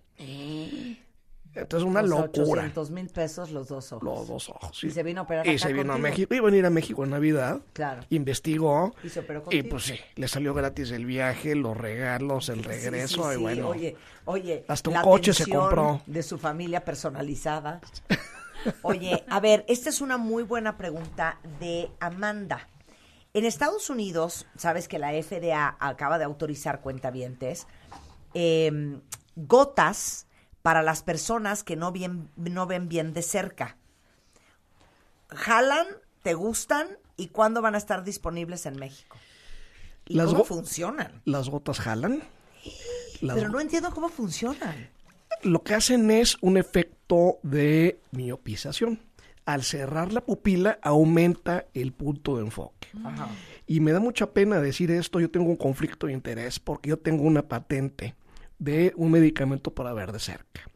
Entonces 1.55 1.89
una 1.89 2.01
O 2.03 2.07
sea, 2.07 2.17
locura. 2.21 2.63
800 2.63 2.91
mil 2.93 3.09
pesos 3.09 3.51
los 3.51 3.67
dos 3.67 3.91
ojos. 3.93 4.05
Los 4.05 4.29
dos 4.29 4.49
ojos. 4.49 4.85
Y 4.85 4.89
sí. 4.89 4.91
se 4.93 5.03
vino 5.03 5.23
a 5.23 5.25
operar 5.25 5.45
Y 5.47 5.51
acá 5.51 5.59
se 5.59 5.73
vino 5.73 5.93
a. 5.93 5.99
México. 5.99 6.33
Iba 6.33 6.47
a 6.47 6.51
venir 6.51 6.67
a 6.67 6.71
México 6.71 7.03
en 7.03 7.11
Navidad. 7.11 7.61
Claro. 7.73 8.03
Investigó. 8.11 8.95
Y 9.03 9.09
se 9.09 9.21
operó 9.21 9.41
Y 9.41 9.43
contigo. 9.43 9.69
pues 9.71 9.85
sí, 9.85 9.95
le 10.15 10.29
salió 10.29 10.55
gratis 10.55 10.93
el 10.93 11.05
viaje, 11.05 11.57
los 11.57 11.77
regalos, 11.77 12.49
el 12.49 12.63
regreso. 12.63 13.29
sí, 13.31 13.35
y 13.37 13.43
bueno, 13.43 13.71
Oye, 13.71 13.97
oye, 14.27 14.65
hasta 14.69 14.91
un 14.91 14.95
la 14.95 15.03
coche 15.03 15.33
se 15.33 15.47
compró. 15.51 16.01
De 16.07 16.23
su 16.23 16.39
familia 16.39 16.85
personalizada. 16.85 17.81
Oye, 18.83 19.25
a 19.29 19.41
ver, 19.41 19.65
esta 19.69 19.89
es 19.89 20.01
una 20.01 20.17
muy 20.19 20.43
buena 20.43 20.77
pregunta 20.77 21.39
de 21.61 21.89
Amanda. 22.01 22.69
En 23.39 23.45
Estados 23.45 23.89
Unidos, 23.89 24.47
sabes 24.57 24.89
que 24.89 24.99
la 24.99 25.13
FDA 25.13 25.77
acaba 25.79 26.19
de 26.19 26.25
autorizar 26.25 26.81
cuentavientes 26.81 27.69
eh, 28.35 28.99
gotas 29.37 30.27
para 30.61 30.83
las 30.83 31.05
personas 31.05 31.63
que 31.63 31.77
no, 31.77 31.93
bien, 31.93 32.31
no 32.35 32.67
ven 32.67 32.89
bien 32.89 33.13
de 33.15 33.23
cerca. 33.23 33.77
¿Jalan? 35.29 35.87
¿Te 36.25 36.35
gustan? 36.35 36.89
¿Y 37.17 37.29
cuándo 37.29 37.63
van 37.63 37.77
a 37.77 37.79
estar 37.79 38.03
disponibles 38.03 38.67
en 38.67 38.75
México? 38.75 39.17
¿Y 40.09 40.15
Las 40.15 40.27
cómo 40.33 40.43
funcionan? 40.43 41.23
las 41.25 41.49
gotas 41.49 41.79
jalan. 41.79 42.25
Las 43.21 43.37
Pero 43.37 43.51
no 43.51 43.61
entiendo 43.61 43.93
cómo 43.93 44.09
funcionan. 44.09 44.91
lo 45.45 45.63
que 45.63 45.75
hacen 45.75 46.11
es 46.11 46.39
un 46.41 46.57
efecto 46.57 47.39
de 47.45 48.01
miopización. 48.11 48.99
Al 49.49 49.63
cerrar 49.63 50.13
la 50.13 50.21
pupila 50.21 50.79
aumenta 50.83 51.65
el 51.73 51.95
punto 51.95 52.37
de 52.37 52.45
enfoque. 52.45 52.89
Ajá. 53.03 53.29
Y 53.67 53.81
me 53.81 53.93
da 53.93 53.99
mucha 53.99 54.35
pena 54.35 54.61
decir 54.61 54.91
esto, 54.91 55.21
yo 55.21 55.31
tengo 55.31 55.49
un 55.49 55.57
conflicto 55.57 56.07
de 56.07 56.13
interés 56.13 56.61
porque 56.61 56.91
yo 56.91 56.99
tengo 56.99 57.23
una 57.23 57.49
patente 57.49 58.15
de 58.59 58.93
un 58.97 59.11
medicamento 59.11 59.73
para 59.73 59.95
ver 59.95 60.13
de 60.13 60.19
cerca. 60.19 60.69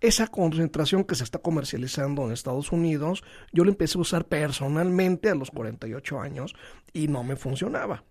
Esa 0.00 0.26
concentración 0.26 1.04
que 1.04 1.14
se 1.14 1.22
está 1.22 1.38
comercializando 1.38 2.26
en 2.26 2.32
Estados 2.32 2.72
Unidos, 2.72 3.22
yo 3.52 3.62
la 3.62 3.70
empecé 3.70 3.98
a 3.98 4.00
usar 4.00 4.24
personalmente 4.24 5.30
a 5.30 5.36
los 5.36 5.52
48 5.52 6.20
años 6.20 6.56
y 6.92 7.06
no 7.06 7.22
me 7.22 7.36
funcionaba. 7.36 8.02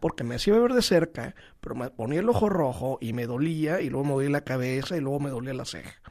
Porque 0.00 0.24
me 0.24 0.34
hacía 0.34 0.58
ver 0.58 0.72
de 0.72 0.82
cerca, 0.82 1.36
pero 1.60 1.76
me 1.76 1.88
ponía 1.90 2.18
el 2.18 2.28
ojo 2.28 2.48
rojo 2.48 2.98
y 3.00 3.12
me 3.12 3.26
dolía, 3.26 3.80
y 3.80 3.90
luego 3.90 4.06
me 4.06 4.12
dolía 4.14 4.30
la 4.30 4.40
cabeza 4.40 4.96
y 4.96 5.00
luego 5.00 5.20
me 5.20 5.30
dolía 5.30 5.54
la 5.54 5.66
ceja. 5.66 6.02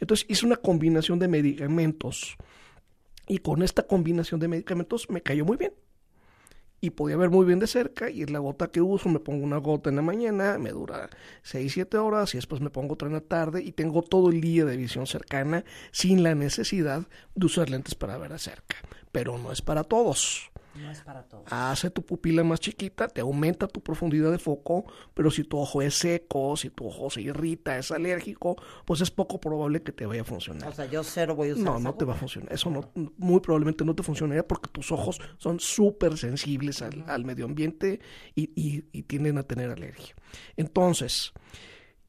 Entonces 0.00 0.24
hice 0.30 0.46
una 0.46 0.56
combinación 0.56 1.18
de 1.18 1.28
medicamentos 1.28 2.38
y 3.28 3.38
con 3.38 3.62
esta 3.62 3.86
combinación 3.86 4.40
de 4.40 4.48
medicamentos 4.48 5.08
me 5.10 5.22
cayó 5.22 5.44
muy 5.44 5.56
bien. 5.56 5.72
Y 6.80 6.90
podía 6.90 7.16
ver 7.16 7.28
muy 7.28 7.44
bien 7.44 7.58
de 7.58 7.66
cerca 7.66 8.08
y 8.08 8.24
la 8.26 8.38
gota 8.38 8.70
que 8.70 8.80
uso, 8.80 9.08
me 9.08 9.18
pongo 9.18 9.44
una 9.44 9.56
gota 9.56 9.90
en 9.90 9.96
la 9.96 10.02
mañana, 10.02 10.58
me 10.58 10.70
dura 10.70 11.10
6, 11.42 11.72
7 11.72 11.98
horas 11.98 12.34
y 12.34 12.38
después 12.38 12.60
me 12.60 12.70
pongo 12.70 12.94
otra 12.94 13.08
en 13.08 13.14
la 13.14 13.20
tarde 13.20 13.62
y 13.64 13.72
tengo 13.72 14.02
todo 14.02 14.30
el 14.30 14.40
día 14.40 14.64
de 14.64 14.76
visión 14.76 15.06
cercana 15.06 15.64
sin 15.90 16.22
la 16.22 16.36
necesidad 16.36 17.02
de 17.34 17.46
usar 17.46 17.68
lentes 17.68 17.96
para 17.96 18.16
ver 18.16 18.32
de 18.32 18.38
cerca. 18.38 18.76
Pero 19.10 19.38
no 19.38 19.50
es 19.50 19.60
para 19.60 19.82
todos. 19.82 20.52
No 20.80 20.90
es 20.90 21.00
para 21.02 21.22
todos. 21.24 21.44
Hace 21.50 21.90
tu 21.90 22.02
pupila 22.02 22.44
más 22.44 22.60
chiquita, 22.60 23.08
te 23.08 23.20
aumenta 23.20 23.66
tu 23.68 23.80
profundidad 23.82 24.30
de 24.30 24.38
foco, 24.38 24.84
pero 25.14 25.30
si 25.30 25.44
tu 25.44 25.58
ojo 25.58 25.82
es 25.82 25.94
seco, 25.94 26.56
si 26.56 26.70
tu 26.70 26.86
ojo 26.86 27.10
se 27.10 27.20
irrita, 27.22 27.78
es 27.78 27.90
alérgico, 27.90 28.56
pues 28.84 29.00
es 29.00 29.10
poco 29.10 29.40
probable 29.40 29.82
que 29.82 29.92
te 29.92 30.06
vaya 30.06 30.22
a 30.22 30.24
funcionar. 30.24 30.68
O 30.68 30.72
sea, 30.72 30.86
yo 30.86 31.02
cero 31.02 31.34
voy 31.34 31.50
a 31.50 31.52
usar 31.54 31.64
No, 31.64 31.78
no 31.78 31.94
te 31.94 32.04
va 32.04 32.14
a 32.14 32.16
funcionar. 32.16 32.52
Eso 32.52 32.70
no, 32.70 32.90
muy 33.16 33.40
probablemente 33.40 33.84
no 33.84 33.94
te 33.94 34.02
funcionaría 34.02 34.46
porque 34.46 34.68
tus 34.70 34.92
ojos 34.92 35.20
son 35.38 35.58
súper 35.60 36.16
sensibles 36.18 36.82
al, 36.82 37.04
al 37.08 37.24
medio 37.24 37.44
ambiente 37.44 38.00
y, 38.34 38.50
y- 38.54 38.84
y 38.92 39.02
tienden 39.02 39.38
a 39.38 39.42
tener 39.42 39.70
alergia. 39.70 40.14
Entonces, 40.56 41.32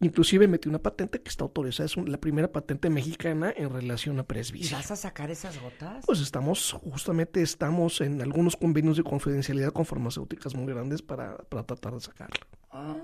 inclusive 0.02 0.48
metí 0.48 0.70
una 0.70 0.80
patente 0.80 1.22
que 1.22 1.30
está 1.30 1.44
autorizada, 1.44 1.86
es 1.86 1.98
un- 1.98 2.12
la 2.12 2.18
primera 2.20 2.52
patente 2.52 2.90
mexicana 2.90 3.54
en 3.56 3.70
relación 3.70 4.18
a 4.18 4.22
¿Y 4.22 4.26
presbicia. 4.26 4.78
vas 4.78 4.92
a 4.92 4.96
sacar 4.96 5.30
esas 5.30 5.60
gotas? 5.62 6.06
Pues 6.06 6.20
estamos, 6.22 6.74
justamente 6.74 7.42
estamos 7.42 8.00
en 8.02 8.22
algunos 8.22 8.56
convenios 8.56 8.98
de 8.98 9.04
confidencialidad 9.04 9.72
con 9.74 9.86
farmacéuticas 9.86 10.56
muy 10.56 10.72
grandes 10.74 11.02
para, 11.02 11.38
para 11.38 11.64
tratar 11.64 11.94
de 11.94 12.00
sacarla. 12.02 12.40
Ah, 12.72 12.96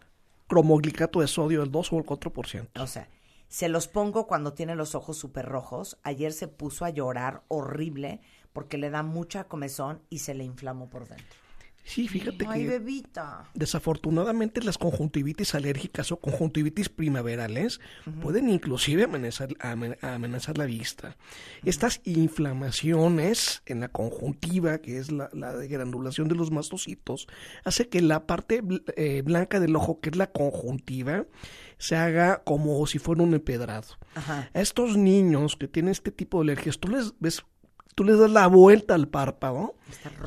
Cromoglicato 0.48 1.22
de 1.22 1.28
sodio, 1.28 1.62
el 1.62 1.70
2 1.72 1.94
o 1.94 1.98
el 2.00 2.06
4%. 2.06 2.82
O 2.82 2.88
sea, 2.88 3.08
se 3.54 3.70
los 3.70 3.88
pongo 3.88 4.26
cuando 4.26 4.54
tiene 4.54 4.74
los 4.74 4.96
ojos 4.96 5.16
súper 5.16 5.46
rojos. 5.46 6.00
Ayer 6.02 6.34
se 6.34 6.48
puso 6.48 6.86
a 6.86 6.90
llorar 6.90 7.44
horrible 7.50 8.20
porque 8.52 8.80
le 8.80 8.90
da 8.90 9.04
mucha 9.04 9.44
comezón 9.44 10.02
y 10.10 10.20
se 10.20 10.34
le 10.34 10.44
inflamó 10.44 10.90
por 10.90 11.08
dentro. 11.08 11.28
Sí, 11.86 12.08
fíjate 12.08 12.46
Ay, 12.48 12.62
que 12.64 12.70
bebita. 12.70 13.44
desafortunadamente 13.54 14.64
las 14.64 14.78
conjuntivitis 14.78 15.54
alérgicas 15.54 16.14
o 16.14 16.18
conjuntivitis 16.18 16.88
primaverales 16.88 17.82
pueden 18.22 18.50
inclusive 18.50 19.04
amenazar, 19.04 19.50
amen- 19.60 19.98
amenazar 20.02 20.58
la 20.58 20.66
vista. 20.66 21.18
Estas 21.66 22.00
inflamaciones 22.06 23.62
en 23.66 23.82
la 23.82 23.90
conjuntiva, 23.90 24.78
que 24.80 24.98
es 24.98 25.12
la, 25.12 25.30
la 25.34 25.54
de 25.54 25.68
granulación 25.68 26.28
de 26.30 26.36
los 26.36 26.52
mastocitos, 26.52 27.28
hace 27.66 27.90
que 27.90 28.02
la 28.02 28.26
parte 28.26 28.64
bl- 28.64 28.84
eh, 28.96 29.22
blanca 29.22 29.60
del 29.60 29.76
ojo, 29.76 30.00
que 30.00 30.10
es 30.10 30.16
la 30.16 30.28
conjuntiva, 30.32 31.26
se 31.84 31.98
haga 31.98 32.42
como 32.46 32.86
si 32.88 32.98
fuera 32.98 33.24
un 33.24 33.34
empedrado. 33.34 33.88
Ajá. 34.16 34.50
A 34.54 34.62
estos 34.62 34.96
niños 34.96 35.58
que 35.58 35.68
tienen 35.68 35.92
este 35.92 36.12
tipo 36.12 36.38
de 36.38 36.44
alergias, 36.54 36.80
tú 36.80 36.88
les 36.88 37.14
ves, 37.20 37.44
tú 37.94 38.06
les 38.06 38.18
das 38.18 38.32
la 38.32 38.48
vuelta 38.48 38.94
al 38.96 39.10
párpado 39.10 39.76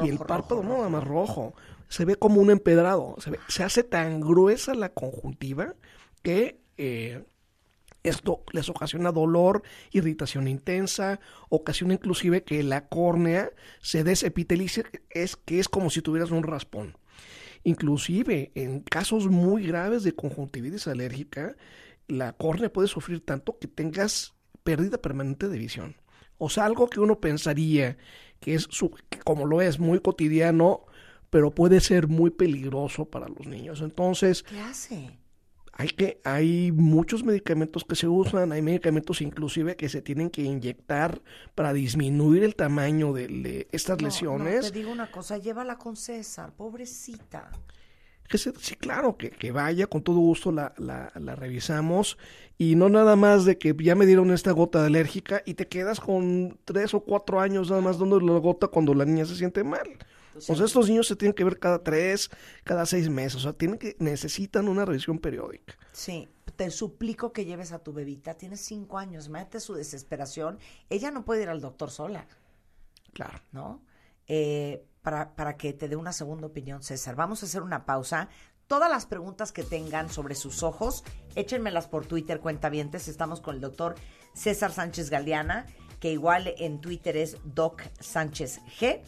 y 0.02 0.08
el 0.10 0.18
rojo, 0.18 0.26
párpado 0.26 0.56
rojo, 0.62 0.68
no 0.68 0.76
nada 0.78 0.88
más 0.90 1.04
rojo, 1.04 1.54
se 1.88 2.04
ve 2.04 2.16
como 2.16 2.40
un 2.42 2.50
empedrado, 2.50 3.14
se, 3.18 3.30
ve- 3.30 3.38
se 3.48 3.62
hace 3.64 3.82
tan 3.84 4.20
gruesa 4.20 4.74
la 4.74 4.90
conjuntiva 4.90 5.74
que 6.22 6.60
eh, 6.76 7.24
esto 8.02 8.42
les 8.52 8.68
ocasiona 8.68 9.10
dolor, 9.10 9.62
irritación 9.92 10.46
intensa, 10.48 11.18
ocasiona 11.48 11.94
inclusive 11.94 12.44
que 12.44 12.62
la 12.62 12.86
córnea 12.86 13.50
se 13.80 14.04
desepitelice, 14.04 14.84
es 15.10 15.36
que 15.36 15.58
es 15.58 15.68
como 15.68 15.88
si 15.90 16.02
tuvieras 16.02 16.30
un 16.30 16.42
raspón. 16.42 16.98
Inclusive 17.66 18.52
en 18.54 18.78
casos 18.78 19.26
muy 19.26 19.66
graves 19.66 20.04
de 20.04 20.14
conjuntivitis 20.14 20.86
alérgica, 20.86 21.56
la 22.06 22.32
córnea 22.32 22.72
puede 22.72 22.86
sufrir 22.86 23.24
tanto 23.24 23.58
que 23.58 23.66
tengas 23.66 24.34
pérdida 24.62 24.98
permanente 24.98 25.48
de 25.48 25.58
visión. 25.58 25.96
O 26.38 26.48
sea, 26.48 26.64
algo 26.64 26.88
que 26.88 27.00
uno 27.00 27.18
pensaría 27.18 27.96
que 28.38 28.54
es, 28.54 28.68
que 29.10 29.18
como 29.18 29.46
lo 29.46 29.62
es, 29.62 29.80
muy 29.80 29.98
cotidiano, 29.98 30.86
pero 31.28 31.50
puede 31.50 31.80
ser 31.80 32.06
muy 32.06 32.30
peligroso 32.30 33.06
para 33.06 33.28
los 33.28 33.48
niños. 33.48 33.80
Entonces, 33.80 34.44
¿Qué 34.44 34.60
hace? 34.60 35.18
Hay 35.78 35.88
que 35.88 36.20
hay 36.24 36.72
muchos 36.72 37.22
medicamentos 37.24 37.84
que 37.84 37.96
se 37.96 38.08
usan, 38.08 38.50
hay 38.52 38.62
medicamentos 38.62 39.20
inclusive 39.20 39.76
que 39.76 39.88
se 39.90 40.00
tienen 40.00 40.30
que 40.30 40.42
inyectar 40.42 41.20
para 41.54 41.72
disminuir 41.74 42.44
el 42.44 42.56
tamaño 42.56 43.12
de, 43.12 43.28
de 43.28 43.68
estas 43.72 43.98
No, 44.00 44.06
lesiones. 44.06 44.64
No, 44.64 44.70
te 44.72 44.78
digo 44.78 44.90
una 44.90 45.10
cosa, 45.10 45.36
llévala 45.38 45.76
con 45.76 45.96
César, 45.96 46.52
pobrecita. 46.56 47.50
Que 48.28 48.38
se- 48.38 48.52
sí, 48.58 48.74
claro, 48.74 49.16
que, 49.16 49.30
que 49.30 49.52
vaya, 49.52 49.86
con 49.86 50.02
todo 50.02 50.16
gusto 50.16 50.50
la, 50.50 50.74
la, 50.78 51.12
la 51.14 51.36
revisamos. 51.36 52.18
Y 52.58 52.74
no 52.74 52.88
nada 52.88 53.14
más 53.14 53.44
de 53.44 53.56
que 53.58 53.74
ya 53.78 53.94
me 53.94 54.06
dieron 54.06 54.32
esta 54.32 54.50
gota 54.52 54.84
alérgica 54.86 55.42
y 55.44 55.54
te 55.54 55.68
quedas 55.68 56.00
con 56.00 56.58
tres 56.64 56.94
o 56.94 57.00
cuatro 57.00 57.38
años 57.40 57.68
nada 57.70 57.82
más 57.82 57.98
dando 57.98 58.18
la 58.18 58.38
gota 58.38 58.66
cuando 58.68 58.94
la 58.94 59.04
niña 59.04 59.26
se 59.26 59.36
siente 59.36 59.62
mal. 59.62 59.88
O 60.36 60.40
sea, 60.40 60.64
estos 60.64 60.88
niños 60.88 61.06
se 61.06 61.16
tienen 61.16 61.34
que 61.34 61.44
ver 61.44 61.58
cada 61.58 61.82
tres, 61.82 62.30
cada 62.64 62.86
seis 62.86 63.08
meses. 63.08 63.36
O 63.36 63.40
sea, 63.40 63.52
tienen 63.52 63.78
que, 63.78 63.96
necesitan 63.98 64.68
una 64.68 64.84
revisión 64.84 65.18
periódica. 65.18 65.76
Sí, 65.92 66.28
te 66.56 66.70
suplico 66.70 67.32
que 67.32 67.44
lleves 67.44 67.72
a 67.72 67.78
tu 67.78 67.92
bebita, 67.92 68.34
tiene 68.34 68.56
cinco 68.56 68.98
años, 68.98 69.28
mete 69.28 69.60
su 69.60 69.74
desesperación. 69.74 70.58
Ella 70.90 71.10
no 71.10 71.24
puede 71.24 71.42
ir 71.42 71.48
al 71.48 71.60
doctor 71.60 71.90
sola, 71.90 72.26
Claro. 73.12 73.38
¿no? 73.52 73.82
Eh, 74.26 74.84
para, 75.02 75.34
para 75.36 75.56
que 75.56 75.72
te 75.72 75.88
dé 75.88 75.96
una 75.96 76.12
segunda 76.12 76.46
opinión, 76.46 76.82
César. 76.82 77.14
Vamos 77.16 77.42
a 77.42 77.46
hacer 77.46 77.62
una 77.62 77.86
pausa. 77.86 78.28
Todas 78.66 78.90
las 78.90 79.06
preguntas 79.06 79.52
que 79.52 79.62
tengan 79.62 80.10
sobre 80.10 80.34
sus 80.34 80.62
ojos, 80.64 81.04
échenmelas 81.36 81.86
por 81.86 82.04
Twitter, 82.06 82.40
cuentavientes. 82.40 83.06
Estamos 83.06 83.40
con 83.40 83.54
el 83.54 83.60
doctor 83.60 83.94
César 84.34 84.72
Sánchez 84.72 85.08
Galeana, 85.08 85.66
que 86.00 86.10
igual 86.10 86.52
en 86.58 86.80
Twitter 86.80 87.16
es 87.16 87.36
Doc 87.44 87.82
Sánchez 88.00 88.60
G. 88.80 89.00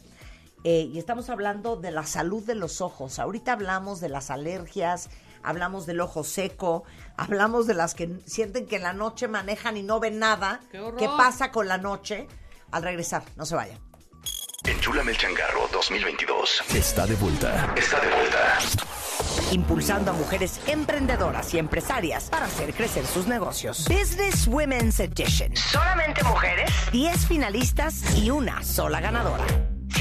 Eh, 0.64 0.90
y 0.92 0.98
estamos 0.98 1.30
hablando 1.30 1.76
de 1.76 1.90
la 1.90 2.04
salud 2.04 2.42
de 2.44 2.54
los 2.54 2.80
ojos. 2.80 3.18
Ahorita 3.18 3.52
hablamos 3.52 4.00
de 4.00 4.08
las 4.08 4.30
alergias, 4.30 5.08
hablamos 5.42 5.86
del 5.86 6.00
ojo 6.00 6.24
seco, 6.24 6.84
hablamos 7.16 7.66
de 7.66 7.74
las 7.74 7.94
que 7.94 8.20
sienten 8.26 8.66
que 8.66 8.76
en 8.76 8.82
la 8.82 8.92
noche 8.92 9.28
manejan 9.28 9.76
y 9.76 9.82
no 9.82 10.00
ven 10.00 10.18
nada. 10.18 10.60
¡Qué 10.70 10.80
horror! 10.80 11.16
pasa 11.16 11.52
con 11.52 11.68
la 11.68 11.78
noche? 11.78 12.26
Al 12.70 12.82
regresar, 12.82 13.22
no 13.36 13.46
se 13.46 13.54
vayan. 13.54 13.78
Enchúlame 14.64 15.12
el 15.12 15.16
changarro 15.16 15.68
2022. 15.72 16.62
Está 16.74 17.06
de 17.06 17.14
vuelta. 17.14 17.74
Está 17.76 18.00
de 18.00 18.08
vuelta. 18.08 18.58
Impulsando 19.52 20.10
a 20.10 20.14
mujeres 20.14 20.60
emprendedoras 20.66 21.54
y 21.54 21.58
empresarias 21.58 22.28
para 22.28 22.46
hacer 22.46 22.74
crecer 22.74 23.06
sus 23.06 23.26
negocios. 23.26 23.86
Business 23.88 24.46
Women's 24.46 25.00
Edition. 25.00 25.56
Solamente 25.56 26.22
mujeres, 26.24 26.70
10 26.92 27.26
finalistas 27.26 28.16
y 28.16 28.30
una 28.30 28.62
sola 28.62 29.00
ganadora. 29.00 29.44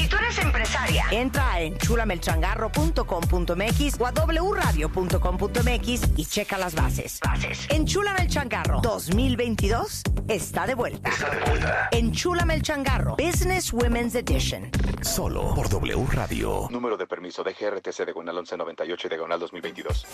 Si 0.07 0.11
tú 0.11 0.17
eres 0.23 0.37
empresaria, 0.37 1.03
entra 1.11 1.51
a 1.51 1.59
enchulamelchangarro.com.mx 1.59 3.99
o 3.99 4.07
a 4.07 4.13
wradio.com.mx 4.13 6.01
y 6.15 6.25
checa 6.25 6.57
las 6.57 6.75
bases. 6.75 7.19
Bases. 7.21 7.67
Enchúlame 7.69 8.21
el 8.21 8.29
changarro 8.29 8.79
2022 8.79 10.03
está 10.29 10.65
de 10.65 10.75
vuelta. 10.75 11.09
Está 11.09 11.29
de 11.29 11.41
vuelta. 11.41 11.89
Enchúlame 11.91 12.53
el 12.53 12.61
changarro 12.61 13.17
Business 13.17 13.73
Women's 13.73 14.15
Edition. 14.15 14.71
Solo 15.01 15.53
por 15.53 15.67
W 15.67 16.07
Radio. 16.09 16.69
Número 16.71 16.95
de 16.95 17.05
permiso 17.05 17.43
de 17.43 17.51
GRTC 17.51 18.05
de 18.05 18.13
Gonal 18.13 18.35
1198 18.35 19.07
y 19.07 19.09
de 19.09 19.17
Gonal 19.17 19.41
2022. 19.41 20.05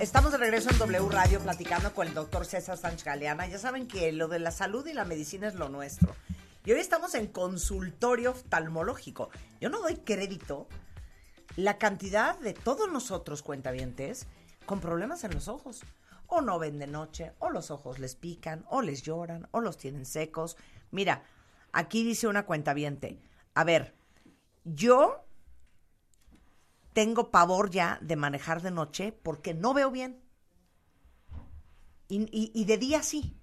Estamos 0.00 0.32
de 0.32 0.38
regreso 0.38 0.70
en 0.70 0.78
W 0.78 1.08
Radio 1.08 1.38
platicando 1.38 1.94
con 1.94 2.08
el 2.08 2.14
doctor 2.14 2.46
César 2.46 2.78
Sánchez 2.78 3.04
Galeana. 3.04 3.46
Ya 3.46 3.58
saben 3.58 3.86
que 3.86 4.10
lo 4.10 4.26
de 4.26 4.40
la 4.40 4.50
salud 4.50 4.84
y 4.88 4.92
la 4.92 5.04
medicina 5.04 5.46
es 5.46 5.54
lo 5.54 5.68
nuestro. 5.68 6.16
Y 6.64 6.72
hoy 6.72 6.80
estamos 6.80 7.14
en 7.14 7.28
consultorio 7.28 8.32
oftalmológico. 8.32 9.30
Yo 9.60 9.70
no 9.70 9.80
doy 9.80 9.96
crédito 9.96 10.68
la 11.56 11.78
cantidad 11.78 12.38
de 12.38 12.52
todos 12.52 12.90
nosotros 12.90 13.42
cuentavientes 13.42 14.26
con 14.66 14.80
problemas 14.80 15.24
en 15.24 15.34
los 15.34 15.48
ojos. 15.48 15.82
O 16.26 16.42
no 16.42 16.58
ven 16.58 16.78
de 16.78 16.86
noche, 16.86 17.32
o 17.38 17.48
los 17.48 17.70
ojos 17.70 17.98
les 17.98 18.14
pican, 18.14 18.66
o 18.68 18.82
les 18.82 19.02
lloran, 19.02 19.48
o 19.50 19.60
los 19.60 19.78
tienen 19.78 20.04
secos. 20.04 20.58
Mira, 20.90 21.22
aquí 21.72 22.04
dice 22.04 22.28
una 22.28 22.44
cuentaviente. 22.44 23.18
A 23.54 23.64
ver, 23.64 23.94
yo 24.64 25.24
tengo 26.92 27.30
pavor 27.30 27.70
ya 27.70 27.98
de 28.02 28.16
manejar 28.16 28.60
de 28.60 28.70
noche 28.70 29.12
porque 29.12 29.54
no 29.54 29.72
veo 29.72 29.90
bien. 29.90 30.20
Y, 32.08 32.64
de 32.64 32.78
día 32.78 33.02
sí. 33.02 33.37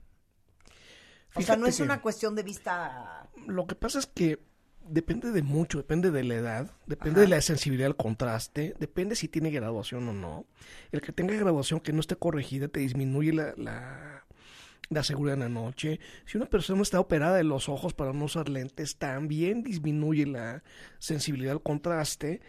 O 1.35 1.41
sea, 1.41 1.55
no 1.55 1.67
es 1.67 1.79
una 1.79 2.01
cuestión 2.01 2.35
de 2.35 2.43
vista. 2.43 3.29
Lo 3.47 3.67
que 3.67 3.75
pasa 3.75 3.99
es 3.99 4.05
que 4.05 4.39
depende 4.87 5.31
de 5.31 5.41
mucho, 5.41 5.77
depende 5.77 6.11
de 6.11 6.23
la 6.23 6.35
edad, 6.35 6.71
depende 6.85 7.21
de 7.21 7.27
la 7.27 7.41
sensibilidad 7.41 7.87
al 7.87 7.95
contraste, 7.95 8.75
depende 8.79 9.15
si 9.15 9.27
tiene 9.27 9.51
graduación 9.51 10.07
o 10.07 10.13
no. 10.13 10.45
El 10.91 11.01
que 11.01 11.11
tenga 11.11 11.33
graduación 11.35 11.79
que 11.79 11.93
no 11.93 11.99
esté 11.99 12.15
corregida 12.15 12.67
te 12.67 12.79
disminuye 12.79 13.33
la, 13.33 13.53
la, 13.57 14.25
la 14.89 15.03
seguridad 15.03 15.35
en 15.35 15.41
la 15.41 15.49
noche. 15.49 15.99
Si 16.25 16.37
una 16.37 16.45
persona 16.45 16.81
está 16.81 16.99
operada 16.99 17.37
de 17.37 17.43
los 17.43 17.69
ojos 17.69 17.93
para 17.93 18.13
no 18.13 18.25
usar 18.25 18.49
lentes, 18.49 18.97
también 18.97 19.63
disminuye 19.63 20.25
la 20.25 20.63
sensibilidad 20.99 21.53
al 21.53 21.63
contraste. 21.63 22.41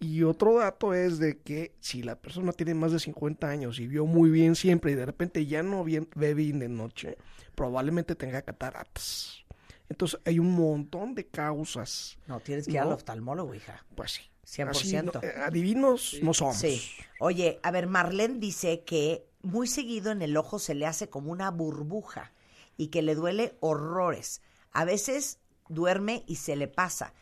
Y 0.00 0.22
otro 0.22 0.58
dato 0.58 0.94
es 0.94 1.18
de 1.18 1.38
que 1.38 1.74
si 1.80 2.02
la 2.02 2.16
persona 2.16 2.52
tiene 2.52 2.72
más 2.74 2.90
de 2.92 2.98
50 2.98 3.46
años 3.48 3.78
y 3.78 3.86
vio 3.86 4.06
muy 4.06 4.30
bien 4.30 4.56
siempre 4.56 4.92
y 4.92 4.94
de 4.94 5.04
repente 5.06 5.44
ya 5.46 5.62
no 5.62 5.84
bien- 5.84 6.08
ve 6.14 6.32
bien 6.34 6.58
de 6.58 6.68
noche, 6.70 7.18
probablemente 7.54 8.14
tenga 8.14 8.40
cataratas. 8.42 9.44
Entonces 9.90 10.18
hay 10.24 10.38
un 10.38 10.52
montón 10.52 11.14
de 11.14 11.26
causas. 11.26 12.18
No, 12.26 12.40
tienes 12.40 12.64
que 12.66 12.72
ir 12.72 12.78
al 12.80 12.92
oftalmólogo, 12.92 13.54
hija. 13.54 13.84
Pues 13.94 14.12
sí. 14.12 14.22
100%. 14.44 14.70
Así 14.70 14.96
no- 14.96 15.12
eh, 15.22 15.34
adivinos 15.44 16.16
no 16.22 16.32
somos. 16.34 16.56
Sí. 16.56 16.82
Oye, 17.20 17.60
a 17.62 17.70
ver, 17.70 17.86
Marlene 17.86 18.38
dice 18.38 18.82
que 18.84 19.26
muy 19.42 19.66
seguido 19.68 20.10
en 20.12 20.22
el 20.22 20.36
ojo 20.36 20.58
se 20.58 20.74
le 20.74 20.86
hace 20.86 21.08
como 21.10 21.30
una 21.30 21.50
burbuja 21.50 22.32
y 22.76 22.88
que 22.88 23.02
le 23.02 23.14
duele 23.14 23.54
horrores. 23.60 24.40
A 24.72 24.84
veces 24.84 25.38
duerme 25.68 26.24
y 26.26 26.36
se 26.36 26.56
le 26.56 26.68
pasa, 26.68 27.12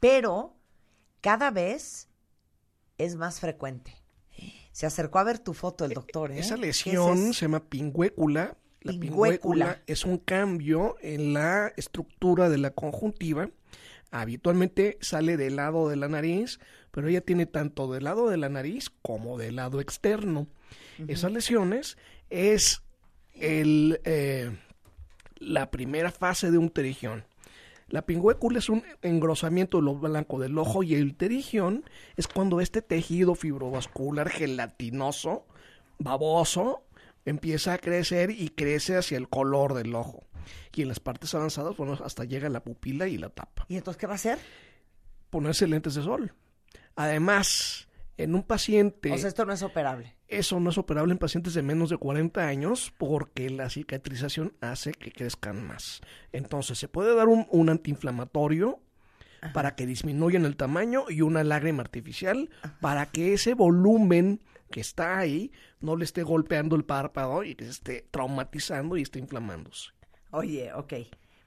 pero 0.00 0.54
cada 1.20 1.50
vez 1.50 2.08
es 2.98 3.16
más 3.16 3.40
frecuente. 3.40 3.94
Se 4.72 4.86
acercó 4.86 5.18
a 5.18 5.24
ver 5.24 5.38
tu 5.38 5.54
foto 5.54 5.84
el 5.84 5.92
doctor, 5.92 6.32
¿eh? 6.32 6.38
Esa 6.40 6.56
¿Qué 6.56 6.68
es 6.68 6.84
lesión 6.84 7.18
eso? 7.18 7.32
se 7.32 7.40
llama 7.46 7.64
pingüécula. 7.64 8.56
La 8.82 8.92
Pingüécula. 8.92 9.30
pingüécula 9.38 9.82
es 9.86 10.04
un 10.04 10.18
cambio 10.18 10.96
en 11.00 11.32
la 11.32 11.72
estructura 11.76 12.48
de 12.48 12.58
la 12.58 12.70
conjuntiva. 12.70 13.48
Habitualmente 14.10 14.98
sale 15.00 15.36
del 15.36 15.56
lado 15.56 15.88
de 15.88 15.96
la 15.96 16.08
nariz, 16.08 16.60
pero 16.90 17.08
ella 17.08 17.20
tiene 17.20 17.46
tanto 17.46 17.90
del 17.92 18.04
lado 18.04 18.28
de 18.28 18.36
la 18.36 18.48
nariz 18.48 18.90
como 19.02 19.38
del 19.38 19.56
lado 19.56 19.80
externo. 19.80 20.46
Esas 21.08 21.32
lesiones 21.32 21.96
es 22.30 22.82
el, 23.34 24.00
eh, 24.04 24.56
la 25.36 25.70
primera 25.70 26.10
fase 26.12 26.50
de 26.50 26.58
un 26.58 26.70
terigión. 26.70 27.24
La 27.88 28.02
pingüécula 28.02 28.58
es 28.58 28.68
un 28.68 28.82
engrosamiento 29.02 29.78
de 29.78 29.84
lo 29.84 29.94
blanco 29.94 30.40
del 30.40 30.58
ojo 30.58 30.82
y 30.82 30.94
el 30.94 31.16
terigión 31.16 31.84
es 32.16 32.26
cuando 32.26 32.60
este 32.60 32.82
tejido 32.82 33.36
fibrovascular 33.36 34.28
gelatinoso, 34.28 35.46
baboso, 35.98 36.82
empieza 37.24 37.74
a 37.74 37.78
crecer 37.78 38.30
y 38.30 38.48
crece 38.48 38.96
hacia 38.96 39.16
el 39.16 39.28
color 39.28 39.74
del 39.74 39.94
ojo. 39.94 40.24
Y 40.74 40.82
en 40.82 40.88
las 40.88 40.98
partes 40.98 41.32
avanzadas, 41.34 41.76
bueno, 41.76 41.96
hasta 42.04 42.24
llega 42.24 42.48
la 42.48 42.64
pupila 42.64 43.06
y 43.06 43.18
la 43.18 43.28
tapa. 43.28 43.66
¿Y 43.68 43.76
entonces 43.76 44.00
qué 44.00 44.06
va 44.06 44.14
a 44.14 44.16
hacer? 44.16 44.38
Ponerse 45.30 45.68
lentes 45.68 45.94
de 45.94 46.02
sol. 46.02 46.34
Además, 46.96 47.88
en 48.16 48.34
un 48.34 48.42
paciente... 48.42 49.12
O 49.12 49.18
sea, 49.18 49.28
esto 49.28 49.44
no 49.44 49.52
es 49.52 49.62
operable. 49.62 50.15
Eso 50.28 50.58
no 50.58 50.70
es 50.70 50.78
operable 50.78 51.12
en 51.12 51.18
pacientes 51.18 51.54
de 51.54 51.62
menos 51.62 51.90
de 51.90 51.98
40 51.98 52.46
años 52.46 52.92
porque 52.98 53.48
la 53.50 53.70
cicatrización 53.70 54.54
hace 54.60 54.92
que 54.92 55.12
crezcan 55.12 55.66
más. 55.66 56.00
Entonces, 56.32 56.78
se 56.78 56.88
puede 56.88 57.14
dar 57.14 57.28
un, 57.28 57.46
un 57.50 57.68
antiinflamatorio 57.68 58.80
para 59.52 59.76
que 59.76 59.86
disminuyan 59.86 60.44
el 60.44 60.56
tamaño 60.56 61.04
y 61.08 61.20
una 61.20 61.44
lágrima 61.44 61.82
artificial 61.82 62.50
para 62.80 63.06
que 63.06 63.34
ese 63.34 63.54
volumen 63.54 64.40
que 64.70 64.80
está 64.80 65.18
ahí 65.18 65.52
no 65.80 65.96
le 65.96 66.04
esté 66.04 66.22
golpeando 66.22 66.76
el 66.76 66.84
párpado 66.84 67.44
y 67.44 67.54
que 67.54 67.64
se 67.64 67.70
esté 67.70 68.08
traumatizando 68.10 68.96
y 68.96 69.02
esté 69.02 69.18
inflamándose. 69.18 69.90
Oye, 70.30 70.72
ok. 70.72 70.94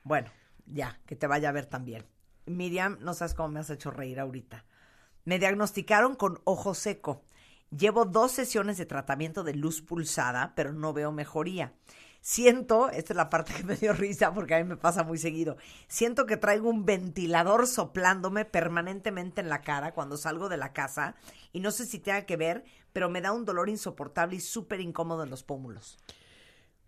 Bueno, 0.04 0.32
ya, 0.66 1.00
que 1.06 1.16
te 1.16 1.28
vaya 1.28 1.50
a 1.50 1.54
ver 1.54 1.66
también. 1.66 2.06
Miriam, 2.46 2.98
no 3.02 3.14
sabes 3.14 3.34
cómo 3.34 3.50
me 3.50 3.60
has 3.60 3.70
hecho 3.70 3.92
reír 3.92 4.20
ahorita. 4.20 4.66
Me 5.26 5.38
diagnosticaron 5.38 6.16
con 6.16 6.40
ojo 6.46 6.74
seco. 6.74 7.26
Llevo 7.78 8.06
dos 8.06 8.32
sesiones 8.32 8.78
de 8.78 8.86
tratamiento 8.86 9.44
de 9.44 9.54
luz 9.54 9.82
pulsada, 9.82 10.54
pero 10.56 10.74
no 10.74 10.92
veo 10.94 11.12
mejoría. 11.12 11.74
Siento, 12.22 12.90
esta 12.90 13.14
es 13.14 13.18
la 13.18 13.30
parte 13.30 13.54
que 13.54 13.64
me 13.64 13.76
dio 13.78 13.94
risa 13.94 14.34
porque 14.34 14.56
a 14.56 14.58
mí 14.58 14.66
me 14.66 14.76
pasa 14.76 15.04
muy 15.04 15.18
seguido, 15.18 15.56
siento 15.88 16.26
que 16.26 16.36
traigo 16.36 16.70
un 16.70 16.86
ventilador 16.86 17.66
soplándome 17.66 18.44
permanentemente 18.44 19.40
en 19.40 19.48
la 19.50 19.62
cara 19.62 19.94
cuando 19.94 20.18
salgo 20.18 20.50
de 20.50 20.58
la 20.58 20.74
casa 20.74 21.16
y 21.54 21.62
no 21.62 21.72
sé 21.72 21.86
si 21.86 21.98
tenga 22.00 22.26
que 22.26 22.36
ver, 22.36 22.66
pero 22.92 23.10
me 23.10 23.22
da 23.22 23.32
un 23.32 23.46
dolor 23.46 23.70
insoportable 23.70 24.36
y 24.36 24.42
súper 24.42 24.82
incómodo 24.82 25.24
en 25.24 25.30
los 25.30 25.44
pómulos. 25.44 25.98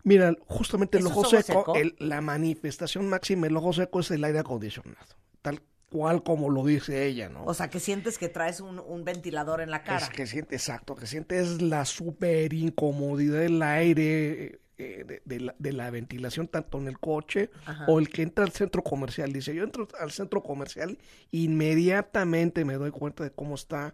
Mira, 0.04 0.34
justamente 0.48 0.98
el 0.98 1.06
¿Eso 1.06 1.14
ojo 1.14 1.22
es 1.22 1.28
ojo 1.28 1.42
seco, 1.44 1.44
seco? 1.44 1.76
el- 1.76 1.96
la 2.00 2.22
manifestación 2.22 3.08
máxima 3.08 3.44
del 3.48 3.58
ojo 3.58 3.72
seco 3.74 4.00
es 4.00 4.10
el 4.12 4.24
aire 4.24 4.40
acondicionado, 4.40 5.16
tal 5.42 5.62
cual 5.92 6.24
como 6.24 6.50
lo 6.50 6.66
dice 6.66 7.06
ella, 7.06 7.30
¿no? 7.30 7.44
O 7.44 7.54
sea, 7.54 7.70
que 7.70 7.80
sientes 7.80 8.18
que 8.18 8.30
traes 8.30 8.62
un, 8.62 8.80
un 8.80 9.04
ventilador 9.04 9.60
en 9.62 9.70
la 9.70 9.84
cara. 9.84 10.06
Es 10.06 10.10
que 10.10 10.26
siente, 10.26 10.56
exacto, 10.56 10.96
que 10.96 11.06
sientes 11.06 11.62
la 11.62 11.84
super 11.86 12.54
incomodidad 12.54 13.40
del 13.42 13.62
aire, 13.62 14.62
eh, 14.78 15.04
de, 15.06 15.22
de 15.26 15.40
la, 15.42 15.56
de 15.60 15.74
la 15.74 15.92
ventilación, 15.92 16.48
tanto 16.48 16.80
en 16.80 16.88
el 16.88 16.98
coche 16.98 17.52
Ajá. 17.66 17.86
o 17.88 18.00
el 18.00 18.10
que 18.10 18.22
entra 18.22 18.46
al 18.46 18.52
centro 18.52 18.82
comercial. 18.84 19.34
Dice, 19.34 19.54
yo 19.54 19.64
entro 19.64 19.88
al 20.00 20.12
centro 20.12 20.42
comercial, 20.42 20.98
inmediatamente 21.32 22.64
me 22.64 22.76
doy 22.76 22.92
cuenta 22.92 23.24
de 23.26 23.32
cómo 23.32 23.56
está 23.56 23.94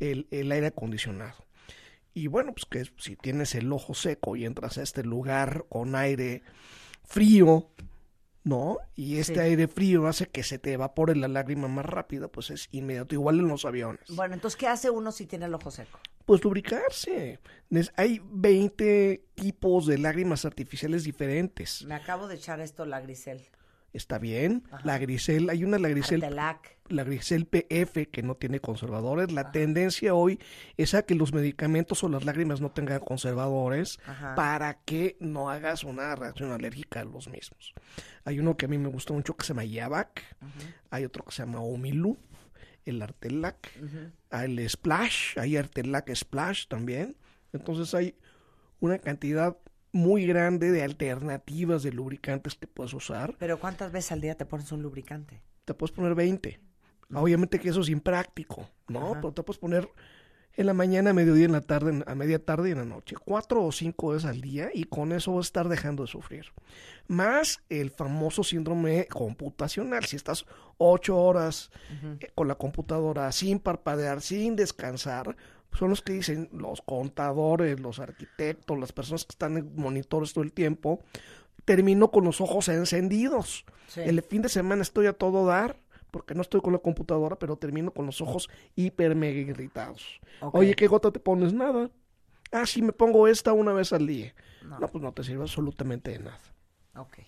el, 0.00 0.28
el 0.30 0.52
aire 0.52 0.66
acondicionado. 0.66 1.46
Y 2.12 2.26
bueno, 2.26 2.52
pues 2.52 2.66
que 2.66 2.92
si 3.00 3.16
tienes 3.16 3.54
el 3.54 3.72
ojo 3.72 3.94
seco 3.94 4.36
y 4.36 4.44
entras 4.44 4.76
a 4.76 4.82
este 4.82 5.02
lugar 5.02 5.64
con 5.68 5.94
aire 5.94 6.42
frío, 7.04 7.70
¿no? 8.48 8.78
Y 8.94 9.18
este 9.18 9.34
Sí. 9.34 9.40
aire 9.40 9.68
frío 9.68 10.06
hace 10.06 10.26
que 10.26 10.42
se 10.42 10.58
te 10.58 10.72
evapore 10.72 11.14
la 11.14 11.28
lágrima 11.28 11.68
más 11.68 11.84
rápido, 11.84 12.32
pues 12.32 12.50
es 12.50 12.68
inmediato, 12.72 13.14
igual 13.14 13.38
en 13.40 13.48
los 13.48 13.64
aviones 13.64 14.00
Bueno, 14.08 14.34
entonces, 14.34 14.56
¿qué 14.58 14.66
hace 14.66 14.90
uno 14.90 15.12
si 15.12 15.26
tiene 15.26 15.44
el 15.46 15.54
ojo 15.54 15.70
seco? 15.70 15.98
pues 16.24 16.44
lubricarse. 16.44 17.38
Hay 17.96 18.20
20 18.30 19.24
tipos 19.34 19.86
de 19.86 19.96
lágrimas 19.96 20.44
artificiales 20.44 21.04
diferentes. 21.04 21.84
Me 21.86 21.94
acabo 21.94 22.28
de 22.28 22.34
echar 22.34 22.60
esto, 22.60 22.84
la 22.84 23.00
grisel. 23.00 23.46
Está 23.92 24.18
bien. 24.18 24.64
La 24.84 24.98
grisel, 24.98 25.48
hay 25.48 25.64
una 25.64 25.78
la 25.78 25.88
grisel, 25.88 26.22
Artelac. 26.22 26.76
la 26.88 27.04
grisel 27.04 27.46
PF 27.46 28.06
que 28.10 28.22
no 28.22 28.34
tiene 28.36 28.60
conservadores. 28.60 29.32
La 29.32 29.50
tendencia 29.50 30.14
hoy 30.14 30.38
es 30.76 30.94
a 30.94 31.02
que 31.02 31.14
los 31.14 31.32
medicamentos 31.32 32.04
o 32.04 32.08
las 32.08 32.24
lágrimas 32.24 32.60
no 32.60 32.70
tengan 32.70 33.00
conservadores 33.00 33.98
Ajá. 34.06 34.34
para 34.34 34.74
que 34.84 35.16
no 35.20 35.48
hagas 35.50 35.84
una 35.84 36.14
reacción 36.16 36.52
alérgica 36.52 37.00
a 37.00 37.04
los 37.04 37.28
mismos. 37.28 37.72
Hay 38.24 38.38
uno 38.38 38.56
que 38.56 38.66
a 38.66 38.68
mí 38.68 38.76
me 38.76 38.88
gusta 38.88 39.14
mucho 39.14 39.36
que 39.36 39.44
se 39.44 39.48
llama 39.48 39.64
Yavac. 39.64 40.22
Hay 40.90 41.04
otro 41.04 41.24
que 41.24 41.32
se 41.32 41.42
llama 41.42 41.60
Omilu. 41.60 42.18
El 42.84 43.02
Artelac. 43.02 43.70
Hay 44.30 44.50
el 44.58 44.68
Splash. 44.68 45.38
Hay 45.38 45.56
Artelac 45.56 46.14
Splash 46.14 46.66
también. 46.68 47.16
Entonces 47.52 47.94
hay 47.94 48.14
una 48.80 48.98
cantidad 48.98 49.56
muy 49.92 50.26
grande 50.26 50.70
de 50.70 50.82
alternativas 50.82 51.82
de 51.82 51.92
lubricantes 51.92 52.54
que 52.54 52.66
puedes 52.66 52.92
usar. 52.94 53.34
Pero 53.38 53.58
¿cuántas 53.58 53.92
veces 53.92 54.12
al 54.12 54.20
día 54.20 54.34
te 54.36 54.44
pones 54.44 54.70
un 54.72 54.82
lubricante? 54.82 55.40
Te 55.64 55.74
puedes 55.74 55.94
poner 55.94 56.14
20. 56.14 56.60
Obviamente 57.14 57.58
que 57.58 57.70
eso 57.70 57.80
es 57.80 57.88
impráctico, 57.88 58.68
¿no? 58.86 59.12
Ajá. 59.12 59.20
Pero 59.20 59.32
te 59.32 59.42
puedes 59.42 59.58
poner 59.58 59.88
en 60.58 60.66
la 60.66 60.74
mañana, 60.74 61.10
a 61.10 61.12
mediodía, 61.12 61.44
en 61.44 61.52
la 61.52 61.60
tarde, 61.60 62.02
a 62.04 62.14
media 62.16 62.44
tarde 62.44 62.68
y 62.68 62.72
en 62.72 62.78
la 62.78 62.84
noche. 62.84 63.14
Cuatro 63.24 63.64
o 63.64 63.70
cinco 63.70 64.08
veces 64.08 64.28
al 64.28 64.40
día 64.40 64.70
y 64.74 64.84
con 64.84 65.12
eso 65.12 65.32
vas 65.34 65.46
a 65.46 65.48
estar 65.48 65.68
dejando 65.68 66.02
de 66.02 66.08
sufrir. 66.08 66.46
Más 67.06 67.62
el 67.68 67.90
famoso 67.92 68.42
síndrome 68.42 69.06
computacional. 69.06 70.04
Si 70.04 70.16
estás 70.16 70.46
ocho 70.76 71.16
horas 71.16 71.70
eh, 72.20 72.32
con 72.34 72.48
la 72.48 72.56
computadora 72.56 73.30
sin 73.30 73.60
parpadear, 73.60 74.20
sin 74.20 74.56
descansar, 74.56 75.36
son 75.78 75.90
los 75.90 76.02
que 76.02 76.14
dicen 76.14 76.48
los 76.52 76.82
contadores, 76.82 77.78
los 77.78 78.00
arquitectos, 78.00 78.78
las 78.78 78.92
personas 78.92 79.24
que 79.24 79.32
están 79.32 79.56
en 79.56 79.76
monitores 79.76 80.32
todo 80.32 80.42
el 80.42 80.52
tiempo. 80.52 81.00
Termino 81.64 82.10
con 82.10 82.24
los 82.24 82.40
ojos 82.40 82.68
encendidos. 82.68 83.64
Sí. 83.86 84.00
El 84.00 84.22
fin 84.22 84.42
de 84.42 84.48
semana 84.48 84.82
estoy 84.82 85.06
a 85.06 85.12
todo 85.12 85.46
dar 85.46 85.78
porque 86.10 86.34
no 86.34 86.42
estoy 86.42 86.60
con 86.60 86.72
la 86.72 86.78
computadora, 86.80 87.36
pero 87.36 87.56
termino 87.56 87.92
con 87.92 88.06
los 88.06 88.20
ojos 88.20 88.48
hiper 88.74 89.14
mega 89.14 89.38
irritados. 89.38 90.20
Oye, 90.40 90.74
¿qué 90.74 90.86
gota 90.88 91.12
te 91.12 91.20
pones? 91.20 91.52
Nada. 91.52 91.90
Ah, 92.50 92.66
sí, 92.66 92.82
me 92.82 92.92
pongo 92.92 93.28
esta 93.28 93.52
una 93.52 93.72
vez 93.72 93.92
al 93.92 94.06
día. 94.06 94.34
No. 94.62 94.80
No, 94.80 94.88
pues 94.88 95.04
no 95.04 95.12
te 95.12 95.22
sirve 95.22 95.42
absolutamente 95.42 96.10
de 96.12 96.18
nada. 96.20 96.40
Ok. 96.96 97.18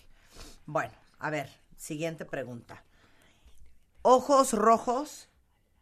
Bueno, 0.65 0.93
a 1.19 1.29
ver, 1.29 1.49
siguiente 1.77 2.25
pregunta. 2.25 2.83
Ojos 4.01 4.53
rojos, 4.53 5.29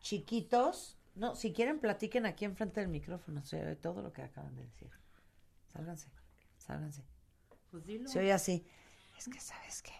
chiquitos. 0.01 0.98
No, 1.19 1.35
si 1.35 1.51
quieren 1.53 1.79
platiquen 1.79 2.25
aquí 2.25 2.45
enfrente 2.45 2.79
del 2.79 2.89
micrófono. 2.89 3.43
Se 3.45 3.61
oye 3.61 3.75
todo 3.75 4.01
lo 4.01 4.11
que 4.13 4.21
acaban 4.21 4.55
de 4.55 4.63
decir. 4.63 4.89
Sálganse, 5.71 6.07
sálganse. 6.57 7.03
Pues 7.71 7.85
dilo. 7.85 8.07
Se 8.09 8.19
oye 8.19 8.31
así. 8.33 8.65
Es 9.17 9.27
que, 9.27 9.39
¿sabes 9.39 9.81
qué? 9.81 9.91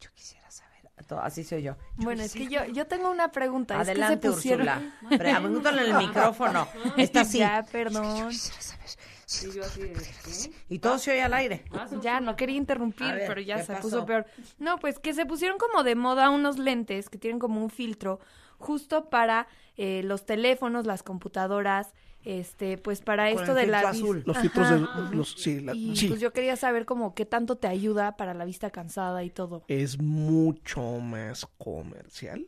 Yo 0.00 0.10
quisiera 0.14 0.50
saber. 0.50 0.76
To- 1.08 1.18
Así 1.20 1.44
soy 1.44 1.62
yo. 1.62 1.76
Bueno, 1.96 2.22
es 2.22 2.32
que 2.32 2.46
yo, 2.48 2.64
yo 2.66 2.86
tengo 2.86 3.10
una 3.10 3.30
pregunta. 3.32 3.74
es 3.74 3.80
que 3.80 3.84
se 3.86 3.90
Adelante, 3.92 4.28
pusieron- 4.30 4.68
Úrsula. 5.02 5.18
Pregúntale 5.18 5.88
en 5.88 5.96
el 5.96 6.06
micrófono. 6.06 6.68
Está 6.96 7.20
así. 7.22 7.38
Ya, 7.38 7.64
perdón. 7.70 8.30
Y 8.32 9.52
yo 9.52 9.64
así 9.64 9.80
de, 9.82 9.92
¿qué? 9.92 10.52
Y 10.68 10.78
todo 10.78 10.98
se 10.98 11.10
oye 11.10 11.22
al 11.22 11.34
aire. 11.34 11.64
Ya, 12.00 12.20
no 12.20 12.36
quería 12.36 12.56
interrumpir, 12.56 13.12
ver, 13.12 13.26
pero 13.26 13.40
ya 13.40 13.56
¿qué 13.56 13.62
se 13.64 13.72
pasó? 13.72 13.82
puso 13.82 14.06
peor. 14.06 14.26
No, 14.58 14.78
pues 14.78 14.98
que 14.98 15.12
se 15.14 15.26
pusieron 15.26 15.58
como 15.58 15.82
de 15.82 15.94
moda 15.96 16.30
unos 16.30 16.58
lentes 16.58 17.08
que 17.10 17.18
tienen 17.18 17.38
como 17.40 17.60
un 17.62 17.70
filtro 17.70 18.20
justo 18.58 19.08
para 19.10 19.46
eh, 19.76 20.02
los 20.04 20.24
teléfonos, 20.26 20.86
las 20.86 21.02
computadoras, 21.02 21.92
este, 22.24 22.76
pues 22.78 23.02
para 23.02 23.30
Con 23.32 23.40
esto 23.40 23.52
el 23.56 23.66
de 23.66 23.72
la 23.72 23.80
azul. 23.88 24.22
Los 24.26 24.38
filtros 24.38 24.68
de 24.70 25.16
los 25.16 25.32
sí, 25.38 25.60
la- 25.60 25.74
Y 25.74 25.94
sí. 25.96 26.08
pues 26.08 26.20
yo 26.20 26.32
quería 26.32 26.56
saber 26.56 26.84
como 26.84 27.14
qué 27.14 27.24
tanto 27.24 27.56
te 27.56 27.68
ayuda 27.68 28.16
para 28.16 28.34
la 28.34 28.44
vista 28.44 28.70
cansada 28.70 29.22
y 29.22 29.30
todo. 29.30 29.64
es 29.68 30.00
mucho 30.00 30.82
más 31.00 31.46
comercial. 31.58 32.46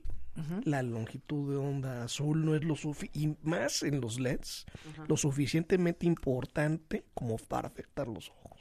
La 0.62 0.84
longitud 0.84 1.50
de 1.50 1.56
onda 1.56 2.04
azul 2.04 2.44
no 2.44 2.54
es 2.54 2.62
lo 2.62 2.76
suficiente, 2.76 3.18
y 3.18 3.36
más 3.48 3.82
en 3.82 4.00
los 4.00 4.20
LEDs, 4.20 4.66
lo 5.08 5.16
suficientemente 5.16 6.06
importante 6.06 7.04
como 7.12 7.38
para 7.38 7.66
afectar 7.66 8.06
los 8.06 8.30
ojos. 8.30 8.60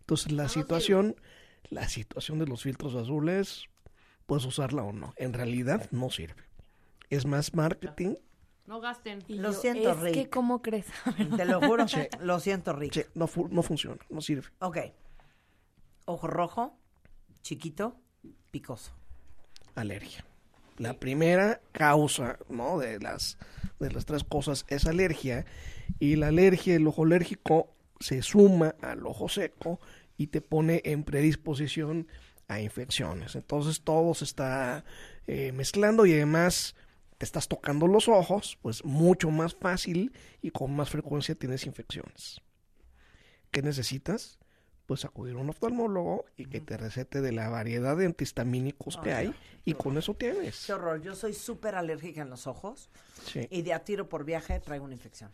Entonces 0.00 0.32
la 0.32 0.50
situación, 0.50 1.16
la 1.70 1.88
situación 1.88 2.38
de 2.40 2.46
los 2.46 2.62
filtros 2.64 2.94
azules, 2.94 3.64
puedes 4.26 4.44
usarla 4.44 4.82
o 4.82 4.92
no. 4.92 5.14
En 5.16 5.32
realidad 5.32 5.88
no 5.92 6.10
sirve. 6.10 6.42
Es 7.12 7.26
más 7.26 7.54
marketing. 7.54 8.14
No 8.66 8.80
gasten. 8.80 9.22
Y 9.28 9.34
Lo 9.34 9.52
yo, 9.52 9.60
siento, 9.60 9.90
es 9.90 10.00
Rick. 10.00 10.14
que 10.14 10.30
cómo 10.30 10.62
crees. 10.62 10.86
Te 11.36 11.44
lo 11.44 11.60
juro. 11.60 11.84
Lo 12.20 12.40
siento, 12.40 12.72
Rick. 12.72 12.92
Sí, 12.94 13.02
no, 13.14 13.26
fu- 13.26 13.48
no 13.48 13.62
funciona, 13.62 14.00
no 14.08 14.20
sirve. 14.20 14.46
Ok. 14.60 14.78
Ojo 16.06 16.26
rojo, 16.26 16.78
chiquito, 17.42 17.96
picoso. 18.50 18.92
alergia. 19.74 20.24
La 20.78 20.94
primera 20.98 21.60
causa, 21.72 22.38
¿no? 22.48 22.78
De 22.78 22.98
las, 22.98 23.36
de 23.78 23.90
las 23.90 24.06
tres 24.06 24.24
cosas 24.24 24.64
es 24.68 24.86
alergia. 24.86 25.44
Y 25.98 26.16
la 26.16 26.28
alergia, 26.28 26.74
el 26.74 26.86
ojo 26.86 27.04
alérgico, 27.04 27.74
se 28.00 28.22
suma 28.22 28.74
al 28.80 29.06
ojo 29.06 29.28
seco 29.28 29.80
y 30.16 30.28
te 30.28 30.40
pone 30.40 30.80
en 30.84 31.04
predisposición 31.04 32.08
a 32.48 32.60
infecciones. 32.60 33.36
Entonces 33.36 33.82
todo 33.82 34.14
se 34.14 34.24
está 34.24 34.84
eh, 35.26 35.52
mezclando 35.52 36.06
y 36.06 36.14
además 36.14 36.74
te 37.22 37.26
estás 37.26 37.46
tocando 37.46 37.86
los 37.86 38.08
ojos, 38.08 38.58
pues 38.62 38.84
mucho 38.84 39.30
más 39.30 39.54
fácil 39.54 40.12
y 40.40 40.50
con 40.50 40.74
más 40.74 40.90
frecuencia 40.90 41.36
tienes 41.36 41.66
infecciones. 41.66 42.40
¿Qué 43.52 43.62
necesitas? 43.62 44.40
Pues 44.86 45.04
acudir 45.04 45.36
a 45.36 45.38
un 45.38 45.48
oftalmólogo 45.48 46.24
y 46.36 46.46
que 46.46 46.60
te 46.60 46.76
recete 46.76 47.20
de 47.20 47.30
la 47.30 47.48
variedad 47.48 47.96
de 47.96 48.06
antihistamínicos 48.06 48.96
que 48.96 49.12
hay 49.12 49.34
y 49.64 49.74
con 49.74 49.96
eso 49.98 50.14
tienes. 50.14 50.64
Qué 50.66 50.72
horror. 50.72 51.00
Yo 51.00 51.14
soy 51.14 51.32
súper 51.32 51.76
alérgica 51.76 52.22
en 52.22 52.28
los 52.30 52.48
ojos 52.48 52.90
Sí. 53.26 53.46
y 53.52 53.62
de 53.62 53.72
a 53.72 53.84
tiro 53.84 54.08
por 54.08 54.24
viaje 54.24 54.58
traigo 54.58 54.84
una 54.84 54.94
infección. 54.94 55.30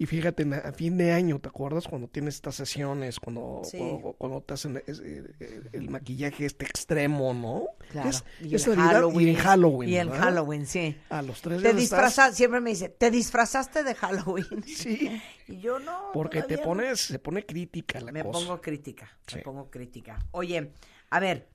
Y 0.00 0.06
fíjate, 0.06 0.44
a 0.54 0.72
fin 0.72 0.96
de 0.96 1.10
año, 1.10 1.40
¿te 1.40 1.48
acuerdas 1.48 1.88
cuando 1.88 2.06
tienes 2.06 2.36
estas 2.36 2.54
sesiones, 2.54 3.18
cuando, 3.18 3.62
Sí. 3.64 3.78
cuando, 3.78 4.12
cuando 4.12 4.40
te 4.42 4.54
hacen 4.54 4.80
es- 4.86 5.00
eh, 5.00 5.24
eh, 5.40 5.62
el 5.72 5.90
maquillaje 5.90 6.46
este 6.46 6.66
extremo, 6.66 7.34
¿no? 7.34 7.64
Claro. 7.90 8.08
Es, 8.10 8.22
y, 8.40 8.54
es 8.54 8.68
Navidad 8.68 8.92
Halloween, 8.92 9.26
y 9.26 9.30
en 9.30 9.36
Halloween. 9.36 9.90
Y. 9.90 9.96
Halloween, 9.96 10.66
sí. 10.66 10.96
A 11.10 11.20
los 11.22 11.40
tres 11.42 11.62
Te 11.62 11.68
días 11.70 11.76
disfrazas, 11.80 12.36
siempre 12.36 12.60
me 12.60 12.70
dice, 12.70 12.90
¿te 12.90 13.10
disfrazaste 13.10 13.82
de 13.82 13.94
Halloween? 13.96 14.62
Sí. 14.66 15.20
Y 15.48 15.58
yo 15.58 15.80
no. 15.80 16.10
Porque 16.12 16.42
te 16.44 16.58
pones, 16.58 17.00
se 17.00 17.18
pone 17.18 17.44
crítica 17.44 18.00
la 18.00 18.12
Me 18.12 18.22
cosa. 18.22 18.38
pongo 18.38 18.60
crítica, 18.60 19.18
me 19.34 19.42
pongo 19.42 19.68
crítica. 19.68 20.16
Oye, 20.30 20.74
a 21.10 21.18
ver, 21.18 21.48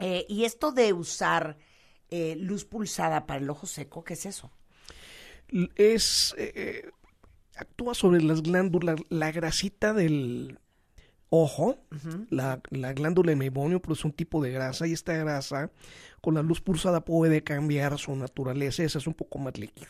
eh, 0.00 0.26
y 0.28 0.44
esto 0.44 0.70
de 0.70 0.92
usar 0.92 1.56
eh, 2.10 2.36
luz 2.36 2.66
pulsada 2.66 3.24
para 3.24 3.40
el 3.40 3.48
ojo 3.48 3.66
seco, 3.66 4.04
¿qué 4.04 4.12
es 4.12 4.26
eso? 4.26 4.52
Es, 5.76 6.34
eh, 6.36 6.90
actúa 7.56 7.94
sobre 7.94 8.22
las 8.22 8.42
glándulas, 8.42 8.96
la 9.08 9.30
grasita 9.32 9.92
del 9.92 10.58
ojo, 11.30 11.78
la, 12.30 12.60
la 12.70 12.92
glándula 12.92 13.30
de 13.30 13.36
mebonio 13.36 13.80
produce 13.82 14.06
un 14.06 14.12
tipo 14.12 14.42
de 14.42 14.50
grasa 14.52 14.86
y 14.86 14.92
esta 14.92 15.14
grasa 15.14 15.70
con 16.20 16.34
la 16.34 16.42
luz 16.42 16.60
pulsada 16.60 17.04
puede 17.04 17.42
cambiar 17.42 17.98
su 17.98 18.14
naturaleza, 18.14 18.82
esa 18.84 18.98
es 18.98 19.06
un 19.06 19.14
poco 19.14 19.38
más 19.38 19.58
líquida. 19.58 19.88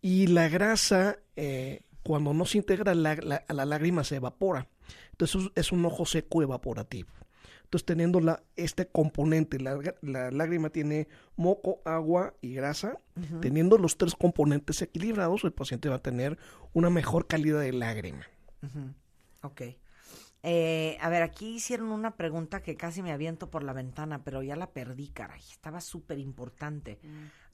Y 0.00 0.26
la 0.28 0.48
grasa, 0.48 1.18
eh, 1.36 1.82
cuando 2.02 2.32
no 2.34 2.44
se 2.46 2.58
integra 2.58 2.94
la- 2.94 3.16
la- 3.16 3.44
a 3.46 3.52
la 3.54 3.64
lágrima, 3.64 4.04
se 4.04 4.16
evapora. 4.16 4.68
Entonces 5.12 5.42
es- 5.42 5.50
es 5.66 5.72
un 5.72 5.84
ojo 5.84 6.04
seco 6.06 6.42
evaporativo. 6.42 7.08
Entonces, 7.64 7.86
teniendo 7.86 8.20
la, 8.20 8.42
este 8.56 8.86
componente, 8.86 9.58
la, 9.58 9.78
la 10.02 10.30
lágrima 10.30 10.70
tiene 10.70 11.08
moco, 11.36 11.80
agua 11.84 12.34
y 12.40 12.54
grasa, 12.54 12.98
teniendo 13.40 13.78
los 13.78 13.96
tres 13.96 14.14
componentes 14.14 14.80
equilibrados, 14.82 15.42
el 15.44 15.52
paciente 15.52 15.88
va 15.88 15.96
a 15.96 16.02
tener 16.02 16.38
una 16.72 16.90
mejor 16.90 17.26
calidad 17.26 17.60
de 17.60 17.72
lágrima. 17.72 18.26
Ujú, 18.62 18.94
Ok. 19.42 19.62
Eh, 20.46 20.98
a 21.00 21.08
ver, 21.08 21.22
aquí 21.22 21.54
hicieron 21.56 21.88
una 21.90 22.16
pregunta 22.16 22.62
que 22.62 22.76
casi 22.76 23.02
me 23.02 23.12
aviento 23.12 23.50
por 23.50 23.62
la 23.62 23.72
ventana, 23.72 24.24
pero 24.24 24.42
ya 24.42 24.56
la 24.56 24.72
perdí, 24.72 25.08
caray. 25.08 25.40
Estaba 25.40 25.80
súper 25.80 26.18
importante. 26.18 26.98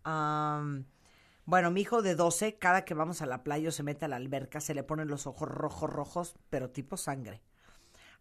Am, 0.03 0.87
bueno, 1.45 1.71
mi 1.71 1.83
hijo 1.83 2.03
de 2.03 2.17
12, 2.17 2.59
cada 2.59 2.85
que 2.85 2.95
vamos 2.95 3.23
a 3.23 3.27
la 3.27 3.45
playa 3.45 3.69
o 3.69 3.73
se 3.73 3.85
mete 3.85 4.07
a 4.07 4.09
la 4.09 4.17
alberca, 4.17 4.61
se 4.61 4.75
le 4.75 4.83
ponen 4.83 5.07
los 5.07 5.29
ojos 5.29 5.49
rojos, 5.49 5.89
rojos, 5.89 6.35
pero 6.51 6.71
tipo 6.71 6.97
sangre. 6.97 7.41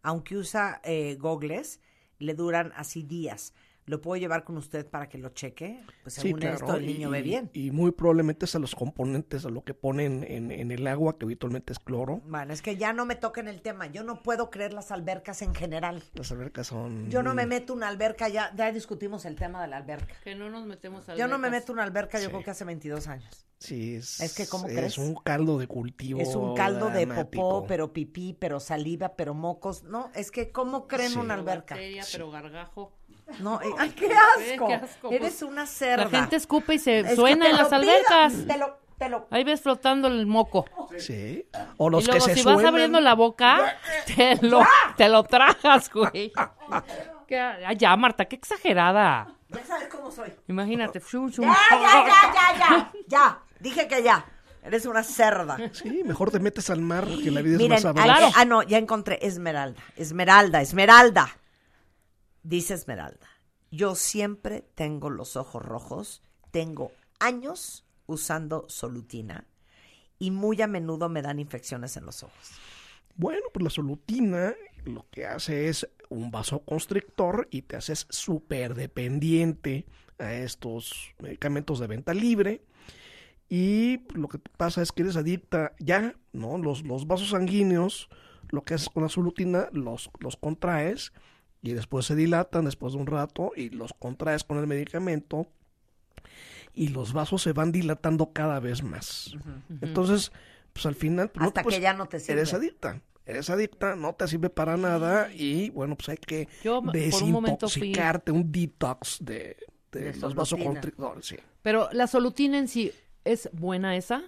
Aunque 0.02 0.38
usa 0.38 0.82
eh, 0.84 1.16
gogles, 1.20 1.80
le 2.20 2.34
duran 2.34 2.72
así 2.76 3.04
días. 3.04 3.54
¿Lo 3.90 4.02
puedo 4.02 4.20
llevar 4.22 4.44
con 4.44 4.56
usted 4.56 4.86
para 4.86 5.10
que 5.10 5.18
lo 5.18 5.30
cheque? 5.30 5.82
Pues 6.04 6.14
Sí, 6.14 6.22
según 6.22 6.42
claro, 6.42 6.58
esto, 6.58 6.76
el 6.76 6.86
niño 6.86 7.10
y, 7.10 7.12
ve 7.12 7.22
bien. 7.24 7.50
Y 7.54 7.72
muy 7.72 7.92
probablemente 7.92 8.46
es 8.46 8.54
a 8.54 8.60
los 8.60 8.76
componentes, 8.76 9.46
a 9.46 9.50
lo 9.50 9.64
que 9.64 9.74
ponen 9.74 10.24
en, 10.28 10.52
en 10.52 10.70
el 10.72 10.86
agua, 10.86 11.18
que 11.18 11.26
habitualmente 11.26 11.74
es 11.74 11.80
cloro. 11.80 12.22
Bueno, 12.28 12.54
es 12.54 12.62
que 12.62 12.78
ya 12.78 12.94
no 12.94 13.08
me 13.08 13.16
toquen 13.16 13.48
el 13.48 13.64
tema. 13.64 13.88
Yo 13.88 14.04
no 14.04 14.22
puedo 14.22 14.52
creer 14.52 14.74
las 14.74 14.92
albercas 14.92 15.42
en 15.42 15.56
general. 15.56 16.04
Las 16.14 16.32
albercas 16.32 16.68
son... 16.68 17.10
Yo 17.10 17.24
no 17.24 17.34
me 17.34 17.48
meto 17.48 17.74
una 17.74 17.88
alberca, 17.88 18.30
ya, 18.30 18.54
ya 18.56 18.72
discutimos 18.72 19.26
el 19.26 19.36
tema 19.36 19.60
de 19.62 19.70
la 19.70 19.78
alberca. 19.78 20.14
Que 20.24 20.36
no 20.36 20.52
nos 20.52 20.68
metemos 20.68 21.08
Yo 21.18 21.28
no 21.28 21.40
me 21.40 21.50
meto 21.50 21.74
una 21.74 21.82
alberca, 21.82 22.20
yo 22.20 22.30
creo 22.30 22.44
que 22.44 22.52
hace 22.52 22.66
22 22.66 23.08
años. 23.08 23.48
Sí, 23.58 23.96
es, 23.96 24.22
Es 24.22 24.36
que, 24.36 24.48
¿cómo 24.48 24.68
es 24.68 24.74
crees? 24.74 24.98
un 24.98 25.16
caldo 25.16 25.58
de 25.58 25.68
cultivo. 25.68 26.22
Es 26.22 26.34
un 26.36 26.56
caldo 26.56 26.90
de 26.90 27.06
popó, 27.08 27.66
pero 27.68 27.92
pipí, 27.92 28.34
pero 28.40 28.60
saliva, 28.60 29.16
pero 29.16 29.34
mocos. 29.34 29.84
No, 29.84 30.10
es 30.16 30.32
que 30.32 30.52
¿cómo 30.52 30.88
creen 30.88 31.12
Sí. 31.12 31.18
una 31.18 31.34
alberca? 31.34 31.76
Bacteria, 31.76 32.06
pero 32.12 32.32
gargajo. 32.32 32.94
No, 33.40 33.62
eh, 33.62 33.66
¡ay, 33.78 33.90
qué 33.92 34.08
asco! 34.08 34.68
qué 34.68 34.74
asco, 34.74 35.12
Eres 35.12 35.36
pues. 35.38 35.42
una 35.44 35.66
cerda. 35.66 36.06
La 36.06 36.10
gente 36.10 36.36
escupe 36.36 36.76
y 36.76 36.80
se 36.80 37.00
Es 37.00 37.08
que 37.08 37.16
suena 37.16 37.50
en 37.50 37.56
las 37.56 37.72
albercas. 37.72 38.34
Te 38.48 38.58
lo, 38.58 38.78
te 38.98 39.10
lo... 39.10 39.28
Ahí 39.30 39.44
ves 39.44 39.62
flotando 39.62 40.08
el 40.08 40.26
moco. 40.26 40.66
Sí. 40.98 41.46
O 41.78 41.90
los 41.90 42.04
y 42.04 42.08
luego 42.08 42.26
que 42.26 42.34
se 42.34 42.40
si 42.40 42.46
vas 42.46 42.64
abriendo 42.64 43.00
la 43.00 43.14
boca, 43.14 43.78
te 44.16 44.36
lo, 44.42 44.62
te 44.98 45.08
lo 45.10 45.24
tragas, 45.24 45.92
güey. 45.92 46.32
¿Qué? 47.28 47.40
Ah, 47.40 47.74
ya, 47.74 47.96
Marta, 47.96 48.26
qué 48.26 48.36
exagerada. 48.36 49.28
Ya 49.50 49.64
sabes 49.64 49.88
cómo 49.88 50.12
soy. 50.12 50.34
Imagínate. 50.48 51.00
shum, 51.00 51.30
shum. 51.30 51.46
Ya, 51.46 51.56
ya, 51.72 52.06
ya, 52.08 52.34
ya, 52.34 52.58
ya, 52.60 52.92
ya. 53.08 53.40
Dije 53.60 53.88
que 53.88 54.02
ya. 54.02 54.26
Eres 54.64 54.86
una 54.86 55.04
cerda. 55.04 55.58
Sí, 55.72 56.04
mejor 56.04 56.32
te 56.32 56.40
metes 56.40 56.70
al 56.70 56.82
mar 56.82 57.06
porque 57.08 57.32
la 57.32 57.42
vida 57.42 57.54
es 57.54 57.62
Miren, 57.62 57.72
más 57.72 57.86
ah, 57.86 57.94
sabrosa. 57.94 58.32
ah, 58.36 58.46
no, 58.46 58.62
ya 58.64 58.78
encontré 58.78 59.20
Esmeralda. 59.22 59.82
Esmeralda, 59.96 60.62
Esmeralda. 60.62 61.30
Dice 62.44 62.74
Esmeralda. 62.74 63.28
Yo 63.72 63.96
siempre 63.96 64.62
tengo 64.76 65.10
los 65.10 65.36
ojos 65.36 65.64
rojos. 65.64 66.24
Tengo 66.52 66.92
años 67.20 67.86
usando 68.08 68.66
solutina. 68.70 69.46
Y 70.18 70.32
muy 70.32 70.62
a 70.62 70.68
menudo 70.68 71.10
me 71.10 71.22
dan 71.22 71.40
infecciones 71.40 71.96
en 71.98 72.06
los 72.06 72.24
ojos. 72.24 72.52
Bueno, 73.16 73.44
pues 73.54 73.64
la 73.64 73.70
solutina 73.70 74.54
lo 74.86 75.06
que 75.12 75.26
hace 75.26 75.68
es 75.68 75.88
un 76.10 76.32
vasoconstrictor 76.32 77.48
y 77.52 77.62
te 77.64 77.76
haces 77.76 78.08
súper 78.10 78.76
dependiente 78.76 79.86
a 80.18 80.34
estos 80.34 81.14
medicamentos 81.20 81.80
de 81.80 81.88
venta 81.88 82.14
libre. 82.14 82.64
Y 83.50 84.02
lo 84.14 84.28
que 84.28 84.40
pasa 84.40 84.82
es 84.82 84.92
que 84.92 85.04
eres 85.04 85.16
adicta 85.16 85.74
ya, 85.80 86.16
¿no? 86.34 86.58
Los, 86.58 86.84
los 86.84 87.08
vasos 87.08 87.30
sanguíneos, 87.30 88.10
lo 88.50 88.64
que 88.64 88.76
haces 88.76 88.90
con 88.90 89.04
la 89.04 89.10
solutina, 89.10 89.70
los, 89.72 90.10
los 90.20 90.36
contraes 90.36 91.12
y 91.62 91.74
después 91.74 92.06
se 92.06 92.16
dilatan 92.16 92.66
después 92.66 92.94
de 92.94 93.00
un 93.00 93.08
rato 93.08 93.52
y 93.56 93.70
los 93.70 93.94
contraes 93.94 94.44
con 94.44 94.58
el 94.58 94.68
medicamento 94.68 95.48
y 96.74 96.90
los 96.90 97.14
vasos 97.14 97.42
se 97.42 97.54
van 97.54 97.72
dilatando 97.72 98.32
cada 98.32 98.60
vez 98.60 98.84
más. 98.84 99.34
Entonces, 99.82 100.32
pues 100.74 100.86
al 100.86 100.96
final... 100.96 101.30
pues, 101.30 101.42
no, 101.42 101.48
Hasta 101.48 101.64
pues, 101.64 101.76
que 101.76 101.82
ya 101.82 101.94
no 101.94 102.06
te 102.08 102.20
sirve. 102.20 102.34
Eres 102.42 102.54
adicta. 102.54 103.02
Eres 103.26 103.50
adicta, 103.50 103.96
no 103.96 104.14
te 104.16 104.28
sirve 104.28 104.50
para 104.50 104.76
nada 104.78 105.32
y 105.34 105.70
bueno, 105.70 105.96
pues 105.96 106.10
hay 106.10 106.18
que 106.18 106.48
Yo, 106.64 106.82
por 106.82 106.88
un 106.88 106.92
fui- 106.94 107.00
desintoxicarte, 107.02 108.32
un 108.32 108.52
detox 108.52 109.18
de, 109.22 109.56
de 109.92 110.14
De 110.14 110.20
los 110.20 110.34
vasoconstrictores. 110.34 111.26
Sí. 111.28 111.36
Pero 111.62 111.90
la 111.92 112.08
solutina 112.08 112.58
en 112.58 112.68
sí, 112.68 112.92
¿es 113.26 113.50
buena 113.54 113.96
esa? 113.96 114.24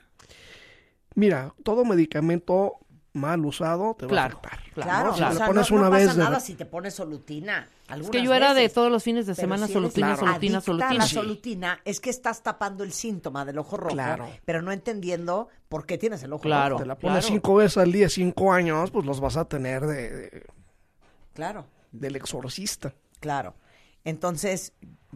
Mira, 1.15 1.53
todo 1.63 1.83
medicamento 1.83 2.77
mal 3.13 3.43
usado 3.45 3.95
te 3.99 4.07
Claro, 4.07 4.39
va 4.43 4.49
a 4.51 4.55
afectar. 4.55 4.83
Claro, 4.83 5.09
¿no? 5.11 5.17
Si 5.17 5.23
o 5.23 5.29
te 5.29 5.35
sea, 5.35 5.45
pones 5.47 5.69
no, 5.71 5.75
no 5.77 5.81
una 5.83 5.89
pasa 5.91 6.05
vez 6.05 6.15
de- 6.15 6.23
nada 6.23 6.39
si 6.39 6.53
te 6.55 6.65
pones 6.65 6.93
solutina. 6.93 7.67
Es 7.89 8.09
que 8.09 8.23
yo 8.23 8.33
era 8.33 8.53
de 8.53 8.69
todos 8.69 8.89
los 8.89 9.03
fines 9.03 9.25
de 9.25 9.35
semana 9.35 9.67
si 9.67 9.73
solutina, 9.73 10.15
solutina, 10.15 10.35
adicta 10.37 10.61
solutina. 10.61 10.93
la 10.93 11.07
Sí. 11.07 11.15
solutina 11.15 11.79
es 11.83 11.99
que 11.99 12.09
estás 12.09 12.41
tapando 12.41 12.85
el 12.85 12.93
síntoma 12.93 13.43
del 13.43 13.57
ojo 13.59 13.75
rojo, 13.75 13.93
Claro. 13.95 14.29
pero 14.45 14.61
no 14.61 14.71
entendiendo 14.71 15.49
por 15.67 15.85
qué 15.85 15.97
tienes 15.97 16.23
el 16.23 16.31
ojo 16.31 16.43
Claro. 16.43 16.75
rojo. 16.75 16.83
Te 16.83 16.87
la 16.87 16.97
pones 16.97 17.25
cinco 17.25 17.55
veces 17.55 17.77
al 17.79 17.91
día, 17.91 18.07
cinco 18.07 18.53
años, 18.53 18.91
pues 18.91 19.05
los 19.05 19.19
vas 19.19 19.35
a 19.35 19.43
tener 19.45 19.85
de, 19.87 20.09
de- 20.09 20.45
Claro, 21.33 21.65
del 21.91 22.15
exorcista. 22.15 22.93
claro. 23.19 23.55
Entonces, 24.05 24.73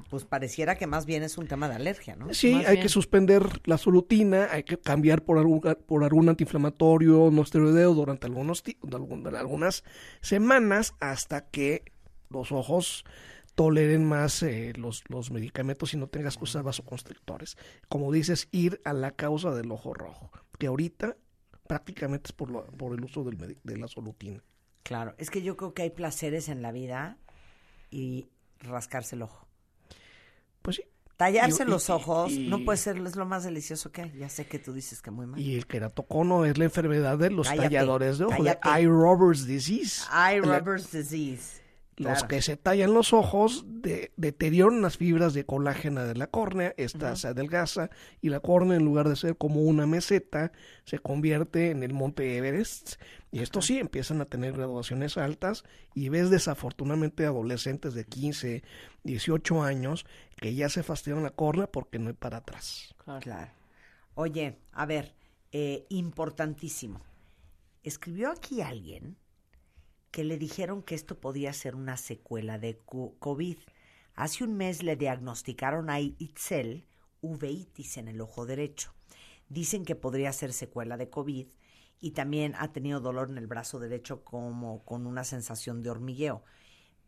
pues 0.10 0.26
pareciera 0.26 0.78
que 0.78 0.88
más 0.88 1.06
bien 1.06 1.24
es 1.24 1.38
un 1.38 1.48
tema 1.48 1.70
de 1.70 1.76
alergia, 1.76 2.16
¿no? 2.16 2.28
Sí, 2.32 2.54
Más 2.54 2.66
hay 2.66 2.74
bien. 2.74 2.84
que 2.84 2.90
suspender 2.90 3.62
la 3.66 3.78
solutina, 3.78 4.48
hay 4.52 4.64
que 4.64 4.78
cambiar 4.80 5.24
por 5.24 5.38
algún, 5.38 5.62
por 5.62 6.04
algún 6.04 6.30
antiinflamatorio 6.30 7.30
no 7.32 7.42
esteroideo 7.42 7.94
durante 7.94 8.28
algunos, 8.28 8.64
algunas 9.38 9.84
semanas 10.22 10.94
hasta 11.00 11.46
que 11.50 11.84
los 12.30 12.52
ojos 12.52 13.06
toleren 13.56 14.04
más 14.06 14.44
eh, 14.44 14.74
los, 14.76 15.04
los 15.10 15.32
medicamentos 15.32 15.94
y 15.94 15.98
no 15.98 16.08
tengas 16.08 16.38
que 16.38 16.44
usar 16.44 16.64
vasoconstrictores. 16.64 17.58
Como 17.88 18.12
dices, 18.12 18.50
ir 18.52 18.82
a 18.84 18.94
la 18.94 19.12
causa 19.12 19.52
del 19.52 19.72
ojo 19.72 19.94
rojo, 19.94 20.32
que 20.60 20.68
ahorita 20.68 21.16
prácticamente 21.68 22.28
es 22.28 22.34
por, 22.34 22.52
lo- 22.52 22.66
por 22.66 22.94
el 22.98 23.04
uso 23.06 23.24
del 23.24 23.58
de 23.64 23.78
la 23.78 23.88
solutina. 23.88 24.44
Claro, 24.84 25.16
es 25.18 25.30
que 25.32 25.42
yo 25.42 25.58
creo 25.58 25.74
que 25.74 25.84
hay 25.84 25.90
placeres 25.90 26.50
en 26.50 26.62
la 26.62 26.72
vida 26.72 27.18
y 27.92 28.28
rascarse 28.60 29.16
el 29.16 29.24
ojo. 29.24 29.45
Pues 30.66 30.76
sí. 30.78 30.84
Tallarse 31.16 31.64
Y- 31.64 31.68
y- 31.68 31.70
los 31.70 31.90
ojos 31.90 32.32
y- 32.34 32.48
no 32.50 32.66
puede 32.66 32.78
ser 32.78 32.98
es 32.98 33.16
lo 33.16 33.26
más 33.26 33.46
delicioso 33.46 33.90
que 33.90 34.02
hay. 34.02 34.12
Ya 34.18 34.28
sé 34.28 34.48
que 34.48 34.60
tú 34.60 34.74
dices 34.74 35.02
que 35.02 35.12
muy 35.12 35.26
mal. 35.26 35.40
Y 35.40 35.56
el 35.56 35.66
queratocono 35.66 36.44
es 36.44 36.58
la 36.58 36.66
enfermedad 36.66 37.18
de 37.18 37.30
los 37.30 37.48
Cállate, 37.48 37.68
talladores 37.70 38.18
de 38.18 38.26
ojo, 38.26 38.44
de 38.44 38.58
eye 38.78 38.88
robber's 38.88 39.46
disease. 39.48 40.04
Eye 40.12 40.42
La- 40.42 40.60
rubber's 40.60 40.92
Los 41.98 42.12
Claro. 42.14 42.28
que 42.28 42.42
se 42.42 42.58
tallan 42.58 42.94
los 42.94 43.14
ojos 43.14 43.64
de- 43.68 44.12
deterioran 44.18 44.82
las 44.82 44.98
fibras 44.98 45.34
de 45.34 45.46
colágena 45.46 46.04
de 46.04 46.16
la 46.16 46.28
córnea, 46.28 46.74
esta 46.76 47.16
se 47.16 47.30
adelgaza 47.30 47.90
y 48.22 48.28
la 48.30 48.42
córnea 48.42 48.76
en 48.76 48.84
lugar 48.84 49.08
de 49.08 49.16
ser 49.16 49.38
como 49.38 49.62
una 49.62 49.88
meseta 49.88 50.52
se 50.84 51.00
convierte 51.00 51.72
en 51.72 51.84
el 51.84 51.94
monte 51.94 52.36
Everest 52.38 53.02
y 53.32 53.40
esto 53.40 53.62
sí 53.62 53.80
empiezan 53.80 54.20
a 54.20 54.26
tener 54.26 54.52
graduaciones 54.54 55.18
altas 55.18 55.64
y 55.94 56.10
ves 56.10 56.30
desafortunadamente 56.30 57.26
adolescentes 57.26 57.94
de 57.94 58.04
15, 58.04 58.64
18 59.04 59.64
años 59.64 60.06
que 60.36 60.54
ya 60.54 60.68
se 60.68 60.84
fastidian 60.84 61.24
la 61.24 61.30
córnea 61.32 61.68
porque 61.68 61.98
no 61.98 62.10
hay 62.10 62.16
para 62.16 62.38
atrás. 62.38 62.94
Claro. 63.22 63.52
Oye, 64.16 64.58
a 64.74 64.86
ver, 64.86 65.16
eh, 65.54 65.86
importantísimo. 65.88 67.02
Escribió 67.84 68.32
aquí 68.32 68.62
alguien 68.62 69.16
que 70.16 70.24
le 70.24 70.38
dijeron 70.38 70.82
que 70.82 70.96
esto 70.96 71.20
podía 71.20 71.52
ser 71.52 71.76
una 71.76 71.98
secuela 71.98 72.58
de 72.58 72.78
co- 72.86 73.16
COVID. 73.20 73.58
Hace 74.14 74.46
un 74.46 74.56
mes 74.56 74.82
le 74.82 74.96
diagnosticaron 74.96 75.90
a 75.90 76.00
Itzel 76.00 76.86
uveitis 77.20 77.98
en 77.98 78.08
el 78.08 78.22
ojo 78.22 78.46
derecho. 78.46 78.94
Dicen 79.50 79.84
que 79.84 79.96
podría 79.96 80.32
ser 80.32 80.54
secuela 80.54 80.96
de 80.96 81.10
COVID 81.10 81.48
y 82.00 82.12
también 82.12 82.54
ha 82.58 82.72
tenido 82.72 83.02
dolor 83.02 83.30
en 83.30 83.38
el 83.38 83.48
brazo 83.48 83.78
derecho 83.78 84.24
como 84.24 84.86
con 84.86 85.06
una 85.06 85.26
sensación 85.26 85.84
de 85.84 85.90
hormigueo. 85.90 86.46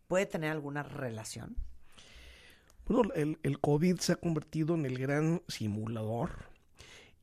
¿Puede 0.06 0.26
tener 0.26 0.50
alguna 0.50 0.82
relación? 0.82 1.56
Bueno, 2.86 3.10
el, 3.14 3.38
el 3.42 3.58
COVID 3.58 4.00
se 4.00 4.12
ha 4.12 4.16
convertido 4.16 4.74
en 4.74 4.84
el 4.84 4.98
gran 4.98 5.40
simulador. 5.48 6.50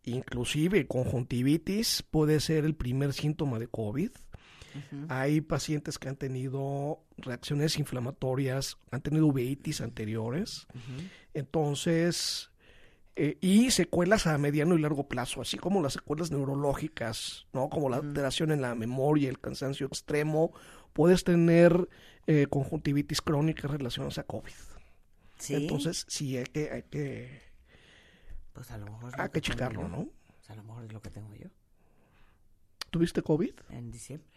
Inclusive 0.02 0.88
conjuntivitis 0.88 2.02
puede 2.10 2.40
ser 2.40 2.66
el 2.66 2.74
primer 2.76 3.14
síntoma 3.14 3.60
de 3.60 3.68
COVID. 3.68 4.10
Hay 5.10 5.42
pacientes 5.42 5.98
que 5.98 6.10
han 6.10 6.16
tenido 6.16 7.04
reacciones 7.18 7.78
inflamatorias, 7.80 8.78
han 8.92 9.02
tenido 9.02 9.28
uveitis 9.28 9.82
anteriores. 9.82 10.68
Entonces, 11.34 12.52
eh, 13.16 13.38
y 13.40 13.72
secuelas 13.72 14.28
a 14.28 14.38
mediano 14.38 14.76
y 14.76 14.82
largo 14.82 15.08
plazo, 15.08 15.42
así 15.42 15.58
como 15.58 15.82
las 15.82 15.94
secuelas 15.94 16.32
neurológicas, 16.32 17.48
¿no? 17.54 17.70
Como 17.70 17.90
la 17.90 17.98
alteración 17.98 18.52
en 18.52 18.62
la 18.62 18.76
memoria, 18.76 19.30
el 19.30 19.40
cansancio 19.40 19.88
extremo, 19.88 20.52
puedes 20.92 21.24
tener 21.24 21.88
eh, 22.28 22.48
conjuntivitis 22.50 23.22
crónica 23.22 23.68
relacionadas 23.70 24.18
a 24.18 24.24
COVID. 24.24 24.52
Sí. 25.40 25.56
Entonces, 25.56 26.06
sí, 26.10 26.38
hay 26.38 26.46
que, 26.46 26.72
hay 26.72 26.84
que, 26.84 27.42
Pues 28.52 28.72
a 28.72 28.78
lo 28.78 28.86
mejor 28.86 29.16
lo 29.16 29.24
hay 29.24 29.30
que 29.30 29.42
tengo 29.42 29.54
checarlo. 29.54 29.88
¿no? 29.88 30.10
Pues 30.36 30.50
a 30.50 30.56
lo 30.56 30.64
mejor 30.64 30.86
es 30.86 30.92
lo 30.94 31.02
que 31.02 31.10
tengo 31.10 31.34
yo 31.36 31.48
¿Tuviste 32.90 33.22
COVID? 33.22 33.54
en 33.70 33.92
diciembre. 33.92 34.35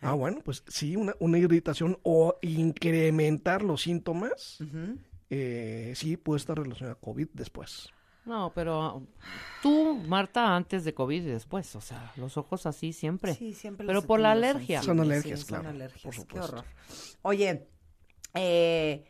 Ah, 0.00 0.12
bueno, 0.12 0.40
pues 0.44 0.62
sí, 0.68 0.96
una, 0.96 1.14
una 1.18 1.38
irritación 1.38 1.98
o 2.02 2.36
incrementar 2.42 3.62
los 3.62 3.82
síntomas, 3.82 4.58
eh, 5.30 5.92
sí 5.96 6.16
puede 6.16 6.38
estar 6.38 6.58
relacionada 6.58 6.94
a 6.94 7.00
COVID 7.00 7.28
después. 7.32 7.90
No, 8.26 8.52
pero 8.54 9.06
tú, 9.62 9.94
Marta, 10.06 10.56
antes 10.56 10.84
de 10.84 10.92
COVID 10.92 11.22
y 11.22 11.30
después, 11.30 11.74
o 11.76 11.80
sea, 11.80 12.12
los 12.16 12.36
ojos 12.36 12.66
así 12.66 12.92
siempre. 12.92 13.34
Sí, 13.34 13.54
siempre 13.54 13.86
Pero 13.86 14.02
por 14.02 14.18
la 14.18 14.32
alergia. 14.32 14.82
Son 14.82 14.98
alergias, 14.98 15.40
sí, 15.40 15.46
claro, 15.46 15.62
Son 15.62 15.72
por 15.72 15.82
alergias, 15.82 16.24
qué 16.26 16.40
horror. 16.40 16.64
Oye, 17.22 17.68
eh, 18.34 19.04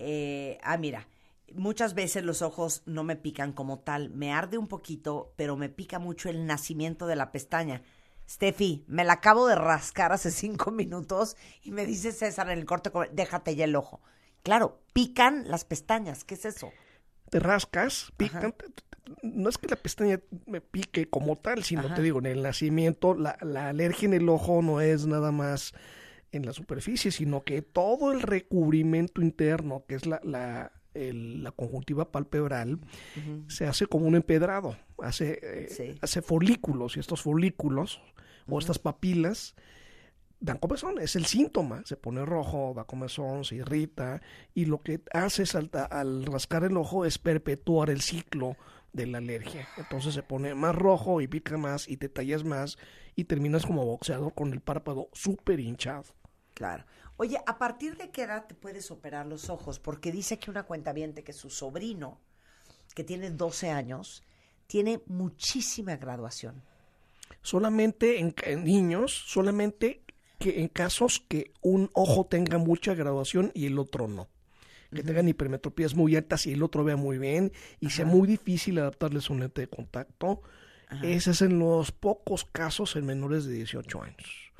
eh, 0.00 0.58
ah, 0.62 0.76
mira, 0.76 1.06
muchas 1.54 1.94
veces 1.94 2.24
los 2.24 2.42
ojos 2.42 2.82
no 2.84 3.04
me 3.04 3.14
pican 3.14 3.52
como 3.52 3.78
tal, 3.78 4.10
me 4.10 4.32
arde 4.32 4.58
un 4.58 4.66
poquito, 4.66 5.32
pero 5.36 5.56
me 5.56 5.68
pica 5.68 6.00
mucho 6.00 6.28
el 6.28 6.46
nacimiento 6.46 7.06
de 7.06 7.16
la 7.16 7.30
pestaña. 7.30 7.82
Steffi, 8.30 8.84
me 8.86 9.04
la 9.04 9.14
acabo 9.14 9.48
de 9.48 9.56
rascar 9.56 10.12
hace 10.12 10.30
cinco 10.30 10.70
minutos 10.70 11.36
y 11.64 11.72
me 11.72 11.84
dice 11.84 12.12
César 12.12 12.48
en 12.50 12.58
el 12.58 12.64
corte, 12.64 12.90
déjate 13.12 13.56
ya 13.56 13.64
el 13.64 13.74
ojo. 13.74 14.00
Claro, 14.44 14.80
pican 14.92 15.48
las 15.48 15.64
pestañas, 15.64 16.22
¿qué 16.24 16.34
es 16.34 16.44
eso? 16.44 16.70
Te 17.30 17.40
rascas, 17.40 18.12
pican. 18.16 18.54
No 19.22 19.48
es 19.48 19.58
que 19.58 19.66
la 19.66 19.74
pestaña 19.74 20.20
me 20.46 20.60
pique 20.60 21.08
como 21.08 21.34
tal, 21.34 21.64
sino 21.64 21.86
Ajá. 21.86 21.94
te 21.94 22.02
digo, 22.02 22.20
en 22.20 22.26
el 22.26 22.42
nacimiento, 22.42 23.14
la, 23.14 23.36
la 23.40 23.68
alergia 23.70 24.06
en 24.06 24.14
el 24.14 24.28
ojo 24.28 24.62
no 24.62 24.80
es 24.80 25.06
nada 25.06 25.32
más 25.32 25.72
en 26.30 26.46
la 26.46 26.52
superficie, 26.52 27.10
sino 27.10 27.42
que 27.42 27.62
todo 27.62 28.12
el 28.12 28.22
recubrimiento 28.22 29.20
interno, 29.22 29.84
que 29.88 29.96
es 29.96 30.06
la, 30.06 30.20
la, 30.22 30.70
el- 30.94 31.42
la 31.42 31.50
conjuntiva 31.50 32.12
palpebral, 32.12 32.78
se 33.48 33.66
hace 33.66 33.86
como 33.86 34.06
un 34.06 34.14
empedrado, 34.14 34.76
hace, 35.02 35.40
eh, 35.42 35.98
hace 36.00 36.22
folículos 36.22 36.96
y 36.96 37.00
estos 37.00 37.22
folículos 37.22 38.00
o 38.50 38.58
estas 38.58 38.78
papilas 38.78 39.54
dan 40.40 40.58
comezón, 40.58 40.98
es 40.98 41.16
el 41.16 41.26
síntoma, 41.26 41.82
se 41.84 41.96
pone 41.96 42.24
rojo, 42.24 42.72
da 42.74 42.84
comezón, 42.84 43.44
se 43.44 43.56
irrita 43.56 44.22
y 44.54 44.64
lo 44.64 44.80
que 44.82 45.02
hace 45.12 45.42
es 45.42 45.54
al, 45.54 45.70
al 45.90 46.24
rascar 46.24 46.64
el 46.64 46.76
ojo 46.76 47.04
es 47.04 47.18
perpetuar 47.18 47.90
el 47.90 48.00
ciclo 48.00 48.56
de 48.92 49.06
la 49.06 49.18
alergia. 49.18 49.68
Entonces 49.76 50.14
se 50.14 50.22
pone 50.22 50.54
más 50.54 50.74
rojo 50.74 51.20
y 51.20 51.28
pica 51.28 51.56
más 51.56 51.88
y 51.88 51.96
te 51.96 52.08
tallas 52.08 52.44
más 52.44 52.78
y 53.14 53.24
terminas 53.24 53.66
como 53.66 53.84
boxeador 53.84 54.34
con 54.34 54.52
el 54.52 54.60
párpado 54.60 55.08
súper 55.12 55.60
hinchado. 55.60 56.04
Claro. 56.54 56.84
Oye, 57.16 57.38
¿a 57.46 57.58
partir 57.58 57.96
de 57.98 58.10
qué 58.10 58.22
edad 58.22 58.46
te 58.46 58.54
puedes 58.54 58.90
operar 58.90 59.26
los 59.26 59.50
ojos? 59.50 59.78
Porque 59.78 60.10
dice 60.10 60.38
que 60.38 60.50
una 60.50 60.62
cuenta 60.62 60.94
que 60.94 61.32
su 61.32 61.50
sobrino, 61.50 62.18
que 62.94 63.04
tiene 63.04 63.30
12 63.30 63.70
años, 63.70 64.22
tiene 64.66 65.02
muchísima 65.06 65.96
graduación. 65.96 66.62
Solamente 67.42 68.18
en, 68.18 68.34
en 68.44 68.64
niños, 68.64 69.12
solamente 69.26 70.02
que 70.40 70.60
en 70.60 70.68
casos 70.68 71.22
que 71.28 71.52
un 71.60 71.90
ojo 71.92 72.26
tenga 72.26 72.58
mucha 72.58 72.94
graduación 72.94 73.52
y 73.54 73.66
el 73.66 73.78
otro 73.78 74.08
no. 74.08 74.28
Que 74.90 75.04
tengan 75.04 75.28
hipermetropías 75.28 75.94
muy 75.94 76.16
altas 76.16 76.46
y 76.46 76.52
el 76.52 76.62
otro 76.62 76.82
vea 76.82 76.96
muy 76.96 77.18
bien 77.18 77.52
y 77.78 77.90
sea 77.90 78.06
muy 78.06 78.26
difícil 78.26 78.78
adaptarles 78.78 79.30
un 79.30 79.40
lente 79.40 79.60
de 79.60 79.68
contacto. 79.68 80.42
Ese 81.02 81.30
es 81.30 81.42
en 81.42 81.60
los 81.60 81.92
pocos 81.92 82.44
casos 82.44 82.96
en 82.96 83.06
menores 83.06 83.44
de 83.44 83.54
18 83.54 84.02
años. 84.02 84.50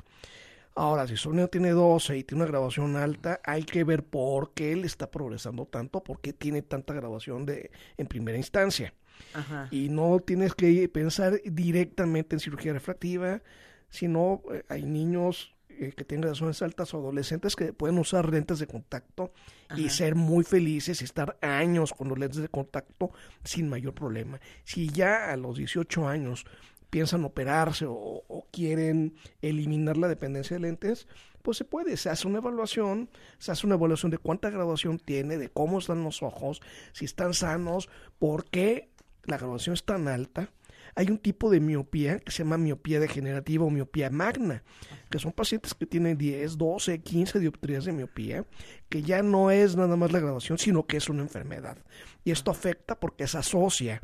Ahora, 0.73 1.05
si 1.05 1.17
su 1.17 1.33
niño 1.33 1.49
tiene 1.49 1.71
12 1.71 2.17
y 2.17 2.23
tiene 2.23 2.43
una 2.43 2.51
graduación 2.51 2.95
alta, 2.95 3.41
hay 3.43 3.63
que 3.63 3.83
ver 3.83 4.05
por 4.05 4.53
qué 4.53 4.71
él 4.71 4.85
está 4.85 5.11
progresando 5.11 5.65
tanto, 5.65 6.01
por 6.01 6.21
qué 6.21 6.31
tiene 6.31 6.61
tanta 6.61 6.93
graduación 6.93 7.45
de, 7.45 7.71
en 7.97 8.07
primera 8.07 8.37
instancia. 8.37 8.93
Ajá. 9.33 9.67
Y 9.71 9.89
no 9.89 10.19
tienes 10.19 10.53
que 10.53 10.87
pensar 10.89 11.41
directamente 11.43 12.35
en 12.35 12.39
cirugía 12.39 12.73
refractiva, 12.73 13.41
sino 13.89 14.41
eh, 14.51 14.63
hay 14.69 14.85
niños 14.85 15.55
eh, 15.69 15.93
que 15.95 16.03
tienen 16.03 16.21
graduaciones 16.21 16.61
altas 16.61 16.93
o 16.93 16.97
adolescentes 16.97 17.55
que 17.55 17.73
pueden 17.73 17.97
usar 17.97 18.29
lentes 18.29 18.59
de 18.59 18.67
contacto 18.67 19.33
y 19.75 19.89
ser 19.89 20.15
muy 20.15 20.43
felices 20.43 21.01
y 21.01 21.05
estar 21.05 21.37
años 21.41 21.93
con 21.93 22.09
los 22.09 22.19
lentes 22.19 22.41
de 22.41 22.49
contacto 22.49 23.11
sin 23.43 23.69
mayor 23.69 23.93
problema. 23.93 24.39
Si 24.63 24.89
ya 24.89 25.31
a 25.31 25.37
los 25.37 25.57
18 25.57 26.07
años 26.07 26.45
piensan 26.89 27.23
operarse 27.23 27.85
o, 27.85 27.95
o 27.95 28.47
quieren 28.51 29.15
eliminar 29.41 29.97
la 29.97 30.07
dependencia 30.07 30.55
de 30.55 30.61
lentes, 30.61 31.07
pues 31.41 31.57
se 31.57 31.65
puede, 31.65 31.97
se 31.97 32.09
hace 32.09 32.27
una 32.27 32.39
evaluación, 32.39 33.09
se 33.39 33.51
hace 33.51 33.65
una 33.65 33.75
evaluación 33.75 34.11
de 34.11 34.17
cuánta 34.17 34.49
graduación 34.49 34.99
tiene, 34.99 35.37
de 35.37 35.49
cómo 35.49 35.79
están 35.79 36.03
los 36.03 36.21
ojos, 36.21 36.61
si 36.93 37.05
están 37.05 37.33
sanos, 37.33 37.89
por 38.19 38.45
qué 38.45 38.91
la 39.25 39.37
graduación 39.37 39.73
es 39.73 39.83
tan 39.83 40.07
alta. 40.07 40.49
Hay 40.95 41.09
un 41.09 41.17
tipo 41.17 41.49
de 41.49 41.61
miopía 41.61 42.19
que 42.19 42.31
se 42.31 42.43
llama 42.43 42.57
miopía 42.57 42.99
degenerativa 42.99 43.63
o 43.63 43.69
miopía 43.69 44.09
magna, 44.09 44.63
que 45.09 45.19
son 45.19 45.31
pacientes 45.31 45.73
que 45.73 45.85
tienen 45.85 46.17
10, 46.17 46.57
12, 46.57 46.99
15 46.99 47.39
dioptrías 47.39 47.85
de 47.85 47.93
miopía, 47.93 48.45
que 48.89 49.01
ya 49.01 49.23
no 49.23 49.51
es 49.51 49.77
nada 49.77 49.95
más 49.95 50.11
la 50.11 50.19
graduación, 50.19 50.57
sino 50.57 50.85
que 50.85 50.97
es 50.97 51.07
una 51.07 51.21
enfermedad. 51.21 51.77
Y 52.25 52.31
esto 52.31 52.51
afecta 52.51 52.99
porque 52.99 53.27
se 53.27 53.37
asocia 53.37 54.01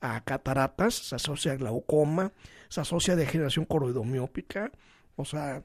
a 0.00 0.22
cataratas, 0.24 0.94
se 0.94 1.16
asocia 1.16 1.52
a 1.52 1.56
glaucoma, 1.56 2.32
se 2.68 2.82
asocia 2.82 3.14
a 3.14 3.16
degeneración 3.16 3.64
coroidomiópica, 3.64 4.72
o 5.16 5.24
sea, 5.24 5.62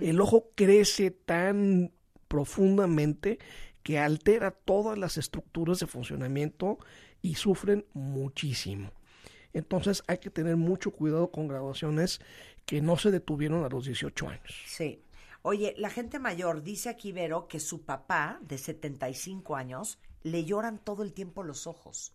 el 0.00 0.20
ojo 0.20 0.50
crece 0.54 1.10
tan 1.10 1.92
profundamente 2.28 3.38
que 3.82 3.98
altera 3.98 4.50
todas 4.50 4.98
las 4.98 5.16
estructuras 5.16 5.80
de 5.80 5.86
funcionamiento 5.86 6.78
y 7.22 7.34
sufren 7.34 7.86
muchísimo. 7.92 8.92
Entonces 9.52 10.02
hay 10.06 10.18
que 10.18 10.30
tener 10.30 10.56
mucho 10.56 10.92
cuidado 10.92 11.30
con 11.30 11.48
graduaciones 11.48 12.20
que 12.66 12.80
no 12.80 12.96
se 12.96 13.10
detuvieron 13.10 13.64
a 13.64 13.68
los 13.68 13.84
18 13.84 14.28
años. 14.28 14.62
Sí. 14.66 15.02
Oye, 15.42 15.74
la 15.78 15.88
gente 15.88 16.18
mayor 16.18 16.62
dice 16.62 16.90
aquí, 16.90 17.12
Vero, 17.12 17.48
que 17.48 17.60
su 17.60 17.82
papá, 17.82 18.38
de 18.42 18.58
75 18.58 19.56
años, 19.56 19.98
le 20.22 20.44
lloran 20.44 20.78
todo 20.78 21.02
el 21.02 21.14
tiempo 21.14 21.42
los 21.42 21.66
ojos. 21.66 22.12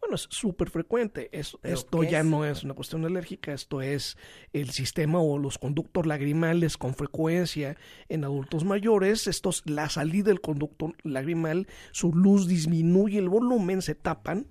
Bueno, 0.00 0.14
es 0.14 0.26
súper 0.30 0.70
frecuente. 0.70 1.28
Es- 1.32 1.56
¿Pero 1.60 1.74
esto 1.74 2.02
ya 2.04 2.20
es? 2.20 2.24
no 2.26 2.44
es 2.44 2.62
una 2.62 2.74
cuestión 2.74 3.04
alérgica, 3.04 3.52
esto 3.52 3.82
es 3.82 4.16
el 4.52 4.70
sistema 4.70 5.20
o 5.20 5.38
los 5.38 5.58
conductos 5.58 6.06
lagrimales 6.06 6.76
con 6.76 6.94
frecuencia 6.94 7.76
en 8.08 8.24
adultos 8.24 8.64
mayores. 8.64 9.26
Estos, 9.26 9.62
la 9.66 9.88
salida 9.88 10.26
del 10.28 10.40
conducto 10.40 10.92
lagrimal, 11.02 11.66
su 11.90 12.12
luz 12.14 12.46
disminuye 12.46 13.18
el 13.18 13.28
volumen, 13.28 13.82
se 13.82 13.94
tapan. 13.94 14.46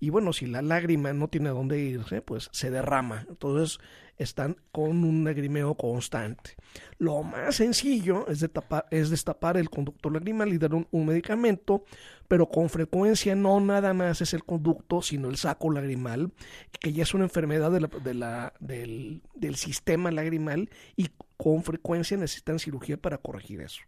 Y 0.00 0.10
bueno, 0.10 0.32
si 0.32 0.46
la 0.46 0.62
lágrima 0.62 1.12
no 1.12 1.28
tiene 1.28 1.48
dónde 1.48 1.80
irse, 1.80 2.22
pues 2.22 2.48
se 2.52 2.70
derrama. 2.70 3.26
Entonces 3.28 3.78
están 4.18 4.56
con 4.72 5.04
un 5.04 5.24
lagrimeo 5.24 5.74
constante. 5.76 6.56
Lo 6.98 7.22
más 7.22 7.56
sencillo 7.56 8.26
es, 8.28 8.40
de 8.40 8.52
tapar- 8.52 8.86
es 8.90 9.10
destapar 9.10 9.56
el 9.56 9.70
conducto 9.70 10.10
lagrimal 10.10 10.52
y 10.52 10.58
dar 10.58 10.74
un, 10.74 10.86
un 10.90 11.06
medicamento, 11.06 11.84
pero 12.26 12.48
con 12.48 12.68
frecuencia 12.68 13.34
no 13.34 13.60
nada 13.60 13.94
más 13.94 14.20
es 14.20 14.34
el 14.34 14.44
conducto, 14.44 15.00
sino 15.02 15.28
el 15.28 15.36
saco 15.36 15.70
lagrimal, 15.70 16.32
que 16.80 16.92
ya 16.92 17.04
es 17.04 17.14
una 17.14 17.24
enfermedad 17.24 17.70
del, 17.70 19.22
del 19.34 19.56
sistema 19.56 20.10
lagrimal 20.10 20.68
y 20.96 21.08
con 21.36 21.62
frecuencia 21.62 22.16
necesitan 22.16 22.58
cirugía 22.58 22.96
para 22.96 23.18
corregir 23.18 23.60
eso. 23.60 23.80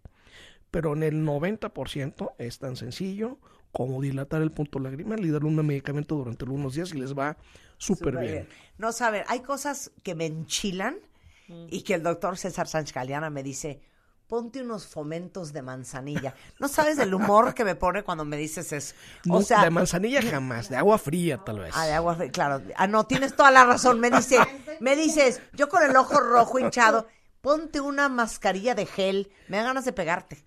Pero 0.70 0.92
en 0.92 1.02
el 1.02 1.24
90% 1.24 2.32
es 2.38 2.58
tan 2.58 2.76
sencillo 2.76 3.38
como 3.72 4.00
dilatar 4.00 4.42
el 4.42 4.52
punto 4.52 4.78
lagrimal 4.78 5.24
y 5.24 5.30
darle 5.30 5.48
un 5.48 5.66
medicamento 5.66 6.16
durante 6.16 6.44
algunos 6.44 6.74
días 6.74 6.92
y 6.94 6.98
les 6.98 7.16
va 7.16 7.36
súper 7.80 8.18
bien. 8.18 8.48
No 8.78 8.92
saben, 8.92 9.24
hay 9.26 9.40
cosas 9.40 9.90
que 10.02 10.14
me 10.14 10.26
enchilan 10.26 10.96
y 11.48 11.82
que 11.82 11.94
el 11.94 12.02
doctor 12.02 12.38
César 12.38 12.68
Sánchez 12.68 12.94
Galeana 12.94 13.28
me 13.28 13.42
dice, 13.42 13.80
ponte 14.28 14.62
unos 14.62 14.86
fomentos 14.86 15.52
de 15.52 15.62
manzanilla. 15.62 16.34
No 16.60 16.68
sabes 16.68 16.98
el 16.98 17.12
humor 17.12 17.52
que 17.54 17.64
me 17.64 17.74
pone 17.74 18.04
cuando 18.04 18.24
me 18.24 18.36
dices 18.36 18.72
eso. 18.72 18.94
No, 19.24 19.38
O 19.38 19.42
sea, 19.42 19.64
de 19.64 19.70
manzanilla 19.70 20.22
jamás, 20.22 20.68
de 20.68 20.76
agua 20.76 20.98
fría 20.98 21.38
tal 21.38 21.58
vez. 21.58 21.74
Ah, 21.76 21.86
de 21.86 21.94
agua 21.94 22.14
fría, 22.14 22.30
claro. 22.30 22.62
Ah, 22.76 22.86
no, 22.86 23.04
tienes 23.06 23.34
toda 23.34 23.50
la 23.50 23.64
razón. 23.64 23.98
Me 23.98 24.10
dice, 24.10 24.38
me 24.78 24.94
dices, 24.94 25.42
yo 25.54 25.68
con 25.68 25.82
el 25.82 25.96
ojo 25.96 26.20
rojo 26.20 26.60
hinchado, 26.60 27.08
ponte 27.40 27.80
una 27.80 28.08
mascarilla 28.08 28.76
de 28.76 28.86
gel. 28.86 29.32
Me 29.48 29.56
da 29.56 29.64
ganas 29.64 29.84
de 29.84 29.92
pegarte. 29.92 30.44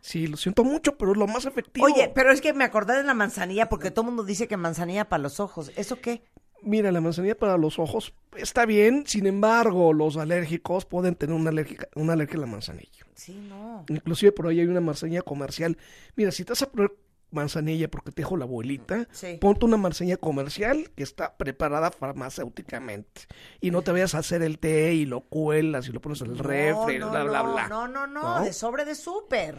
Sí, 0.00 0.26
lo 0.26 0.36
siento 0.36 0.62
mucho, 0.64 0.96
pero 0.96 1.12
es 1.12 1.18
lo 1.18 1.26
más 1.26 1.46
efectivo. 1.46 1.86
Oye, 1.86 2.12
pero 2.14 2.30
es 2.30 2.40
que 2.40 2.52
me 2.52 2.62
acordé 2.62 2.94
de 2.94 3.02
la 3.02 3.14
manzanilla 3.14 3.68
porque 3.68 3.90
todo 3.90 4.02
el 4.02 4.08
mundo 4.08 4.22
dice 4.22 4.46
que 4.46 4.56
manzanilla 4.56 5.08
para 5.08 5.22
los 5.22 5.40
ojos. 5.40 5.72
¿Eso 5.76 6.00
qué? 6.00 6.22
Mira, 6.62 6.90
la 6.92 7.00
manzanilla 7.00 7.36
para 7.36 7.58
los 7.58 7.78
ojos 7.78 8.14
está 8.36 8.64
bien, 8.64 9.04
sin 9.06 9.26
embargo, 9.26 9.92
los 9.92 10.16
alérgicos 10.16 10.86
pueden 10.86 11.14
tener 11.14 11.36
una 11.36 11.50
alergia, 11.50 11.88
una 11.94 12.14
alergia 12.14 12.38
a 12.38 12.40
la 12.40 12.46
manzanilla. 12.46 13.04
Sí, 13.14 13.34
no. 13.48 13.84
Inclusive 13.88 14.32
por 14.32 14.46
ahí 14.48 14.60
hay 14.60 14.66
una 14.66 14.80
manzanilla 14.80 15.22
comercial. 15.22 15.76
Mira, 16.16 16.30
si 16.30 16.44
te 16.44 16.52
vas 16.52 16.62
a 16.62 16.70
poner 16.70 16.90
manzanilla 17.30 17.90
porque 17.90 18.12
te 18.12 18.22
dijo 18.22 18.36
la 18.36 18.44
abuelita, 18.44 19.08
Sí. 19.12 19.36
ponte 19.40 19.64
una 19.66 19.76
manzanilla 19.76 20.16
comercial 20.16 20.90
que 20.96 21.02
está 21.02 21.36
preparada 21.36 21.90
farmacéuticamente. 21.90 23.22
Y 23.60 23.70
no 23.70 23.82
te 23.82 23.92
vayas 23.92 24.14
a 24.14 24.18
hacer 24.18 24.42
el 24.42 24.58
té 24.58 24.94
y 24.94 25.04
lo 25.04 25.20
cuelas 25.22 25.88
y 25.88 25.92
lo 25.92 26.00
pones 26.00 26.20
en 26.22 26.30
el 26.30 26.38
refri, 26.38 26.98
no, 26.98 27.10
bla, 27.10 27.24
bla, 27.24 27.42
no, 27.42 27.52
bla. 27.52 27.68
No, 27.68 27.88
no, 27.88 28.06
no, 28.06 28.42
de 28.42 28.52
sobre 28.52 28.84
de 28.84 28.94
súper. 28.94 29.58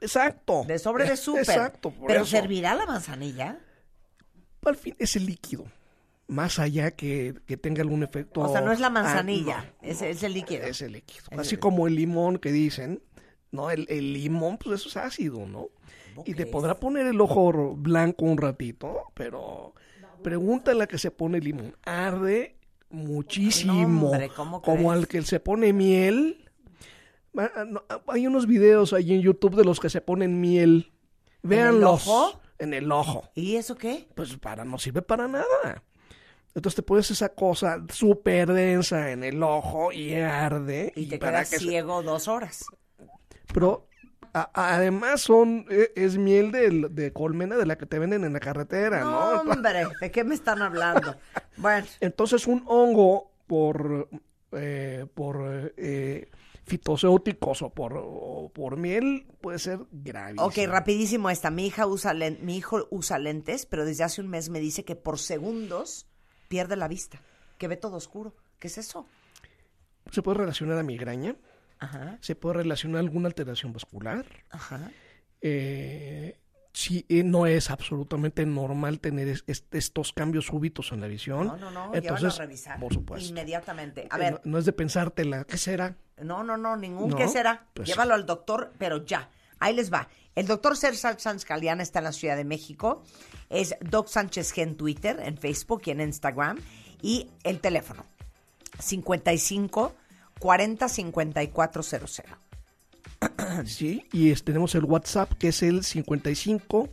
Exacto. 0.00 0.64
De 0.66 0.78
sobre 0.78 1.04
de 1.04 1.16
súper. 1.16 1.42
Exacto, 1.42 1.90
por 1.90 2.06
Pero 2.08 2.22
eso. 2.22 2.30
¿servirá 2.30 2.74
la 2.74 2.86
manzanilla? 2.86 3.60
Al 4.64 4.76
fin, 4.76 4.96
es 4.98 5.14
el 5.16 5.26
líquido. 5.26 5.64
Más 6.30 6.60
allá 6.60 6.92
que, 6.92 7.34
que 7.44 7.56
tenga 7.56 7.82
algún 7.82 8.04
efecto. 8.04 8.42
O 8.42 8.48
sea, 8.52 8.60
no 8.60 8.70
es 8.70 8.78
la 8.78 8.86
ah, 8.86 8.90
manzanilla, 8.90 9.74
no. 9.82 9.88
es, 9.88 10.00
es 10.00 10.22
el 10.22 10.34
líquido. 10.34 10.62
Es 10.64 10.80
el 10.80 10.92
líquido. 10.92 11.24
Es 11.32 11.38
Así 11.40 11.56
el- 11.56 11.60
como 11.60 11.88
el 11.88 11.96
limón 11.96 12.38
que 12.38 12.52
dicen, 12.52 13.02
¿no? 13.50 13.68
El, 13.72 13.84
el 13.90 14.12
limón, 14.12 14.56
pues 14.56 14.80
eso 14.80 14.88
es 14.88 14.96
ácido, 14.96 15.44
¿no? 15.46 15.70
Y 16.24 16.34
te 16.34 16.46
podrá 16.46 16.78
poner 16.78 17.06
el 17.06 17.20
ojo 17.20 17.74
blanco 17.74 18.26
un 18.26 18.38
ratito, 18.38 19.06
pero 19.14 19.74
pregúntale 20.22 20.84
a 20.84 20.86
que 20.86 20.98
se 20.98 21.10
pone 21.10 21.40
limón. 21.40 21.74
Arde 21.82 22.56
muchísimo. 22.90 23.72
No, 23.88 24.10
hombre, 24.10 24.28
¿cómo 24.28 24.62
como 24.62 24.76
crees? 24.76 24.90
al 24.92 25.08
que 25.08 25.22
se 25.22 25.40
pone 25.40 25.72
miel. 25.72 26.48
Ah, 27.36 27.50
ah, 27.88 28.00
Hay 28.08 28.26
unos 28.26 28.46
videos 28.46 28.92
ahí 28.92 29.14
en 29.14 29.20
YouTube 29.20 29.56
de 29.56 29.64
los 29.64 29.80
que 29.80 29.90
se 29.90 30.00
ponen 30.00 30.40
miel. 30.40 30.92
¿En 31.42 31.50
el 31.52 31.56
Véanlos. 31.58 32.06
ojo? 32.06 32.40
En 32.58 32.74
el 32.74 32.92
ojo. 32.92 33.30
¿Y 33.34 33.56
eso 33.56 33.76
qué? 33.76 34.06
Pues 34.14 34.36
para, 34.36 34.64
no 34.64 34.78
sirve 34.78 35.02
para 35.02 35.26
nada. 35.26 35.82
Entonces 36.54 36.76
te 36.76 36.82
pones 36.82 37.10
esa 37.10 37.30
cosa 37.34 37.84
súper 37.92 38.52
densa 38.52 39.12
en 39.12 39.24
el 39.24 39.42
ojo 39.42 39.92
y 39.92 40.14
arde. 40.14 40.92
Y 40.96 41.06
te 41.06 41.18
para 41.18 41.32
quedas 41.32 41.50
que 41.50 41.58
se- 41.58 41.64
ciego 41.66 42.02
dos 42.02 42.28
horas. 42.28 42.66
Pero 43.52 43.88
a- 44.32 44.50
además 44.74 45.22
son 45.22 45.66
e- 45.70 45.92
es 45.96 46.16
miel 46.18 46.52
de, 46.52 46.88
de 46.90 47.12
colmena 47.12 47.56
de 47.56 47.66
la 47.66 47.76
que 47.78 47.86
te 47.86 47.98
venden 47.98 48.24
en 48.24 48.32
la 48.32 48.40
carretera, 48.40 49.00
No, 49.00 49.04
¿no? 49.04 49.42
hombre, 49.42 49.96
¿de 50.00 50.10
qué 50.10 50.24
me 50.24 50.34
están 50.34 50.62
hablando? 50.62 51.18
Bueno, 51.56 51.86
Entonces 52.00 52.46
un 52.46 52.62
hongo 52.66 53.32
por 53.46 54.08
eh, 54.52 55.06
por 55.14 55.72
eh, 55.76 56.30
fitocéuticos 56.64 57.62
o 57.62 57.70
por, 57.70 57.94
o 57.96 58.50
por 58.54 58.76
miel 58.76 59.26
puede 59.40 59.58
ser 59.58 59.80
gravísimo. 59.92 60.46
ok, 60.46 60.58
rapidísimo 60.66 61.30
esta. 61.30 61.50
Mi 61.50 61.66
hija 61.66 61.86
usa 61.86 62.14
mi 62.14 62.56
hijo 62.56 62.86
usa 62.90 63.18
lentes, 63.18 63.66
pero 63.66 63.84
desde 63.84 64.04
hace 64.04 64.20
un 64.20 64.28
mes 64.28 64.48
me 64.50 64.60
dice 64.60 64.84
que 64.84 64.96
por 64.96 65.18
segundos 65.18 66.08
pierde 66.50 66.74
la 66.74 66.88
vista, 66.88 67.20
que 67.58 67.68
ve 67.68 67.76
todo 67.76 67.96
oscuro. 67.96 68.34
¿Qué 68.58 68.66
es 68.66 68.76
eso? 68.76 69.06
Se 70.10 70.20
puede 70.20 70.38
relacionar 70.38 70.76
a 70.78 70.82
migraña, 70.82 71.36
Ajá, 71.78 72.18
se 72.20 72.34
puede 72.34 72.56
relacionar 72.56 72.96
a 72.96 73.00
alguna 73.00 73.28
alteración 73.28 73.72
vascular. 73.72 74.26
ajá. 74.50 74.90
Eh, 75.40 76.38
sí, 76.72 77.06
eh, 77.08 77.22
no 77.22 77.46
es 77.46 77.70
absolutamente 77.70 78.44
normal 78.44 78.98
tener 78.98 79.28
es- 79.28 79.44
est- 79.46 79.72
estos 79.74 80.12
cambios 80.12 80.46
súbitos 80.46 80.90
en 80.92 81.00
la 81.00 81.06
visión. 81.06 81.46
No, 81.46 81.56
no, 81.56 81.70
no, 81.70 81.92
llévalo 81.94 81.96
Entonces, 81.98 82.34
a 82.38 82.42
revisar. 82.42 82.80
por 82.80 82.92
supuesto. 82.92 83.28
Inmediatamente. 83.28 84.08
A 84.10 84.16
Eh, 84.16 84.20
ver, 84.20 84.32
no, 84.34 84.40
no 84.44 84.58
es 84.58 84.64
de 84.66 84.72
pensártela, 84.72 85.44
¿qué 85.44 85.56
será? 85.56 85.96
No, 86.20 86.42
no, 86.42 86.56
no, 86.56 86.76
ningún 86.76 87.10
¿No? 87.10 87.16
qué 87.16 87.28
será. 87.28 87.68
Pues- 87.74 87.88
Llévalo 87.88 88.12
al 88.14 88.26
doctor, 88.26 88.72
pero 88.76 89.04
ya. 89.06 89.30
Ahí 89.60 89.74
les 89.74 89.92
va. 89.92 90.08
El 90.34 90.46
doctor 90.46 90.76
César 90.76 91.18
Sánchez 91.20 91.46
Galeana 91.46 91.82
está 91.82 91.98
en 92.00 92.06
la 92.06 92.12
Ciudad 92.12 92.36
de 92.36 92.44
México. 92.44 93.02
Es 93.48 93.74
Doc 93.80 94.08
Sánchez 94.08 94.52
G 94.54 94.62
en 94.62 94.76
Twitter, 94.76 95.20
en 95.22 95.38
Facebook 95.38 95.82
y 95.86 95.90
en 95.90 96.00
Instagram. 96.00 96.58
Y 97.02 97.28
el 97.44 97.60
teléfono, 97.60 98.04
55 98.78 99.94
40 100.38 100.88
5400. 100.88 102.22
Sí, 103.66 104.06
y 104.12 104.30
es- 104.30 104.42
tenemos 104.44 104.74
el 104.74 104.84
WhatsApp 104.84 105.32
que 105.34 105.48
es 105.48 105.62
el 105.62 105.84
55 105.84 106.88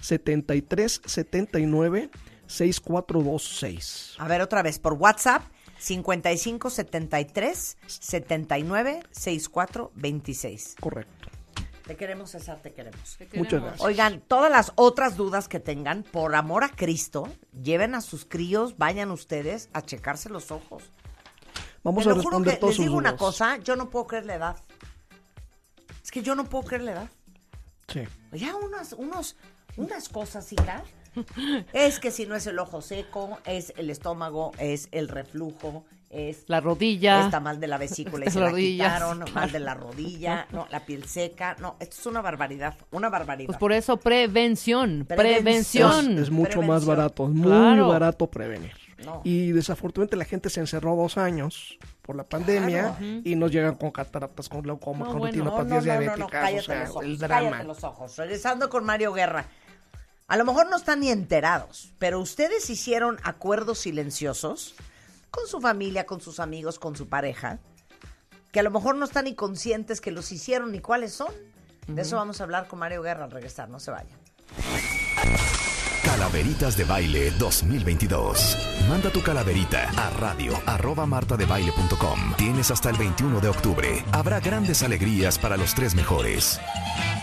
73 0.00 1.00
79 1.06 2.10
6426. 2.46 4.14
A 4.18 4.28
ver, 4.28 4.42
otra 4.42 4.62
vez, 4.62 4.78
por 4.78 4.94
WhatsApp, 4.94 5.42
55 5.78 6.68
73 6.70 7.76
79 7.86 9.00
64 9.10 9.92
26. 9.94 10.76
Correcto. 10.80 11.28
Te 11.90 11.96
queremos, 11.96 12.30
César, 12.30 12.60
te 12.62 12.72
queremos. 12.72 13.18
Muchas 13.34 13.60
gracias. 13.60 13.80
Oigan, 13.80 14.20
todas 14.20 14.48
las 14.48 14.70
otras 14.76 15.16
dudas 15.16 15.48
que 15.48 15.58
tengan, 15.58 16.04
por 16.04 16.36
amor 16.36 16.62
a 16.62 16.68
Cristo, 16.68 17.28
lleven 17.64 17.96
a 17.96 18.00
sus 18.00 18.24
críos, 18.24 18.78
vayan 18.78 19.10
ustedes 19.10 19.68
a 19.72 19.82
checarse 19.82 20.28
los 20.28 20.52
ojos. 20.52 20.84
Vamos 21.82 22.04
Te 22.04 22.10
a 22.10 22.14
lo 22.14 22.22
juro 22.22 22.38
responder 22.38 22.54
que 22.54 22.60
todos 22.60 22.70
les 22.70 22.76
sus 22.76 22.84
digo 22.84 22.96
una 22.96 23.10
dudas. 23.10 23.18
cosa, 23.18 23.56
yo 23.56 23.74
no 23.74 23.90
puedo 23.90 24.06
creer 24.06 24.26
la 24.26 24.36
edad. 24.36 24.56
Es 26.00 26.12
que 26.12 26.22
yo 26.22 26.36
no 26.36 26.44
puedo 26.44 26.62
creer 26.62 26.82
la 26.84 26.92
edad. 26.92 27.10
Sí. 27.88 28.04
Ya 28.34 28.54
unas, 28.54 28.92
unos, 28.92 29.34
unas 29.76 30.08
cosas, 30.08 30.52
hija. 30.52 30.84
Es 31.72 31.98
que 31.98 32.12
si 32.12 32.24
no 32.24 32.36
es 32.36 32.46
el 32.46 32.60
ojo 32.60 32.82
seco, 32.82 33.40
es 33.46 33.72
el 33.76 33.90
estómago, 33.90 34.52
es 34.60 34.88
el 34.92 35.08
reflujo, 35.08 35.84
es 36.10 36.42
La 36.48 36.60
rodilla. 36.60 37.24
Está 37.24 37.38
mal 37.40 37.60
de 37.60 37.68
la 37.68 37.78
vesícula 37.78 38.26
y 38.26 38.30
se 38.30 38.40
la 38.40 38.52
quitaron, 38.52 39.18
claro. 39.18 39.32
mal 39.32 39.52
de 39.52 39.60
la 39.60 39.74
rodilla, 39.74 40.46
no, 40.50 40.66
la 40.70 40.84
piel 40.84 41.04
seca, 41.04 41.56
no, 41.60 41.76
esto 41.78 41.96
es 42.00 42.06
una 42.06 42.20
barbaridad, 42.20 42.74
una 42.90 43.08
barbaridad. 43.08 43.46
Pues 43.46 43.58
por 43.58 43.72
eso 43.72 43.96
prevención, 43.96 45.04
Prevención. 45.06 45.44
prevención. 45.44 46.18
Es 46.18 46.30
mucho 46.30 46.62
más 46.62 46.84
barato, 46.84 47.24
es 47.26 47.30
muy 47.30 47.46
Claro. 47.46 47.88
barato 47.88 48.26
prevenir. 48.28 48.72
No. 49.04 49.22
Y 49.24 49.52
desafortunadamente 49.52 50.16
la 50.16 50.24
gente 50.26 50.50
se 50.50 50.60
encerró 50.60 50.94
dos 50.94 51.16
años 51.16 51.78
por 52.02 52.16
la 52.16 52.24
pandemia 52.24 52.96
Claro. 52.98 53.20
y 53.24 53.34
nos 53.36 53.50
llegan 53.50 53.76
con 53.76 53.90
cataratas, 53.92 54.48
con 54.48 54.60
glaucoma, 54.62 55.06
No, 55.06 55.10
con 55.12 55.18
bueno. 55.20 55.44
No, 55.44 55.44
retinopatías 55.56 55.68
no, 55.86 55.92
no, 55.94 56.00
no, 56.00 56.26
diabéticas, 56.26 56.52
o 56.54 56.62
sea, 56.66 56.80
los 56.80 56.90
ojos, 56.90 57.04
el 57.04 57.18
drama. 57.18 57.50
cállate 57.50 57.64
los 57.66 57.84
ojos. 57.84 58.16
Regresando 58.18 58.68
con 58.68 58.84
Mario 58.84 59.12
Guerra. 59.14 59.46
A 60.28 60.36
lo 60.36 60.44
mejor 60.44 60.68
no 60.68 60.76
están 60.76 61.00
ni 61.00 61.08
enterados, 61.08 61.92
pero 61.98 62.20
ustedes 62.20 62.68
hicieron 62.68 63.18
acuerdos 63.22 63.78
silenciosos 63.78 64.74
con 65.30 65.46
su 65.46 65.60
familia, 65.60 66.06
con 66.06 66.20
sus 66.20 66.40
amigos, 66.40 66.78
con 66.78 66.96
su 66.96 67.08
pareja, 67.08 67.58
que 68.52 68.60
a 68.60 68.62
lo 68.62 68.70
mejor 68.70 68.96
no 68.96 69.04
están 69.04 69.24
ni 69.24 69.34
conscientes 69.34 70.00
que 70.00 70.10
los 70.10 70.32
hicieron 70.32 70.72
ni 70.72 70.80
cuáles 70.80 71.12
son. 71.12 71.32
De 71.86 72.02
eso 72.02 72.16
vamos 72.16 72.40
a 72.40 72.44
hablar 72.44 72.68
con 72.68 72.78
Mario 72.78 73.02
Guerra 73.02 73.24
al 73.24 73.30
regresar, 73.30 73.68
no 73.68 73.80
se 73.80 73.90
vayan. 73.90 74.18
Calaveritas 76.04 76.76
de 76.76 76.84
Baile 76.84 77.30
2022. 77.32 78.56
Manda 78.88 79.10
tu 79.10 79.22
calaverita 79.22 79.88
a 79.96 80.10
radio 80.10 80.52
arroba 80.66 81.06
martadebaile.com. 81.06 82.34
Tienes 82.36 82.70
hasta 82.70 82.90
el 82.90 82.96
21 82.96 83.40
de 83.40 83.48
octubre. 83.48 84.04
Habrá 84.12 84.40
grandes 84.40 84.82
alegrías 84.82 85.38
para 85.38 85.56
los 85.56 85.74
tres 85.74 85.94
mejores. 85.94 86.60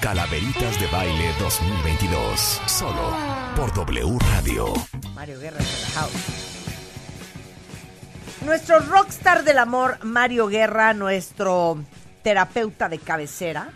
Calaveritas 0.01 0.79
de 0.79 0.87
Baile 0.87 1.33
2022. 1.39 2.61
Solo 2.65 3.15
por 3.55 3.73
W 3.73 4.17
Radio. 4.19 4.73
Mario 5.13 5.39
Guerra 5.39 5.59
house. 5.93 6.46
Nuestro 8.41 8.79
rockstar 8.79 9.43
del 9.43 9.57
amor, 9.57 9.97
Mario 10.05 10.47
Guerra, 10.47 10.93
nuestro 10.93 11.83
terapeuta 12.23 12.87
de 12.87 12.99
cabecera. 12.99 13.71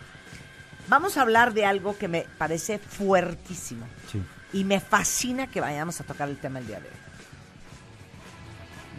Vamos 0.88 1.18
a 1.18 1.24
hablar 1.24 1.54
de 1.54 1.66
algo 1.66 1.98
que 1.98 2.08
me 2.08 2.26
parece 2.38 2.78
fuertísimo. 2.78 3.88
Y 4.54 4.64
me 4.64 4.80
fascina 4.80 5.48
que 5.48 5.62
vayamos 5.62 6.00
a 6.00 6.04
tocar 6.04 6.30
el 6.30 6.40
tema 6.40 6.60
el 6.60 6.68
día 6.68 6.80
de 6.80 6.90
hoy. 6.90 6.96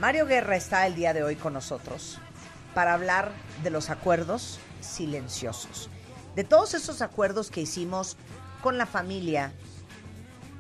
Mario 0.01 0.26
Guerra 0.26 0.56
está 0.56 0.86
el 0.86 0.97
día 0.97 1.12
de 1.12 1.22
hoy 1.22 1.36
con 1.36 1.52
nosotros 1.52 2.18
para 2.74 2.94
hablar 2.94 3.30
de 3.62 3.70
los 3.70 3.89
acuerdos 3.89 4.59
silenciosos. 4.80 5.90
De 6.34 6.43
todos 6.43 6.74
esos 6.74 7.02
acuerdos 7.02 7.51
que 7.51 7.60
hicimos 7.60 8.16
con 8.62 8.78
la 8.78 8.86
familia, 8.86 9.52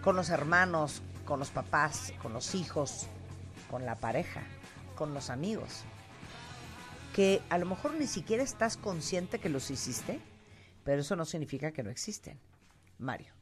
con 0.02 0.14
los 0.14 0.30
hermanos, 0.30 1.02
con 1.24 1.40
los 1.40 1.50
papás, 1.50 2.12
con 2.22 2.32
los 2.32 2.54
hijos, 2.54 3.06
con 3.68 3.84
la 3.84 3.96
pareja, 3.96 4.42
con 5.02 5.14
los 5.14 5.30
amigos, 5.30 5.82
que 7.12 7.40
a 7.50 7.58
lo 7.58 7.66
mejor 7.66 7.94
ni 7.94 8.06
siquiera 8.06 8.44
estás 8.44 8.76
consciente 8.76 9.40
que 9.40 9.48
los 9.48 9.68
hiciste, 9.68 10.20
pero 10.84 11.00
eso 11.00 11.16
no 11.16 11.24
significa 11.24 11.72
que 11.72 11.82
no 11.82 11.90
existen. 11.90 12.38
Mario. 13.00 13.32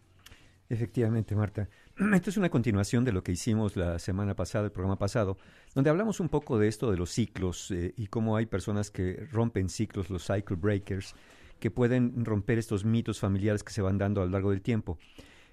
Efectivamente, 0.70 1.36
Marta. 1.36 1.68
Esto 2.14 2.30
es 2.30 2.38
una 2.38 2.48
continuación 2.48 3.04
de 3.04 3.12
lo 3.12 3.22
que 3.22 3.32
hicimos 3.32 3.76
la 3.76 3.98
semana 3.98 4.34
pasada, 4.34 4.64
el 4.64 4.72
programa 4.72 4.98
pasado, 4.98 5.36
donde 5.74 5.90
hablamos 5.90 6.18
un 6.18 6.30
poco 6.30 6.58
de 6.58 6.66
esto 6.68 6.90
de 6.90 6.96
los 6.96 7.10
ciclos 7.10 7.70
eh, 7.72 7.92
y 7.94 8.06
cómo 8.06 8.36
hay 8.36 8.46
personas 8.46 8.90
que 8.90 9.28
rompen 9.30 9.68
ciclos, 9.68 10.08
los 10.08 10.24
cycle 10.24 10.56
breakers, 10.56 11.14
que 11.58 11.70
pueden 11.70 12.24
romper 12.24 12.56
estos 12.58 12.86
mitos 12.86 13.20
familiares 13.20 13.62
que 13.62 13.74
se 13.74 13.82
van 13.82 13.98
dando 13.98 14.22
a 14.22 14.24
lo 14.24 14.30
largo 14.30 14.48
del 14.48 14.62
tiempo. 14.62 14.98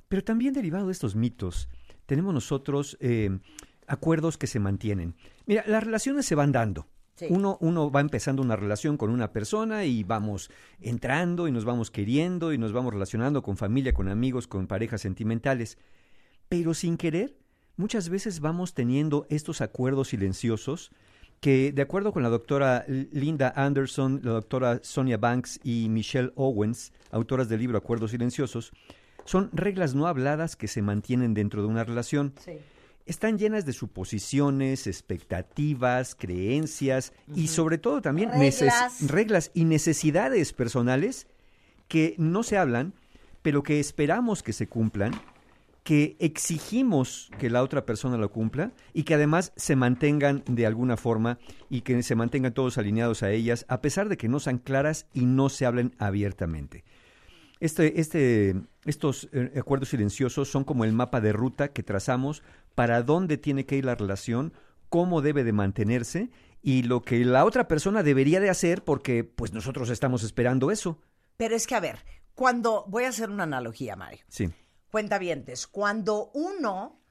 Pero 0.07 0.23
también 0.23 0.53
derivado 0.53 0.85
de 0.85 0.93
estos 0.93 1.17
mitos, 1.17 1.67
tenemos 2.05 2.34
nosotros 2.34 2.97
eh, 3.01 3.39
acuerdos 3.88 4.38
que 4.38 4.47
se 4.47 4.59
mantienen. 4.59 5.15
Mira, 5.45 5.64
las 5.68 5.84
relaciones 5.84 6.26
se 6.26 6.35
van 6.35 6.51
dando. 6.51 6.88
Sí. 7.15 7.26
Uno, 7.30 7.57
uno 7.61 7.89
va 7.89 8.01
empezando 8.01 8.43
una 8.43 8.55
relación 8.55 8.95
con 8.95 9.09
una 9.09 9.31
persona 9.31 9.85
y 9.85 10.03
vamos 10.03 10.51
entrando 10.80 11.47
y 11.47 11.51
nos 11.51 11.65
vamos 11.65 11.89
queriendo 11.89 12.53
y 12.53 12.59
nos 12.59 12.73
vamos 12.73 12.93
relacionando 12.93 13.41
con 13.41 13.57
familia, 13.57 13.93
con 13.93 14.07
amigos, 14.07 14.45
con 14.45 14.68
parejas 14.68 15.01
sentimentales. 15.01 15.80
Pero 16.47 16.76
sin 16.76 16.95
querer, 16.95 17.35
muchas 17.76 18.09
veces 18.09 18.39
vamos 18.39 18.76
teniendo 18.76 19.26
estos 19.30 19.61
acuerdos 19.61 20.09
silenciosos 20.09 20.91
que, 21.39 21.72
de 21.72 21.81
acuerdo 21.81 22.11
con 22.11 22.23
la 22.23 22.30
doctora 22.30 22.85
Linda 22.88 23.53
Anderson, 23.55 24.22
la 24.23 24.31
doctora 24.31 24.80
Sonia 24.84 25.18
Banks 25.18 25.59
y 25.64 25.88
Michelle 25.89 26.31
Owens, 26.35 26.91
autoras 27.11 27.49
del 27.49 27.59
libro 27.59 27.77
Acuerdos 27.77 28.11
Silenciosos, 28.11 28.72
son 29.26 29.49
reglas 29.53 29.93
no 29.93 30.07
habladas 30.07 30.55
que 30.55 30.68
se 30.68 30.81
mantienen 30.81 31.34
dentro 31.34 31.61
de 31.61 31.68
una 31.68 31.84
relación. 31.84 32.34
Están 33.07 33.38
llenas 33.38 33.65
de 33.65 33.73
suposiciones, 33.73 34.85
expectativas, 34.85 36.15
creencias 36.15 37.13
y 37.34 37.47
sobre 37.47 37.77
todo 37.77 38.01
también 38.01 38.31
Reglas. 38.31 39.07
reglas 39.07 39.51
y 39.53 39.65
necesidades 39.65 40.53
personales 40.53 41.27
que 41.88 42.15
no 42.17 42.43
se 42.43 42.57
hablan, 42.57 42.93
pero 43.41 43.63
que 43.63 43.79
esperamos 43.79 44.43
que 44.43 44.53
se 44.53 44.67
cumplan, 44.67 45.13
que 45.84 46.17
exigimos 46.19 47.31
que 47.39 47.49
la 47.49 47.63
otra 47.63 47.85
persona 47.85 48.17
lo 48.17 48.29
cumpla 48.29 48.73
y 48.93 49.03
que 49.03 49.13
además 49.13 49.53
se 49.55 49.77
mantengan 49.77 50.43
de 50.45 50.65
alguna 50.65 50.97
forma 50.97 51.39
y 51.69 51.79
que 51.79 52.03
se 52.03 52.15
mantengan 52.15 52.53
todos 52.53 52.77
alineados 52.77 53.23
a 53.23 53.31
ellas, 53.31 53.65
a 53.69 53.79
pesar 53.79 54.09
de 54.09 54.17
que 54.17 54.27
no 54.27 54.41
sean 54.41 54.57
claras 54.57 55.05
y 55.13 55.25
no 55.25 55.47
se 55.47 55.65
hablen 55.65 55.95
abiertamente. 55.97 56.84
Este, 57.61 58.01
este, 58.01 58.55
estos 58.85 59.29
eh, 59.31 59.53
acuerdos 59.57 59.89
silenciosos 59.89 60.49
son 60.49 60.63
como 60.63 60.84
el 60.84 60.91
mapa 60.91 61.21
de 61.21 61.31
ruta 61.31 61.69
que 61.69 61.84
trazamos 61.84 62.43
para 62.77 63.01
dónde 63.01 63.37
tiene 63.39 63.65
que 63.65 63.75
ir 63.75 63.85
la 63.85 63.95
relación, 63.95 64.53
cómo 64.89 65.23
debe 65.23 65.43
de 65.43 65.51
mantenerse 65.51 66.29
y 66.61 66.83
lo 66.83 67.01
que 67.01 67.25
la 67.25 67.43
otra 67.43 67.67
persona 67.67 68.03
debería 68.03 68.39
de 68.39 68.51
hacer 68.51 68.83
porque 68.83 69.23
pues 69.23 69.51
nosotros 69.51 69.89
estamos 69.89 70.21
esperando 70.21 70.69
eso. 70.69 71.01
Pero 71.37 71.55
es 71.55 71.65
que, 71.65 71.73
a 71.73 71.79
ver, 71.79 72.05
cuando. 72.35 72.85
Voy 72.87 73.05
a 73.05 73.09
hacer 73.09 73.31
una 73.31 73.45
analogía, 73.45 73.95
Mario. 73.95 74.23
Sí. 74.27 74.51
Cuentavientes, 74.91 75.65
cuando 75.65 76.29
uno 76.35 77.01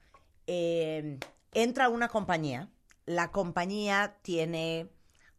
eh, 0.47 1.19
entra 1.53 1.85
a 1.85 1.89
una 1.89 2.07
compañía, 2.07 2.69
la 3.05 3.33
compañía 3.33 4.15
tiene 4.21 4.87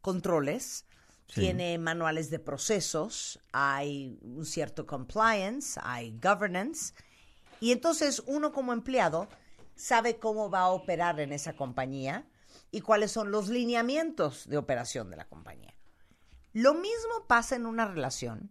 controles, 0.03 0.85
Sí. 1.29 1.41
tiene 1.41 1.79
manuales 1.79 2.29
de 2.29 2.39
procesos, 2.39 3.41
hay 3.53 4.19
un 4.23 4.45
cierto 4.45 4.87
compliance, 4.87 5.81
hay 5.83 6.19
governance, 6.23 6.93
y 7.61 7.73
entonces 7.73 8.23
uno 8.27 8.53
como 8.53 8.75
empleado 8.75 9.29
sabe 9.79 10.19
cómo 10.19 10.51
va 10.51 10.61
a 10.63 10.69
operar 10.69 11.21
en 11.21 11.33
esa 11.33 11.55
compañía 11.55 12.27
y 12.71 12.81
cuáles 12.81 13.13
son 13.13 13.31
los 13.31 13.49
lineamientos 13.49 14.49
de 14.49 14.59
operación 14.59 15.09
de 15.09 15.17
la 15.17 15.27
compañía. 15.27 15.75
Lo 16.53 16.75
mismo 16.75 17.27
pasa 17.27 17.57
en 17.57 17.65
una 17.65 17.87
relación, 17.87 18.51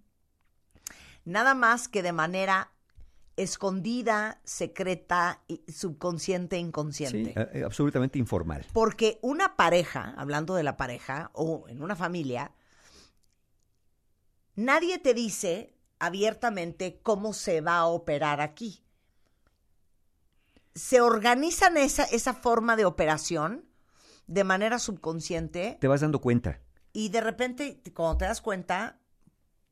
nada 1.25 1.53
más 1.53 1.87
que 1.87 2.01
de 2.01 2.13
manera 2.13 2.71
escondida, 3.35 4.39
secreta, 4.45 5.43
subconsciente, 5.67 6.57
inconsciente. 6.57 7.33
Sí, 7.33 7.59
eh, 7.59 7.63
absolutamente 7.63 8.17
informal. 8.17 8.65
Porque 8.73 9.19
una 9.21 9.55
pareja, 9.55 10.15
hablando 10.17 10.55
de 10.55 10.63
la 10.63 10.77
pareja 10.77 11.29
o 11.33 11.65
en 11.67 11.83
una 11.83 11.95
familia, 11.95 12.51
nadie 14.55 14.97
te 14.97 15.13
dice 15.13 15.75
abiertamente 15.99 16.99
cómo 17.03 17.33
se 17.33 17.61
va 17.61 17.77
a 17.77 17.85
operar 17.87 18.41
aquí. 18.41 18.81
Se 20.77 21.01
organizan 21.01 21.77
esa, 21.77 22.03
esa 22.03 22.33
forma 22.33 22.75
de 22.75 22.85
operación 22.85 23.65
de 24.27 24.43
manera 24.43 24.79
subconsciente 24.79 25.77
Te 25.79 25.87
vas 25.87 26.01
dando 26.01 26.19
cuenta. 26.21 26.59
y 26.93 27.09
de 27.09 27.21
repente, 27.21 27.81
cuando 27.93 28.17
te 28.17 28.25
das 28.25 28.41
cuenta, 28.41 28.99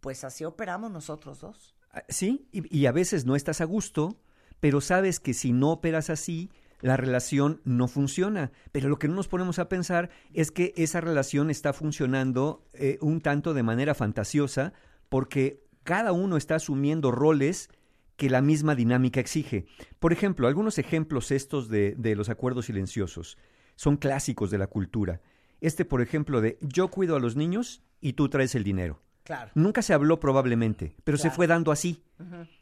pues 0.02 0.24
así 0.24 0.44
operamos 0.46 0.92
nosotros 0.92 1.40
dos. 1.40 1.76
Ah, 1.92 2.04
Sí, 2.10 2.48
y, 2.52 2.76
y 2.78 2.86
a 2.86 2.92
veces 2.92 3.26
no 3.26 3.36
estás 3.36 3.62
a 3.62 3.66
gusto, 3.66 4.20
pero 4.60 4.82
sabes 4.82 5.20
que 5.20 5.34
si 5.34 5.52
no 5.52 5.72
operas 5.72 6.10
así, 6.10 6.50
la 6.82 6.98
relación 6.98 7.62
no 7.64 7.88
funciona. 7.88 8.52
Pero 8.72 8.90
lo 8.90 9.00
que 9.00 9.08
no 9.08 9.16
nos 9.16 9.28
ponemos 9.28 9.60
a 9.60 9.70
pensar 9.70 10.10
es 10.34 10.52
que 10.52 10.74
esa 10.76 11.02
relación 11.02 11.50
está 11.50 11.74
funcionando 11.74 12.66
eh, 12.74 12.98
un 13.02 13.22
tanto 13.22 13.54
de 13.54 13.64
manera 13.64 13.96
fantasiosa 13.96 14.74
porque 15.10 15.64
cada 15.84 16.12
uno 16.12 16.38
está 16.38 16.56
asumiendo 16.56 17.12
roles 17.12 17.70
que 18.18 18.30
la 18.30 18.42
misma 18.42 18.76
dinámica 18.76 19.20
exige. 19.20 19.66
Por 20.00 20.14
ejemplo, 20.14 20.48
algunos 20.48 20.78
ejemplos 20.78 21.32
estos 21.32 21.70
de, 21.70 21.96
de 21.98 22.16
los 22.16 22.30
acuerdos 22.30 22.66
silenciosos 22.66 23.38
son 23.76 23.98
clásicos 23.98 24.52
de 24.52 24.58
la 24.58 24.68
cultura. 24.68 25.22
Este, 25.62 25.86
por 25.86 26.02
ejemplo, 26.02 26.42
de 26.42 26.58
yo 26.62 26.90
cuido 26.90 27.16
a 27.16 27.20
los 27.20 27.36
niños 27.36 27.82
y 28.02 28.14
tú 28.14 28.30
traes 28.30 28.56
el 28.56 28.64
dinero. 28.64 29.02
Claro. 29.24 29.52
Nunca 29.56 29.82
se 29.82 29.94
habló 29.94 30.20
probablemente, 30.20 30.96
pero 31.04 31.18
se 31.18 31.32
fue 31.32 31.48
dando 31.48 31.72
así. 31.72 32.04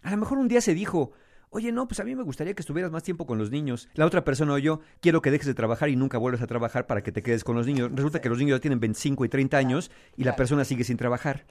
A 0.02 0.12
lo 0.12 0.18
mejor 0.18 0.38
un 0.38 0.48
día 0.48 0.62
se 0.62 0.74
dijo, 0.74 1.12
oye, 1.50 1.74
no, 1.74 1.88
pues 1.90 2.00
a 2.00 2.06
mí 2.06 2.16
me 2.16 2.24
gustaría 2.24 2.54
que 2.54 2.62
estuvieras 2.62 2.90
más 2.90 3.04
tiempo 3.04 3.26
con 3.26 3.38
los 3.38 3.52
niños. 3.52 3.90
La 3.96 4.06
otra 4.06 4.24
persona 4.24 4.54
oyó, 4.54 4.80
quiero 5.02 5.22
que 5.22 5.30
dejes 5.30 5.48
de 5.48 5.54
trabajar 5.54 5.90
y 5.90 5.98
nunca 5.98 6.18
vuelvas 6.18 6.42
a 6.42 6.48
trabajar 6.48 6.88
para 6.88 7.04
que 7.04 7.12
te 7.12 7.22
quedes 7.22 7.44
con 7.44 7.58
los 7.58 7.68
niños. 7.68 7.92
Resulta 7.94 8.22
que 8.22 8.30
los 8.30 8.38
niños 8.38 8.58
ya 8.58 8.62
tienen 8.62 8.80
25 8.80 9.26
y 9.26 9.30
30 9.30 9.58
años 9.58 9.92
y 10.16 10.24
la 10.24 10.38
persona 10.38 10.64
sigue 10.64 10.86
sin 10.86 10.96
trabajar. 10.96 11.46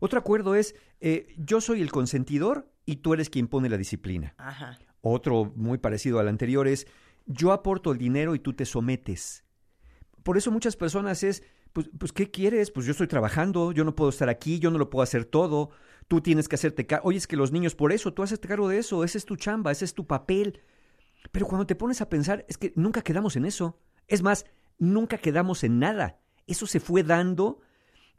Otro 0.00 0.18
acuerdo 0.18 0.54
es, 0.54 0.74
eh, 1.00 1.28
yo 1.38 1.60
soy 1.60 1.80
el 1.80 1.92
consentidor 1.92 2.68
y 2.84 2.96
tú 2.96 3.14
eres 3.14 3.30
quien 3.30 3.46
pone 3.46 3.68
la 3.68 3.76
disciplina. 3.76 4.34
Ajá. 4.38 4.78
Otro 5.02 5.52
muy 5.54 5.78
parecido 5.78 6.18
al 6.18 6.28
anterior 6.28 6.66
es, 6.66 6.86
yo 7.26 7.52
aporto 7.52 7.92
el 7.92 7.98
dinero 7.98 8.34
y 8.34 8.40
tú 8.40 8.52
te 8.54 8.64
sometes. 8.64 9.44
Por 10.22 10.36
eso 10.36 10.50
muchas 10.50 10.76
personas 10.76 11.22
es, 11.22 11.42
pues, 11.72 11.88
pues, 11.98 12.12
¿qué 12.12 12.30
quieres? 12.30 12.70
Pues 12.70 12.86
yo 12.86 12.92
estoy 12.92 13.06
trabajando, 13.06 13.72
yo 13.72 13.84
no 13.84 13.94
puedo 13.94 14.10
estar 14.10 14.28
aquí, 14.28 14.58
yo 14.58 14.70
no 14.70 14.78
lo 14.78 14.90
puedo 14.90 15.02
hacer 15.02 15.24
todo, 15.24 15.70
tú 16.08 16.20
tienes 16.20 16.48
que 16.48 16.56
hacerte 16.56 16.86
cargo. 16.86 17.08
Oye, 17.08 17.18
es 17.18 17.26
que 17.26 17.36
los 17.36 17.52
niños, 17.52 17.74
por 17.74 17.92
eso, 17.92 18.12
tú 18.12 18.22
haces 18.22 18.40
cargo 18.40 18.68
de 18.68 18.78
eso, 18.78 19.04
ese 19.04 19.18
es 19.18 19.24
tu 19.24 19.36
chamba, 19.36 19.70
ese 19.70 19.84
es 19.84 19.94
tu 19.94 20.06
papel. 20.06 20.60
Pero 21.30 21.46
cuando 21.46 21.66
te 21.66 21.76
pones 21.76 22.00
a 22.00 22.08
pensar, 22.08 22.44
es 22.48 22.58
que 22.58 22.72
nunca 22.74 23.02
quedamos 23.02 23.36
en 23.36 23.44
eso. 23.44 23.78
Es 24.08 24.22
más, 24.22 24.46
nunca 24.78 25.18
quedamos 25.18 25.62
en 25.62 25.78
nada. 25.78 26.18
Eso 26.46 26.66
se 26.66 26.80
fue 26.80 27.02
dando 27.02 27.60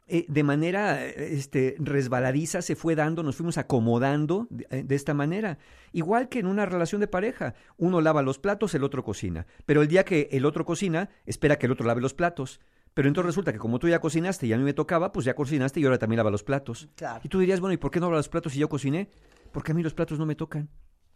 eh, 0.08 0.26
de 0.28 0.42
manera 0.42 1.04
eh, 1.06 1.34
este, 1.34 1.76
resbaladiza, 1.78 2.60
se 2.60 2.76
fue 2.76 2.94
dando, 2.94 3.22
nos 3.22 3.36
fuimos 3.36 3.56
acomodando 3.56 4.48
de, 4.50 4.66
eh, 4.70 4.82
de 4.82 4.94
esta 4.94 5.14
manera. 5.14 5.58
Igual 5.92 6.28
que 6.28 6.40
en 6.40 6.46
una 6.46 6.66
relación 6.66 7.00
de 7.00 7.06
pareja, 7.06 7.54
uno 7.76 8.00
lava 8.00 8.22
los 8.22 8.38
platos, 8.38 8.74
el 8.74 8.84
otro 8.84 9.04
cocina. 9.04 9.46
Pero 9.64 9.82
el 9.82 9.88
día 9.88 10.04
que 10.04 10.28
el 10.32 10.44
otro 10.44 10.64
cocina, 10.64 11.08
espera 11.24 11.56
que 11.56 11.66
el 11.66 11.72
otro 11.72 11.86
lave 11.86 12.00
los 12.00 12.14
platos. 12.14 12.60
Pero 12.94 13.08
entonces 13.08 13.26
resulta 13.26 13.52
que 13.52 13.58
como 13.58 13.78
tú 13.78 13.88
ya 13.88 14.00
cocinaste 14.00 14.46
y 14.46 14.52
a 14.52 14.58
mí 14.58 14.64
me 14.64 14.74
tocaba, 14.74 15.12
pues 15.12 15.24
ya 15.24 15.34
cocinaste 15.34 15.80
y 15.80 15.84
ahora 15.84 15.98
también 15.98 16.18
lava 16.18 16.30
los 16.30 16.42
platos. 16.42 16.88
Claro. 16.96 17.20
Y 17.24 17.28
tú 17.28 17.38
dirías, 17.38 17.60
bueno, 17.60 17.72
¿y 17.72 17.78
por 17.78 17.90
qué 17.90 18.00
no 18.00 18.06
lava 18.06 18.18
los 18.18 18.28
platos 18.28 18.52
si 18.52 18.58
yo 18.58 18.68
cociné? 18.68 19.08
Porque 19.52 19.72
a 19.72 19.74
mí 19.74 19.82
los 19.82 19.94
platos 19.94 20.18
no 20.18 20.26
me 20.26 20.34
tocan. 20.34 20.68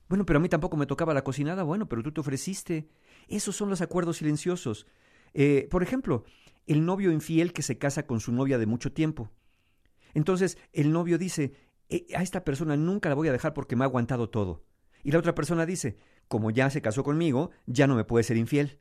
Bueno, 0.09 0.25
pero 0.25 0.39
a 0.39 0.41
mí 0.41 0.49
tampoco 0.49 0.77
me 0.77 0.87
tocaba 0.87 1.13
la 1.13 1.25
cocinada. 1.25 1.65
Bueno, 1.65 1.89
pero 1.89 2.03
tú 2.03 2.13
te 2.13 2.21
ofreciste. 2.21 2.89
Esos 3.29 3.57
son 3.57 3.69
los 3.69 3.81
acuerdos 3.81 4.19
silenciosos. 4.19 4.87
Eh, 5.35 5.69
por 5.71 5.83
ejemplo, 5.83 6.25
el 6.67 6.85
novio 6.85 7.13
infiel 7.13 7.53
que 7.53 7.63
se 7.63 7.79
casa 7.79 8.07
con 8.07 8.21
su 8.21 8.33
novia 8.33 8.59
de 8.59 8.67
mucho 8.67 8.93
tiempo. 8.93 9.31
Entonces, 10.15 10.59
el 10.73 10.93
novio 10.93 11.19
dice, 11.19 11.53
"Eh, 11.89 12.07
a 12.17 12.23
esta 12.23 12.45
persona 12.45 12.77
nunca 12.77 13.09
la 13.09 13.15
voy 13.15 13.29
a 13.29 13.33
dejar 13.33 13.55
porque 13.55 13.77
me 13.77 13.85
ha 13.85 13.87
aguantado 13.87 14.29
todo. 14.31 14.65
Y 15.03 15.13
la 15.13 15.19
otra 15.19 15.35
persona 15.35 15.67
dice, 15.67 15.99
como 16.27 16.51
ya 16.51 16.69
se 16.71 16.83
casó 16.83 17.05
conmigo, 17.05 17.51
ya 17.67 17.87
no 17.87 17.95
me 17.95 18.05
puede 18.05 18.25
ser 18.25 18.37
infiel. 18.37 18.81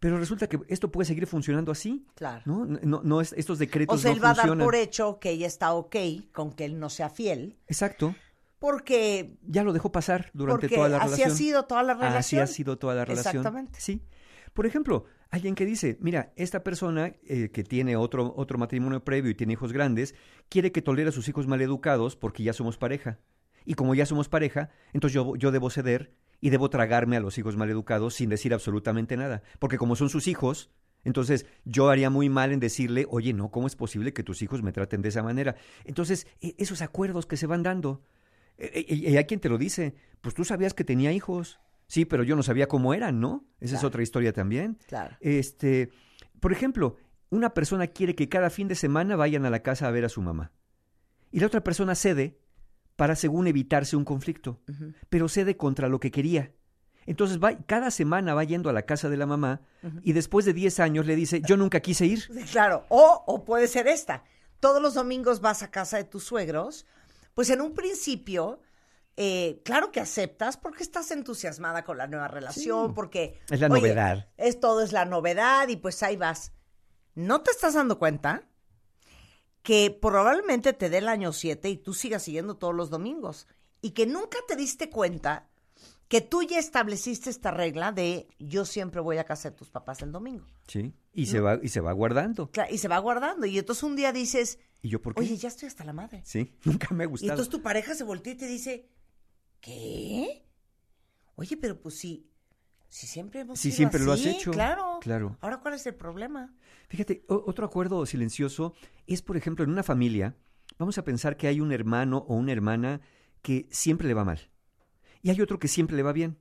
Pero 0.00 0.18
resulta 0.18 0.48
que 0.48 0.60
esto 0.68 0.90
puede 0.92 1.06
seguir 1.06 1.26
funcionando 1.26 1.72
así. 1.72 2.04
Claro. 2.14 2.42
¿no? 2.44 2.66
No, 2.66 3.00
no 3.02 3.20
es, 3.22 3.32
estos 3.34 3.58
decretos 3.58 3.94
O 3.96 3.98
sea, 3.98 4.10
no 4.10 4.16
él 4.16 4.24
va 4.24 4.30
a 4.30 4.34
dar 4.34 4.58
por 4.58 4.74
hecho 4.74 5.18
que 5.18 5.30
ella 5.30 5.46
está 5.46 5.72
ok 5.72 5.96
con 6.32 6.52
que 6.52 6.66
él 6.66 6.78
no 6.78 6.90
sea 6.90 7.08
fiel, 7.08 7.56
Exacto. 7.68 8.14
porque 8.58 9.38
Ya 9.46 9.62
lo 9.62 9.72
dejó 9.72 9.90
pasar 9.92 10.30
durante 10.34 10.68
toda 10.68 10.90
la 10.90 10.98
así 10.98 11.04
ha 11.06 11.16
relación. 11.16 11.36
sido 11.36 11.64
toda 11.64 11.82
la 11.82 11.92
Así 11.94 12.02
relación. 12.02 12.42
ha 12.42 12.46
sido 12.46 12.78
toda 12.78 12.94
la 12.94 13.04
relación. 13.06 13.36
Exactamente. 13.36 13.80
Sí. 13.80 14.02
Por 14.52 14.66
ejemplo, 14.66 15.06
alguien 15.30 15.54
que 15.54 15.66
dice, 15.66 15.98
mira, 16.00 16.32
esta 16.36 16.62
persona 16.62 17.12
eh, 17.24 17.50
que 17.52 17.64
tiene 17.64 17.96
otro, 17.96 18.32
otro 18.36 18.58
matrimonio 18.58 19.04
previo 19.04 19.30
y 19.30 19.34
tiene 19.34 19.54
hijos 19.54 19.72
grandes, 19.72 20.14
quiere 20.48 20.72
que 20.72 20.82
tolere 20.82 21.08
a 21.08 21.12
sus 21.12 21.28
hijos 21.28 21.46
maleducados 21.46 22.16
porque 22.16 22.42
ya 22.42 22.52
somos 22.52 22.76
pareja. 22.78 23.18
Y 23.64 23.74
como 23.74 23.94
ya 23.94 24.06
somos 24.06 24.28
pareja, 24.28 24.70
entonces 24.92 25.14
yo, 25.14 25.36
yo 25.36 25.50
debo 25.50 25.70
ceder 25.70 26.14
y 26.40 26.50
debo 26.50 26.68
tragarme 26.68 27.16
a 27.16 27.20
los 27.20 27.38
hijos 27.38 27.56
maleducados 27.56 28.14
sin 28.14 28.28
decir 28.28 28.52
absolutamente 28.52 29.16
nada. 29.16 29.42
Porque 29.58 29.78
como 29.78 29.96
son 29.96 30.10
sus 30.10 30.28
hijos, 30.28 30.70
entonces 31.04 31.46
yo 31.64 31.88
haría 31.88 32.10
muy 32.10 32.28
mal 32.28 32.52
en 32.52 32.60
decirle, 32.60 33.06
oye, 33.08 33.32
no, 33.32 33.50
¿cómo 33.50 33.66
es 33.66 33.76
posible 33.76 34.12
que 34.12 34.22
tus 34.22 34.42
hijos 34.42 34.62
me 34.62 34.72
traten 34.72 35.02
de 35.02 35.08
esa 35.08 35.22
manera? 35.22 35.56
Entonces, 35.84 36.26
e- 36.40 36.54
esos 36.58 36.82
acuerdos 36.82 37.26
que 37.26 37.36
se 37.36 37.46
van 37.46 37.62
dando. 37.62 38.02
E- 38.58 38.84
e- 38.88 38.94
Y 38.94 39.16
hay 39.16 39.24
quien 39.24 39.40
te 39.40 39.48
lo 39.48 39.58
dice, 39.58 39.94
pues 40.20 40.34
tú 40.34 40.44
sabías 40.44 40.74
que 40.74 40.84
tenía 40.84 41.12
hijos. 41.12 41.60
Sí, 41.86 42.04
pero 42.04 42.22
yo 42.22 42.36
no 42.36 42.42
sabía 42.42 42.68
cómo 42.68 42.94
eran, 42.94 43.20
¿no? 43.20 43.44
Esa 43.60 43.76
es 43.76 43.84
otra 43.84 44.02
historia 44.02 44.32
también. 44.32 44.78
Claro. 44.88 45.16
Este, 45.20 45.90
por 46.40 46.52
ejemplo, 46.52 46.96
una 47.30 47.54
persona 47.54 47.86
quiere 47.88 48.14
que 48.14 48.28
cada 48.28 48.50
fin 48.50 48.68
de 48.68 48.74
semana 48.74 49.16
vayan 49.16 49.44
a 49.44 49.50
la 49.50 49.62
casa 49.62 49.88
a 49.88 49.90
ver 49.90 50.04
a 50.04 50.08
su 50.08 50.22
mamá. 50.22 50.52
Y 51.30 51.40
la 51.40 51.46
otra 51.46 51.62
persona 51.62 51.94
cede 51.94 52.38
para, 52.96 53.16
según, 53.16 53.46
evitarse 53.46 53.96
un 53.96 54.04
conflicto, 54.04 54.60
pero 55.08 55.28
cede 55.28 55.56
contra 55.56 55.88
lo 55.88 55.98
que 56.00 56.10
quería. 56.10 56.52
Entonces, 57.06 57.38
va, 57.38 57.56
cada 57.66 57.90
semana 57.90 58.34
va 58.34 58.44
yendo 58.44 58.70
a 58.70 58.72
la 58.72 58.82
casa 58.82 59.08
de 59.08 59.16
la 59.16 59.26
mamá 59.26 59.60
y 60.02 60.12
después 60.12 60.44
de 60.44 60.52
10 60.52 60.80
años 60.80 61.06
le 61.06 61.16
dice, 61.16 61.42
yo 61.42 61.56
nunca 61.56 61.80
quise 61.80 62.06
ir. 62.06 62.24
Claro, 62.50 62.84
o, 62.88 63.24
o 63.26 63.44
puede 63.44 63.66
ser 63.66 63.88
esta. 63.88 64.24
Todos 64.60 64.80
los 64.80 64.94
domingos 64.94 65.40
vas 65.40 65.62
a 65.62 65.70
casa 65.70 65.98
de 65.98 66.04
tus 66.04 66.24
suegros, 66.24 66.86
pues 67.34 67.50
en 67.50 67.60
un 67.60 67.74
principio, 67.74 68.60
eh, 69.16 69.60
claro 69.64 69.92
que 69.92 70.00
aceptas 70.00 70.56
porque 70.56 70.82
estás 70.82 71.10
entusiasmada 71.10 71.84
con 71.84 71.98
la 71.98 72.06
nueva 72.06 72.28
relación, 72.28 72.88
Sí. 72.88 72.92
porque... 72.94 73.40
Es 73.50 73.60
la 73.60 73.68
oye, 73.68 73.80
novedad. 73.80 74.28
Es 74.36 74.58
todo, 74.60 74.82
es 74.82 74.92
la 74.92 75.04
novedad 75.04 75.68
y 75.68 75.76
pues 75.76 76.02
ahí 76.02 76.16
vas. 76.16 76.52
¿No 77.14 77.42
te 77.42 77.50
estás 77.52 77.74
dando 77.74 77.98
cuenta 77.98 78.48
que 79.62 79.90
probablemente 80.00 80.72
te 80.72 80.90
dé 80.90 80.98
el 80.98 81.08
año 81.08 81.32
7 81.32 81.68
y 81.70 81.76
tú 81.76 81.94
sigas 81.94 82.22
siguiendo 82.22 82.56
todos 82.56 82.74
los 82.74 82.90
domingos? 82.90 83.46
Y 83.80 83.90
que 83.90 84.06
nunca 84.06 84.38
te 84.48 84.56
diste 84.56 84.90
cuenta 84.90 85.48
que 86.08 86.20
tú 86.20 86.42
ya 86.42 86.58
estableciste 86.58 87.30
esta 87.30 87.50
regla 87.50 87.92
de 87.92 88.28
yo 88.38 88.64
siempre 88.64 89.00
voy 89.00 89.16
a 89.18 89.24
casa 89.24 89.50
de 89.50 89.56
tus 89.56 89.70
papás 89.70 90.02
el 90.02 90.12
domingo. 90.12 90.44
Sí. 90.68 90.92
Y, 91.12 91.26
se 91.26 91.40
va, 91.40 91.58
y 91.62 91.68
se 91.68 91.80
va 91.80 91.92
guardando. 91.92 92.50
Y 92.70 92.78
se 92.78 92.88
va 92.88 92.98
guardando. 92.98 93.46
Y 93.46 93.58
entonces 93.58 93.82
un 93.84 93.96
día 93.96 94.12
dices, 94.12 94.58
¿Y 94.82 94.88
yo 94.90 95.00
por 95.00 95.14
qué? 95.14 95.20
oye, 95.20 95.36
ya 95.36 95.48
estoy 95.48 95.68
hasta 95.68 95.84
la 95.84 95.92
madre. 95.92 96.22
Sí, 96.24 96.56
nunca 96.64 96.88
me 96.94 97.04
ha 97.04 97.06
Y 97.06 97.10
gustado. 97.10 97.32
entonces 97.32 97.50
tu 97.50 97.62
pareja 97.62 97.94
se 97.94 98.04
voltea 98.04 98.32
y 98.34 98.36
te 98.36 98.46
dice, 98.46 98.88
¿qué? 99.64 100.44
Oye, 101.36 101.56
pero 101.56 101.80
pues 101.80 101.94
sí, 101.98 102.30
si 102.88 103.06
siempre 103.06 103.40
hemos 103.40 103.58
Sí, 103.58 103.68
sido 103.70 103.76
siempre 103.78 104.00
lo 104.00 104.12
has 104.12 104.24
hecho. 104.24 104.50
Claro. 104.52 104.98
Claro. 105.00 105.36
Ahora, 105.40 105.58
¿cuál 105.60 105.74
es 105.74 105.86
el 105.86 105.94
problema? 105.94 106.54
Fíjate, 106.88 107.24
otro 107.28 107.66
acuerdo 107.66 108.04
silencioso 108.06 108.74
es, 109.06 109.22
por 109.22 109.36
ejemplo, 109.36 109.64
en 109.64 109.70
una 109.70 109.82
familia, 109.82 110.36
vamos 110.78 110.98
a 110.98 111.04
pensar 111.04 111.36
que 111.36 111.48
hay 111.48 111.60
un 111.60 111.72
hermano 111.72 112.18
o 112.28 112.34
una 112.36 112.52
hermana 112.52 113.00
que 113.42 113.66
siempre 113.70 114.06
le 114.06 114.14
va 114.14 114.24
mal. 114.24 114.38
Y 115.22 115.30
hay 115.30 115.40
otro 115.40 115.58
que 115.58 115.68
siempre 115.68 115.96
le 115.96 116.02
va 116.02 116.12
bien. 116.12 116.38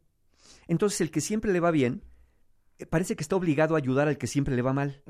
Entonces, 0.68 1.02
el 1.02 1.10
que 1.12 1.22
siempre 1.22 1.52
le 1.54 1.60
va 1.60 1.72
bien, 1.72 2.04
eh, 2.78 2.86
parece 2.86 3.16
que 3.16 3.24
está 3.24 3.36
obligado 3.36 3.76
a 3.76 3.78
ayudar 3.78 4.08
al 4.08 4.18
que 4.18 4.28
siempre 4.28 4.56
le 4.56 4.62
va 4.62 4.74
mal. 4.74 5.02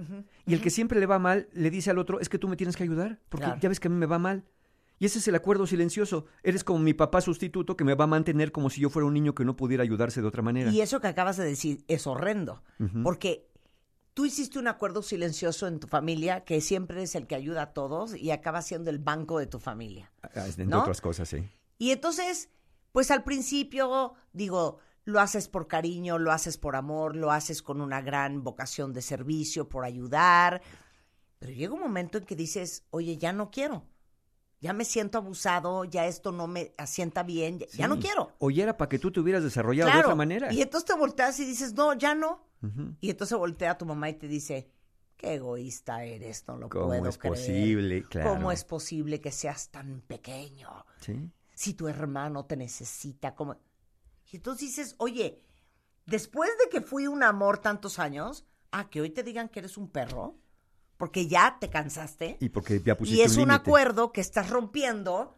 Y 0.46 0.54
el 0.54 0.62
que 0.62 0.70
siempre 0.70 1.00
le 1.00 1.06
va 1.08 1.20
mal 1.20 1.50
le 1.54 1.70
dice 1.72 1.90
al 1.90 1.98
otro, 1.98 2.20
es 2.20 2.30
que 2.30 2.38
tú 2.40 2.48
me 2.48 2.56
tienes 2.56 2.76
que 2.78 2.84
ayudar, 2.84 3.20
porque 3.30 3.46
Claro. 3.48 3.60
ya 3.62 3.70
ves 3.70 3.80
que 3.80 3.88
a 3.88 3.92
mí 3.92 3.98
me 3.98 4.06
va 4.06 4.20
mal. 4.20 4.46
Y 5.00 5.06
ese 5.06 5.20
es 5.20 5.28
el 5.28 5.36
acuerdo 5.36 5.68
silencioso. 5.68 6.26
Eres 6.44 6.64
como 6.64 6.80
mi 6.80 6.94
papá 6.94 7.22
sustituto 7.22 7.76
que 7.76 7.84
me 7.84 7.96
va 7.96 8.06
a 8.06 8.08
mantener 8.08 8.52
como 8.52 8.70
si 8.70 8.82
yo 8.82 8.90
fuera 8.90 9.06
un 9.06 9.14
niño 9.14 9.36
que 9.36 9.46
no 9.46 9.56
pudiera 9.56 9.84
ayudarse 9.84 10.22
de 10.22 10.28
otra 10.28 10.42
manera. 10.42 10.72
Y 10.72 10.82
eso 10.82 11.02
que 11.02 11.08
acabas 11.08 11.38
de 11.38 11.46
decir 11.46 11.84
es 11.88 12.08
horrendo, 12.08 12.64
porque 13.04 13.50
tú 14.14 14.26
hiciste 14.26 14.60
un 14.60 14.68
acuerdo 14.68 15.02
silencioso 15.02 15.68
en 15.68 15.80
tu 15.80 15.88
familia 15.88 16.44
que 16.44 16.62
siempre 16.62 17.04
es 17.04 17.16
el 17.16 17.28
que 17.28 17.36
ayuda 17.36 17.64
a 17.64 17.74
todos 17.74 18.16
y 18.16 18.32
acaba 18.32 18.62
siendo 18.62 18.90
el 18.90 19.00
banco 19.00 19.40
de 19.40 19.48
tu 19.48 19.60
familia. 19.60 20.12
Ah, 20.22 20.46
Entre 20.46 20.66
¿no? 20.66 20.82
otras 20.82 21.02
cosas, 21.02 21.28
sí. 21.30 21.50
Y 21.80 21.92
entonces, 21.92 22.50
pues 22.92 23.12
al 23.12 23.24
principio, 23.24 24.14
digo, 24.32 24.80
lo 25.06 25.20
haces 25.20 25.48
por 25.48 25.68
cariño, 25.68 26.18
lo 26.18 26.32
haces 26.32 26.58
por 26.58 26.76
amor, 26.76 27.16
lo 27.16 27.32
haces 27.32 27.62
con 27.62 27.82
una 27.82 28.02
gran 28.02 28.44
vocación 28.44 28.94
de 28.94 29.02
servicio, 29.02 29.68
por 29.68 29.84
ayudar. 29.84 30.62
Pero 31.40 31.52
llega 31.52 31.74
un 31.74 31.82
momento 31.82 32.18
en 32.18 32.26
que 32.26 32.36
dices, 32.36 32.86
oye, 32.90 33.18
ya 33.18 33.34
no 33.34 33.52
quiero. 33.52 33.84
Ya 34.64 34.72
me 34.72 34.86
siento 34.86 35.18
abusado, 35.18 35.84
ya 35.84 36.08
esto 36.08 36.32
no 36.32 36.48
me 36.48 36.74
asienta 36.78 37.22
bien, 37.22 37.60
ya, 37.60 37.68
ya 37.68 37.88
no 37.90 38.00
quiero. 38.00 38.32
O 38.40 38.50
ya 38.50 38.64
era 38.64 38.78
para 38.78 38.88
que 38.88 38.98
tú 38.98 39.12
te 39.12 39.20
hubieras 39.20 39.44
desarrollado 39.44 39.92
de 39.92 40.00
otra 40.00 40.16
manera. 40.16 40.54
Y 40.54 40.62
entonces 40.62 40.88
te 40.88 40.98
volteas 40.98 41.38
y 41.42 41.46
dices, 41.46 41.74
no, 41.74 41.94
ya 41.96 42.16
no. 42.16 42.48
Y 43.02 43.10
entonces 43.10 43.38
voltea 43.38 43.78
tu 43.78 43.86
mamá 43.86 44.10
y 44.10 44.14
te 44.14 44.26
dice, 44.30 44.72
qué 45.18 45.34
egoísta 45.34 46.06
eres, 46.06 46.48
no 46.48 46.56
lo 46.56 46.70
¿Cómo 46.70 46.88
puedo 46.88 47.10
es 47.10 47.18
creer. 47.18 47.34
posible? 47.34 48.04
Claro. 48.08 48.30
¿Cómo 48.30 48.54
es 48.54 48.64
posible 48.64 49.20
que 49.20 49.32
seas 49.32 49.70
tan 49.70 50.00
pequeño? 50.08 50.70
Sí. 51.02 51.30
si 51.54 51.74
tu 51.74 51.90
hermano 51.90 52.46
te 52.46 52.56
necesita, 52.56 53.36
como... 53.36 53.58
Y 54.32 54.38
entonces 54.38 54.70
dices, 54.70 54.96
oye, 54.98 55.44
después 56.06 56.50
de 56.64 56.70
que 56.70 56.80
fui 56.80 57.08
un 57.08 57.22
amor 57.22 57.58
tantos 57.58 58.00
años, 58.00 58.46
ah, 58.72 58.90
que 58.90 59.02
hoy 59.02 59.10
te 59.10 59.24
digan 59.24 59.50
que 59.50 59.60
eres 59.60 59.78
un 59.78 59.90
perro, 59.90 60.40
porque 60.98 61.28
ya 61.28 61.58
te 61.60 61.70
cansaste, 61.70 62.38
Y 62.40 62.50
porque 62.50 62.82
ya 62.84 62.98
pusiste 62.98 63.20
y 63.20 63.24
es 63.24 63.38
un, 63.38 63.52
acuerdo 63.52 64.12
que 64.12 64.22
estás 64.22 64.50
rompiendo, 64.50 65.36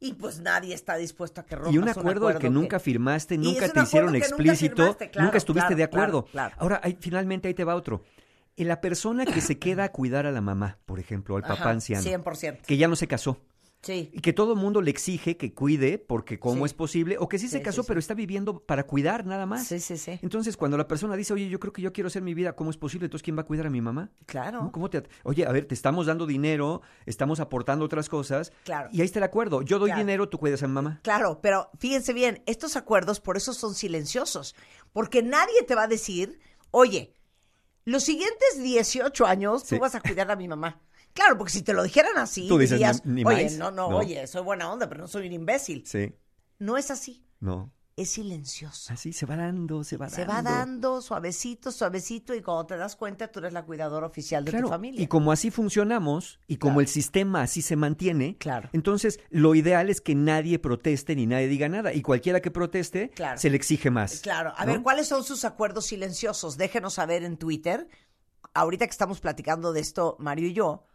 y 0.00 0.12
pues 0.14 0.40
nadie 0.40 0.74
está 0.74 0.96
dispuesto 0.96 1.40
a 1.40 1.46
que 1.46 1.56
rompas 1.56 1.72
Y 1.74 1.78
un 1.78 1.88
acuerdo 1.88 2.28
al 2.28 2.38
que 2.38 2.50
nunca 2.50 2.78
firmaste, 2.78 3.38
nunca 3.38 3.66
un 3.66 3.72
te 3.72 3.80
hicieron 3.82 4.08
acuerdo 4.10 4.12
nunca 4.12 4.26
explícito, 4.26 4.76
firmaste, 4.76 5.10
claro, 5.10 5.24
nunca 5.26 5.38
estuviste 5.38 5.66
claro, 5.68 5.76
de 5.76 5.84
acuerdo. 5.84 6.24
claro. 6.26 6.54
Ahora, 6.58 6.80
ahí- 6.82 6.96
finalmente 7.00 7.48
ahí 7.48 7.54
te 7.54 7.64
va 7.64 7.74
otro. 7.74 8.02
Y 8.56 8.64
La 8.64 8.80
persona 8.80 9.26
que 9.26 9.40
se 9.40 9.58
queda 9.58 9.84
a 9.84 9.92
cuidar 9.92 10.26
a 10.26 10.32
la 10.32 10.40
mamá, 10.40 10.78
por 10.86 10.98
ejemplo, 10.98 11.36
al 11.36 11.42
papá 11.42 11.54
Ajá, 11.54 11.70
anciano, 11.70 12.02
100%. 12.02 12.62
que 12.66 12.76
ya 12.76 12.88
no 12.88 12.96
se 12.96 13.06
casó. 13.06 13.38
Sí. 13.86 14.10
Y 14.12 14.20
que 14.20 14.32
todo 14.32 14.52
el 14.54 14.58
mundo 14.58 14.82
le 14.82 14.90
exige 14.90 15.36
que 15.36 15.54
cuide 15.54 15.98
porque 15.98 16.38
cómo 16.40 16.64
Sí. 16.64 16.70
es 16.70 16.74
posible, 16.74 17.16
o 17.18 17.28
que 17.28 17.38
sí, 17.38 17.46
Sí, 17.46 17.52
se 17.52 17.62
casó, 17.62 17.84
pero 17.84 18.00
está 18.00 18.14
viviendo 18.14 18.58
para 18.58 18.84
cuidar 18.86 19.24
nada 19.24 19.46
más. 19.46 19.66
Sí, 19.68 19.78
sí, 19.78 19.96
sí. 19.96 20.18
Entonces, 20.22 20.56
cuando 20.56 20.76
la 20.76 20.88
persona 20.88 21.14
dice, 21.14 21.32
oye, 21.32 21.48
yo 21.48 21.60
creo 21.60 21.72
que 21.72 21.80
yo 21.82 21.92
quiero 21.92 22.08
hacer 22.08 22.22
mi 22.22 22.34
vida, 22.34 22.54
¿cómo 22.56 22.70
es 22.70 22.76
posible? 22.76 23.06
Entonces, 23.06 23.22
¿quién 23.22 23.36
va 23.36 23.42
a 23.42 23.46
cuidar 23.46 23.66
a 23.66 23.70
mi 23.70 23.80
mamá? 23.80 24.10
Claro. 24.26 24.62
¿No? 24.64 24.72
¿Cómo 24.72 24.90
te 24.90 25.04
Oye, 25.22 25.46
a 25.46 25.52
ver, 25.52 25.66
te 25.66 25.74
estamos 25.74 26.06
dando 26.06 26.26
dinero, 26.26 26.82
estamos 27.06 27.38
aportando 27.38 27.84
otras 27.84 28.08
cosas. 28.08 28.52
Claro. 28.64 28.88
Y 28.92 29.00
ahí 29.00 29.06
está 29.06 29.20
el 29.20 29.24
acuerdo. 29.24 29.62
Yo 29.62 29.78
doy 29.78 29.90
Claro. 29.90 30.00
dinero, 30.00 30.28
tú 30.28 30.38
cuidas 30.38 30.62
a 30.62 30.66
mi 30.66 30.72
mamá. 30.74 30.98
Claro, 31.04 31.38
pero 31.40 31.70
fíjense 31.78 32.12
bien, 32.12 32.42
estos 32.46 32.74
acuerdos 32.76 33.20
por 33.20 33.36
eso 33.36 33.52
son 33.52 33.74
silenciosos, 33.74 34.56
porque 34.92 35.22
nadie 35.22 35.62
te 35.66 35.74
va 35.76 35.84
a 35.84 35.88
decir, 35.88 36.40
oye, 36.72 37.12
los 37.84 38.02
siguientes 38.02 38.60
18 38.60 39.26
años 39.26 39.64
tú 39.64 39.78
vas 39.78 39.94
a 39.94 40.00
cuidar 40.00 40.28
a 40.30 40.34
mi 40.36 40.48
mamá. 40.48 40.80
Claro, 41.16 41.36
porque 41.36 41.52
si 41.52 41.62
te 41.62 41.72
lo 41.72 41.82
dijeran 41.82 42.16
así, 42.18 42.46
Tú 42.46 42.58
dices, 42.58 42.78
dirías, 42.78 43.04
"Ni- 43.04 43.24
ni 43.24 43.24
oye, 43.24 43.44
más". 43.44 43.52
no, 43.54 43.70
no, 43.72 43.90
No. 43.90 43.96
oye, 43.96 44.24
soy 44.28 44.42
buena 44.42 44.70
onda, 44.70 44.88
pero 44.88 45.00
no 45.00 45.08
soy 45.08 45.26
un 45.26 45.32
imbécil. 45.32 45.84
Sí. 45.84 46.14
No 46.60 46.76
es 46.76 46.90
así, 46.90 47.26
No. 47.40 47.72
es 47.96 48.10
silencioso. 48.10 48.92
Así 48.92 49.14
se 49.14 49.24
va 49.24 49.36
dando, 49.36 49.82
se 49.82 49.96
va 49.96 50.10
Se 50.10 50.26
dando. 50.26 50.50
va 50.50 50.56
dando 50.58 51.00
suavecito, 51.00 51.72
suavecito, 51.72 52.34
y 52.34 52.42
cuando 52.42 52.66
te 52.66 52.76
das 52.76 52.94
cuenta, 52.96 53.28
tú 53.32 53.38
eres 53.38 53.54
la 53.54 53.64
cuidadora 53.64 54.06
oficial 54.06 54.44
de 54.44 54.50
Claro, 54.50 54.66
tu 54.66 54.70
familia. 54.70 55.00
y 55.02 55.06
como 55.06 55.32
así 55.32 55.50
funcionamos 55.50 56.38
y 56.46 56.58
como 56.58 56.80
el 56.82 56.86
sistema 56.88 57.40
así 57.42 57.62
se 57.62 57.76
mantiene, 57.76 58.36
Claro. 58.38 58.68
entonces 58.74 59.18
lo 59.30 59.54
ideal 59.54 59.88
es 59.88 60.02
que 60.02 60.14
nadie 60.14 60.58
proteste 60.58 61.16
ni 61.16 61.26
nadie 61.26 61.48
diga 61.48 61.68
nada 61.70 61.94
y 61.94 62.02
cualquiera 62.02 62.40
que 62.42 62.50
proteste 62.50 63.08
Claro. 63.10 63.38
se 63.38 63.48
le 63.48 63.56
exige 63.56 63.90
más. 63.90 64.20
Claro, 64.20 64.52
a 64.56 64.66
¿no? 64.66 64.72
ver, 64.72 64.82
¿cuáles 64.82 65.08
son 65.08 65.24
sus 65.24 65.46
acuerdos 65.46 65.86
silenciosos? 65.86 66.58
Déjenos 66.58 66.92
saber 66.94 67.24
en 67.24 67.38
Twitter. 67.38 67.88
Ahorita 68.54 68.86
que 68.86 68.90
estamos 68.92 69.20
platicando 69.20 69.72
de 69.72 69.80
esto, 69.80 70.16
Mario 70.18 70.48
y 70.48 70.52
yo, 70.54 70.86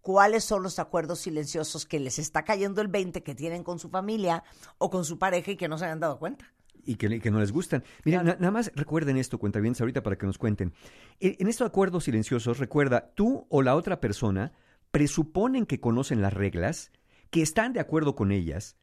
¿cuáles 0.00 0.44
son 0.44 0.62
los 0.62 0.78
acuerdos 0.78 1.20
silenciosos 1.20 1.86
que 1.86 2.00
les 2.00 2.18
está 2.18 2.44
cayendo 2.44 2.80
el 2.80 2.88
20 2.88 3.22
que 3.22 3.34
tienen 3.34 3.62
con 3.64 3.78
su 3.78 3.88
familia 3.90 4.42
o 4.78 4.90
con 4.90 5.04
su 5.04 5.18
pareja 5.18 5.50
y 5.52 5.56
que 5.56 5.68
no 5.68 5.78
se 5.78 5.84
hayan 5.86 6.00
dado 6.00 6.18
cuenta? 6.18 6.46
y 6.82 6.94
que, 6.96 7.20
que 7.20 7.30
no 7.30 7.40
les 7.40 7.52
gustan. 7.52 7.84
Miren, 8.06 8.24
na- 8.24 8.36
nada 8.40 8.50
más 8.50 8.72
recuerden 8.74 9.18
esto, 9.18 9.38
cuentavientes, 9.38 9.82
ahorita 9.82 10.02
para 10.02 10.16
que 10.16 10.24
nos 10.24 10.38
cuenten. 10.38 10.72
E- 11.20 11.36
En 11.38 11.46
estos 11.46 11.66
acuerdos 11.66 12.04
silenciosos, 12.04 12.58
recuerda, 12.58 13.12
tú 13.14 13.46
o 13.50 13.60
la 13.60 13.76
otra 13.76 14.00
persona 14.00 14.52
presuponen 14.90 15.66
que 15.66 15.78
conocen 15.78 16.22
las 16.22 16.32
reglas, 16.32 16.90
que 17.30 17.42
están 17.42 17.74
de 17.74 17.80
acuerdo 17.80 18.14
con 18.16 18.32
ellas, 18.32 18.76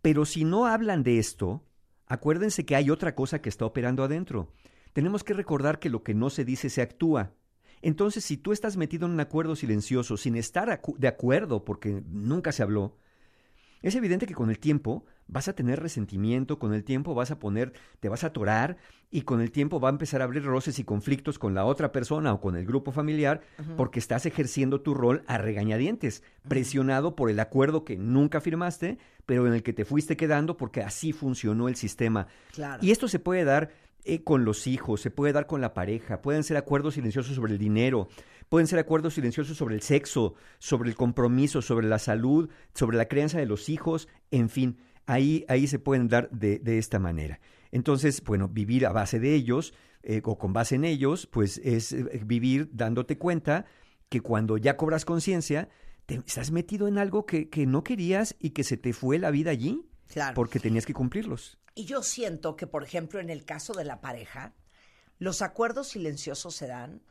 pero 0.00 0.24
si 0.24 0.44
no 0.44 0.66
hablan 0.66 1.02
de 1.02 1.18
esto, 1.18 1.62
acuérdense 2.06 2.64
que 2.64 2.74
hay 2.74 2.88
otra 2.90 3.14
cosa 3.14 3.40
que 3.42 3.50
está 3.50 3.66
operando 3.66 4.02
adentro. 4.02 4.50
Tenemos 4.94 5.22
que 5.22 5.34
recordar 5.34 5.78
que 5.78 5.90
lo 5.90 6.02
que 6.02 6.14
no 6.14 6.30
se 6.30 6.44
dice 6.46 6.70
se 6.70 6.80
actúa. 6.82 7.32
Entonces, 7.82 8.24
si 8.24 8.36
tú 8.36 8.52
estás 8.52 8.76
metido 8.76 9.06
en 9.06 9.12
un 9.12 9.20
acuerdo 9.20 9.56
silencioso 9.56 10.16
sin 10.16 10.36
estar 10.36 10.68
acu- 10.68 10.96
de 10.96 11.08
acuerdo 11.08 11.64
porque 11.64 12.02
nunca 12.08 12.52
se 12.52 12.62
habló, 12.62 12.96
es 13.82 13.96
evidente 13.96 14.26
que 14.26 14.34
con 14.34 14.48
el 14.50 14.60
tiempo 14.60 15.04
vas 15.26 15.48
a 15.48 15.54
tener 15.54 15.80
resentimiento, 15.80 16.58
con 16.60 16.72
el 16.74 16.84
tiempo 16.84 17.14
vas 17.14 17.30
a 17.32 17.38
poner, 17.40 17.72
te 18.00 18.08
vas 18.08 18.22
a 18.22 18.28
atorar 18.28 18.76
y 19.10 19.22
con 19.22 19.40
el 19.40 19.50
tiempo 19.50 19.80
va 19.80 19.88
a 19.88 19.90
empezar 19.92 20.20
a 20.20 20.24
abrir 20.24 20.44
roces 20.44 20.78
y 20.78 20.84
conflictos 20.84 21.38
con 21.38 21.54
la 21.54 21.64
otra 21.64 21.90
persona 21.90 22.32
o 22.32 22.40
con 22.40 22.54
el 22.54 22.64
grupo 22.64 22.92
familiar 22.92 23.40
porque 23.76 23.98
estás 23.98 24.24
ejerciendo 24.26 24.80
tu 24.82 24.94
rol 24.94 25.24
a 25.26 25.38
regañadientes, 25.38 26.22
presionado 26.48 27.16
por 27.16 27.30
el 27.30 27.40
acuerdo 27.40 27.84
que 27.84 27.96
nunca 27.96 28.40
firmaste, 28.40 28.98
pero 29.26 29.46
en 29.48 29.54
el 29.54 29.62
que 29.64 29.72
te 29.72 29.84
fuiste 29.84 30.16
quedando 30.16 30.56
porque 30.56 30.82
así 30.82 31.12
funcionó 31.12 31.66
el 31.68 31.74
sistema. 31.76 32.28
Claro. 32.52 32.84
Y 32.84 32.90
esto 32.92 33.08
se 33.08 33.18
puede 33.18 33.44
dar 33.44 33.70
eh, 34.04 34.22
con 34.22 34.44
los 34.44 34.66
hijos, 34.66 35.00
se 35.00 35.10
puede 35.10 35.32
dar 35.32 35.46
con 35.46 35.60
la 35.60 35.74
pareja, 35.74 36.22
pueden 36.22 36.42
ser 36.44 36.56
acuerdos 36.56 36.94
silenciosos 36.94 37.34
sobre 37.34 37.52
el 37.52 37.58
dinero, 37.58 38.08
pueden 38.48 38.66
ser 38.66 38.78
acuerdos 38.78 39.14
silenciosos 39.14 39.56
sobre 39.56 39.74
el 39.74 39.82
sexo, 39.82 40.34
sobre 40.58 40.90
el 40.90 40.96
compromiso, 40.96 41.62
sobre 41.62 41.86
la 41.86 41.98
salud, 41.98 42.50
sobre 42.74 42.96
la 42.96 43.06
crianza 43.08 43.38
de 43.38 43.46
los 43.46 43.68
hijos, 43.68 44.08
en 44.30 44.48
fin, 44.48 44.78
ahí, 45.06 45.44
ahí 45.48 45.66
se 45.66 45.78
pueden 45.78 46.08
dar 46.08 46.30
de, 46.30 46.58
de 46.58 46.78
esta 46.78 46.98
manera. 46.98 47.40
Entonces, 47.70 48.22
bueno, 48.24 48.48
vivir 48.48 48.86
a 48.86 48.92
base 48.92 49.18
de 49.18 49.34
ellos 49.34 49.72
eh, 50.02 50.20
o 50.24 50.36
con 50.36 50.52
base 50.52 50.74
en 50.74 50.84
ellos, 50.84 51.26
pues 51.26 51.58
es 51.64 51.92
eh, 51.92 52.20
vivir 52.26 52.68
dándote 52.72 53.18
cuenta 53.18 53.66
que 54.08 54.20
cuando 54.20 54.58
ya 54.58 54.76
cobras 54.76 55.04
conciencia, 55.04 55.68
te 56.06 56.16
estás 56.16 56.50
metido 56.50 56.88
en 56.88 56.98
algo 56.98 57.24
que, 57.24 57.48
que 57.48 57.64
no 57.66 57.82
querías 57.84 58.36
y 58.38 58.50
que 58.50 58.64
se 58.64 58.76
te 58.76 58.92
fue 58.92 59.18
la 59.18 59.30
vida 59.30 59.50
allí 59.52 59.86
Claro. 60.08 60.34
porque 60.34 60.60
tenías 60.60 60.84
que 60.84 60.92
cumplirlos. 60.92 61.58
Y 61.74 61.84
yo 61.86 62.02
siento 62.02 62.56
que, 62.56 62.66
por 62.66 62.82
ejemplo, 62.84 63.20
en 63.20 63.30
el 63.30 63.44
caso 63.44 63.72
de 63.72 63.84
la 63.84 64.00
pareja, 64.00 64.54
los 65.18 65.40
acuerdos 65.42 65.88
silenciosos 65.88 66.54
se 66.54 66.66
dan, 66.66 67.02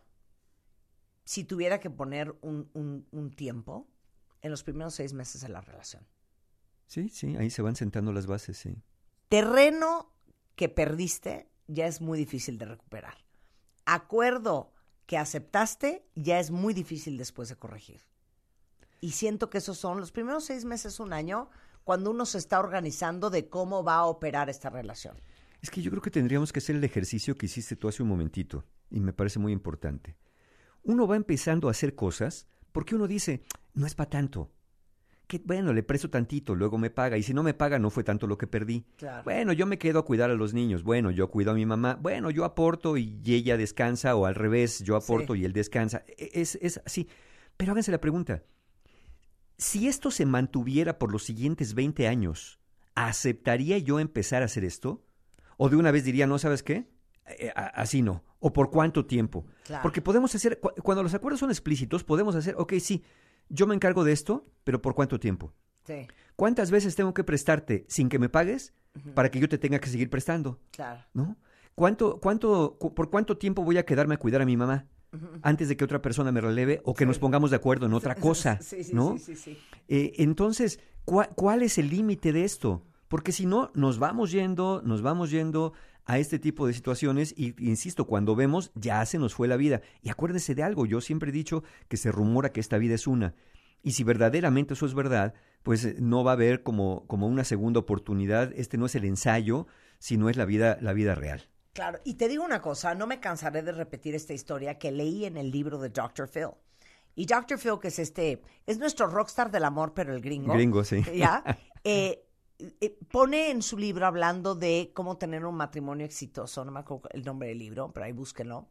si 1.24 1.44
tuviera 1.44 1.80
que 1.80 1.90
poner 1.90 2.36
un, 2.42 2.70
un- 2.74 3.08
un 3.12 3.32
tiempo, 3.32 3.88
en 4.42 4.52
los 4.52 4.64
primeros 4.64 4.96
seis 4.96 5.14
meses 5.14 5.42
de 5.42 5.50
la 5.50 5.62
relación. 5.62 6.06
Sí, 6.88 7.10
sí, 7.10 7.36
ahí 7.38 7.50
se 7.50 7.62
van 7.62 7.76
sentando 7.76 8.12
las 8.12 8.26
bases, 8.26 8.58
sí. 8.58 8.76
Terreno 9.30 10.12
que 10.56 10.68
perdiste 10.68 11.48
ya 11.68 11.86
es 11.88 12.02
muy 12.02 12.18
difícil 12.18 12.58
de 12.58 12.66
recuperar. 12.66 13.16
Acuerdo 13.86 14.74
que 15.06 15.18
aceptaste 15.18 16.06
ya 16.16 16.40
es 16.40 16.52
muy 16.52 16.74
difícil 16.74 17.18
después 17.18 17.50
de 17.50 17.56
corregir. 17.56 18.02
Y 19.00 19.12
siento 19.12 19.50
que 19.50 19.60
esos 19.60 19.78
son 19.78 20.00
los 20.00 20.12
primeros 20.12 20.44
seis 20.46 20.66
meses, 20.66 21.00
un 21.00 21.14
año, 21.14 21.50
cuando 21.92 22.10
uno 22.12 22.26
se 22.26 22.38
está 22.38 22.58
organizando 22.62 23.30
de 23.30 23.50
cómo 23.50 23.84
va 23.84 23.96
a 23.96 24.06
operar 24.06 24.50
esta 24.50 24.70
relación. 24.70 25.18
Es 25.62 25.70
que 25.70 25.82
yo 25.82 25.92
creo 25.92 26.02
que 26.02 26.10
tendríamos 26.10 26.54
que 26.54 26.60
hacer 26.60 26.78
el 26.78 26.84
ejercicio 26.86 27.38
que 27.38 27.48
hiciste 27.48 27.76
tú 27.76 27.90
hace 27.90 28.02
un 28.02 28.08
momentito, 28.08 28.64
y 28.90 29.02
me 29.02 29.12
parece 29.12 29.40
muy 29.40 29.52
importante. 29.52 30.16
Uno 30.84 31.06
va 31.06 31.18
empezando 31.18 31.68
a 31.68 31.72
hacer 31.72 31.94
cosas 31.94 32.48
porque 32.72 32.96
uno 32.96 33.10
dice, 33.10 33.44
no 33.74 33.86
es 33.86 33.94
para 33.94 34.10
tanto. 34.10 34.54
Que 35.28 35.42
bueno, 35.44 35.74
le 35.74 35.84
presto 35.84 36.10
tantito, 36.10 36.56
luego 36.56 36.78
me 36.78 36.92
paga, 36.92 37.18
y 37.18 37.24
si 37.24 37.34
no 37.34 37.44
me 37.44 37.54
paga, 37.54 37.78
no 37.78 37.90
fue 37.90 38.06
tanto 38.06 38.26
lo 38.26 38.38
que 38.38 38.48
perdí. 38.48 38.86
Claro. 38.96 39.24
Bueno, 39.26 39.52
yo 39.52 39.66
me 39.66 39.78
quedo 39.78 40.00
a 40.00 40.06
cuidar 40.06 40.30
a 40.32 40.36
los 40.36 40.54
niños. 40.54 40.84
Bueno, 40.84 41.12
yo 41.12 41.30
cuido 41.30 41.52
a 41.52 41.56
mi 41.56 41.66
mamá. 41.66 42.00
Bueno, 42.02 42.32
yo 42.32 42.46
aporto 42.46 42.96
y 42.96 43.20
ella 43.26 43.58
descansa, 43.58 44.16
o 44.16 44.26
al 44.26 44.36
revés, 44.36 44.80
yo 44.82 44.96
aporto 44.96 45.36
y 45.36 45.44
él 45.44 45.52
descansa. 45.52 46.04
E- 46.08 46.30
Es, 46.36 46.58
es 46.62 46.80
así. 46.86 47.10
Pero 47.58 47.74
háganse 47.74 47.92
la 47.92 48.00
pregunta. 48.00 48.44
Si 49.62 49.88
esto 49.88 50.10
se 50.10 50.26
mantuviera 50.26 50.98
por 50.98 51.12
los 51.12 51.24
siguientes 51.24 51.76
20 51.76 52.08
años, 52.08 52.60
¿aceptaría 52.96 53.78
yo 53.78 54.00
empezar 54.00 54.42
a 54.42 54.46
hacer 54.46 54.64
esto? 54.66 55.04
¿O 55.58 55.70
de 55.70 55.76
una 55.76 55.92
vez 55.92 56.04
diría, 56.04 56.26
no, 56.26 56.40
¿sabes 56.40 56.64
qué? 56.64 56.90
Eh, 57.28 57.52
a- 57.56 57.68
así 57.68 58.02
no. 58.02 58.24
¿O 58.40 58.52
por 58.54 58.72
cuánto 58.72 59.06
tiempo? 59.06 59.46
Claro. 59.64 59.84
Porque 59.84 60.02
podemos 60.02 60.34
hacer, 60.34 60.60
cu- 60.60 60.72
cuando 60.82 61.04
los 61.04 61.14
acuerdos 61.14 61.40
son 61.42 61.52
explícitos, 61.52 62.04
podemos 62.04 62.34
hacer, 62.36 62.56
ok, 62.58 62.74
sí, 62.80 63.04
yo 63.50 63.68
me 63.68 63.76
encargo 63.76 64.04
de 64.04 64.14
esto, 64.14 64.48
pero 64.64 64.82
¿por 64.82 64.96
cuánto 64.96 65.20
tiempo? 65.20 65.54
Sí, 65.86 66.08
¿Cuántas 66.36 66.72
veces 66.72 66.96
tengo 66.96 67.14
que 67.14 67.24
prestarte 67.24 67.86
sin 67.88 68.10
que 68.10 68.18
me 68.18 68.30
pagues 68.30 68.74
para 69.14 69.30
que 69.30 69.40
yo 69.40 69.48
te 69.48 69.60
tenga 69.60 69.78
que 69.80 69.90
seguir 69.90 70.10
prestando? 70.10 70.60
claro. 70.72 71.02
¿No? 71.14 71.38
¿Cuánto, 71.76 72.20
cuánto, 72.20 72.78
cu- 72.80 72.96
¿Por 72.96 73.12
cuánto 73.12 73.38
tiempo 73.38 73.64
voy 73.64 73.78
a 73.78 73.86
quedarme 73.86 74.16
a 74.16 74.18
cuidar 74.18 74.42
a 74.42 74.46
mi 74.46 74.58
mamá. 74.58 74.88
Antes 75.42 75.70
de 75.70 75.78
que 75.78 75.84
otra 75.84 76.02
persona 76.02 76.32
me 76.32 76.42
releve 76.42 76.82
o 76.86 76.94
que 76.94 77.06
nos 77.06 77.20
pongamos 77.20 77.50
de 77.50 77.58
acuerdo 77.58 77.86
en 77.86 77.94
otra 77.94 78.16
cosa? 78.28 78.60
Sí, 78.62 78.84
sí, 78.84 78.94
¿no? 78.94 79.16
Eh, 79.88 80.14
entonces, 80.18 80.80
¿cuál, 81.06 81.30
cuál 81.36 81.64
es 81.64 81.78
el 81.78 81.90
límite 81.90 82.32
de 82.32 82.44
esto? 82.44 82.84
Porque 83.08 83.32
si 83.32 83.46
no, 83.46 83.72
nos 83.76 84.00
vamos 84.00 84.32
yendo, 84.32 84.82
nos 84.86 85.02
vamos 85.02 85.32
yendo 85.32 85.74
a 86.06 86.18
este 86.18 86.40
tipo 86.40 86.68
de 86.68 86.74
situaciones 86.74 87.34
y, 87.38 87.56
insisto, 87.64 88.08
cuando 88.08 88.36
vemos, 88.36 88.72
ya 88.76 89.06
se 89.06 89.20
nos 89.20 89.34
fue 89.34 89.48
la 89.48 89.58
vida. 89.58 89.82
Y 90.02 90.10
acuérdese 90.10 90.56
de 90.56 90.64
algo, 90.64 90.86
yo 90.86 91.02
siempre 91.02 91.30
he 91.30 91.34
dicho 91.34 91.64
que 91.88 91.98
se 91.98 92.12
rumora 92.12 92.52
que 92.52 92.60
esta 92.60 92.78
vida 92.78 92.96
es 92.96 93.08
una. 93.08 93.36
Y 93.84 93.92
si 93.92 94.04
verdaderamente 94.04 94.76
eso 94.76 94.86
es 94.86 94.94
verdad, 94.94 95.34
pues 95.64 95.86
eh, 95.86 95.96
no 96.00 96.24
va 96.24 96.32
a 96.32 96.34
haber 96.36 96.64
como, 96.64 97.06
como 97.08 97.28
una 97.28 97.44
segunda 97.44 97.80
oportunidad. 97.80 98.52
Este 98.56 98.78
no 98.78 98.86
es 98.86 98.96
el 98.96 99.06
ensayo, 99.06 99.68
sino 100.00 100.30
es 100.30 100.38
la 100.38 100.46
vida, 100.46 100.78
la 100.82 100.94
vida 100.94 101.16
real. 101.16 101.50
Claro, 101.74 102.00
y 102.04 102.16
te 102.16 102.28
digo 102.28 102.44
una 102.44 102.62
cosa, 102.62 102.94
no 102.96 103.08
me 103.08 103.20
cansaré 103.20 103.62
de 103.64 103.72
repetir 103.72 104.14
esta 104.14 104.34
historia 104.34 104.78
que 104.78 104.92
leí 104.92 105.26
en 105.26 105.38
el 105.38 105.52
libro 105.52 105.80
de 105.80 105.90
Dr. 105.90 106.28
Phil. 106.28 106.50
Y 107.16 107.26
Dr. 107.26 107.58
Phil, 107.58 107.80
que 107.82 107.90
es 107.90 108.00
este, 108.00 108.42
es 108.66 108.78
nuestro 108.78 109.08
rockstar 109.08 109.52
del 109.52 109.64
amor, 109.64 109.94
pero 109.94 110.14
el 110.14 110.22
gringo. 110.22 110.54
Gringo, 110.54 110.84
sí. 110.84 111.04
¿Ya? 111.16 111.44
Eh, 111.84 112.28
eh, 112.80 112.96
pone 113.10 113.50
en 113.50 113.64
su 113.64 113.76
libro 113.76 114.06
hablando 114.06 114.54
de 114.54 114.92
cómo 114.94 115.18
tener 115.18 115.46
un 115.46 115.56
matrimonio 115.56 116.06
exitoso, 116.06 116.64
no 116.64 116.72
me 116.72 116.82
acuerdo 116.82 117.10
el 117.12 117.24
nombre 117.24 117.48
del 117.48 117.58
libro, 117.58 117.92
pero 117.92 118.06
ahí 118.06 118.12
búsquenlo, 118.12 118.68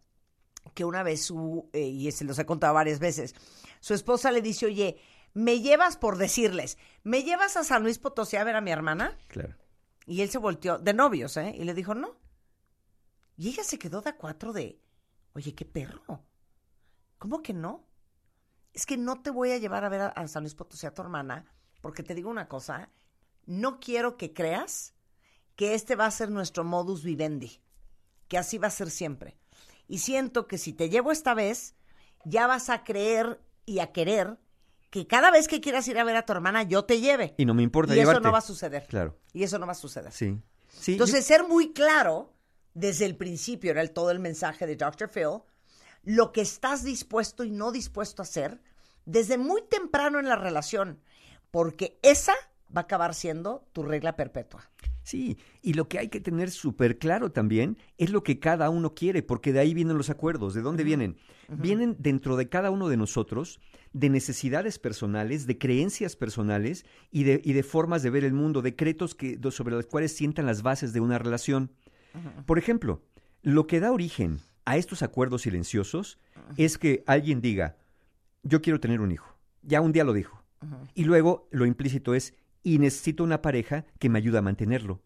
que 0.75 0.85
una 0.85 1.03
vez 1.03 1.25
su, 1.25 1.69
eh, 1.73 1.81
y 1.81 2.13
se 2.13 2.25
los 2.25 2.39
he 2.39 2.47
contado 2.47 2.75
varias 2.75 3.01
veces, 3.01 3.35
su 3.81 3.95
esposa 3.95 4.31
le 4.31 4.43
dice, 4.43 4.67
oye, 4.67 5.01
¿me 5.35 5.61
llevas 5.61 5.97
por 5.97 6.19
decirles, 6.19 6.79
¿me 7.03 7.25
llevas 7.25 7.57
a 7.57 7.65
San 7.65 7.83
Luis 7.83 7.99
Potosí 7.99 8.37
a 8.37 8.45
ver 8.45 8.55
a 8.55 8.61
mi 8.61 8.71
hermana? 8.71 9.19
Claro. 9.27 9.57
Y 10.07 10.23
él 10.23 10.31
se 10.31 10.39
volteó, 10.39 10.79
de 10.79 10.95
novios, 10.95 11.37
¿eh? 11.37 11.53
Y 11.57 11.65
le 11.65 11.75
dijo, 11.75 11.95
no. 11.97 12.20
Y 13.41 13.49
ella 13.49 13.65
se 13.65 13.79
quedó 13.79 14.03
de 14.03 14.11
a 14.11 14.17
cuatro 14.19 14.53
de, 14.53 14.79
oye, 15.33 15.55
qué 15.55 15.65
perro. 15.65 16.23
¿Cómo 17.17 17.43
que 17.43 17.55
no? 17.55 17.87
Es 18.75 18.85
que 18.85 18.99
no 18.99 19.23
te 19.23 19.31
voy 19.31 19.53
a 19.53 19.57
llevar 19.57 19.83
a 19.83 19.89
ver 19.89 20.03
a, 20.03 20.09
a 20.09 20.29
San 20.29 20.43
Luis 20.43 20.55
Potosí 20.55 20.87
a 20.87 20.93
tu 20.93 21.01
hermana, 21.01 21.47
porque 21.81 22.03
te 22.03 22.15
digo 22.15 22.29
una 22.29 22.49
cosa, 22.49 22.91
no 23.47 23.81
quiero 23.81 24.19
que 24.19 24.35
creas 24.35 24.93
que 25.57 25.73
este 25.73 25.97
va 25.97 26.05
a 26.05 26.11
ser 26.11 26.31
nuestro 26.31 26.65
modus 26.65 27.03
vivendi, 27.03 27.63
que 28.29 28.37
así 28.37 28.59
va 28.59 28.67
a 28.67 28.71
ser 28.71 28.91
siempre. 28.91 29.39
Y 29.89 30.01
siento 30.01 30.47
que 30.47 30.59
si 30.59 30.75
te 30.75 30.91
llevo 30.91 31.11
esta 31.11 31.33
vez, 31.33 31.75
ya 32.27 32.47
vas 32.47 32.69
a 32.69 32.85
creer 32.85 33.41
y 33.65 33.79
a 33.79 33.91
querer 33.91 34.39
que 34.91 35.07
cada 35.07 35.31
vez 35.31 35.49
que 35.49 35.63
quieras 35.63 35.89
ir 35.89 35.99
a 35.99 36.05
ver 36.05 36.17
a 36.17 36.27
tu 36.27 36.33
hermana, 36.35 36.65
yo 36.65 36.85
te 36.85 37.01
lleve. 37.01 37.35
Y 37.39 37.47
no 37.47 37.55
me 37.55 37.63
importa 37.63 37.95
Y 37.97 38.01
eso 38.01 38.09
llevarte. 38.09 38.29
no 38.29 38.33
va 38.33 38.39
a 38.39 38.43
suceder. 38.43 38.87
Claro. 38.87 39.19
Y 39.33 39.45
eso 39.45 39.59
no 39.59 39.65
va 39.65 39.73
a 39.73 39.77
suceder. 39.77 40.13
Sí. 40.13 40.43
Sí, 40.69 40.93
Entonces, 40.93 41.25
ser 41.25 41.49
muy 41.49 41.73
claro 41.73 42.35
desde 42.75 43.07
el 43.07 43.17
principio, 43.17 43.71
era 43.71 43.83
el, 43.83 43.91
todo 43.91 44.11
el 44.11 44.19
mensaje 44.19 44.67
de 44.67 44.77
Dr. 44.77 45.09
Phil, 45.09 45.43
lo 46.03 46.33
que 46.33 46.41
estás 46.41 46.83
dispuesto 46.85 47.45
y 47.45 47.51
no 47.51 47.73
dispuesto 47.73 48.23
a 48.23 48.25
hacer 48.25 48.61
desde 49.05 49.39
muy 49.39 49.63
temprano 49.63 50.19
en 50.19 50.29
la 50.29 50.37
relación, 50.37 51.01
porque 51.51 51.99
esa 52.03 52.35
va 52.75 52.83
a 52.83 52.85
acabar 52.85 53.15
siendo 53.15 53.67
tu 53.73 53.83
regla 53.83 54.17
perpetua. 54.17 54.71
Sí, 55.03 55.39
y 55.63 55.73
lo 55.75 55.89
que 55.89 55.99
hay 55.99 56.09
que 56.09 56.21
tener 56.21 56.51
súper 56.51 56.99
claro 56.99 57.33
también 57.33 57.79
es 57.99 58.11
lo 58.11 58.23
que 58.23 58.39
cada 58.39 58.71
uno 58.71 58.95
quiere, 58.95 59.23
porque 59.23 59.53
de 59.53 59.59
ahí 59.59 59.75
vienen 59.75 59.97
los 59.97 60.11
acuerdos. 60.11 60.55
¿De 60.55 60.61
dónde 60.61 60.85
vienen? 60.85 61.17
Vienen 61.49 61.97
dentro 61.99 62.37
de 62.37 62.49
cada 62.49 62.71
uno 62.71 62.89
de 62.89 62.97
nosotros 62.97 63.59
de 63.93 64.09
necesidades 64.09 64.79
personales, 64.79 65.49
de 65.49 65.59
creencias 65.59 66.15
personales 66.15 66.85
y 67.11 67.25
de, 67.25 67.41
y 67.45 67.55
de 67.55 67.63
formas 67.65 68.03
de 68.03 68.11
ver 68.11 68.25
el 68.25 68.35
mundo, 68.35 68.63
decretos 68.63 69.17
que, 69.17 69.39
sobre 69.51 69.75
los 69.75 69.87
cuales 69.87 70.15
sientan 70.15 70.47
las 70.47 70.63
bases 70.63 70.93
de 70.93 71.01
una 71.01 71.19
relación. 71.19 71.73
Por 72.47 72.59
ejemplo, 72.59 73.03
lo 73.43 73.67
que 73.67 73.81
da 73.81 73.93
origen 73.93 74.41
a 74.65 74.77
estos 74.77 75.03
acuerdos 75.03 75.43
silenciosos 75.43 76.19
es 76.57 76.79
que 76.79 77.03
alguien 77.07 77.41
diga, 77.41 77.77
yo 78.43 78.63
quiero 78.63 78.81
tener 78.81 79.01
un 79.01 79.13
hijo. 79.13 79.37
Ya 79.63 79.81
un 79.81 79.93
día 79.93 80.05
lo 80.05 80.13
dijo. 80.13 80.43
Y 80.95 81.05
luego 81.05 81.49
lo 81.51 81.67
implícito 81.67 82.15
es, 82.15 82.35
y 82.63 82.79
necesito 82.79 83.25
una 83.25 83.41
pareja 83.41 83.87
que 83.99 84.09
me 84.09 84.19
ayude 84.19 84.39
a 84.39 84.43
mantenerlo. 84.43 85.01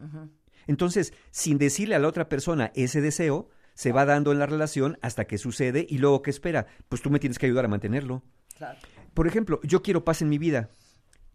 Entonces, 0.66 1.12
sin 1.31 1.59
decirle 1.59 1.94
a 1.94 1.98
la 1.98 2.09
otra 2.09 2.28
persona 2.28 2.72
ese 2.74 3.01
deseo, 3.01 3.48
se 3.74 3.93
va 3.93 4.05
dando 4.05 4.32
en 4.32 4.39
la 4.39 4.47
relación 4.47 4.98
hasta 5.02 5.26
que 5.26 5.39
sucede 5.39 5.86
y 5.89 5.98
luego, 5.98 6.22
¿qué 6.22 6.31
espera? 6.31 6.66
Pues 6.89 7.02
tú 7.02 7.10
me 7.10 7.18
tienes 7.18 7.39
que 7.39 7.47
ayudar 7.47 7.64
a 7.64 7.68
mantenerlo. 7.68 8.22
Por 9.14 9.26
ejemplo, 9.26 9.60
yo 9.62 9.82
quiero 9.82 10.05
paz 10.05 10.22
en 10.22 10.28
mi 10.28 10.39
vida. 10.39 10.70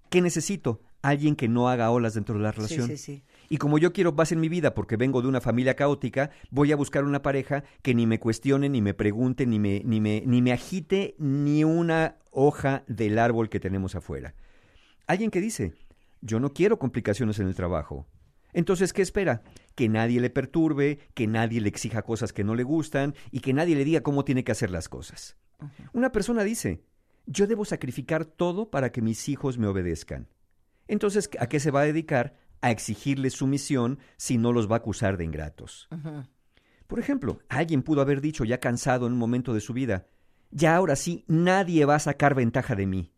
¿Qué 0.10 0.22
necesito? 0.22 0.82
Alguien 1.02 1.36
que 1.36 1.48
no 1.48 1.70
haga 1.70 1.92
olas 1.92 2.14
dentro 2.14 2.36
de 2.36 2.42
la 2.42 2.52
relación. 2.52 2.88
sí, 2.88 2.98
sí. 2.98 3.24
Y 3.50 3.58
como 3.58 3.80
yo 3.80 3.92
quiero 3.92 4.16
paz 4.16 4.32
en 4.32 4.40
mi 4.40 4.48
vida 4.48 4.76
porque 4.76 4.96
vengo 4.96 5.22
de 5.24 5.28
una 5.28 5.42
familia 5.42 5.76
caótica, 5.76 6.30
voy 6.52 6.72
a 6.72 6.76
buscar 6.76 7.04
una 7.04 7.24
pareja 7.24 7.64
que 7.82 7.96
ni 7.96 8.06
me 8.06 8.20
cuestione, 8.20 8.70
ni 8.70 8.82
me 8.82 8.94
pregunte, 8.94 9.48
ni 9.48 9.58
me, 9.58 9.82
ni 9.84 10.00
me, 10.00 10.22
ni 10.26 10.42
me 10.44 10.54
agite 10.54 11.16
ni 11.18 11.64
una 11.64 12.18
hoja 12.32 12.84
del 12.88 13.18
árbol 13.18 13.50
que 13.50 13.60
tenemos 13.60 13.96
afuera. 13.96 14.36
Alguien 15.08 15.32
que 15.32 15.42
dice, 15.42 15.74
yo 16.22 16.40
no 16.40 16.54
quiero 16.54 16.78
complicaciones 16.78 17.40
en 17.40 17.48
el 17.48 17.56
trabajo. 17.56 18.06
Entonces, 18.54 18.94
¿qué 18.94 19.02
espera? 19.02 19.42
Que 19.76 19.90
nadie 19.90 20.22
le 20.22 20.30
perturbe, 20.30 21.00
que 21.16 21.26
nadie 21.26 21.60
le 21.62 21.70
exija 21.70 22.04
cosas 22.04 22.34
que 22.34 22.44
no 22.44 22.54
le 22.54 22.64
gustan 22.64 23.16
y 23.32 23.40
que 23.40 23.54
nadie 23.54 23.76
le 23.76 23.86
diga 23.86 24.02
cómo 24.02 24.26
tiene 24.26 24.44
que 24.44 24.52
hacer 24.52 24.70
las 24.70 24.90
cosas. 24.90 25.38
Una 25.94 26.12
persona 26.12 26.44
dice, 26.44 26.84
yo 27.26 27.48
debo 27.48 27.66
sacrificar 27.66 28.26
todo 28.26 28.70
para 28.70 28.92
que 28.92 29.02
mis 29.02 29.28
hijos 29.30 29.58
me 29.58 29.68
obedezcan. 29.68 30.28
Entonces, 30.88 31.30
¿a 31.40 31.48
qué 31.48 31.60
se 31.60 31.72
va 31.72 31.82
a 31.82 31.86
dedicar? 31.86 32.36
A 32.62 32.72
exigirles 32.72 33.34
sumisión 33.34 34.00
si 34.18 34.38
no 34.38 34.52
los 34.52 34.70
va 34.70 34.76
a 34.76 34.80
acusar 34.80 35.18
de 35.18 35.26
ingratos. 35.26 35.88
Por 36.88 37.00
ejemplo, 37.00 37.40
alguien 37.50 37.84
pudo 37.84 38.02
haber 38.02 38.22
dicho 38.22 38.44
ya 38.46 38.60
cansado 38.60 39.08
en 39.08 39.14
un 39.14 39.20
momento 39.20 39.54
de 39.54 39.62
su 39.62 39.74
vida, 39.74 40.08
ya 40.52 40.76
ahora 40.76 40.96
sí, 40.96 41.24
nadie 41.28 41.86
va 41.86 41.96
a 41.96 42.00
sacar 42.00 42.34
ventaja 42.34 42.76
de 42.76 42.88
mí. 42.88 43.12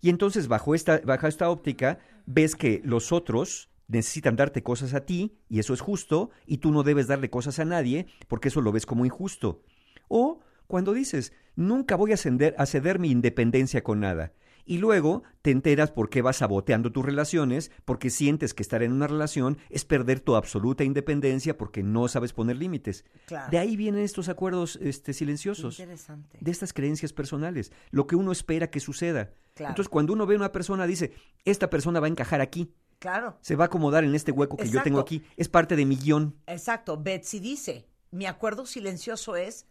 Y 0.00 0.10
entonces 0.10 0.48
bajo 0.48 0.74
esta, 0.74 1.00
bajo 1.04 1.26
esta 1.26 1.50
óptica 1.50 1.98
ves 2.26 2.56
que 2.56 2.80
los 2.84 3.12
otros 3.12 3.70
necesitan 3.88 4.36
darte 4.36 4.62
cosas 4.62 4.94
a 4.94 5.04
ti, 5.04 5.38
y 5.48 5.58
eso 5.58 5.74
es 5.74 5.80
justo, 5.80 6.30
y 6.46 6.58
tú 6.58 6.72
no 6.72 6.82
debes 6.82 7.06
darle 7.06 7.30
cosas 7.30 7.58
a 7.58 7.64
nadie, 7.64 8.06
porque 8.28 8.48
eso 8.48 8.60
lo 8.60 8.72
ves 8.72 8.86
como 8.86 9.04
injusto. 9.04 9.62
O 10.08 10.40
cuando 10.66 10.94
dices, 10.94 11.32
nunca 11.56 11.96
voy 11.96 12.12
a 12.12 12.16
ceder, 12.16 12.54
a 12.58 12.66
ceder 12.66 12.98
mi 12.98 13.10
independencia 13.10 13.84
con 13.84 14.00
nada. 14.00 14.32
Y 14.66 14.78
luego 14.78 15.22
te 15.42 15.50
enteras 15.50 15.90
por 15.90 16.08
qué 16.08 16.22
vas 16.22 16.38
saboteando 16.38 16.90
tus 16.90 17.04
relaciones, 17.04 17.70
porque 17.84 18.10
sientes 18.10 18.54
que 18.54 18.62
estar 18.62 18.82
en 18.82 18.92
una 18.92 19.06
relación 19.06 19.58
es 19.68 19.84
perder 19.84 20.20
tu 20.20 20.36
absoluta 20.36 20.84
independencia 20.84 21.58
porque 21.58 21.82
no 21.82 22.08
sabes 22.08 22.32
poner 22.32 22.56
límites. 22.56 23.04
Claro. 23.26 23.50
De 23.50 23.58
ahí 23.58 23.76
vienen 23.76 24.02
estos 24.02 24.28
acuerdos 24.28 24.76
este, 24.76 25.12
silenciosos. 25.12 25.78
Interesante. 25.78 26.38
De 26.40 26.50
estas 26.50 26.72
creencias 26.72 27.12
personales, 27.12 27.72
lo 27.90 28.06
que 28.06 28.16
uno 28.16 28.32
espera 28.32 28.70
que 28.70 28.80
suceda. 28.80 29.32
Claro. 29.54 29.70
Entonces, 29.72 29.88
cuando 29.90 30.12
uno 30.12 30.26
ve 30.26 30.34
a 30.34 30.38
una 30.38 30.52
persona, 30.52 30.86
dice, 30.86 31.12
esta 31.44 31.68
persona 31.70 32.00
va 32.00 32.06
a 32.06 32.10
encajar 32.10 32.40
aquí, 32.40 32.72
Claro. 32.98 33.36
se 33.42 33.56
va 33.56 33.64
a 33.64 33.66
acomodar 33.66 34.04
en 34.04 34.14
este 34.14 34.32
hueco 34.32 34.56
que 34.56 34.68
yo 34.68 34.82
tengo 34.82 34.98
aquí, 34.98 35.22
es 35.36 35.48
parte 35.48 35.76
de 35.76 35.84
mi 35.84 35.96
guion. 35.96 36.36
Exacto. 36.46 36.96
Betsy 36.96 37.38
dice, 37.38 37.86
mi 38.10 38.26
acuerdo 38.26 38.64
silencioso 38.64 39.36
es, 39.36 39.66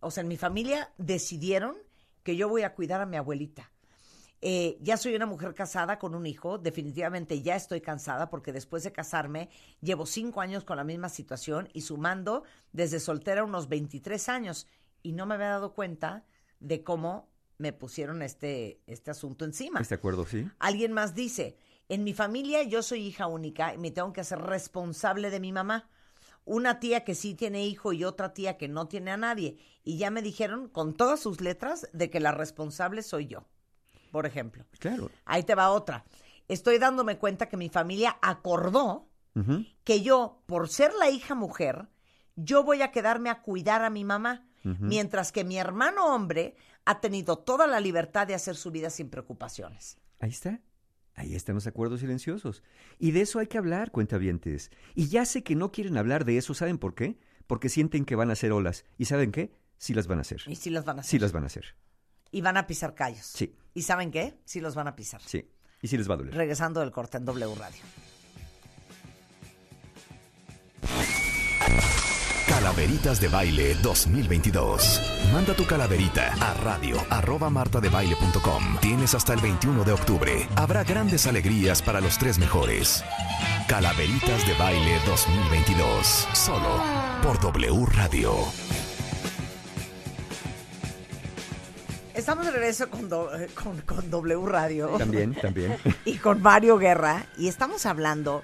o 0.00 0.10
sea, 0.10 0.22
en 0.22 0.28
mi 0.28 0.36
familia 0.36 0.92
decidieron 0.98 1.76
que 2.22 2.36
yo 2.36 2.48
voy 2.48 2.62
a 2.62 2.74
cuidar 2.74 3.00
a 3.00 3.06
mi 3.06 3.16
abuelita. 3.16 3.71
Eh, 4.44 4.76
ya 4.80 4.96
soy 4.96 5.14
una 5.14 5.26
mujer 5.26 5.54
casada 5.54 6.00
con 6.00 6.16
un 6.16 6.26
hijo, 6.26 6.58
definitivamente 6.58 7.42
ya 7.42 7.54
estoy 7.54 7.80
cansada 7.80 8.28
porque 8.28 8.52
después 8.52 8.82
de 8.82 8.90
casarme 8.90 9.48
llevo 9.80 10.04
cinco 10.04 10.40
años 10.40 10.64
con 10.64 10.76
la 10.76 10.82
misma 10.82 11.08
situación 11.08 11.68
y 11.72 11.82
sumando 11.82 12.42
desde 12.72 12.98
soltera 12.98 13.44
unos 13.44 13.68
23 13.68 14.28
años 14.28 14.66
y 15.00 15.12
no 15.12 15.26
me 15.26 15.34
había 15.34 15.50
dado 15.50 15.74
cuenta 15.74 16.24
de 16.58 16.82
cómo 16.82 17.30
me 17.58 17.72
pusieron 17.72 18.20
este, 18.20 18.82
este 18.88 19.12
asunto 19.12 19.44
encima. 19.44 19.80
¿Este 19.80 19.94
acuerdo, 19.94 20.26
sí? 20.26 20.48
Alguien 20.58 20.92
más 20.92 21.14
dice, 21.14 21.56
en 21.88 22.02
mi 22.02 22.12
familia 22.12 22.64
yo 22.64 22.82
soy 22.82 23.06
hija 23.06 23.28
única 23.28 23.72
y 23.74 23.78
me 23.78 23.92
tengo 23.92 24.12
que 24.12 24.22
hacer 24.22 24.40
responsable 24.40 25.30
de 25.30 25.38
mi 25.38 25.52
mamá. 25.52 25.88
Una 26.44 26.80
tía 26.80 27.04
que 27.04 27.14
sí 27.14 27.34
tiene 27.34 27.64
hijo 27.64 27.92
y 27.92 28.02
otra 28.02 28.34
tía 28.34 28.56
que 28.56 28.66
no 28.66 28.88
tiene 28.88 29.12
a 29.12 29.16
nadie. 29.16 29.58
Y 29.84 29.98
ya 29.98 30.10
me 30.10 30.22
dijeron 30.22 30.68
con 30.68 30.94
todas 30.94 31.20
sus 31.20 31.40
letras 31.40 31.88
de 31.92 32.10
que 32.10 32.18
la 32.18 32.32
responsable 32.32 33.02
soy 33.02 33.28
yo, 33.28 33.46
por 34.12 34.26
ejemplo. 34.26 34.64
Claro. 34.78 35.10
Ahí 35.24 35.42
te 35.42 35.56
va 35.56 35.70
otra. 35.70 36.04
Estoy 36.46 36.78
dándome 36.78 37.18
cuenta 37.18 37.48
que 37.48 37.56
mi 37.56 37.68
familia 37.68 38.16
acordó 38.22 39.08
que 39.82 40.02
yo, 40.02 40.42
por 40.46 40.68
ser 40.68 40.92
la 40.92 41.08
hija 41.08 41.34
mujer, 41.34 41.88
yo 42.36 42.62
voy 42.62 42.82
a 42.82 42.92
quedarme 42.92 43.30
a 43.30 43.40
cuidar 43.40 43.82
a 43.82 43.90
mi 43.90 44.04
mamá, 44.04 44.46
mientras 44.62 45.32
que 45.32 45.42
mi 45.42 45.58
hermano 45.58 46.14
hombre 46.14 46.54
ha 46.84 47.00
tenido 47.00 47.38
toda 47.38 47.66
la 47.66 47.80
libertad 47.80 48.26
de 48.26 48.34
hacer 48.34 48.56
su 48.56 48.70
vida 48.70 48.90
sin 48.90 49.08
preocupaciones. 49.08 49.96
Ahí 50.20 50.30
está. 50.30 50.60
Ahí 51.14 51.34
están 51.34 51.54
los 51.54 51.66
acuerdos 51.66 52.00
silenciosos. 52.00 52.62
Y 52.98 53.10
de 53.12 53.22
eso 53.22 53.38
hay 53.38 53.46
que 53.46 53.58
hablar, 53.58 53.90
cuentavientes. 53.90 54.70
Y 54.94 55.08
ya 55.08 55.24
sé 55.24 55.42
que 55.42 55.54
no 55.54 55.72
quieren 55.72 55.96
hablar 55.96 56.24
de 56.24 56.36
eso, 56.36 56.54
¿saben 56.54 56.78
por 56.78 56.94
qué? 56.94 57.18
Porque 57.46 57.68
sienten 57.68 58.04
que 58.04 58.16
van 58.16 58.30
a 58.30 58.34
hacer 58.34 58.52
olas. 58.52 58.84
¿Y 58.98 59.06
saben 59.06 59.32
qué? 59.32 59.52
Sí 59.78 59.94
las 59.94 60.06
van 60.06 60.18
a 60.18 60.22
hacer. 60.22 60.42
Y 60.46 60.56
sí 60.56 60.70
las 60.70 60.84
van 60.84 60.98
a 60.98 61.00
hacer. 61.00 61.10
Sí 61.10 61.18
las 61.18 61.32
van 61.32 61.44
a 61.44 61.46
hacer. 61.46 61.74
Y 62.32 62.40
van 62.40 62.56
a 62.56 62.66
pisar 62.66 62.94
callos. 62.94 63.24
Sí, 63.26 63.54
¿Y 63.74 63.82
saben 63.82 64.10
qué? 64.10 64.36
Sí 64.44 64.60
los 64.60 64.74
van 64.74 64.88
a 64.88 64.96
pisar. 64.96 65.20
sí. 65.24 65.48
Y 65.80 65.88
sí 65.88 65.96
les 65.96 66.08
va 66.08 66.14
a 66.14 66.16
doler. 66.18 66.34
Regresando 66.34 66.78
del 66.80 66.90
corte 66.92 67.16
en 67.18 67.24
W 67.24 67.54
Radio. 67.56 67.82
Calaveritas 72.48 73.20
de 73.20 73.28
Baile 73.28 73.74
2022. 73.82 75.00
Manda 75.32 75.54
tu 75.54 75.66
calaverita 75.66 76.32
a 76.34 76.54
radio 76.54 76.96
arroba 77.10 77.50
martadebaile.com. 77.50 78.78
Tienes 78.80 79.14
hasta 79.14 79.34
el 79.34 79.40
21 79.40 79.84
de 79.84 79.92
octubre. 79.92 80.48
Habrá 80.56 80.84
grandes 80.84 81.26
alegrías 81.26 81.82
para 81.82 82.00
los 82.00 82.18
tres 82.18 82.38
mejores. 82.38 83.02
Calaveritas 83.68 84.46
de 84.46 84.54
Baile 84.54 85.00
2022. 85.06 86.28
Solo 86.34 86.80
por 87.22 87.40
W 87.40 87.86
Radio. 87.86 88.34
Estamos 92.14 92.44
de 92.44 92.52
regreso 92.52 92.90
con, 92.90 93.08
do- 93.08 93.34
eh, 93.34 93.48
con, 93.54 93.80
con 93.82 94.10
W 94.10 94.46
Radio. 94.46 94.88
También, 94.98 95.34
también. 95.34 95.76
y 96.04 96.16
con 96.18 96.42
Mario 96.42 96.76
Guerra. 96.78 97.26
Y 97.38 97.48
estamos 97.48 97.86
hablando 97.86 98.42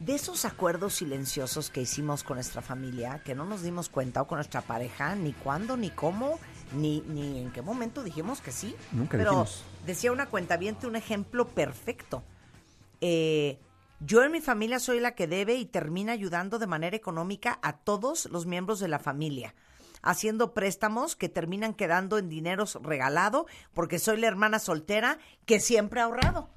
de 0.00 0.14
esos 0.14 0.44
acuerdos 0.44 0.94
silenciosos 0.94 1.70
que 1.70 1.82
hicimos 1.82 2.24
con 2.24 2.36
nuestra 2.36 2.62
familia, 2.62 3.22
que 3.24 3.34
no 3.34 3.44
nos 3.44 3.62
dimos 3.62 3.88
cuenta, 3.88 4.22
o 4.22 4.26
con 4.26 4.36
nuestra 4.38 4.62
pareja, 4.62 5.14
ni 5.14 5.32
cuándo, 5.32 5.76
ni 5.76 5.90
cómo, 5.90 6.38
ni, 6.74 7.00
ni 7.02 7.40
en 7.40 7.52
qué 7.52 7.60
momento 7.62 8.02
dijimos 8.02 8.40
que 8.40 8.52
sí. 8.52 8.74
Nunca 8.92 9.18
Pero 9.18 9.30
dijimos. 9.30 9.64
decía 9.86 10.12
una 10.12 10.26
cuenta 10.26 10.58
un 10.84 10.96
ejemplo 10.96 11.48
perfecto. 11.48 12.22
Eh, 13.00 13.58
yo 14.00 14.22
en 14.22 14.32
mi 14.32 14.40
familia 14.40 14.78
soy 14.78 15.00
la 15.00 15.14
que 15.14 15.26
debe 15.26 15.54
y 15.54 15.66
termina 15.66 16.12
ayudando 16.12 16.58
de 16.58 16.66
manera 16.66 16.96
económica 16.96 17.58
a 17.62 17.74
todos 17.76 18.26
los 18.26 18.46
miembros 18.46 18.80
de 18.80 18.88
la 18.88 18.98
familia, 18.98 19.54
haciendo 20.04 20.54
préstamos 20.54 21.16
que 21.16 21.28
terminan 21.28 21.74
quedando 21.74 22.18
en 22.18 22.28
dineros 22.28 22.78
regalado 22.82 23.46
porque 23.72 23.98
soy 23.98 24.20
la 24.20 24.28
hermana 24.28 24.58
soltera 24.58 25.18
que 25.46 25.58
siempre 25.58 26.00
ha 26.00 26.04
ahorrado. 26.04 26.50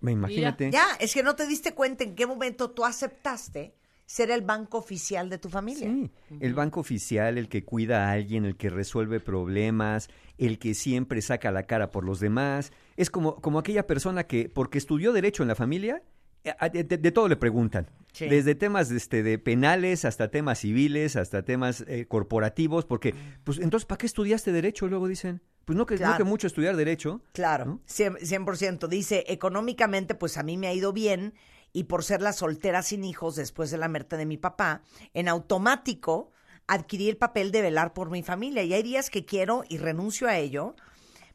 Me 0.00 0.12
imagínate. 0.12 0.70
Ya, 0.70 0.86
es 1.00 1.12
que 1.12 1.22
no 1.22 1.34
te 1.34 1.46
diste 1.46 1.74
cuenta 1.74 2.04
en 2.04 2.14
qué 2.14 2.26
momento 2.26 2.70
tú 2.70 2.84
aceptaste 2.84 3.74
ser 4.06 4.30
el 4.30 4.42
banco 4.42 4.78
oficial 4.78 5.30
de 5.30 5.38
tu 5.38 5.48
familia. 5.48 5.88
Sí, 5.88 6.10
el 6.38 6.54
banco 6.54 6.80
oficial, 6.80 7.38
el 7.38 7.48
que 7.48 7.64
cuida 7.64 8.06
a 8.06 8.12
alguien, 8.12 8.44
el 8.44 8.56
que 8.56 8.68
resuelve 8.68 9.20
problemas, 9.20 10.10
el 10.36 10.58
que 10.58 10.74
siempre 10.74 11.22
saca 11.22 11.50
la 11.50 11.64
cara 11.64 11.90
por 11.90 12.04
los 12.04 12.20
demás. 12.20 12.72
Es 12.96 13.08
como, 13.08 13.36
como 13.36 13.58
aquella 13.58 13.86
persona 13.86 14.24
que, 14.24 14.50
porque 14.50 14.76
estudió 14.76 15.12
derecho 15.12 15.42
en 15.42 15.48
la 15.48 15.54
familia, 15.54 16.02
de, 16.44 16.84
de- 16.84 16.98
de 16.98 17.12
todo 17.12 17.28
le 17.28 17.36
preguntan. 17.36 17.88
Sí. 18.12 18.28
Desde 18.28 18.54
temas 18.54 18.90
este, 18.90 19.22
de 19.22 19.38
penales 19.38 20.04
hasta 20.04 20.30
temas 20.30 20.58
civiles, 20.58 21.16
hasta 21.16 21.42
temas 21.44 21.82
eh, 21.88 22.04
corporativos, 22.06 22.84
porque, 22.84 23.14
pues, 23.44 23.58
entonces, 23.58 23.86
¿para 23.86 23.98
qué 23.98 24.06
estudiaste 24.06 24.52
derecho? 24.52 24.86
Luego 24.86 25.08
dicen, 25.08 25.40
pues 25.64 25.76
no 25.78 25.86
que, 25.86 25.96
no 25.96 26.24
mucho 26.26 26.46
estudiar 26.46 26.76
derecho. 26.76 27.22
Claro, 27.32 27.80
cien- 27.86 28.18
100%. 28.18 28.86
Dice, 28.88 29.24
económicamente, 29.28 30.14
pues 30.14 30.36
a 30.36 30.42
mí 30.42 30.58
me 30.58 30.66
ha 30.66 30.74
ido 30.74 30.92
bien 30.92 31.32
y 31.72 31.84
por 31.84 32.04
ser 32.04 32.20
la 32.20 32.34
soltera 32.34 32.82
sin 32.82 33.02
hijos 33.04 33.34
después 33.36 33.70
de 33.70 33.78
la 33.78 33.88
muerte 33.88 34.18
de 34.18 34.26
mi 34.26 34.36
papá, 34.36 34.82
en 35.14 35.28
automático 35.28 36.32
adquirí 36.66 37.08
el 37.08 37.16
papel 37.16 37.50
de 37.50 37.62
velar 37.62 37.92
por 37.94 38.10
mi 38.10 38.22
familia. 38.22 38.62
Y 38.62 38.74
hay 38.74 38.82
días 38.82 39.08
que 39.08 39.24
quiero 39.24 39.64
y 39.68 39.78
renuncio 39.78 40.28
a 40.28 40.36
ello, 40.36 40.74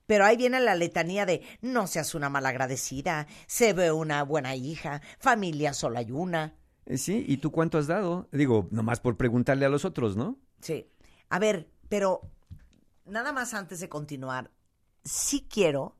pero 0.07 0.25
ahí 0.25 0.38
viene 0.38 0.59
la 0.59 0.73
letanía 0.73 1.25
de 1.25 1.43
no 1.61 1.85
seas 1.85 2.15
una 2.15 2.29
malagradecida, 2.29 3.27
se 3.45 3.73
ve 3.73 3.91
una 3.91 4.23
buena 4.23 4.55
hija, 4.55 5.01
familia 5.19 5.73
solo 5.73 5.99
hay 5.99 6.11
una. 6.11 6.55
Eh, 6.85 6.97
sí, 6.97 7.25
¿y 7.27 7.38
tú 7.38 7.51
cuánto 7.51 7.77
has 7.77 7.88
dado? 7.88 8.29
Digo, 8.31 8.67
nomás 8.71 9.01
por 9.01 9.17
preguntarle 9.17 9.65
a 9.65 9.69
los 9.69 9.85
otros, 9.85 10.15
¿no? 10.15 10.39
Sí. 10.61 10.89
A 11.29 11.39
ver, 11.39 11.69
pero 11.89 12.21
nada 13.05 13.34
más 13.34 13.53
antes 13.53 13.81
de 13.81 13.89
continuar, 13.89 14.49
sí 15.03 15.45
quiero 15.49 15.97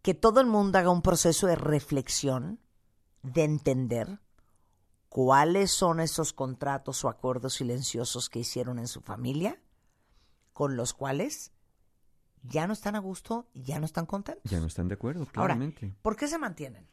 que 0.00 0.14
todo 0.14 0.40
el 0.40 0.46
mundo 0.46 0.78
haga 0.78 0.90
un 0.90 1.02
proceso 1.02 1.46
de 1.46 1.54
reflexión, 1.54 2.60
de 3.22 3.44
entender 3.44 4.20
cuáles 5.08 5.70
son 5.70 6.00
esos 6.00 6.32
contratos 6.32 7.04
o 7.04 7.08
acuerdos 7.08 7.54
silenciosos 7.54 8.30
que 8.30 8.40
hicieron 8.40 8.78
en 8.78 8.88
su 8.88 9.02
familia, 9.02 9.62
con 10.54 10.76
los 10.76 10.94
cuales 10.94 11.51
ya 12.42 12.66
no 12.66 12.72
están 12.72 12.96
a 12.96 12.98
gusto 12.98 13.48
ya 13.54 13.78
no 13.78 13.86
están 13.86 14.06
contentos. 14.06 14.50
Ya 14.50 14.60
no 14.60 14.66
están 14.66 14.88
de 14.88 14.94
acuerdo, 14.94 15.20
Ahora, 15.20 15.32
claramente. 15.32 15.94
¿por 16.02 16.16
qué 16.16 16.28
se 16.28 16.38
mantienen? 16.38 16.86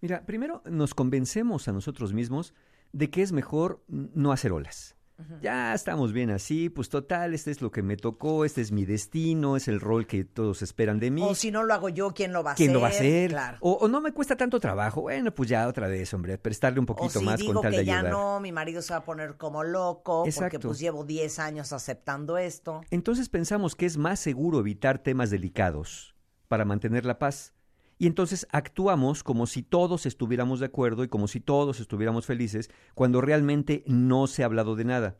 Mira, 0.00 0.24
primero 0.26 0.62
nos 0.70 0.94
convencemos 0.94 1.68
a 1.68 1.72
nosotros 1.72 2.12
mismos 2.12 2.54
de 2.92 3.10
que 3.10 3.22
es 3.22 3.32
mejor 3.32 3.82
no 3.88 4.32
hacer 4.32 4.52
olas. 4.52 4.94
Ya 5.42 5.74
estamos 5.74 6.12
bien 6.12 6.30
así, 6.30 6.68
pues 6.68 6.88
total, 6.88 7.34
este 7.34 7.50
es 7.50 7.60
lo 7.60 7.72
que 7.72 7.82
me 7.82 7.96
tocó, 7.96 8.44
este 8.44 8.60
es 8.60 8.70
mi 8.70 8.84
destino, 8.84 9.56
es 9.56 9.66
el 9.66 9.80
rol 9.80 10.06
que 10.06 10.22
todos 10.24 10.62
esperan 10.62 11.00
de 11.00 11.10
mí. 11.10 11.22
O 11.24 11.34
si 11.34 11.50
no 11.50 11.64
lo 11.64 11.74
hago 11.74 11.88
yo, 11.88 12.12
¿quién 12.14 12.32
lo 12.32 12.44
va 12.44 12.52
a 12.52 12.54
¿Quién 12.54 12.68
hacer? 12.70 12.74
lo 12.74 12.80
va 12.80 12.86
a 12.86 12.90
hacer? 12.90 13.30
Claro. 13.30 13.58
O, 13.60 13.72
o 13.72 13.88
no 13.88 14.00
me 14.00 14.12
cuesta 14.12 14.36
tanto 14.36 14.60
trabajo. 14.60 15.02
Bueno, 15.02 15.34
pues 15.34 15.48
ya 15.48 15.66
otra 15.66 15.88
vez, 15.88 16.14
hombre, 16.14 16.38
prestarle 16.38 16.78
un 16.78 16.84
O 16.84 16.94
poquito 16.94 17.18
si 17.18 17.24
más 17.24 17.38
digo 17.40 17.54
con 17.54 17.62
tal 17.62 17.72
que 17.72 17.78
de 17.78 17.84
ya 17.84 17.96
ayudar. 17.98 18.12
no, 18.12 18.38
mi 18.40 18.52
marido 18.52 18.80
se 18.80 18.92
va 18.92 18.98
a 19.00 19.04
poner 19.04 19.36
como 19.36 19.64
loco 19.64 20.24
porque 20.34 20.60
pues 20.60 20.78
llevo 20.78 21.04
10 21.04 21.38
años 21.40 21.72
aceptando 21.72 22.38
esto. 22.38 22.80
Entonces 22.90 23.28
pensamos 23.28 23.74
que 23.74 23.86
es 23.86 23.96
más 23.96 24.20
seguro 24.20 24.60
evitar 24.60 24.98
temas 24.98 25.30
delicados 25.30 26.14
para 26.46 26.64
mantener 26.64 27.04
la 27.04 27.18
paz. 27.18 27.54
Y 27.98 28.06
entonces 28.06 28.46
actuamos 28.52 29.24
como 29.24 29.46
si 29.46 29.62
todos 29.62 30.06
estuviéramos 30.06 30.60
de 30.60 30.66
acuerdo 30.66 31.02
y 31.02 31.08
como 31.08 31.26
si 31.26 31.40
todos 31.40 31.80
estuviéramos 31.80 32.26
felices, 32.26 32.70
cuando 32.94 33.20
realmente 33.20 33.82
no 33.86 34.28
se 34.28 34.42
ha 34.42 34.46
hablado 34.46 34.76
de 34.76 34.84
nada. 34.84 35.16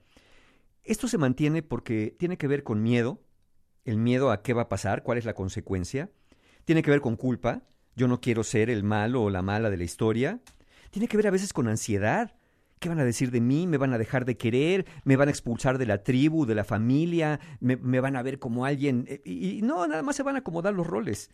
Esto 0.84 1.09
se 1.09 1.18
mantiene 1.18 1.62
porque 1.62 2.14
tiene 2.18 2.38
que 2.38 2.46
ver 2.46 2.62
con 2.62 2.82
miedo, 2.82 3.20
el 3.84 3.98
miedo 3.98 4.30
a 4.30 4.42
qué 4.42 4.55
va 4.55 4.62
a 4.62 4.68
pasar, 4.68 5.02
cuál 5.02 5.18
es 5.18 5.24
la 5.24 5.34
consecuencia. 5.34 6.10
Tiene 6.64 6.82
que 6.82 6.90
ver 6.90 7.00
con 7.00 7.16
culpa, 7.16 7.64
yo 7.96 8.06
no 8.06 8.20
quiero 8.20 8.44
ser 8.44 8.70
el 8.70 8.84
malo 8.84 9.24
o 9.24 9.30
la 9.30 9.42
mala 9.42 9.70
de 9.70 9.76
la 9.76 9.84
historia. 9.84 10.40
Tiene 10.90 11.09
que 11.09 11.16
ver 11.16 11.26
a 11.26 11.32
veces 11.32 11.52
con 11.52 11.66
ansiedad. 11.66 12.36
¿Qué 12.78 12.88
van 12.88 13.00
a 13.00 13.05
decir 13.05 13.32
de 13.32 13.40
mí? 13.40 13.66
¿Me 13.66 13.76
van 13.76 13.92
a 13.92 13.98
dejar 13.98 14.24
de 14.24 14.36
querer? 14.36 14.86
¿Me 15.02 15.16
van 15.16 15.26
a 15.26 15.32
expulsar 15.32 15.78
de 15.78 15.86
la 15.86 16.05
tribu, 16.05 16.46
de 16.46 16.55
la 16.55 16.62
familia? 16.62 17.40
¿Me, 17.59 17.74
van 18.00 18.14
a 18.14 18.22
ver 18.22 18.38
como 18.38 18.64
alguien? 18.64 19.05
Eh, 19.09 19.20
Y, 19.24 19.59
y 19.59 19.62
no, 19.62 19.84
nada 19.88 20.02
más 20.02 20.14
se 20.14 20.22
van 20.22 20.36
a 20.36 20.38
acomodar 20.38 20.74
los 20.74 20.86
roles. 20.86 21.30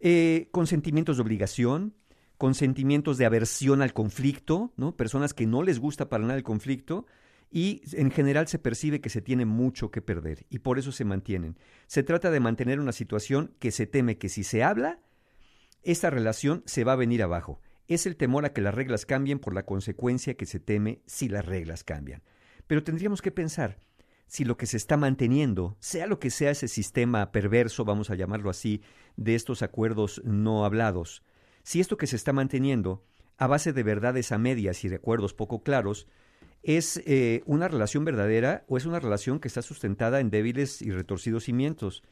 Eh, 0.00 0.48
con 0.50 0.66
sentimientos 0.66 1.16
de 1.18 1.22
obligación, 1.22 1.94
con 2.38 2.54
sentimientos 2.54 3.18
de 3.18 3.26
aversión 3.26 3.82
al 3.82 3.92
conflicto, 3.92 4.72
¿no? 4.76 4.96
Personas 4.96 5.34
que 5.34 5.46
no 5.46 5.62
les 5.62 5.78
gusta 5.78 6.08
para 6.08 6.22
nada 6.22 6.36
el 6.36 6.42
conflicto 6.42 7.06
y 7.50 7.82
en 7.92 8.10
general 8.10 8.48
se 8.48 8.58
percibe 8.58 9.02
que 9.02 9.10
se 9.10 9.20
tiene 9.20 9.44
mucho 9.44 9.90
que 9.90 10.00
perder 10.00 10.46
y 10.48 10.60
por 10.60 10.78
eso 10.78 10.90
se 10.90 11.04
mantienen. 11.04 11.58
Se 11.86 12.02
trata 12.02 12.30
de 12.30 12.40
mantener 12.40 12.80
una 12.80 12.92
situación 12.92 13.54
que 13.58 13.70
se 13.70 13.86
teme 13.86 14.16
que 14.16 14.30
si 14.30 14.42
se 14.42 14.62
habla, 14.62 15.00
esta 15.82 16.08
relación 16.08 16.62
se 16.64 16.82
va 16.82 16.92
a 16.92 16.96
venir 16.96 17.22
abajo. 17.22 17.60
Es 17.86 18.06
el 18.06 18.16
temor 18.16 18.46
a 18.46 18.54
que 18.54 18.62
las 18.62 18.74
reglas 18.74 19.04
cambien 19.04 19.38
por 19.38 19.52
la 19.52 19.66
consecuencia 19.66 20.34
que 20.34 20.46
se 20.46 20.60
teme 20.60 21.02
si 21.04 21.28
las 21.28 21.44
reglas 21.44 21.84
cambian. 21.84 22.22
Pero 22.66 22.82
tendríamos 22.82 23.20
que 23.20 23.32
pensar 23.32 23.78
si 24.30 24.44
lo 24.44 24.56
que 24.56 24.66
se 24.66 24.76
está 24.76 24.96
manteniendo, 24.96 25.76
sea 25.80 26.06
lo 26.06 26.20
que 26.20 26.30
sea 26.30 26.52
ese 26.52 26.68
sistema 26.68 27.32
perverso, 27.32 27.84
vamos 27.84 28.10
a 28.10 28.14
llamarlo 28.14 28.48
así, 28.48 28.80
de 29.16 29.34
estos 29.34 29.60
acuerdos 29.60 30.22
no 30.24 30.64
hablados, 30.64 31.24
si 31.64 31.80
esto 31.80 31.96
que 31.96 32.06
se 32.06 32.14
está 32.14 32.32
manteniendo, 32.32 33.02
a 33.38 33.48
base 33.48 33.72
de 33.72 33.82
verdades 33.82 34.30
a 34.30 34.38
medias 34.38 34.84
y 34.84 34.88
de 34.88 34.96
acuerdos 34.96 35.34
poco 35.34 35.64
claros, 35.64 36.06
es 36.62 37.02
eh, 37.06 37.42
una 37.44 37.66
relación 37.66 38.04
verdadera 38.04 38.64
o 38.68 38.76
es 38.76 38.86
una 38.86 39.00
relación 39.00 39.40
que 39.40 39.48
está 39.48 39.62
sustentada 39.62 40.20
en 40.20 40.30
débiles 40.30 40.80
y 40.80 40.92
retorcidos 40.92 41.44
cimientos. 41.44 42.04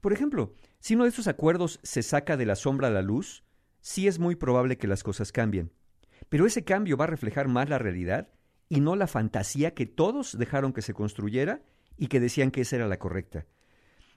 Por 0.00 0.12
ejemplo, 0.12 0.54
si 0.80 0.96
uno 0.96 1.04
de 1.04 1.10
estos 1.10 1.28
acuerdos 1.28 1.78
se 1.84 2.02
saca 2.02 2.36
de 2.36 2.46
la 2.46 2.56
sombra 2.56 2.88
a 2.88 2.90
la 2.90 3.02
luz, 3.02 3.44
sí 3.80 4.08
es 4.08 4.18
muy 4.18 4.34
probable 4.34 4.76
que 4.76 4.88
las 4.88 5.04
cosas 5.04 5.30
cambien. 5.30 5.70
Pero 6.28 6.46
ese 6.46 6.64
cambio 6.64 6.96
va 6.96 7.04
a 7.04 7.08
reflejar 7.08 7.46
más 7.46 7.68
la 7.68 7.78
realidad 7.78 8.28
y 8.68 8.80
no 8.80 8.96
la 8.96 9.06
fantasía 9.06 9.74
que 9.74 9.86
todos 9.86 10.36
dejaron 10.38 10.72
que 10.72 10.82
se 10.82 10.94
construyera 10.94 11.62
y 11.96 12.08
que 12.08 12.20
decían 12.20 12.50
que 12.50 12.62
esa 12.62 12.76
era 12.76 12.88
la 12.88 12.98
correcta. 12.98 13.46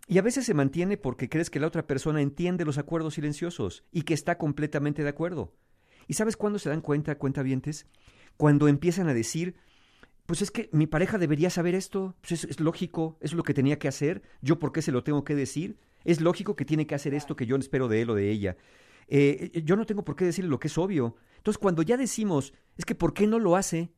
Y 0.07 0.17
a 0.17 0.21
veces 0.21 0.45
se 0.45 0.53
mantiene 0.53 0.97
porque 0.97 1.29
crees 1.29 1.49
que 1.49 1.59
la 1.59 1.67
otra 1.67 1.87
persona 1.87 2.21
entiende 2.21 2.65
los 2.65 2.77
acuerdos 2.77 3.13
silenciosos 3.13 3.83
y 3.91 4.01
que 4.01 4.13
está 4.13 4.37
completamente 4.37 5.03
de 5.03 5.09
acuerdo. 5.09 5.53
¿Y 6.07 6.15
sabes 6.15 6.35
cuándo 6.35 6.59
se 6.59 6.69
dan 6.69 6.81
cuenta, 6.81 7.17
cuentavientes? 7.17 7.85
Cuando 8.35 8.67
empiezan 8.67 9.07
a 9.07 9.13
decir, 9.13 9.55
pues 10.25 10.41
es 10.41 10.51
que 10.51 10.69
mi 10.73 10.87
pareja 10.87 11.17
debería 11.17 11.49
saber 11.49 11.75
esto, 11.75 12.15
pues 12.21 12.43
es, 12.43 12.59
lógico, 12.59 13.17
es 13.21 13.33
lo 13.33 13.43
que 13.43 13.53
tenía 13.53 13.79
que 13.79 13.87
hacer, 13.87 14.21
yo 14.41 14.59
por 14.59 14.71
qué 14.71 14.81
se 14.81 14.91
lo 14.91 15.03
tengo 15.03 15.23
que 15.23 15.35
decir, 15.35 15.77
es 16.03 16.19
lógico 16.19 16.55
que 16.55 16.65
tiene 16.65 16.87
que 16.87 16.95
hacer 16.95 17.13
esto 17.13 17.35
que 17.35 17.45
yo 17.45 17.55
espero 17.55 17.87
de 17.87 18.01
él 18.01 18.09
o 18.09 18.15
de 18.15 18.31
ella. 18.31 18.57
Eh, 19.07 19.61
yo 19.63 19.75
no 19.75 19.85
tengo 19.85 20.03
por 20.03 20.15
qué 20.15 20.25
decirle 20.25 20.49
lo 20.49 20.59
que 20.59 20.67
es 20.67 20.77
obvio. 20.77 21.15
Entonces, 21.37 21.57
cuando 21.57 21.83
ya 21.83 21.97
decimos, 21.97 22.53
es 22.77 22.85
que 22.85 22.95
¿por 22.95 23.13
qué 23.13 23.27
no 23.27 23.39
lo 23.39 23.55
hace? 23.55 23.91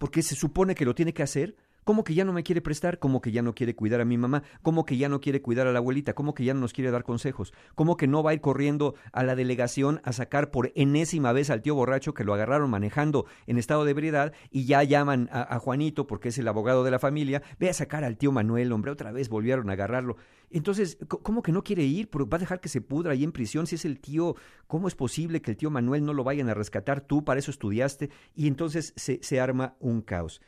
Porque 0.00 0.22
se 0.22 0.34
supone 0.34 0.74
que 0.74 0.86
lo 0.86 0.94
tiene 0.94 1.12
que 1.12 1.22
hacer, 1.22 1.56
¿Cómo 1.84 2.04
que 2.04 2.14
ya 2.14 2.24
no 2.24 2.32
me 2.32 2.42
quiere 2.42 2.60
prestar? 2.60 2.98
¿Cómo 2.98 3.20
que 3.20 3.32
ya 3.32 3.42
no 3.42 3.54
quiere 3.54 3.74
cuidar 3.74 4.00
a 4.00 4.04
mi 4.04 4.18
mamá? 4.18 4.42
¿Cómo 4.62 4.84
que 4.84 4.96
ya 4.96 5.08
no 5.08 5.20
quiere 5.20 5.40
cuidar 5.40 5.66
a 5.66 5.72
la 5.72 5.78
abuelita? 5.78 6.14
¿Cómo 6.14 6.34
que 6.34 6.44
ya 6.44 6.54
no 6.54 6.60
nos 6.60 6.72
quiere 6.72 6.90
dar 6.90 7.04
consejos? 7.04 7.52
¿Cómo 7.74 7.96
que 7.96 8.06
no 8.06 8.22
va 8.22 8.32
a 8.32 8.34
ir 8.34 8.40
corriendo 8.40 8.94
a 9.12 9.22
la 9.22 9.34
delegación 9.34 10.00
a 10.04 10.12
sacar 10.12 10.50
por 10.50 10.72
enésima 10.74 11.32
vez 11.32 11.50
al 11.50 11.62
tío 11.62 11.74
borracho 11.74 12.14
que 12.14 12.24
lo 12.24 12.34
agarraron 12.34 12.70
manejando 12.70 13.26
en 13.46 13.58
estado 13.58 13.84
de 13.84 13.92
ebriedad 13.92 14.32
y 14.50 14.66
ya 14.66 14.82
llaman 14.82 15.28
a, 15.32 15.58
Juanito 15.58 16.06
porque 16.06 16.28
es 16.28 16.38
el 16.38 16.48
abogado 16.48 16.84
de 16.84 16.90
la 16.90 16.98
familia? 16.98 17.42
Ve 17.58 17.70
a 17.70 17.74
sacar 17.74 18.04
al 18.04 18.16
tío 18.16 18.32
Manuel, 18.32 18.72
hombre, 18.72 18.90
otra 18.90 19.12
vez 19.12 19.28
volvieron 19.28 19.70
a 19.70 19.74
agarrarlo. 19.74 20.16
Entonces, 20.50 20.98
¿cómo 21.06 21.42
que 21.42 21.52
no 21.52 21.62
quiere 21.62 21.84
ir? 21.84 22.10
¿Va 22.12 22.36
a 22.36 22.40
dejar 22.40 22.60
que 22.60 22.68
se 22.68 22.80
pudra 22.80 23.12
ahí 23.12 23.22
en 23.22 23.32
prisión? 23.32 23.66
Si 23.66 23.76
es 23.76 23.84
el 23.84 24.00
tío, 24.00 24.34
¿cómo 24.66 24.88
es 24.88 24.96
posible 24.96 25.40
que 25.40 25.52
el 25.52 25.56
tío 25.56 25.70
Manuel 25.70 26.04
no 26.04 26.12
lo 26.12 26.24
vayan 26.24 26.48
a 26.48 26.54
rescatar? 26.54 27.00
Tú 27.00 27.24
para 27.24 27.38
eso 27.38 27.50
estudiaste. 27.50 28.10
Y 28.34 28.48
entonces 28.48 28.92
se, 28.96 29.20
se 29.22 29.40
arma 29.40 29.76
un 29.78 30.02
caos. 30.02 30.40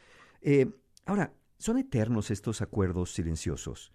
Eh, 0.43 0.67
ahora, 1.07 1.35
¿son 1.59 1.79
eternos 1.79 2.31
estos 2.31 2.63
acuerdos 2.63 3.13
silenciosos? 3.13 3.93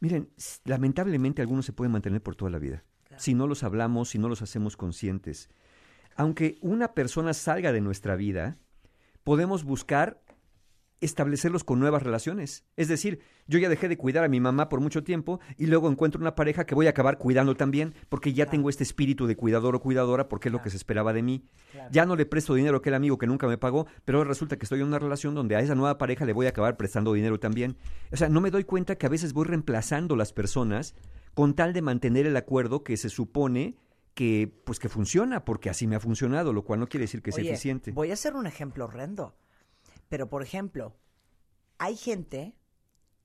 Miren, 0.00 0.30
lamentablemente 0.64 1.42
algunos 1.42 1.64
se 1.64 1.72
pueden 1.72 1.92
mantener 1.92 2.22
por 2.22 2.34
toda 2.34 2.50
la 2.50 2.58
vida. 2.58 2.84
Si 3.18 3.34
no 3.34 3.46
los 3.46 3.62
hablamos, 3.62 4.08
si 4.10 4.18
no 4.18 4.28
los 4.28 4.42
hacemos 4.42 4.76
conscientes. 4.76 5.48
Aunque 6.16 6.56
una 6.60 6.94
persona 6.94 7.34
salga 7.34 7.72
de 7.72 7.80
nuestra 7.80 8.16
vida, 8.16 8.58
podemos 9.22 9.64
buscar 9.64 10.20
establecerlos 11.02 11.64
con 11.64 11.80
nuevas 11.80 12.02
relaciones. 12.02 12.64
Es 12.76 12.88
decir, 12.88 13.20
yo 13.46 13.58
ya 13.58 13.68
dejé 13.68 13.88
de 13.88 13.96
cuidar 13.96 14.24
a 14.24 14.28
mi 14.28 14.40
mamá 14.40 14.68
por 14.68 14.80
mucho 14.80 15.02
tiempo 15.02 15.40
y 15.56 15.66
luego 15.66 15.90
encuentro 15.90 16.20
una 16.20 16.34
pareja 16.34 16.64
que 16.64 16.74
voy 16.74 16.86
a 16.86 16.90
acabar 16.90 17.18
cuidando 17.18 17.54
también 17.54 17.94
porque 18.08 18.32
ya 18.32 18.46
tengo 18.46 18.70
este 18.70 18.84
espíritu 18.84 19.26
de 19.26 19.36
cuidador 19.36 19.74
o 19.74 19.80
cuidadora 19.80 20.28
porque 20.28 20.48
es 20.48 20.52
lo 20.52 20.62
que 20.62 20.70
se 20.70 20.76
esperaba 20.76 21.12
de 21.12 21.22
mí. 21.22 21.44
Ya 21.90 22.06
no 22.06 22.16
le 22.16 22.26
presto 22.26 22.54
dinero 22.54 22.76
a 22.76 22.78
aquel 22.78 22.94
amigo 22.94 23.18
que 23.18 23.26
nunca 23.26 23.46
me 23.46 23.58
pagó, 23.58 23.86
pero 24.04 24.18
ahora 24.18 24.28
resulta 24.28 24.56
que 24.56 24.64
estoy 24.64 24.80
en 24.80 24.86
una 24.86 24.98
relación 24.98 25.34
donde 25.34 25.56
a 25.56 25.60
esa 25.60 25.74
nueva 25.74 25.98
pareja 25.98 26.24
le 26.24 26.32
voy 26.32 26.46
a 26.46 26.50
acabar 26.50 26.76
prestando 26.76 27.12
dinero 27.12 27.38
también. 27.40 27.76
O 28.12 28.16
sea, 28.16 28.28
no 28.28 28.40
me 28.40 28.50
doy 28.50 28.64
cuenta 28.64 28.96
que 28.96 29.06
a 29.06 29.10
veces 29.10 29.32
voy 29.32 29.46
reemplazando 29.46 30.16
las 30.16 30.32
personas 30.32 30.94
con 31.34 31.54
tal 31.54 31.72
de 31.72 31.82
mantener 31.82 32.26
el 32.26 32.36
acuerdo 32.36 32.84
que 32.84 32.96
se 32.96 33.08
supone 33.08 33.76
que 34.14 34.52
pues 34.64 34.78
que 34.78 34.88
funciona 34.88 35.44
porque 35.44 35.70
así 35.70 35.86
me 35.86 35.96
ha 35.96 36.00
funcionado, 36.00 36.52
lo 36.52 36.62
cual 36.62 36.80
no 36.80 36.86
quiere 36.86 37.04
decir 37.04 37.22
que 37.22 37.32
sea 37.32 37.44
eficiente. 37.44 37.92
Voy 37.92 38.10
a 38.10 38.14
hacer 38.14 38.34
un 38.34 38.46
ejemplo 38.46 38.84
horrendo. 38.84 39.34
Pero, 40.12 40.28
por 40.28 40.42
ejemplo, 40.42 40.94
hay 41.78 41.96
gente 41.96 42.54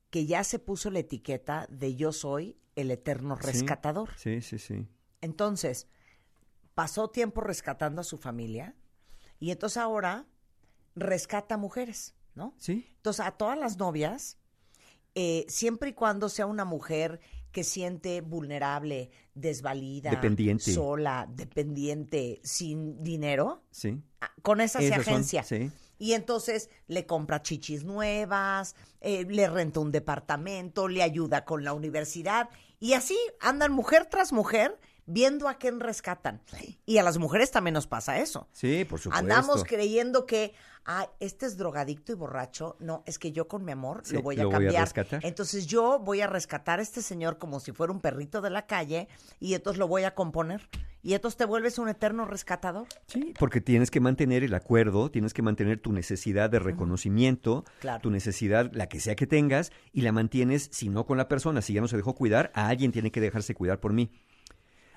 que 0.10 0.26
ya 0.26 0.46
se 0.46 0.58
puso 0.58 0.90
la 0.90 1.00
etiqueta 1.00 1.68
de 1.70 1.98
yo 1.98 2.14
soy 2.14 2.58
el 2.78 2.92
eterno 2.92 3.36
rescatador. 3.36 4.12
Sí, 4.16 4.42
sí, 4.42 4.58
sí. 4.58 4.88
Entonces, 5.20 5.90
pasó 6.76 7.10
tiempo 7.10 7.42
rescatando 7.42 8.00
a 8.00 8.06
su 8.06 8.18
familia 8.18 8.74
y 9.38 9.52
entonces 9.52 9.76
ahora 9.80 10.28
rescata 10.96 11.58
mujeres, 11.58 12.16
¿no? 12.36 12.56
Sí. 12.58 12.88
Entonces, 12.96 13.26
a 13.26 13.32
todas 13.32 13.60
las 13.60 13.76
novias, 13.78 14.38
eh, 15.14 15.44
siempre 15.50 15.90
y 15.90 15.94
cuando 15.94 16.30
sea 16.30 16.46
una 16.46 16.64
mujer 16.64 17.20
que 17.52 17.66
siente 17.66 18.22
vulnerable, 18.22 19.10
desvalida, 19.34 20.12
Dependiente. 20.12 20.72
sola, 20.74 21.28
dependiente, 21.30 22.40
sin 22.46 23.04
dinero, 23.04 23.66
Sí. 23.72 24.02
con 24.42 24.62
esa 24.62 24.80
se 24.80 24.88
son, 24.88 25.00
agencia. 25.02 25.44
sí. 25.44 25.70
Y 25.98 26.14
entonces 26.14 26.69
le 26.88 27.06
compra 27.06 27.41
chichis 27.41 27.84
nuevas, 27.84 28.76
eh, 29.02 29.26
le 29.26 29.48
renta 29.48 29.80
un 29.80 29.91
departamento, 29.91 30.88
le 30.88 31.03
ayuda 31.03 31.45
con 31.45 31.64
la 31.64 31.74
universidad. 31.74 32.49
Y 32.80 32.94
así 32.94 33.18
andan 33.40 33.72
mujer 33.72 34.06
tras 34.06 34.32
mujer 34.32 34.80
viendo 35.08 35.48
a 35.50 35.56
quién 35.56 35.80
rescatan. 35.80 36.42
Y 36.86 37.00
a 37.00 37.04
las 37.04 37.18
mujeres 37.18 37.50
también 37.50 37.74
nos 37.74 37.88
pasa 37.88 38.20
eso. 38.20 38.48
Sí, 38.52 38.86
por 38.86 39.00
supuesto. 39.00 39.20
Andamos 39.20 39.64
creyendo 39.64 40.26
que, 40.26 40.54
ah, 40.86 41.10
este 41.20 41.46
es 41.48 41.58
drogadicto 41.58 42.12
y 42.12 42.16
borracho. 42.16 42.76
No, 42.80 43.04
es 43.08 43.18
que 43.18 43.32
yo 43.32 43.48
con 43.48 43.66
mi 43.66 43.72
amor 43.72 44.02
Sí, 44.04 44.14
lo 44.16 44.22
voy 44.22 44.36
a 44.40 44.44
lo 44.44 44.50
voy 44.50 44.56
a 44.56 44.60
cambiar. 44.60 44.84
rescatar. 44.84 45.26
entonces 45.26 45.66
yo 45.66 45.98
voy 46.00 46.22
a 46.22 46.28
rescatar 46.28 46.80
a 46.80 46.82
este 46.82 47.02
señor 47.02 47.38
como 47.40 47.60
si 47.60 47.72
fuera 47.72 47.92
un 47.94 48.02
perrito 48.02 48.42
de 48.42 48.50
la 48.52 48.68
calle 48.68 49.08
y 49.40 49.54
entonces 49.56 49.80
lo 49.80 49.88
voy 49.88 50.04
a 50.04 50.14
componer. 50.14 50.70
Y 51.04 51.14
entonces 51.14 51.38
te 51.38 51.46
vuelves 51.46 51.80
un 51.80 51.88
eterno 51.88 52.26
rescatador. 52.26 52.86
Sí, 53.06 53.34
porque 53.40 53.62
tienes 53.62 53.92
que 53.92 54.02
mantener 54.02 54.44
el 54.44 54.54
acuerdo, 54.54 55.10
tienes 55.10 55.34
que 55.34 55.42
mantener 55.42 55.80
tu 55.80 55.94
necesidad 55.94 56.50
de 56.50 56.60
reconocimiento, 56.60 57.64
Claro. 57.80 58.02
tu 58.02 58.10
necesidad, 58.10 58.70
la 58.74 58.88
que 58.90 59.00
sea 59.00 59.16
que 59.16 59.26
tengas, 59.28 59.72
y 59.94 60.02
la 60.02 60.12
mantienes, 60.12 60.68
si 60.74 60.90
no 60.90 61.06
con 61.06 61.18
la 61.18 61.30
persona, 61.30 61.62
si 61.62 61.72
ya 61.74 61.80
no 61.82 61.88
se 61.88 61.96
dejó 61.96 62.14
cuidar, 62.16 62.52
a 62.56 62.68
alguien 62.68 62.92
tiene 62.92 63.12
que 63.12 63.22
dejarse 63.22 63.54
cuidar 63.56 63.80
por 63.80 63.94
mí. 63.94 64.12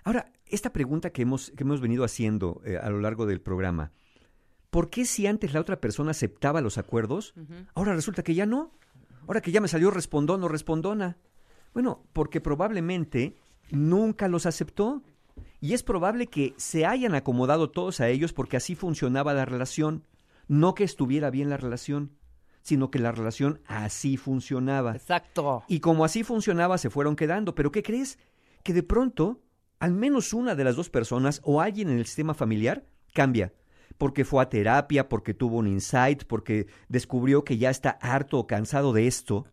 Ahora, 0.05 0.32
esta 0.47 0.72
pregunta 0.72 1.10
que 1.10 1.22
hemos, 1.22 1.51
que 1.56 1.64
hemos 1.64 1.81
venido 1.81 2.05
haciendo 2.05 2.60
eh, 2.64 2.78
a 2.78 2.90
lo 2.90 3.01
largo 3.01 3.27
del 3.27 3.40
programa, 3.40 3.93
¿por 4.70 4.90
qué 4.90 5.05
si 5.05 5.27
antes 5.27 5.52
la 5.52 5.60
otra 5.60 5.81
persona 5.81 6.12
aceptaba 6.12 6.60
los 6.60 6.78
acuerdos, 6.78 7.35
ahora 7.74 7.94
resulta 7.94 8.22
que 8.22 8.35
ya 8.35 8.47
no? 8.47 8.72
Ahora 9.27 9.40
que 9.40 9.52
ya 9.52 9.60
me 9.60 9.68
salió 9.68 9.90
respondón 9.90 10.43
o 10.43 10.48
respondona. 10.48 11.18
Bueno, 11.72 12.05
porque 12.12 12.40
probablemente 12.40 13.36
nunca 13.70 14.28
los 14.28 14.47
aceptó. 14.47 15.02
Y 15.60 15.74
es 15.74 15.82
probable 15.82 16.27
que 16.27 16.55
se 16.56 16.86
hayan 16.86 17.14
acomodado 17.14 17.70
todos 17.70 18.01
a 18.01 18.09
ellos 18.09 18.32
porque 18.32 18.56
así 18.56 18.74
funcionaba 18.74 19.35
la 19.35 19.44
relación. 19.44 20.05
No 20.48 20.74
que 20.74 20.85
estuviera 20.85 21.31
bien 21.31 21.48
la 21.48 21.56
relación, 21.56 22.16
sino 22.62 22.90
que 22.90 22.98
la 22.98 23.12
relación 23.12 23.60
así 23.66 24.16
funcionaba. 24.16 24.97
Exacto. 24.97 25.62
Y 25.68 25.81
como 25.81 26.05
así 26.05 26.24
funcionaba, 26.24 26.78
se 26.78 26.90
fueron 26.90 27.14
quedando. 27.14 27.55
Pero 27.55 27.70
¿qué 27.70 27.82
crees? 27.82 28.18
Que 28.62 28.72
de 28.72 28.82
pronto, 28.82 29.40
al 29.81 29.93
menos 29.93 30.32
una 30.32 30.55
de 30.55 30.62
las 30.62 30.77
dos 30.77 30.90
personas 30.90 31.40
o 31.43 31.61
alguien 31.61 31.89
en 31.90 31.98
el 31.98 32.07
sistema 32.07 32.35
familiar 32.35 32.85
cambia. 33.12 33.52
Porque 33.98 34.24
fue 34.24 34.43
a 34.43 34.48
terapia, 34.48 35.09
porque 35.09 35.35
tuvo 35.35 35.59
un 35.59 35.66
insight, 35.66 36.24
porque 36.24 36.69
descubrió 36.89 37.44
que 37.44 37.59
ya 37.59 37.70
está 37.70 37.90
harto 38.01 38.39
o 38.39 38.47
cansado 38.47 38.93
de 38.93 39.07
esto. 39.07 39.47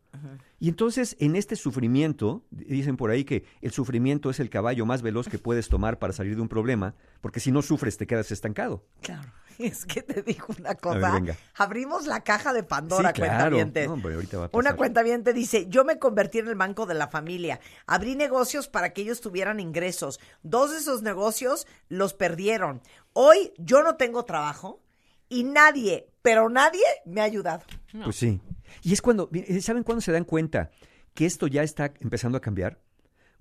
Y 0.60 0.70
entonces, 0.70 1.16
en 1.20 1.36
este 1.36 1.56
sufrimiento, 1.56 2.46
dicen 2.52 2.98
por 2.98 3.10
ahí 3.10 3.24
que 3.24 3.46
el 3.62 3.72
sufrimiento 3.72 4.30
es 4.30 4.40
el 4.40 4.50
caballo 4.50 4.86
más 4.86 5.02
veloz 5.02 5.28
que 5.28 5.38
puedes 5.38 5.70
tomar 5.70 6.00
para 6.00 6.14
salir 6.14 6.36
de 6.36 6.42
un 6.42 6.48
problema, 6.48 6.96
porque 7.20 7.40
si 7.40 7.52
no 7.52 7.62
sufres 7.62 7.98
te 7.98 8.08
quedas 8.08 8.32
estancado. 8.32 8.86
Claro. 9.02 9.28
Es 9.60 9.86
que 9.86 10.02
te 10.02 10.22
digo 10.22 10.48
una 10.60 10.76
cosa. 10.76 11.00
ver, 11.00 11.22
venga. 11.22 11.38
Abrimos 11.56 12.06
la 12.08 12.24
caja 12.24 12.54
de 12.54 12.64
Pandora, 12.64 13.10
sí, 13.10 13.16
claro. 13.16 13.34
cuentavientes. 13.34 13.88
No, 13.88 13.94
hombre, 13.94 14.14
ahorita 14.16 14.38
va 14.38 14.46
a 14.46 14.50
Una 14.54 14.76
cuentaviente 14.76 15.34
dice, 15.34 15.68
yo 15.68 15.84
me 15.84 16.00
convertí 16.00 16.40
en 16.40 16.48
el 16.48 16.56
banco 16.56 16.86
de 16.86 16.94
la 16.94 17.08
familia. 17.08 17.60
Abrí 17.86 18.16
negocios 18.16 18.68
para 18.68 18.94
que 18.94 19.02
ellos 19.02 19.22
tuvieran 19.22 19.60
ingresos. 19.60 20.20
Dos 20.44 20.72
de 20.72 20.78
esos 20.78 21.02
negocios 21.02 21.68
los 21.90 22.14
perdieron. 22.14 22.82
Hoy 23.14 23.54
yo 23.58 23.84
no 23.84 23.96
tengo 23.96 24.26
trabajo 24.26 24.82
y 25.30 25.44
nadie, 25.44 26.10
pero 26.22 26.50
nadie 26.50 26.84
me 27.06 27.22
ha 27.22 27.26
ayudado. 27.26 27.64
Pues 28.04 28.16
sí. 28.16 28.40
Y 28.84 28.94
es 28.94 29.02
cuando, 29.02 29.30
mire, 29.32 29.60
¿saben 29.62 29.84
cuándo 29.84 30.02
se 30.02 30.12
dan 30.12 30.24
cuenta 30.24 30.72
que 31.14 31.26
esto 31.26 31.48
ya 31.48 31.64
está 31.64 31.94
empezando 32.00 32.38
a 32.38 32.42
cambiar? 32.42 32.80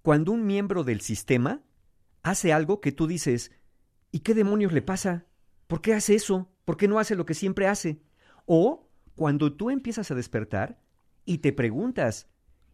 Cuando 0.02 0.32
un 0.32 0.46
miembro 0.46 0.84
del 0.84 1.00
sistema 1.00 1.62
hace 2.22 2.52
algo 2.52 2.80
que 2.80 2.92
tú 2.92 3.06
dices, 3.06 3.52
¿y 4.12 4.20
qué 4.20 4.34
demonios 4.34 4.72
le 4.72 4.82
pasa? 4.82 5.26
¿Por 5.66 5.80
qué 5.80 5.94
hace 5.94 6.14
eso? 6.14 6.48
¿Por 6.64 6.76
qué 6.76 6.88
no 6.88 6.98
hace 6.98 7.16
lo 7.16 7.26
que 7.26 7.34
siempre 7.34 7.66
hace? 7.66 8.00
O 8.44 8.88
cuando 9.14 9.52
tú 9.52 9.70
empiezas 9.70 10.10
a 10.10 10.14
despertar 10.14 10.78
y 11.24 11.38
te 11.38 11.52
preguntas, 11.52 12.28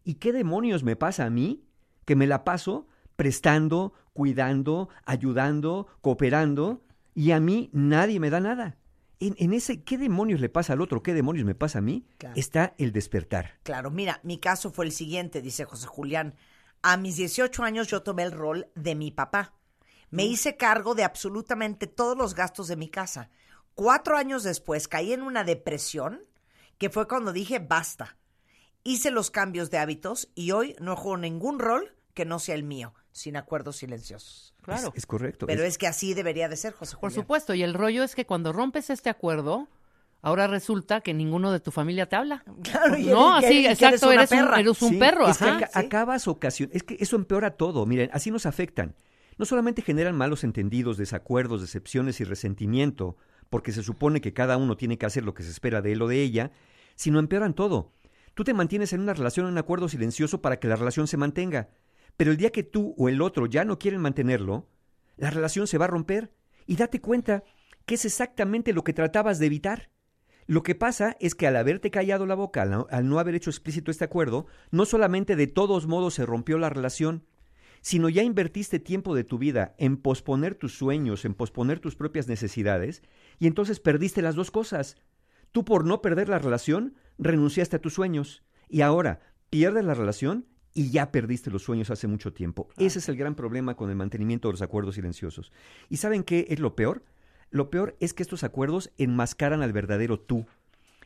¿y 0.05 0.15
qué 0.15 0.33
demonios 0.33 0.83
me 0.83 0.97
pasa 0.97 1.25
a 1.25 1.31
mí? 1.31 1.65
Que 2.05 2.17
me 2.17 2.27
la 2.27 2.45
paso 2.45 2.89
prestando, 3.17 3.93
cuidando, 4.13 4.89
ayudando, 5.05 5.87
cooperando, 6.01 6.85
y 7.15 7.31
a 7.31 7.41
mí 7.41 7.71
nadie 7.73 8.19
me 8.21 8.31
da 8.31 8.41
nada. 8.41 8.77
En, 9.21 9.37
en 9.39 9.53
ese, 9.53 9.85
¿qué 9.85 9.99
demonios 9.99 10.41
le 10.41 10.49
pasa 10.49 10.73
al 10.73 10.81
otro? 10.81 11.03
¿Qué 11.03 11.15
demonios 11.15 11.47
me 11.47 11.55
pasa 11.55 11.79
a 11.79 11.83
mí? 11.83 12.07
Claro. 12.19 12.35
Está 12.37 12.75
el 12.79 12.93
despertar. 12.93 13.59
Claro, 13.63 13.91
mira, 13.91 14.21
mi 14.25 14.39
caso 14.39 14.71
fue 14.71 14.87
el 14.87 14.93
siguiente, 14.93 15.41
dice 15.41 15.65
José 15.65 15.87
Julián. 15.87 16.35
A 16.83 16.97
mis 16.97 17.17
18 17.17 17.63
años 17.63 17.87
yo 17.87 18.03
tomé 18.03 18.25
el 18.25 18.33
rol 18.33 18.67
de 18.75 18.97
mi 18.97 19.13
papá. 19.13 19.55
Me 20.13 20.25
hice 20.25 20.57
cargo 20.57 20.95
de 20.95 21.03
absolutamente 21.05 21.87
todos 21.89 22.17
los 22.17 22.35
gastos 22.35 22.69
de 22.69 22.77
mi 22.77 22.89
casa. 22.89 23.31
Cuatro 23.75 24.17
años 24.17 24.43
después 24.45 24.87
caí 24.87 25.13
en 25.13 25.23
una 25.23 25.43
depresión 25.43 26.21
que 26.79 26.91
fue 26.91 27.09
cuando 27.09 27.33
dije 27.33 27.59
basta. 27.59 28.17
Hice 28.85 29.11
los 29.11 29.31
cambios 29.31 29.71
de 29.71 29.79
hábitos 29.79 30.29
y 30.35 30.51
hoy 30.53 30.77
no 30.81 30.97
juego 30.97 31.17
ningún 31.17 31.59
rol 31.59 31.95
que 32.15 32.25
no 32.25 32.39
sea 32.39 32.55
el 32.57 32.63
mío, 32.65 32.95
sin 33.13 33.37
acuerdos 33.37 33.77
silenciosos. 33.77 34.55
Claro. 34.63 34.89
Es, 34.89 34.99
es 34.99 35.07
correcto. 35.07 35.47
Pero 35.47 35.63
es- 35.63 35.71
es 35.71 35.79
que 35.79 35.87
así 35.87 36.15
debería 36.15 36.49
de 36.49 36.57
ser, 36.57 36.73
José 36.75 36.93
Por 36.97 37.11
Julián. 37.11 37.23
supuesto, 37.23 37.55
y 37.55 37.63
el 37.63 37.73
rollo 37.75 38.03
es 38.05 38.15
que 38.15 38.27
cuando 38.27 38.53
rompes 38.53 38.91
este 38.91 39.09
acuerdo, 39.09 39.69
ahora 40.21 40.47
resulta 40.47 41.01
que 41.01 41.15
ninguno 41.15 41.53
de 41.53 41.61
tu 41.61 41.71
familia 41.71 42.07
te 42.09 42.17
habla. 42.17 42.45
Claro, 42.63 42.99
y 42.99 43.07
no, 43.07 43.39
eres- 43.39 43.49
así, 43.49 43.61
y 43.61 43.67
exacto, 43.67 44.13
eres 44.13 44.31
eres, 44.31 44.33
una 44.33 44.41
un, 44.43 44.47
perra. 44.49 44.61
eres 44.61 44.83
un 44.83 44.89
Sí, 44.91 44.97
perro, 44.99 45.29
es 45.29 45.39
que 45.39 45.67
acabas 45.73 46.29
ocasión, 46.29 46.69
es 46.75 46.83
que 46.83 46.97
eso 47.01 47.17
empeora 47.17 47.53
todo. 47.57 47.87
Miren, 47.87 48.11
así 48.13 48.31
nos 48.31 48.45
afectan. 48.45 48.95
No 49.39 49.45
solamente 49.45 49.83
generan 49.83 50.17
malos 50.17 50.45
entendidos, 50.45 50.97
desacuerdos, 50.97 51.61
decepciones 51.61 52.21
y 52.21 52.25
resentimiento, 52.25 53.17
porque 53.51 53.73
se 53.73 53.83
supone 53.83 54.21
que 54.21 54.33
cada 54.33 54.57
uno 54.57 54.77
tiene 54.77 54.99
que 54.99 55.07
hacer 55.07 55.25
lo 55.25 55.35
que 55.35 55.43
se 55.43 55.51
espera 55.51 55.83
de 55.83 55.93
él 55.93 56.03
o 56.03 56.09
de 56.09 56.23
ella, 56.23 56.53
sino 56.95 57.19
empeoran 57.19 57.55
todo. 57.55 57.93
Tú 58.35 58.45
te 58.45 58.55
mantienes 58.55 58.93
en 58.93 59.01
una 59.01 59.15
relación, 59.15 59.47
en 59.47 59.53
un 59.53 59.59
acuerdo 59.59 59.89
silencioso 59.89 60.41
para 60.41 60.59
que 60.59 60.69
la 60.69 60.77
relación 60.77 61.07
se 61.07 61.17
mantenga. 61.17 61.69
Pero 62.17 62.31
el 62.31 62.37
día 62.37 62.51
que 62.51 62.63
tú 62.63 62.95
o 62.97 63.09
el 63.09 63.21
otro 63.21 63.47
ya 63.47 63.65
no 63.65 63.79
quieren 63.79 64.01
mantenerlo, 64.01 64.69
la 65.17 65.31
relación 65.31 65.67
se 65.67 65.79
va 65.79 65.85
a 65.87 65.89
romper. 65.89 66.33
Y 66.67 66.77
date 66.77 67.01
cuenta 67.01 67.45
que 67.85 67.97
es 67.97 68.05
exactamente 68.05 68.73
lo 68.73 68.85
que 68.85 68.93
tratabas 68.93 69.39
de 69.39 69.47
evitar. 69.47 69.91
Lo 70.47 70.63
que 70.63 70.75
pasa 70.75 71.17
es 71.21 71.35
que 71.35 71.47
al 71.47 71.57
haberte 71.57 71.91
callado 71.91 72.27
la 72.27 72.35
boca, 72.35 72.63
al 72.63 72.71
no, 72.71 72.87
al 72.91 73.09
no 73.09 73.19
haber 73.19 73.35
hecho 73.35 73.51
explícito 73.51 73.91
este 73.91 74.05
acuerdo, 74.05 74.47
no 74.71 74.85
solamente 74.87 75.37
de 75.37 75.47
todos 75.47 75.87
modos 75.87 76.15
se 76.15 76.27
rompió 76.27 76.59
la 76.59 76.71
relación, 76.71 77.27
sino 77.83 78.09
ya 78.09 78.23
invertiste 78.23 78.79
tiempo 78.79 79.15
de 79.15 79.25
tu 79.25 79.39
vida 79.39 79.75
en 79.77 79.99
posponer 79.99 80.55
tus 80.55 80.79
sueños, 80.79 81.25
en 81.25 81.35
posponer 81.35 81.81
tus 81.81 81.97
propias 81.97 82.29
necesidades, 82.29 83.03
y 83.39 83.47
entonces 83.47 83.81
perdiste 83.81 84.23
las 84.23 84.37
dos 84.37 84.51
cosas. 84.51 84.97
Tú 85.51 85.65
por 85.65 85.85
no 85.85 86.01
perder 86.01 86.29
la 86.29 86.39
relación, 86.39 86.95
renunciaste 87.19 87.77
a 87.77 87.81
tus 87.81 87.93
sueños, 87.93 88.43
y 88.69 88.81
ahora 88.81 89.21
pierdes 89.51 89.85
la 89.85 89.95
relación 89.95 90.47
y 90.75 90.91
ya 90.91 91.13
perdiste 91.13 91.51
los 91.51 91.65
sueños 91.65 91.91
hace 91.91 92.07
mucho 92.07 92.33
tiempo. 92.33 92.69
Ese 92.79 93.01
es 93.01 93.09
el 93.09 93.17
gran 93.17 93.35
problema 93.35 93.77
con 93.77 93.91
el 93.91 93.97
mantenimiento 93.97 94.49
de 94.49 94.53
los 94.53 94.63
acuerdos 94.63 94.95
silenciosos. 94.95 95.53
¿Y 95.91 95.99
saben 95.99 96.23
qué 96.23 96.47
es 96.49 96.61
lo 96.61 96.75
peor? 96.75 97.05
Lo 97.51 97.69
peor 97.69 97.97
es 98.01 98.15
que 98.15 98.23
estos 98.23 98.45
acuerdos 98.45 98.91
enmascaran 98.97 99.61
al 99.61 99.73
verdadero 99.73 100.19
tú. 100.19 100.47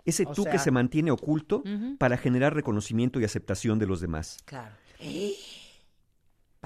Ese 0.05 0.25
O 0.29 0.33
tú 0.33 0.45
que 0.45 0.61
se 0.61 0.71
mantiene 0.71 1.11
oculto 1.11 1.65
para 1.99 2.17
generar 2.17 2.55
reconocimiento 2.55 3.19
y 3.19 3.25
aceptación 3.25 3.81
de 3.81 3.87
los 3.87 4.01
demás. 4.01 4.39
Claro. 4.45 4.73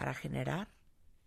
Para 0.01 0.15
generar. 0.15 0.69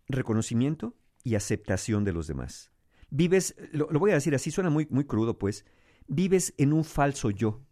Reconocimiento 0.08 0.94
y 1.22 1.34
aceptación 1.36 2.04
de 2.04 2.12
los 2.12 2.26
demás. 2.26 2.70
Vives, 3.10 3.54
lo, 3.72 3.88
lo 3.90 3.98
voy 4.00 4.10
a 4.10 4.14
decir 4.14 4.34
así, 4.34 4.50
suena 4.50 4.68
muy, 4.70 4.86
muy 4.90 5.04
crudo, 5.04 5.38
pues. 5.38 5.64
Vives 6.08 6.52
en 6.58 6.72
un 6.72 6.84
falso 6.84 7.30
yo. 7.30 7.62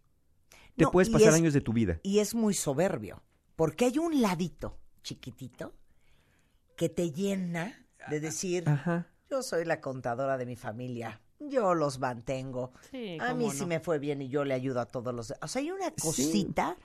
Te 0.75 0.85
No, 0.85 0.91
puedes 0.91 1.09
pasar 1.09 1.29
es- 1.29 1.35
años 1.35 1.53
de 1.53 1.61
tu 1.61 1.73
vida. 1.73 1.99
Y 2.03 2.19
es 2.19 2.33
muy 2.33 2.53
soberbio, 2.53 3.21
porque 3.55 3.85
hay 3.85 3.99
un 3.99 4.21
ladito 4.21 4.79
chiquitito 5.03 5.73
que 6.75 6.89
te 6.89 7.11
llena 7.11 7.85
de 8.09 8.19
decir, 8.19 8.67
Ajá. 8.67 9.07
yo 9.29 9.43
soy 9.43 9.65
la 9.65 9.81
contadora 9.81 10.37
de 10.37 10.45
mi 10.45 10.55
familia, 10.55 11.21
yo 11.39 11.75
los 11.75 11.99
mantengo, 11.99 12.71
Sí, 12.89 13.17
a 13.19 13.33
mí 13.33 13.51
sí 13.51 13.65
me 13.65 13.79
fue 13.81 13.99
bien 13.99 14.21
y 14.21 14.29
yo 14.29 14.45
le 14.45 14.53
ayudo 14.53 14.79
a 14.79 14.85
todos 14.87 15.13
los... 15.13 15.33
O 15.41 15.47
sea, 15.47 15.61
hay 15.61 15.69
una 15.71 15.91
cosita 15.91 16.77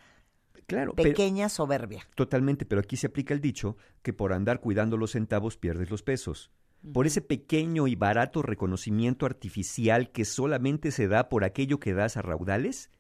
Claro, 0.67 0.95
pero- 0.95 1.11
pequeña 1.11 1.49
soberbia. 1.49 2.07
Totalmente, 2.15 2.65
pero 2.67 2.81
aquí 2.81 2.97
se 2.97 3.07
aplica 3.07 3.35
el 3.35 3.41
dicho 3.41 3.77
que 4.03 4.13
por 4.13 4.33
andar 4.33 4.61
cuidando 4.61 4.97
los 4.97 5.13
centavos 5.13 5.57
pierdes 5.57 5.91
los 5.91 6.03
pesos. 6.03 6.51
Por 6.93 7.07
ese 7.07 7.21
pequeño 7.21 7.89
y 7.89 7.97
barato 7.97 8.43
reconocimiento 8.43 9.27
artificial 9.27 10.11
que 10.11 10.25
solamente 10.25 10.91
se 10.93 11.09
da 11.09 11.29
por 11.29 11.45
aquello 11.45 11.81
que 11.81 11.93
das 11.93 12.17
a 12.17 12.23
raudales, 12.23 12.91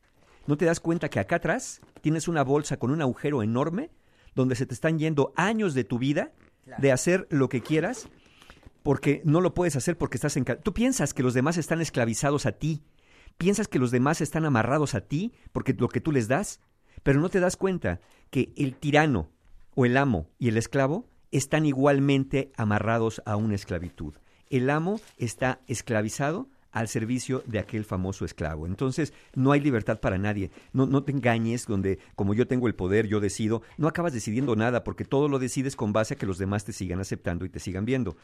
¿no 0.46 0.56
te 0.56 0.64
das 0.64 0.80
cuenta 0.80 1.08
que 1.08 1.20
acá 1.20 1.36
atrás 1.36 1.80
tienes 2.00 2.26
una 2.26 2.42
bolsa 2.42 2.78
con 2.78 2.90
un 2.90 3.02
agujero 3.02 3.42
enorme 3.42 3.90
donde 4.34 4.56
se 4.56 4.66
te 4.66 4.74
están 4.74 4.98
yendo 4.98 5.32
años 5.36 5.74
de 5.74 5.84
tu 5.84 5.98
vida 5.98 6.32
de 6.78 6.92
hacer 6.92 7.26
lo 7.30 7.48
que 7.48 7.62
quieras 7.62 8.08
porque 8.82 9.22
no 9.24 9.40
lo 9.40 9.54
puedes 9.54 9.76
hacer 9.76 9.96
porque 9.98 10.16
estás 10.16 10.36
en... 10.36 10.44
Tú 10.44 10.72
piensas 10.72 11.14
que 11.14 11.22
los 11.22 11.34
demás 11.34 11.56
están 11.56 11.80
esclavizados 11.80 12.46
a 12.46 12.52
ti, 12.52 12.82
piensas 13.36 13.68
que 13.68 13.78
los 13.78 13.90
demás 13.90 14.20
están 14.20 14.44
amarrados 14.44 14.94
a 14.94 15.02
ti 15.02 15.32
porque 15.52 15.74
lo 15.74 15.88
que 15.88 16.00
tú 16.00 16.12
les 16.12 16.28
das, 16.28 16.60
pero 17.08 17.22
no 17.22 17.30
te 17.30 17.40
das 17.40 17.56
cuenta 17.56 18.02
que 18.28 18.52
el 18.54 18.74
tirano 18.74 19.30
o 19.74 19.86
el 19.86 19.96
amo 19.96 20.28
y 20.38 20.48
el 20.48 20.58
esclavo 20.58 21.06
están 21.30 21.64
igualmente 21.64 22.52
amarrados 22.54 23.22
a 23.24 23.36
una 23.36 23.54
esclavitud. 23.54 24.12
El 24.50 24.68
amo 24.68 25.00
está 25.16 25.62
esclavizado 25.68 26.50
al 26.70 26.86
servicio 26.86 27.42
de 27.46 27.60
aquel 27.60 27.86
famoso 27.86 28.26
esclavo. 28.26 28.66
Entonces, 28.66 29.14
no 29.34 29.52
hay 29.52 29.60
libertad 29.60 30.00
para 30.00 30.18
nadie. 30.18 30.50
No, 30.74 31.02
te 31.02 31.12
engañes 31.12 31.66
donde, 31.66 31.98
como 32.14 32.34
yo 32.34 32.46
tengo 32.46 32.68
el 32.68 32.74
poder, 32.74 33.06
yo 33.06 33.20
decido. 33.20 33.62
No 33.78 33.88
acabas 33.88 34.12
decidiendo 34.12 34.54
nada 34.54 34.84
porque 34.84 35.06
todo 35.06 35.28
lo 35.28 35.38
decides 35.38 35.76
con 35.76 35.94
base 35.94 36.12
a 36.12 36.18
que 36.18 36.26
los 36.26 36.36
demás 36.36 36.66
te 36.66 36.74
sigan 36.74 37.00
aceptando 37.00 37.46
y 37.46 37.48
te 37.48 37.58
sigan 37.58 37.86
viendo. 37.86 38.18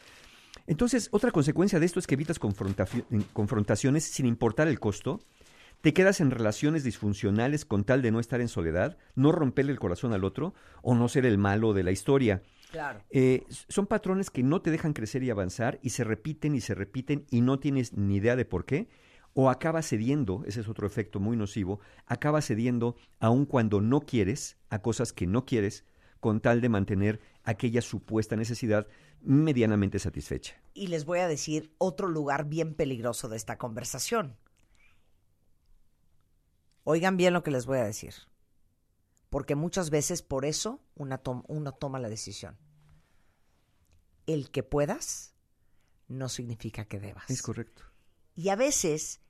Entonces, 0.67 1.09
otra 1.11 1.31
consecuencia 1.31 1.81
de 1.81 1.87
esto 1.87 2.01
es 2.01 2.07
que 2.07 2.17
evitas 2.17 2.39
confrontaciones 2.39 4.05
sin 4.05 4.27
importar 4.27 4.69
el 4.69 4.79
costo. 4.79 5.21
Te 5.85 5.93
quedas 5.93 6.23
en 6.23 6.31
relaciones 6.31 6.83
disfuncionales 6.83 7.67
con 7.67 7.85
tal 7.85 8.01
de 8.01 8.11
no 8.11 8.19
estar 8.19 8.41
en 8.41 8.49
soledad, 8.49 8.97
no 9.17 9.33
romperle 9.33 9.71
el 9.71 9.79
corazón 9.79 10.15
al 10.15 10.25
otro 10.25 10.55
o 10.81 10.95
no 10.95 11.11
ser 11.11 11.27
el 11.27 11.37
malo 11.37 11.75
de 11.75 11.83
la 11.83 11.91
historia. 11.91 12.43
Claro. 12.73 13.03
Eh, 13.11 13.45
son 13.69 13.87
patrones 13.87 14.31
que 14.31 14.43
no 14.43 14.63
te 14.63 14.71
dejan 14.71 14.95
crecer 14.95 15.23
y 15.23 15.29
avanzar 15.29 15.79
y 15.83 15.91
se 15.91 16.03
repiten 16.03 16.55
y 16.55 16.63
se 16.63 16.75
repiten 16.75 17.27
y 17.31 17.43
no 17.43 17.59
tienes 17.59 17.93
ni 17.93 18.17
idea 18.17 18.35
de 18.35 18.47
por 18.47 18.65
qué. 18.65 18.89
O 19.35 19.51
acabas 19.51 19.87
cediendo, 19.87 20.43
ese 20.47 20.63
es 20.63 20.71
otro 20.71 20.87
efecto 20.87 21.21
muy 21.21 21.37
nocivo, 21.37 21.81
acabas 22.07 22.47
cediendo 22.47 22.97
aun 23.21 23.45
cuando 23.45 23.83
no 23.83 24.01
quieres 24.01 24.57
a 24.71 24.79
cosas 24.81 25.13
que 25.13 25.27
no 25.27 25.45
quieres 25.45 25.85
con 26.19 26.41
tal 26.41 26.63
de 26.63 26.71
mantener 26.71 27.21
aquella 27.43 27.83
supuesta 27.83 28.37
necesidad 28.37 28.87
medianamente 29.21 29.99
satisfecha. 29.99 30.55
Y 30.73 30.87
les 30.87 31.05
voy 31.05 31.19
a 31.19 31.29
decir 31.29 31.75
otro 31.77 32.09
lugar 32.09 32.47
bien 32.47 32.73
peligroso 32.73 33.29
de 33.29 33.37
esta 33.37 33.59
conversación. 33.59 34.39
Oigan 36.85 37.17
bien 37.17 37.33
lo 37.33 37.43
que 37.43 37.51
les 37.51 37.67
voy 37.67 37.79
a 37.79 37.85
decir. 37.85 38.15
Porque 39.31 39.55
muchas 39.57 39.91
veces 39.91 40.23
por 40.23 40.45
eso 40.45 40.81
una 40.95 41.19
tom- 41.19 41.43
uno 41.49 41.73
toma 41.73 41.99
la 41.99 42.09
decisión. 42.09 42.57
El 44.27 44.51
que 44.51 44.63
puedas 44.63 45.35
no 46.09 46.29
significa 46.29 46.85
que 46.85 47.01
debas. 47.01 47.29
Es 47.31 47.43
correcto. 47.43 47.83
Y 48.37 48.49
a 48.51 48.57
veces 48.57 49.21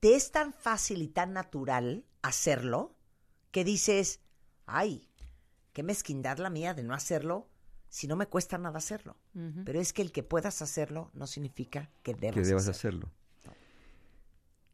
te 0.00 0.14
es 0.14 0.30
tan 0.32 0.52
fácil 0.52 1.02
y 1.02 1.08
tan 1.08 1.32
natural 1.32 2.04
hacerlo 2.22 2.96
que 3.50 3.64
dices, 3.64 4.20
ay, 4.66 5.08
qué 5.72 5.82
mezquindad 5.82 6.38
la 6.38 6.50
mía 6.50 6.74
de 6.74 6.82
no 6.82 6.94
hacerlo 6.94 7.48
si 7.88 8.06
no 8.08 8.16
me 8.16 8.26
cuesta 8.26 8.58
nada 8.58 8.78
hacerlo. 8.78 9.16
Pero 9.64 9.80
es 9.80 9.92
que 9.92 10.02
el 10.02 10.12
que 10.12 10.22
puedas 10.22 10.60
hacerlo 10.60 11.10
no 11.14 11.26
significa 11.26 11.90
que 12.02 12.14
debas, 12.14 12.34
que 12.34 12.42
debas 12.42 12.68
hacerlo. 12.68 13.06
hacerlo. 13.06 13.15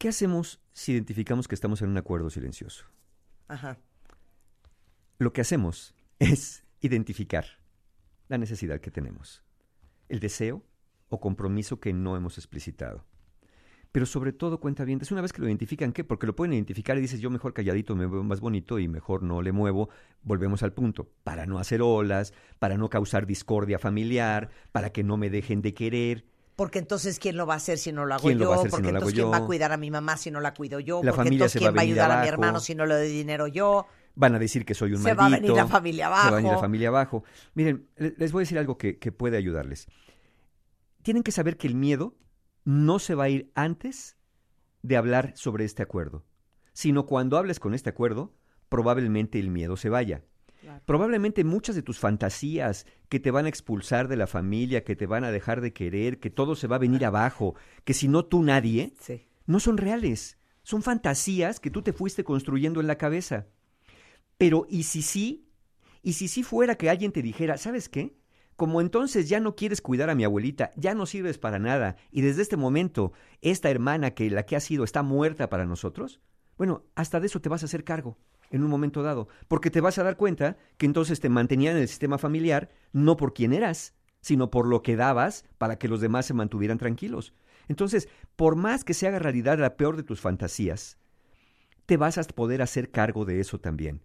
¿Qué 0.02 0.08
hacemos 0.08 0.60
si 0.72 0.90
identificamos 0.90 1.46
que 1.46 1.54
estamos 1.54 1.80
en 1.80 1.90
un 1.90 1.96
acuerdo 1.96 2.28
silencioso? 2.28 2.86
Ajá. 3.46 3.78
Lo 5.20 5.32
que 5.32 5.42
hacemos 5.42 5.94
es 6.18 6.64
identificar 6.80 7.44
la 8.26 8.36
necesidad 8.36 8.80
que 8.80 8.90
tenemos, 8.90 9.44
el 10.08 10.18
deseo 10.18 10.64
o 11.08 11.20
compromiso 11.20 11.78
que 11.78 11.92
no 11.92 12.16
hemos 12.16 12.36
explicitado. 12.36 13.04
Pero 13.92 14.04
sobre 14.04 14.32
todo, 14.32 14.58
cuenta 14.58 14.84
bien, 14.84 14.98
es 15.00 15.12
una 15.12 15.20
vez 15.20 15.32
que 15.32 15.40
lo 15.40 15.46
identifican, 15.46 15.92
¿qué? 15.92 16.02
Porque 16.02 16.26
lo 16.26 16.34
pueden 16.34 16.54
identificar 16.54 16.98
y 16.98 17.00
dices, 17.00 17.20
yo 17.20 17.30
mejor 17.30 17.54
calladito 17.54 17.94
me 17.94 18.08
veo 18.08 18.24
más 18.24 18.40
bonito 18.40 18.80
y 18.80 18.88
mejor 18.88 19.22
no 19.22 19.40
le 19.40 19.52
muevo. 19.52 19.88
Volvemos 20.24 20.64
al 20.64 20.72
punto, 20.72 21.12
para 21.22 21.46
no 21.46 21.60
hacer 21.60 21.80
olas, 21.80 22.34
para 22.58 22.76
no 22.76 22.90
causar 22.90 23.24
discordia 23.24 23.78
familiar, 23.78 24.50
para 24.72 24.90
que 24.90 25.04
no 25.04 25.16
me 25.16 25.30
dejen 25.30 25.62
de 25.62 25.74
querer. 25.74 26.31
Porque 26.56 26.78
entonces, 26.78 27.18
¿quién 27.18 27.36
lo 27.36 27.46
va 27.46 27.54
a 27.54 27.56
hacer 27.56 27.78
si 27.78 27.92
no 27.92 28.04
lo 28.04 28.14
hago 28.14 28.24
¿Quién 28.24 28.38
yo? 28.38 28.44
lo 28.44 28.50
va 28.50 28.56
a 28.56 28.58
hacer 28.58 28.70
si 28.70 28.76
Porque 28.76 28.92
no 28.92 28.98
entonces, 28.98 29.14
¿quién 29.18 29.32
va 29.32 29.36
a 29.38 29.46
cuidar 29.46 29.72
a 29.72 29.76
mi 29.78 29.90
mamá 29.90 30.16
si 30.16 30.30
no 30.30 30.40
la 30.40 30.52
cuido 30.54 30.80
yo? 30.80 30.96
La 31.02 31.10
Porque 31.12 31.16
familia 31.16 31.36
entonces, 31.36 31.52
se 31.52 31.58
¿quién 31.60 31.74
va 31.74 31.80
a 31.80 31.82
ayudar 31.82 32.04
a 32.10 32.14
mi 32.14 32.28
abajo. 32.28 32.28
hermano 32.28 32.60
si 32.60 32.74
no 32.74 32.84
le 32.86 32.94
doy 32.94 33.08
dinero 33.08 33.46
yo? 33.46 33.86
Van 34.14 34.34
a 34.34 34.38
decir 34.38 34.66
que 34.66 34.74
soy 34.74 34.92
un 34.92 35.02
Se 35.02 35.14
va 35.14 35.26
a 35.26 35.28
maldito. 35.30 35.54
venir 35.54 35.56
la 35.56 35.66
familia 35.66 36.06
Se 36.06 36.10
va 36.10 36.18
a 36.20 36.30
venir 36.30 36.42
la 36.44 36.48
abajo. 36.50 36.60
familia 36.60 36.88
abajo. 36.88 37.24
Miren, 37.54 37.88
le- 37.96 38.14
les 38.18 38.32
voy 38.32 38.40
a 38.40 38.44
decir 38.44 38.58
algo 38.58 38.76
que, 38.76 38.98
que 38.98 39.12
puede 39.12 39.38
ayudarles. 39.38 39.86
Tienen 41.02 41.22
que 41.22 41.32
saber 41.32 41.56
que 41.56 41.66
el 41.66 41.74
miedo 41.74 42.14
no 42.64 42.98
se 42.98 43.14
va 43.14 43.24
a 43.24 43.28
ir 43.30 43.50
antes 43.54 44.16
de 44.82 44.96
hablar 44.98 45.32
sobre 45.36 45.64
este 45.64 45.82
acuerdo, 45.82 46.24
sino 46.74 47.06
cuando 47.06 47.38
hables 47.38 47.58
con 47.60 47.72
este 47.74 47.88
acuerdo, 47.90 48.34
probablemente 48.68 49.38
el 49.40 49.50
miedo 49.50 49.76
se 49.76 49.88
vaya. 49.88 50.22
Probablemente 50.86 51.44
muchas 51.44 51.74
de 51.74 51.82
tus 51.82 51.98
fantasías 51.98 52.86
que 53.08 53.20
te 53.20 53.30
van 53.30 53.46
a 53.46 53.48
expulsar 53.48 54.08
de 54.08 54.16
la 54.16 54.26
familia, 54.26 54.84
que 54.84 54.96
te 54.96 55.06
van 55.06 55.24
a 55.24 55.30
dejar 55.30 55.60
de 55.60 55.72
querer, 55.72 56.18
que 56.20 56.30
todo 56.30 56.54
se 56.54 56.66
va 56.66 56.76
a 56.76 56.80
venir 56.80 57.04
abajo, 57.04 57.54
que 57.84 57.94
si 57.94 58.08
no 58.08 58.24
tú 58.24 58.42
nadie, 58.42 58.94
Sí. 58.98 59.26
no 59.46 59.60
son 59.60 59.76
reales. 59.76 60.38
Son 60.62 60.82
fantasías 60.82 61.58
que 61.60 61.70
tú 61.70 61.82
te 61.82 61.92
fuiste 61.92 62.24
construyendo 62.24 62.80
en 62.80 62.86
la 62.86 62.96
cabeza. 62.96 63.46
Pero 64.38 64.66
¿y 64.68 64.84
si 64.84 65.02
sí? 65.02 65.48
¿Y 66.02 66.14
si 66.14 66.28
sí 66.28 66.42
fuera 66.42 66.76
que 66.76 66.90
alguien 66.90 67.12
te 67.12 67.22
dijera, 67.22 67.56
¿sabes 67.58 67.88
qué? 67.88 68.16
Como 68.56 68.80
entonces 68.80 69.28
ya 69.28 69.40
no 69.40 69.56
quieres 69.56 69.80
cuidar 69.80 70.10
a 70.10 70.14
mi 70.14 70.24
abuelita, 70.24 70.72
ya 70.76 70.94
no 70.94 71.06
sirves 71.06 71.38
para 71.38 71.58
nada, 71.58 71.96
y 72.10 72.20
desde 72.20 72.42
este 72.42 72.56
momento 72.56 73.12
esta 73.40 73.70
hermana 73.70 74.12
que 74.12 74.30
la 74.30 74.44
que 74.44 74.56
ha 74.56 74.60
sido 74.60 74.84
está 74.84 75.02
muerta 75.02 75.48
para 75.48 75.64
nosotros, 75.66 76.20
bueno, 76.58 76.84
hasta 76.94 77.18
de 77.18 77.26
eso 77.26 77.40
te 77.40 77.48
vas 77.48 77.62
a 77.62 77.66
hacer 77.66 77.82
cargo. 77.82 78.18
En 78.52 78.62
un 78.62 78.70
momento 78.70 79.02
dado, 79.02 79.28
porque 79.48 79.70
te 79.70 79.80
vas 79.80 79.98
a 79.98 80.04
dar 80.04 80.16
cuenta 80.16 80.56
que 80.76 80.86
entonces 80.86 81.18
te 81.18 81.28
mantenían 81.28 81.76
en 81.76 81.82
el 81.82 81.88
sistema 81.88 82.18
familiar 82.18 82.70
no 82.92 83.16
por 83.16 83.34
quién 83.34 83.52
eras, 83.52 83.94
sino 84.20 84.50
por 84.50 84.68
lo 84.68 84.82
que 84.82 84.94
dabas 84.94 85.44
para 85.58 85.78
que 85.78 85.88
los 85.88 86.00
demás 86.00 86.26
se 86.26 86.34
mantuvieran 86.34 86.78
tranquilos. 86.78 87.34
Entonces, 87.66 88.08
por 88.36 88.54
más 88.54 88.84
que 88.84 88.94
se 88.94 89.08
haga 89.08 89.18
realidad 89.18 89.58
la 89.58 89.76
peor 89.76 89.96
de 89.96 90.02
tus 90.02 90.20
fantasías, 90.20 90.98
te 91.86 91.96
vas 91.96 92.18
a 92.18 92.22
poder 92.24 92.62
hacer 92.62 92.90
cargo 92.90 93.24
de 93.24 93.40
eso 93.40 93.58
también. 93.58 94.02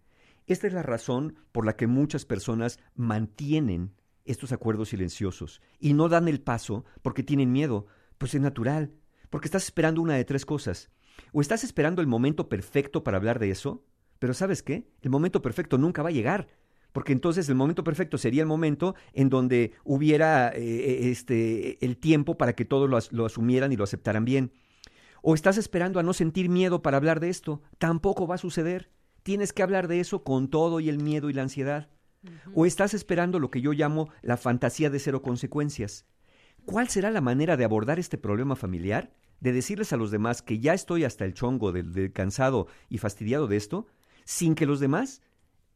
Esta 0.47 0.65
es 0.65 0.73
la 0.73 0.81
razón 0.81 1.35
por 1.51 1.65
la 1.65 1.75
que 1.75 1.87
muchas 1.87 2.25
personas 2.25 2.79
mantienen 2.95 3.93
estos 4.23 4.51
acuerdos 4.51 4.89
silenciosos 4.89 5.61
y 5.79 5.93
no 5.93 6.09
dan 6.09 6.27
el 6.27 6.41
paso 6.41 6.85
porque 7.01 7.23
tienen 7.23 7.51
miedo. 7.51 7.87
Pues 8.17 8.33
es 8.33 8.41
natural, 8.41 8.91
porque 9.29 9.47
estás 9.47 9.65
esperando 9.65 10.01
una 10.01 10.15
de 10.15 10.25
tres 10.25 10.45
cosas. 10.45 10.89
O 11.33 11.41
estás 11.41 11.63
esperando 11.63 12.01
el 12.01 12.07
momento 12.07 12.47
perfecto 12.47 13.03
para 13.03 13.17
hablar 13.17 13.39
de 13.39 13.51
eso, 13.51 13.83
pero 14.19 14.33
¿sabes 14.33 14.63
qué? 14.63 14.87
El 15.01 15.09
momento 15.09 15.41
perfecto 15.41 15.77
nunca 15.77 16.03
va 16.03 16.09
a 16.09 16.13
llegar. 16.13 16.47
Porque 16.93 17.11
entonces 17.11 17.47
el 17.49 17.55
momento 17.55 17.83
perfecto 17.83 18.17
sería 18.17 18.41
el 18.41 18.47
momento 18.47 18.95
en 19.13 19.29
donde 19.29 19.73
hubiera 19.83 20.51
eh, 20.55 21.11
este, 21.11 21.83
el 21.85 21.97
tiempo 21.97 22.37
para 22.37 22.53
que 22.53 22.65
todos 22.65 22.89
lo, 22.89 22.97
as- 22.97 23.11
lo 23.11 23.25
asumieran 23.25 23.71
y 23.71 23.75
lo 23.75 23.83
aceptaran 23.83 24.25
bien. 24.25 24.51
O 25.21 25.35
estás 25.35 25.57
esperando 25.57 25.99
a 25.99 26.03
no 26.03 26.13
sentir 26.13 26.49
miedo 26.49 26.81
para 26.81 26.97
hablar 26.97 27.19
de 27.19 27.29
esto. 27.29 27.61
Tampoco 27.77 28.25
va 28.25 28.35
a 28.35 28.39
suceder. 28.39 28.89
Tienes 29.21 29.53
que 29.53 29.61
hablar 29.61 29.87
de 29.87 29.99
eso 29.99 30.23
con 30.23 30.47
todo 30.49 30.79
y 30.79 30.89
el 30.89 30.97
miedo 30.97 31.29
y 31.29 31.33
la 31.33 31.43
ansiedad. 31.43 31.89
O 32.55 32.65
estás 32.65 32.93
esperando 32.93 33.37
lo 33.37 33.51
que 33.51 33.61
yo 33.61 33.73
llamo 33.73 34.09
la 34.21 34.37
fantasía 34.37 34.89
de 34.89 34.99
cero 34.99 35.21
consecuencias. 35.21 36.05
¿Cuál 36.65 36.87
será 36.87 37.11
la 37.11 37.21
manera 37.21 37.57
de 37.57 37.65
abordar 37.65 37.99
este 37.99 38.17
problema 38.17 38.55
familiar? 38.55 39.13
De 39.39 39.51
decirles 39.53 39.93
a 39.93 39.97
los 39.97 40.09
demás 40.09 40.41
que 40.41 40.59
ya 40.59 40.73
estoy 40.73 41.03
hasta 41.03 41.25
el 41.25 41.33
chongo 41.33 41.71
del, 41.71 41.93
del 41.93 42.11
cansado 42.11 42.67
y 42.89 42.97
fastidiado 42.97 43.47
de 43.47 43.57
esto, 43.57 43.85
sin 44.27 44.55
que 44.55 44.65
los 44.65 44.81
demás 44.81 45.21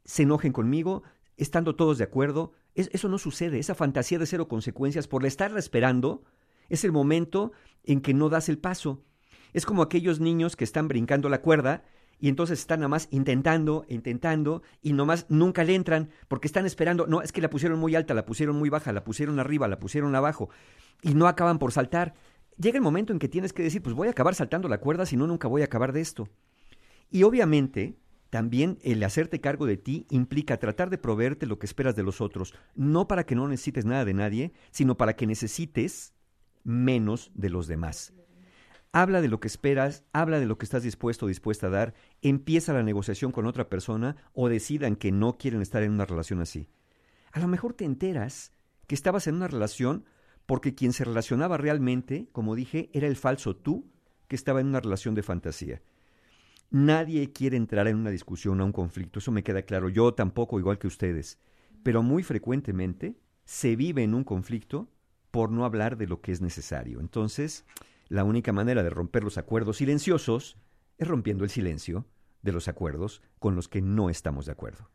se 0.03 0.23
enojen 0.23 0.51
conmigo, 0.51 1.03
estando 1.37 1.77
todos 1.77 1.97
de 1.97 2.03
acuerdo. 2.03 2.51
Es- 2.75 2.89
eso 2.91 3.07
no 3.07 3.17
sucede. 3.17 3.59
Esa 3.59 3.75
fantasía 3.75 4.19
de 4.19 4.25
cero 4.25 4.49
consecuencias, 4.49 5.07
por 5.07 5.21
la 5.21 5.29
estarla 5.29 5.57
esperando, 5.57 6.25
es 6.67 6.83
el 6.83 6.91
momento 6.91 7.53
en 7.85 8.01
que 8.01 8.13
no 8.13 8.27
das 8.27 8.49
el 8.49 8.57
paso. 8.57 9.05
Es 9.53 9.65
como 9.65 9.81
aquellos 9.81 10.19
niños 10.19 10.57
que 10.57 10.65
están 10.65 10.89
brincando 10.89 11.29
la 11.29 11.41
cuerda 11.41 11.85
y 12.19 12.27
entonces 12.27 12.59
están 12.59 12.81
nada 12.81 12.89
más 12.89 13.07
intentando, 13.11 13.85
intentando 13.87 14.63
y 14.81 14.91
nomás 14.91 15.27
nunca 15.29 15.63
le 15.63 15.75
entran 15.75 16.09
porque 16.27 16.47
están 16.47 16.65
esperando. 16.65 17.07
No, 17.07 17.21
es 17.21 17.31
que 17.31 17.39
la 17.41 17.49
pusieron 17.49 17.79
muy 17.79 17.95
alta, 17.95 18.13
la 18.13 18.25
pusieron 18.25 18.57
muy 18.57 18.69
baja, 18.69 18.91
la 18.91 19.05
pusieron 19.05 19.39
arriba, 19.39 19.69
la 19.69 19.79
pusieron 19.79 20.13
abajo 20.13 20.49
y 21.01 21.13
no 21.13 21.27
acaban 21.27 21.57
por 21.57 21.71
saltar. 21.71 22.15
Llega 22.57 22.75
el 22.77 22.83
momento 22.83 23.13
en 23.13 23.19
que 23.19 23.29
tienes 23.29 23.53
que 23.53 23.63
decir, 23.63 23.81
pues 23.81 23.95
voy 23.95 24.09
a 24.09 24.11
acabar 24.11 24.35
saltando 24.35 24.67
la 24.67 24.79
cuerda, 24.79 25.05
si 25.05 25.15
no, 25.15 25.25
nunca 25.25 25.47
voy 25.47 25.61
a 25.61 25.65
acabar 25.65 25.93
de 25.93 26.01
esto. 26.01 26.27
Y 27.09 27.23
obviamente, 27.23 27.95
también 28.31 28.79
el 28.81 29.03
hacerte 29.03 29.41
cargo 29.41 29.65
de 29.65 29.75
ti 29.75 30.07
implica 30.09 30.57
tratar 30.57 30.89
de 30.89 30.97
proveerte 30.97 31.45
lo 31.45 31.59
que 31.59 31.65
esperas 31.65 31.97
de 31.97 32.03
los 32.03 32.21
otros, 32.21 32.55
no 32.75 33.05
para 33.05 33.25
que 33.25 33.35
no 33.35 33.45
necesites 33.45 33.83
nada 33.83 34.05
de 34.05 34.13
nadie, 34.13 34.53
sino 34.71 34.95
para 34.95 35.17
que 35.17 35.27
necesites 35.27 36.13
menos 36.63 37.31
de 37.35 37.49
los 37.49 37.67
demás. 37.67 38.13
Habla 38.93 39.19
de 39.19 39.27
lo 39.27 39.41
que 39.41 39.49
esperas, 39.49 40.05
habla 40.13 40.39
de 40.39 40.45
lo 40.45 40.57
que 40.57 40.63
estás 40.63 40.81
dispuesto 40.81 41.25
o 41.25 41.29
dispuesta 41.29 41.67
a 41.67 41.71
dar, 41.71 41.93
empieza 42.21 42.71
la 42.71 42.83
negociación 42.83 43.33
con 43.33 43.47
otra 43.47 43.67
persona 43.67 44.15
o 44.31 44.47
decidan 44.47 44.95
que 44.95 45.11
no 45.11 45.37
quieren 45.37 45.61
estar 45.61 45.83
en 45.83 45.91
una 45.91 46.05
relación 46.05 46.39
así. 46.39 46.69
A 47.33 47.41
lo 47.41 47.49
mejor 47.49 47.73
te 47.73 47.83
enteras 47.83 48.53
que 48.87 48.95
estabas 48.95 49.27
en 49.27 49.35
una 49.35 49.49
relación 49.49 50.05
porque 50.45 50.73
quien 50.73 50.93
se 50.93 51.03
relacionaba 51.03 51.57
realmente, 51.57 52.29
como 52.31 52.55
dije, 52.55 52.89
era 52.93 53.07
el 53.07 53.17
falso 53.17 53.57
tú 53.57 53.91
que 54.29 54.37
estaba 54.37 54.61
en 54.61 54.67
una 54.67 54.79
relación 54.79 55.15
de 55.15 55.23
fantasía. 55.23 55.81
Nadie 56.71 57.33
quiere 57.33 57.57
entrar 57.57 57.87
en 57.87 57.97
una 57.97 58.09
discusión 58.09 58.61
o 58.61 58.65
un 58.65 58.71
conflicto, 58.71 59.19
eso 59.19 59.31
me 59.31 59.43
queda 59.43 59.61
claro. 59.63 59.89
Yo 59.89 60.13
tampoco, 60.13 60.57
igual 60.57 60.79
que 60.79 60.87
ustedes. 60.87 61.37
Pero 61.83 62.01
muy 62.01 62.23
frecuentemente 62.23 63.17
se 63.43 63.75
vive 63.75 64.03
en 64.03 64.13
un 64.13 64.23
conflicto 64.23 64.87
por 65.31 65.51
no 65.51 65.65
hablar 65.65 65.97
de 65.97 66.07
lo 66.07 66.21
que 66.21 66.31
es 66.31 66.39
necesario. 66.41 67.01
Entonces, 67.01 67.65
la 68.07 68.23
única 68.23 68.53
manera 68.53 68.83
de 68.83 68.89
romper 68.89 69.23
los 69.23 69.37
acuerdos 69.37 69.77
silenciosos 69.77 70.57
es 70.97 71.07
rompiendo 71.07 71.43
el 71.43 71.49
silencio 71.49 72.05
de 72.41 72.53
los 72.53 72.69
acuerdos 72.69 73.21
con 73.39 73.55
los 73.55 73.67
que 73.67 73.81
no 73.81 74.09
estamos 74.09 74.45
de 74.45 74.53
acuerdo. 74.53 74.89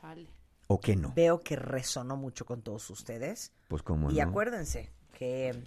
Chale. 0.00 0.28
¿O 0.66 0.78
qué 0.78 0.94
no? 0.94 1.12
Veo 1.14 1.40
que 1.40 1.56
resonó 1.56 2.16
mucho 2.16 2.44
con 2.44 2.62
todos 2.62 2.88
ustedes. 2.90 3.52
Pues 3.68 3.82
cómo 3.82 4.10
y 4.10 4.16
no. 4.16 4.22
acuérdense 4.22 4.90
que 5.18 5.62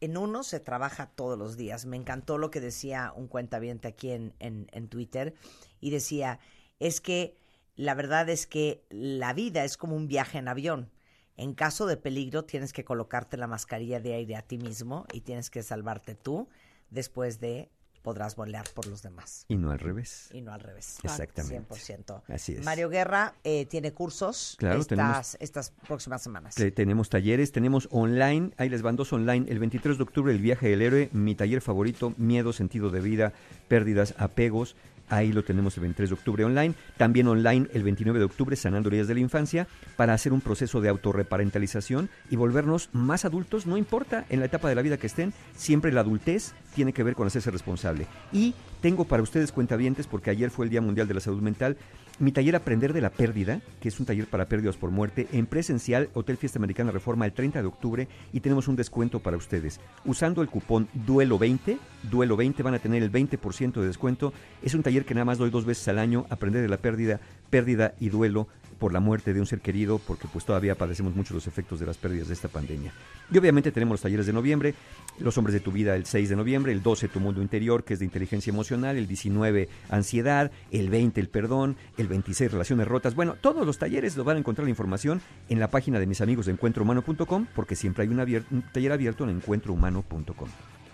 en 0.00 0.16
uno 0.16 0.42
se 0.42 0.60
trabaja 0.60 1.06
todos 1.06 1.38
los 1.38 1.56
días. 1.56 1.86
Me 1.86 1.96
encantó 1.96 2.38
lo 2.38 2.50
que 2.50 2.60
decía 2.60 3.12
un 3.14 3.28
cuentaviente 3.28 3.88
aquí 3.88 4.10
en, 4.10 4.34
en, 4.38 4.66
en 4.72 4.88
Twitter 4.88 5.34
y 5.80 5.90
decía, 5.90 6.40
es 6.78 7.00
que 7.00 7.36
la 7.76 7.94
verdad 7.94 8.28
es 8.28 8.46
que 8.46 8.84
la 8.90 9.32
vida 9.32 9.64
es 9.64 9.76
como 9.76 9.96
un 9.96 10.08
viaje 10.08 10.38
en 10.38 10.48
avión. 10.48 10.90
En 11.36 11.54
caso 11.54 11.86
de 11.86 11.96
peligro 11.96 12.44
tienes 12.44 12.72
que 12.72 12.84
colocarte 12.84 13.36
la 13.36 13.46
mascarilla 13.46 14.00
de 14.00 14.14
aire 14.14 14.36
a 14.36 14.42
ti 14.42 14.58
mismo 14.58 15.06
y 15.12 15.22
tienes 15.22 15.48
que 15.48 15.62
salvarte 15.62 16.14
tú. 16.14 16.48
Después 16.90 17.40
de 17.40 17.70
podrás 18.02 18.36
volar 18.36 18.66
por 18.74 18.86
los 18.86 19.02
demás. 19.02 19.44
Y 19.48 19.56
no 19.56 19.70
al 19.70 19.78
revés. 19.78 20.28
Y 20.32 20.40
no 20.40 20.52
al 20.52 20.60
revés. 20.60 20.98
Exactamente. 21.02 21.74
100%. 21.74 22.22
Así 22.28 22.52
es. 22.54 22.64
Mario 22.64 22.88
Guerra 22.88 23.34
eh, 23.44 23.66
tiene 23.66 23.92
cursos 23.92 24.56
Claro, 24.58 24.80
estas, 24.80 24.88
tenemos- 24.98 25.36
estas 25.40 25.70
próximas 25.86 26.22
semanas. 26.22 26.54
Te- 26.54 26.70
tenemos 26.70 27.10
talleres, 27.10 27.52
tenemos 27.52 27.88
online, 27.90 28.52
ahí 28.56 28.68
les 28.68 28.82
van 28.82 28.96
dos 28.96 29.12
online. 29.12 29.46
El 29.50 29.58
23 29.58 29.96
de 29.98 30.02
octubre, 30.02 30.32
El 30.32 30.40
viaje 30.40 30.68
del 30.68 30.82
héroe, 30.82 31.08
mi 31.12 31.34
taller 31.34 31.60
favorito, 31.60 32.14
miedo, 32.16 32.52
sentido 32.52 32.90
de 32.90 33.00
vida, 33.00 33.32
pérdidas, 33.68 34.14
apegos. 34.18 34.76
Ahí 35.10 35.32
lo 35.32 35.42
tenemos 35.42 35.76
el 35.76 35.82
23 35.82 36.08
de 36.08 36.14
octubre 36.14 36.44
online. 36.44 36.74
También 36.96 37.26
online 37.26 37.66
el 37.74 37.82
29 37.82 38.18
de 38.20 38.24
octubre, 38.24 38.56
Sanando 38.56 38.88
heridas 38.88 39.08
de 39.08 39.14
la 39.14 39.20
infancia, 39.20 39.66
para 39.96 40.14
hacer 40.14 40.32
un 40.32 40.40
proceso 40.40 40.80
de 40.80 40.88
autorreparentalización 40.88 42.08
y 42.30 42.36
volvernos 42.36 42.88
más 42.92 43.24
adultos, 43.24 43.66
no 43.66 43.76
importa 43.76 44.24
en 44.30 44.38
la 44.38 44.46
etapa 44.46 44.68
de 44.68 44.76
la 44.76 44.82
vida 44.82 44.96
que 44.96 45.08
estén, 45.08 45.34
siempre 45.56 45.92
la 45.92 46.02
adultez 46.02 46.54
tiene 46.74 46.92
que 46.92 47.02
ver 47.02 47.14
con 47.14 47.26
hacerse 47.26 47.50
responsable. 47.50 48.06
Y 48.32 48.54
tengo 48.80 49.04
para 49.04 49.22
ustedes 49.22 49.52
cuentavientes, 49.52 50.06
porque 50.06 50.30
ayer 50.30 50.50
fue 50.50 50.64
el 50.64 50.70
Día 50.70 50.80
Mundial 50.80 51.08
de 51.08 51.14
la 51.14 51.20
Salud 51.20 51.42
Mental, 51.42 51.76
mi 52.20 52.32
taller 52.32 52.54
Aprender 52.54 52.92
de 52.92 53.00
la 53.00 53.10
Pérdida, 53.10 53.60
que 53.80 53.88
es 53.88 53.98
un 53.98 54.06
taller 54.06 54.26
para 54.26 54.46
pérdidas 54.46 54.76
por 54.76 54.90
muerte, 54.90 55.26
en 55.32 55.46
presencial, 55.46 56.10
Hotel 56.12 56.36
Fiesta 56.36 56.58
Americana 56.58 56.92
Reforma, 56.92 57.24
el 57.24 57.32
30 57.32 57.62
de 57.62 57.66
octubre, 57.66 58.08
y 58.32 58.40
tenemos 58.40 58.68
un 58.68 58.76
descuento 58.76 59.20
para 59.20 59.38
ustedes. 59.38 59.80
Usando 60.04 60.42
el 60.42 60.48
cupón 60.48 60.88
Duelo20, 61.06 61.78
Duelo20 62.10 62.62
van 62.62 62.74
a 62.74 62.78
tener 62.78 63.02
el 63.02 63.10
20% 63.10 63.80
de 63.80 63.86
descuento. 63.86 64.34
Es 64.62 64.74
un 64.74 64.82
taller 64.82 65.06
que 65.06 65.14
nada 65.14 65.24
más 65.24 65.38
doy 65.38 65.50
dos 65.50 65.64
veces 65.64 65.88
al 65.88 65.98
año, 65.98 66.26
Aprender 66.28 66.60
de 66.60 66.68
la 66.68 66.76
Pérdida, 66.76 67.20
Pérdida 67.48 67.94
y 67.98 68.10
Duelo 68.10 68.48
por 68.80 68.92
la 68.94 68.98
muerte 68.98 69.34
de 69.34 69.40
un 69.40 69.46
ser 69.46 69.60
querido, 69.60 69.98
porque 69.98 70.26
pues 70.26 70.44
todavía 70.44 70.74
padecemos 70.74 71.14
mucho 71.14 71.34
los 71.34 71.46
efectos 71.46 71.78
de 71.78 71.86
las 71.86 71.98
pérdidas 71.98 72.28
de 72.28 72.34
esta 72.34 72.48
pandemia. 72.48 72.92
Y 73.30 73.38
obviamente 73.38 73.70
tenemos 73.70 73.92
los 73.92 74.00
talleres 74.00 74.26
de 74.26 74.32
noviembre, 74.32 74.74
Los 75.18 75.36
hombres 75.36 75.52
de 75.52 75.60
tu 75.60 75.70
vida 75.70 75.94
el 75.94 76.06
6 76.06 76.30
de 76.30 76.36
noviembre, 76.36 76.72
el 76.72 76.82
12 76.82 77.08
tu 77.08 77.20
mundo 77.20 77.42
interior, 77.42 77.84
que 77.84 77.92
es 77.92 77.98
de 78.00 78.06
inteligencia 78.06 78.50
emocional, 78.50 78.96
el 78.96 79.06
19 79.06 79.68
ansiedad, 79.90 80.50
el 80.70 80.88
20 80.88 81.20
el 81.20 81.28
perdón, 81.28 81.76
el 81.98 82.08
26 82.08 82.52
relaciones 82.52 82.88
rotas. 82.88 83.14
Bueno, 83.14 83.36
todos 83.38 83.66
los 83.66 83.78
talleres 83.78 84.16
lo 84.16 84.24
van 84.24 84.36
a 84.36 84.40
encontrar 84.40 84.64
la 84.64 84.70
información 84.70 85.20
en 85.50 85.60
la 85.60 85.68
página 85.68 85.98
de 85.98 86.06
mis 86.06 86.22
amigos 86.22 86.46
de 86.46 86.52
encuentrohumano.com, 86.52 87.46
porque 87.54 87.76
siempre 87.76 88.04
hay 88.04 88.08
un, 88.08 88.64
taller 88.72 88.92
abierto 88.92 89.24
en 89.24 89.30
encuentrohumano.com. 89.30 90.48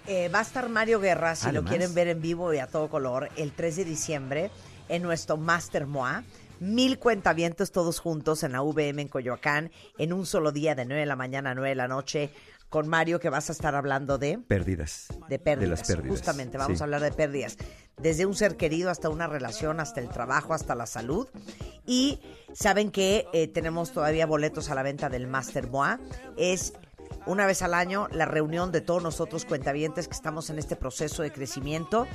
Eh, 0.08 0.28
va 0.28 0.40
a 0.40 0.42
estar 0.42 0.68
Mario 0.68 1.00
Guerra, 1.00 1.36
si 1.36 1.52
lo 1.52 1.64
quieren 1.64 1.94
ver 1.94 2.08
en 2.08 2.20
vivo 2.20 2.52
y 2.52 2.58
a 2.58 2.66
todo 2.66 2.88
color, 2.88 3.28
el 3.36 3.52
3 3.52 3.76
de 3.76 3.84
diciembre 3.84 4.50
en 4.88 5.02
nuestro 5.02 5.36
Master 5.36 5.86
MOA. 5.86 6.24
Mil 6.60 6.98
cuentavientos 6.98 7.72
todos 7.72 8.00
juntos 8.00 8.42
en 8.42 8.52
la 8.52 8.62
VM 8.62 9.02
en 9.02 9.08
Coyoacán, 9.08 9.70
en 9.98 10.12
un 10.12 10.26
solo 10.26 10.52
día 10.52 10.74
de 10.74 10.84
9 10.84 11.00
de 11.00 11.06
la 11.06 11.16
mañana 11.16 11.50
a 11.50 11.54
9 11.54 11.70
de 11.70 11.74
la 11.74 11.88
noche, 11.88 12.30
con 12.68 12.88
Mario 12.88 13.20
que 13.20 13.30
vas 13.30 13.48
a 13.48 13.52
estar 13.52 13.74
hablando 13.74 14.18
de, 14.18 14.38
Pérdidas. 14.38 15.08
de 15.28 15.38
pérdidas. 15.38 15.60
De 15.60 15.66
las 15.68 15.86
pérdidas. 15.86 16.18
Justamente, 16.18 16.58
vamos 16.58 16.78
sí. 16.78 16.82
a 16.82 16.84
hablar 16.84 17.02
de 17.02 17.12
pérdidas. 17.12 17.56
Desde 17.96 18.26
un 18.26 18.34
ser 18.34 18.56
querido 18.56 18.90
hasta 18.90 19.08
una 19.08 19.26
relación, 19.26 19.80
hasta 19.80 20.00
el 20.00 20.08
trabajo, 20.08 20.52
hasta 20.52 20.74
la 20.74 20.86
salud. 20.86 21.28
Y 21.86 22.20
saben 22.52 22.90
que 22.90 23.26
eh, 23.32 23.48
tenemos 23.48 23.92
todavía 23.92 24.26
boletos 24.26 24.70
a 24.70 24.74
la 24.74 24.82
venta 24.82 25.08
del 25.08 25.26
Master 25.26 25.68
MOA. 25.68 26.00
Es 26.36 26.74
una 27.26 27.46
vez 27.46 27.62
al 27.62 27.74
año 27.74 28.08
la 28.12 28.24
reunión 28.24 28.72
de 28.72 28.80
todos 28.80 29.02
nosotros 29.02 29.44
cuentavientes 29.44 30.08
que 30.08 30.14
estamos 30.14 30.48
en 30.50 30.58
este 30.58 30.76
proceso 30.76 31.22
de 31.22 31.32
crecimiento. 31.32 32.06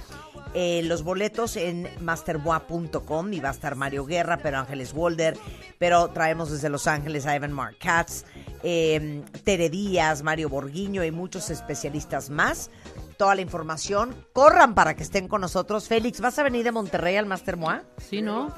Eh, 0.54 0.82
los 0.84 1.04
boletos 1.04 1.58
en 1.58 1.88
masterboa.com 2.00 3.34
y 3.34 3.40
va 3.40 3.50
a 3.50 3.52
estar 3.52 3.76
Mario 3.76 4.06
Guerra, 4.06 4.38
pero 4.38 4.58
Ángeles 4.58 4.94
Walder, 4.94 5.38
pero 5.78 6.10
traemos 6.10 6.52
desde 6.52 6.70
Los 6.70 6.88
Ángeles 6.88 7.26
a 7.26 7.36
Evan 7.36 7.52
Mark 7.52 7.78
Katz, 7.80 8.24
eh, 8.64 9.24
Tere 9.44 9.70
Díaz, 9.70 10.24
Mario 10.24 10.50
Borguiño 10.50 11.04
y 11.04 11.12
muchos 11.12 11.50
especialistas 11.50 12.30
más. 12.30 12.70
Toda 13.18 13.36
la 13.36 13.42
información, 13.42 14.16
corran 14.34 14.74
para 14.74 14.96
que 14.96 15.04
estén 15.04 15.28
con 15.28 15.42
nosotros. 15.42 15.88
Félix, 15.88 16.22
¿vas 16.22 16.40
a 16.40 16.44
venir 16.44 16.64
de 16.64 16.72
Monterrey 16.72 17.18
al 17.18 17.28
Master 17.28 17.56
MOA? 17.56 17.84
Sí, 17.98 18.22
¿no? 18.22 18.54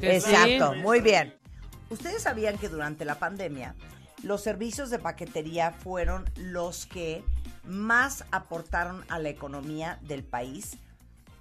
Que 0.00 0.16
Exacto, 0.16 0.72
sí. 0.74 0.80
muy 0.80 1.00
bien. 1.00 1.34
Ustedes 1.88 2.22
sabían 2.22 2.58
que 2.58 2.68
durante 2.68 3.04
la 3.04 3.16
pandemia 3.16 3.76
los 4.22 4.42
servicios 4.42 4.90
de 4.90 4.98
paquetería 4.98 5.72
fueron 5.72 6.24
los 6.36 6.86
que 6.86 7.24
más 7.64 8.24
aportaron 8.30 9.04
a 9.08 9.18
la 9.18 9.28
economía 9.28 9.98
del 10.02 10.24
país 10.24 10.78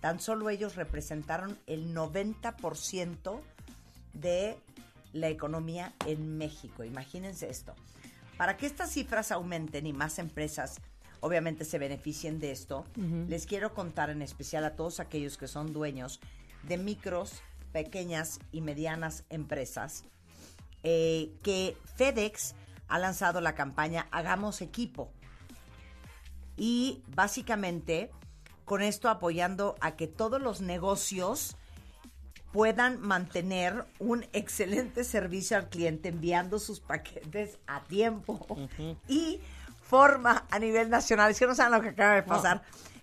tan 0.01 0.19
solo 0.19 0.49
ellos 0.49 0.75
representaron 0.75 1.57
el 1.67 1.95
90% 1.95 3.39
de 4.13 4.57
la 5.13 5.29
economía 5.29 5.93
en 6.05 6.37
México. 6.37 6.83
Imagínense 6.83 7.49
esto. 7.49 7.73
Para 8.35 8.57
que 8.57 8.65
estas 8.65 8.91
cifras 8.91 9.31
aumenten 9.31 9.85
y 9.85 9.93
más 9.93 10.19
empresas 10.19 10.81
obviamente 11.23 11.65
se 11.65 11.77
beneficien 11.77 12.39
de 12.39 12.49
esto, 12.49 12.83
les 13.27 13.45
quiero 13.45 13.75
contar 13.75 14.09
en 14.09 14.23
especial 14.23 14.65
a 14.65 14.75
todos 14.75 14.99
aquellos 14.99 15.37
que 15.37 15.47
son 15.47 15.71
dueños 15.71 16.19
de 16.63 16.79
micros, 16.79 17.43
pequeñas 17.71 18.39
y 18.51 18.61
medianas 18.61 19.23
empresas, 19.29 20.03
eh, 20.81 21.31
que 21.43 21.77
FedEx 21.95 22.55
ha 22.91 22.99
lanzado 22.99 23.41
la 23.41 23.55
campaña 23.55 24.07
Hagamos 24.11 24.61
Equipo. 24.61 25.11
Y 26.57 27.01
básicamente 27.15 28.11
con 28.65 28.81
esto 28.81 29.09
apoyando 29.09 29.75
a 29.81 29.95
que 29.95 30.07
todos 30.07 30.41
los 30.41 30.61
negocios 30.61 31.55
puedan 32.51 32.99
mantener 32.99 33.85
un 33.99 34.25
excelente 34.33 35.03
servicio 35.05 35.57
al 35.57 35.69
cliente 35.69 36.09
enviando 36.09 36.59
sus 36.59 36.81
paquetes 36.81 37.57
a 37.65 37.81
tiempo 37.83 38.45
y 39.07 39.39
forma 39.83 40.45
a 40.51 40.59
nivel 40.59 40.89
nacional. 40.89 41.31
Es 41.31 41.39
que 41.39 41.47
no 41.47 41.55
saben 41.55 41.71
lo 41.71 41.81
que 41.81 41.89
acaba 41.89 42.15
de 42.15 42.23
pasar. 42.23 42.61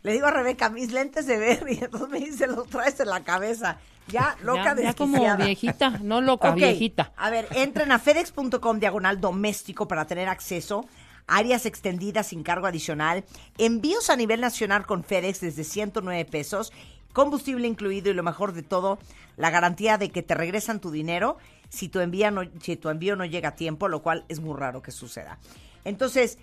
Le 0.09 0.15
digo 0.15 0.27
a 0.27 0.31
Rebeca, 0.31 0.71
mis 0.71 0.91
lentes 0.91 1.27
de 1.27 1.37
ver 1.37 1.67
y 1.69 1.79
entonces 1.85 2.09
me 2.09 2.19
dice, 2.19 2.47
los 2.47 2.67
traes 2.69 2.99
en 2.99 3.09
la 3.09 3.25
cabeza. 3.25 3.77
Ya, 4.07 4.39
loca 4.43 4.75
ya, 4.75 4.85
ya 4.85 4.95
como 4.95 5.37
viejita, 5.37 5.91
no 6.03 6.23
loca, 6.23 6.53
viejita. 6.53 7.13
A 7.15 7.29
ver, 7.29 7.47
entren 7.55 7.93
a 7.93 7.99
fedex.com 7.99 8.79
diagonal 8.81 9.21
doméstico 9.21 9.87
para 9.87 10.07
tener 10.07 10.31
acceso 10.31 10.87
áreas 11.27 11.67
extendidas 11.67 12.29
sin 12.29 12.43
cargo 12.43 12.67
adicional, 12.67 13.23
envíos 13.59 14.09
a 14.09 14.17
nivel 14.17 14.41
nacional 14.41 14.87
con 14.87 15.05
FedEx 15.05 15.43
desde 15.43 15.63
109 15.63 16.25
pesos, 16.25 16.73
combustible 17.13 17.69
incluido 17.69 18.11
y 18.11 18.15
lo 18.15 18.23
mejor 18.23 18.55
de 18.55 18.63
todo, 18.63 18.99
la 19.37 19.51
garantía 19.51 19.99
de 19.99 20.09
que 20.09 20.23
te 20.23 20.35
regresan 20.35 20.81
tu 20.81 20.91
dinero 20.91 21.37
si 21.69 21.91
tu, 21.91 22.01
envía 22.01 22.31
no, 22.31 22.45
si 22.63 22.77
tu 22.77 22.89
envío 22.89 23.15
no 23.15 23.27
llega 23.27 23.51
a 23.51 23.57
tiempo, 23.57 23.89
lo 23.89 24.01
cual 24.01 24.25
es 24.29 24.41
muy 24.41 24.57
raro 24.57 24.81
que 24.81 24.91
suceda. 24.91 25.39
Entonces, 25.85 26.39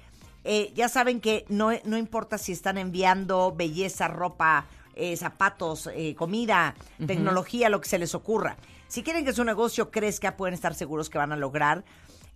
eh, 0.46 0.72
ya 0.74 0.88
saben 0.88 1.20
que 1.20 1.46
no, 1.50 1.72
no 1.84 1.98
importa 1.98 2.38
si 2.38 2.54
están 2.54 2.78
enviando 2.78 3.54
belleza, 3.54 4.08
ropa, 4.08 4.68
eh, 4.96 5.18
zapatos, 5.18 5.90
eh, 5.94 6.16
comida, 6.16 6.74
tecnología, 7.06 7.68
lo 7.68 7.82
que 7.82 7.90
se 7.90 8.00
les 8.00 8.16
ocurra. 8.16 8.56
Si 8.88 9.04
quieren 9.04 9.26
que 9.26 9.34
su 9.34 9.44
negocio 9.44 9.92
crezca, 9.92 10.38
pueden 10.38 10.54
estar 10.54 10.74
seguros 10.74 11.10
que 11.10 11.18
van 11.18 11.34
a 11.34 11.36
lograr 11.36 11.84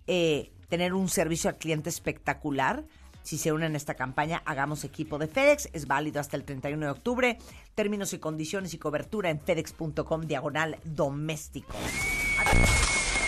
eh, 0.06 0.52
tener 0.68 0.92
un 0.92 1.08
servicio 1.08 1.48
al 1.48 1.56
cliente 1.56 1.88
espectacular. 1.88 2.84
Si 3.22 3.38
se 3.38 3.52
unen 3.52 3.74
a 3.74 3.76
esta 3.76 3.94
campaña, 3.94 4.42
hagamos 4.44 4.84
equipo 4.84 5.16
de 5.16 5.26
FedEx. 5.26 5.70
Es 5.72 5.86
válido 5.86 6.20
hasta 6.20 6.36
el 6.36 6.44
31 6.44 6.84
de 6.84 6.92
octubre. 6.92 7.38
Términos 7.74 8.12
y 8.12 8.18
condiciones 8.18 8.74
y 8.74 8.78
cobertura 8.78 9.30
en 9.30 9.40
fedex.com 9.40 10.22
diagonal 10.22 10.78
doméstico. 10.84 11.74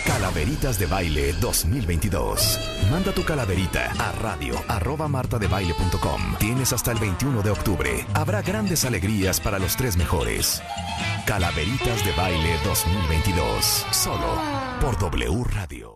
Calaveritas 0.05 0.77
de 0.77 0.85
Baile 0.85 1.33
2022. 1.33 2.59
Manda 2.91 3.11
tu 3.13 3.23
calaverita 3.23 3.91
a 3.99 4.11
radio 4.11 4.55
arroba 4.67 5.07
martadebaile.com. 5.07 6.21
Tienes 6.39 6.73
hasta 6.73 6.91
el 6.91 6.99
21 6.99 7.41
de 7.41 7.51
octubre. 7.51 8.05
Habrá 8.13 8.41
grandes 8.41 8.85
alegrías 8.85 9.39
para 9.39 9.59
los 9.59 9.75
tres 9.75 9.95
mejores. 9.97 10.61
Calaveritas 11.25 12.05
de 12.05 12.11
Baile 12.13 12.57
2022. 12.65 13.85
Solo 13.91 14.41
por 14.81 14.97
W 14.99 15.43
Radio. 15.45 15.93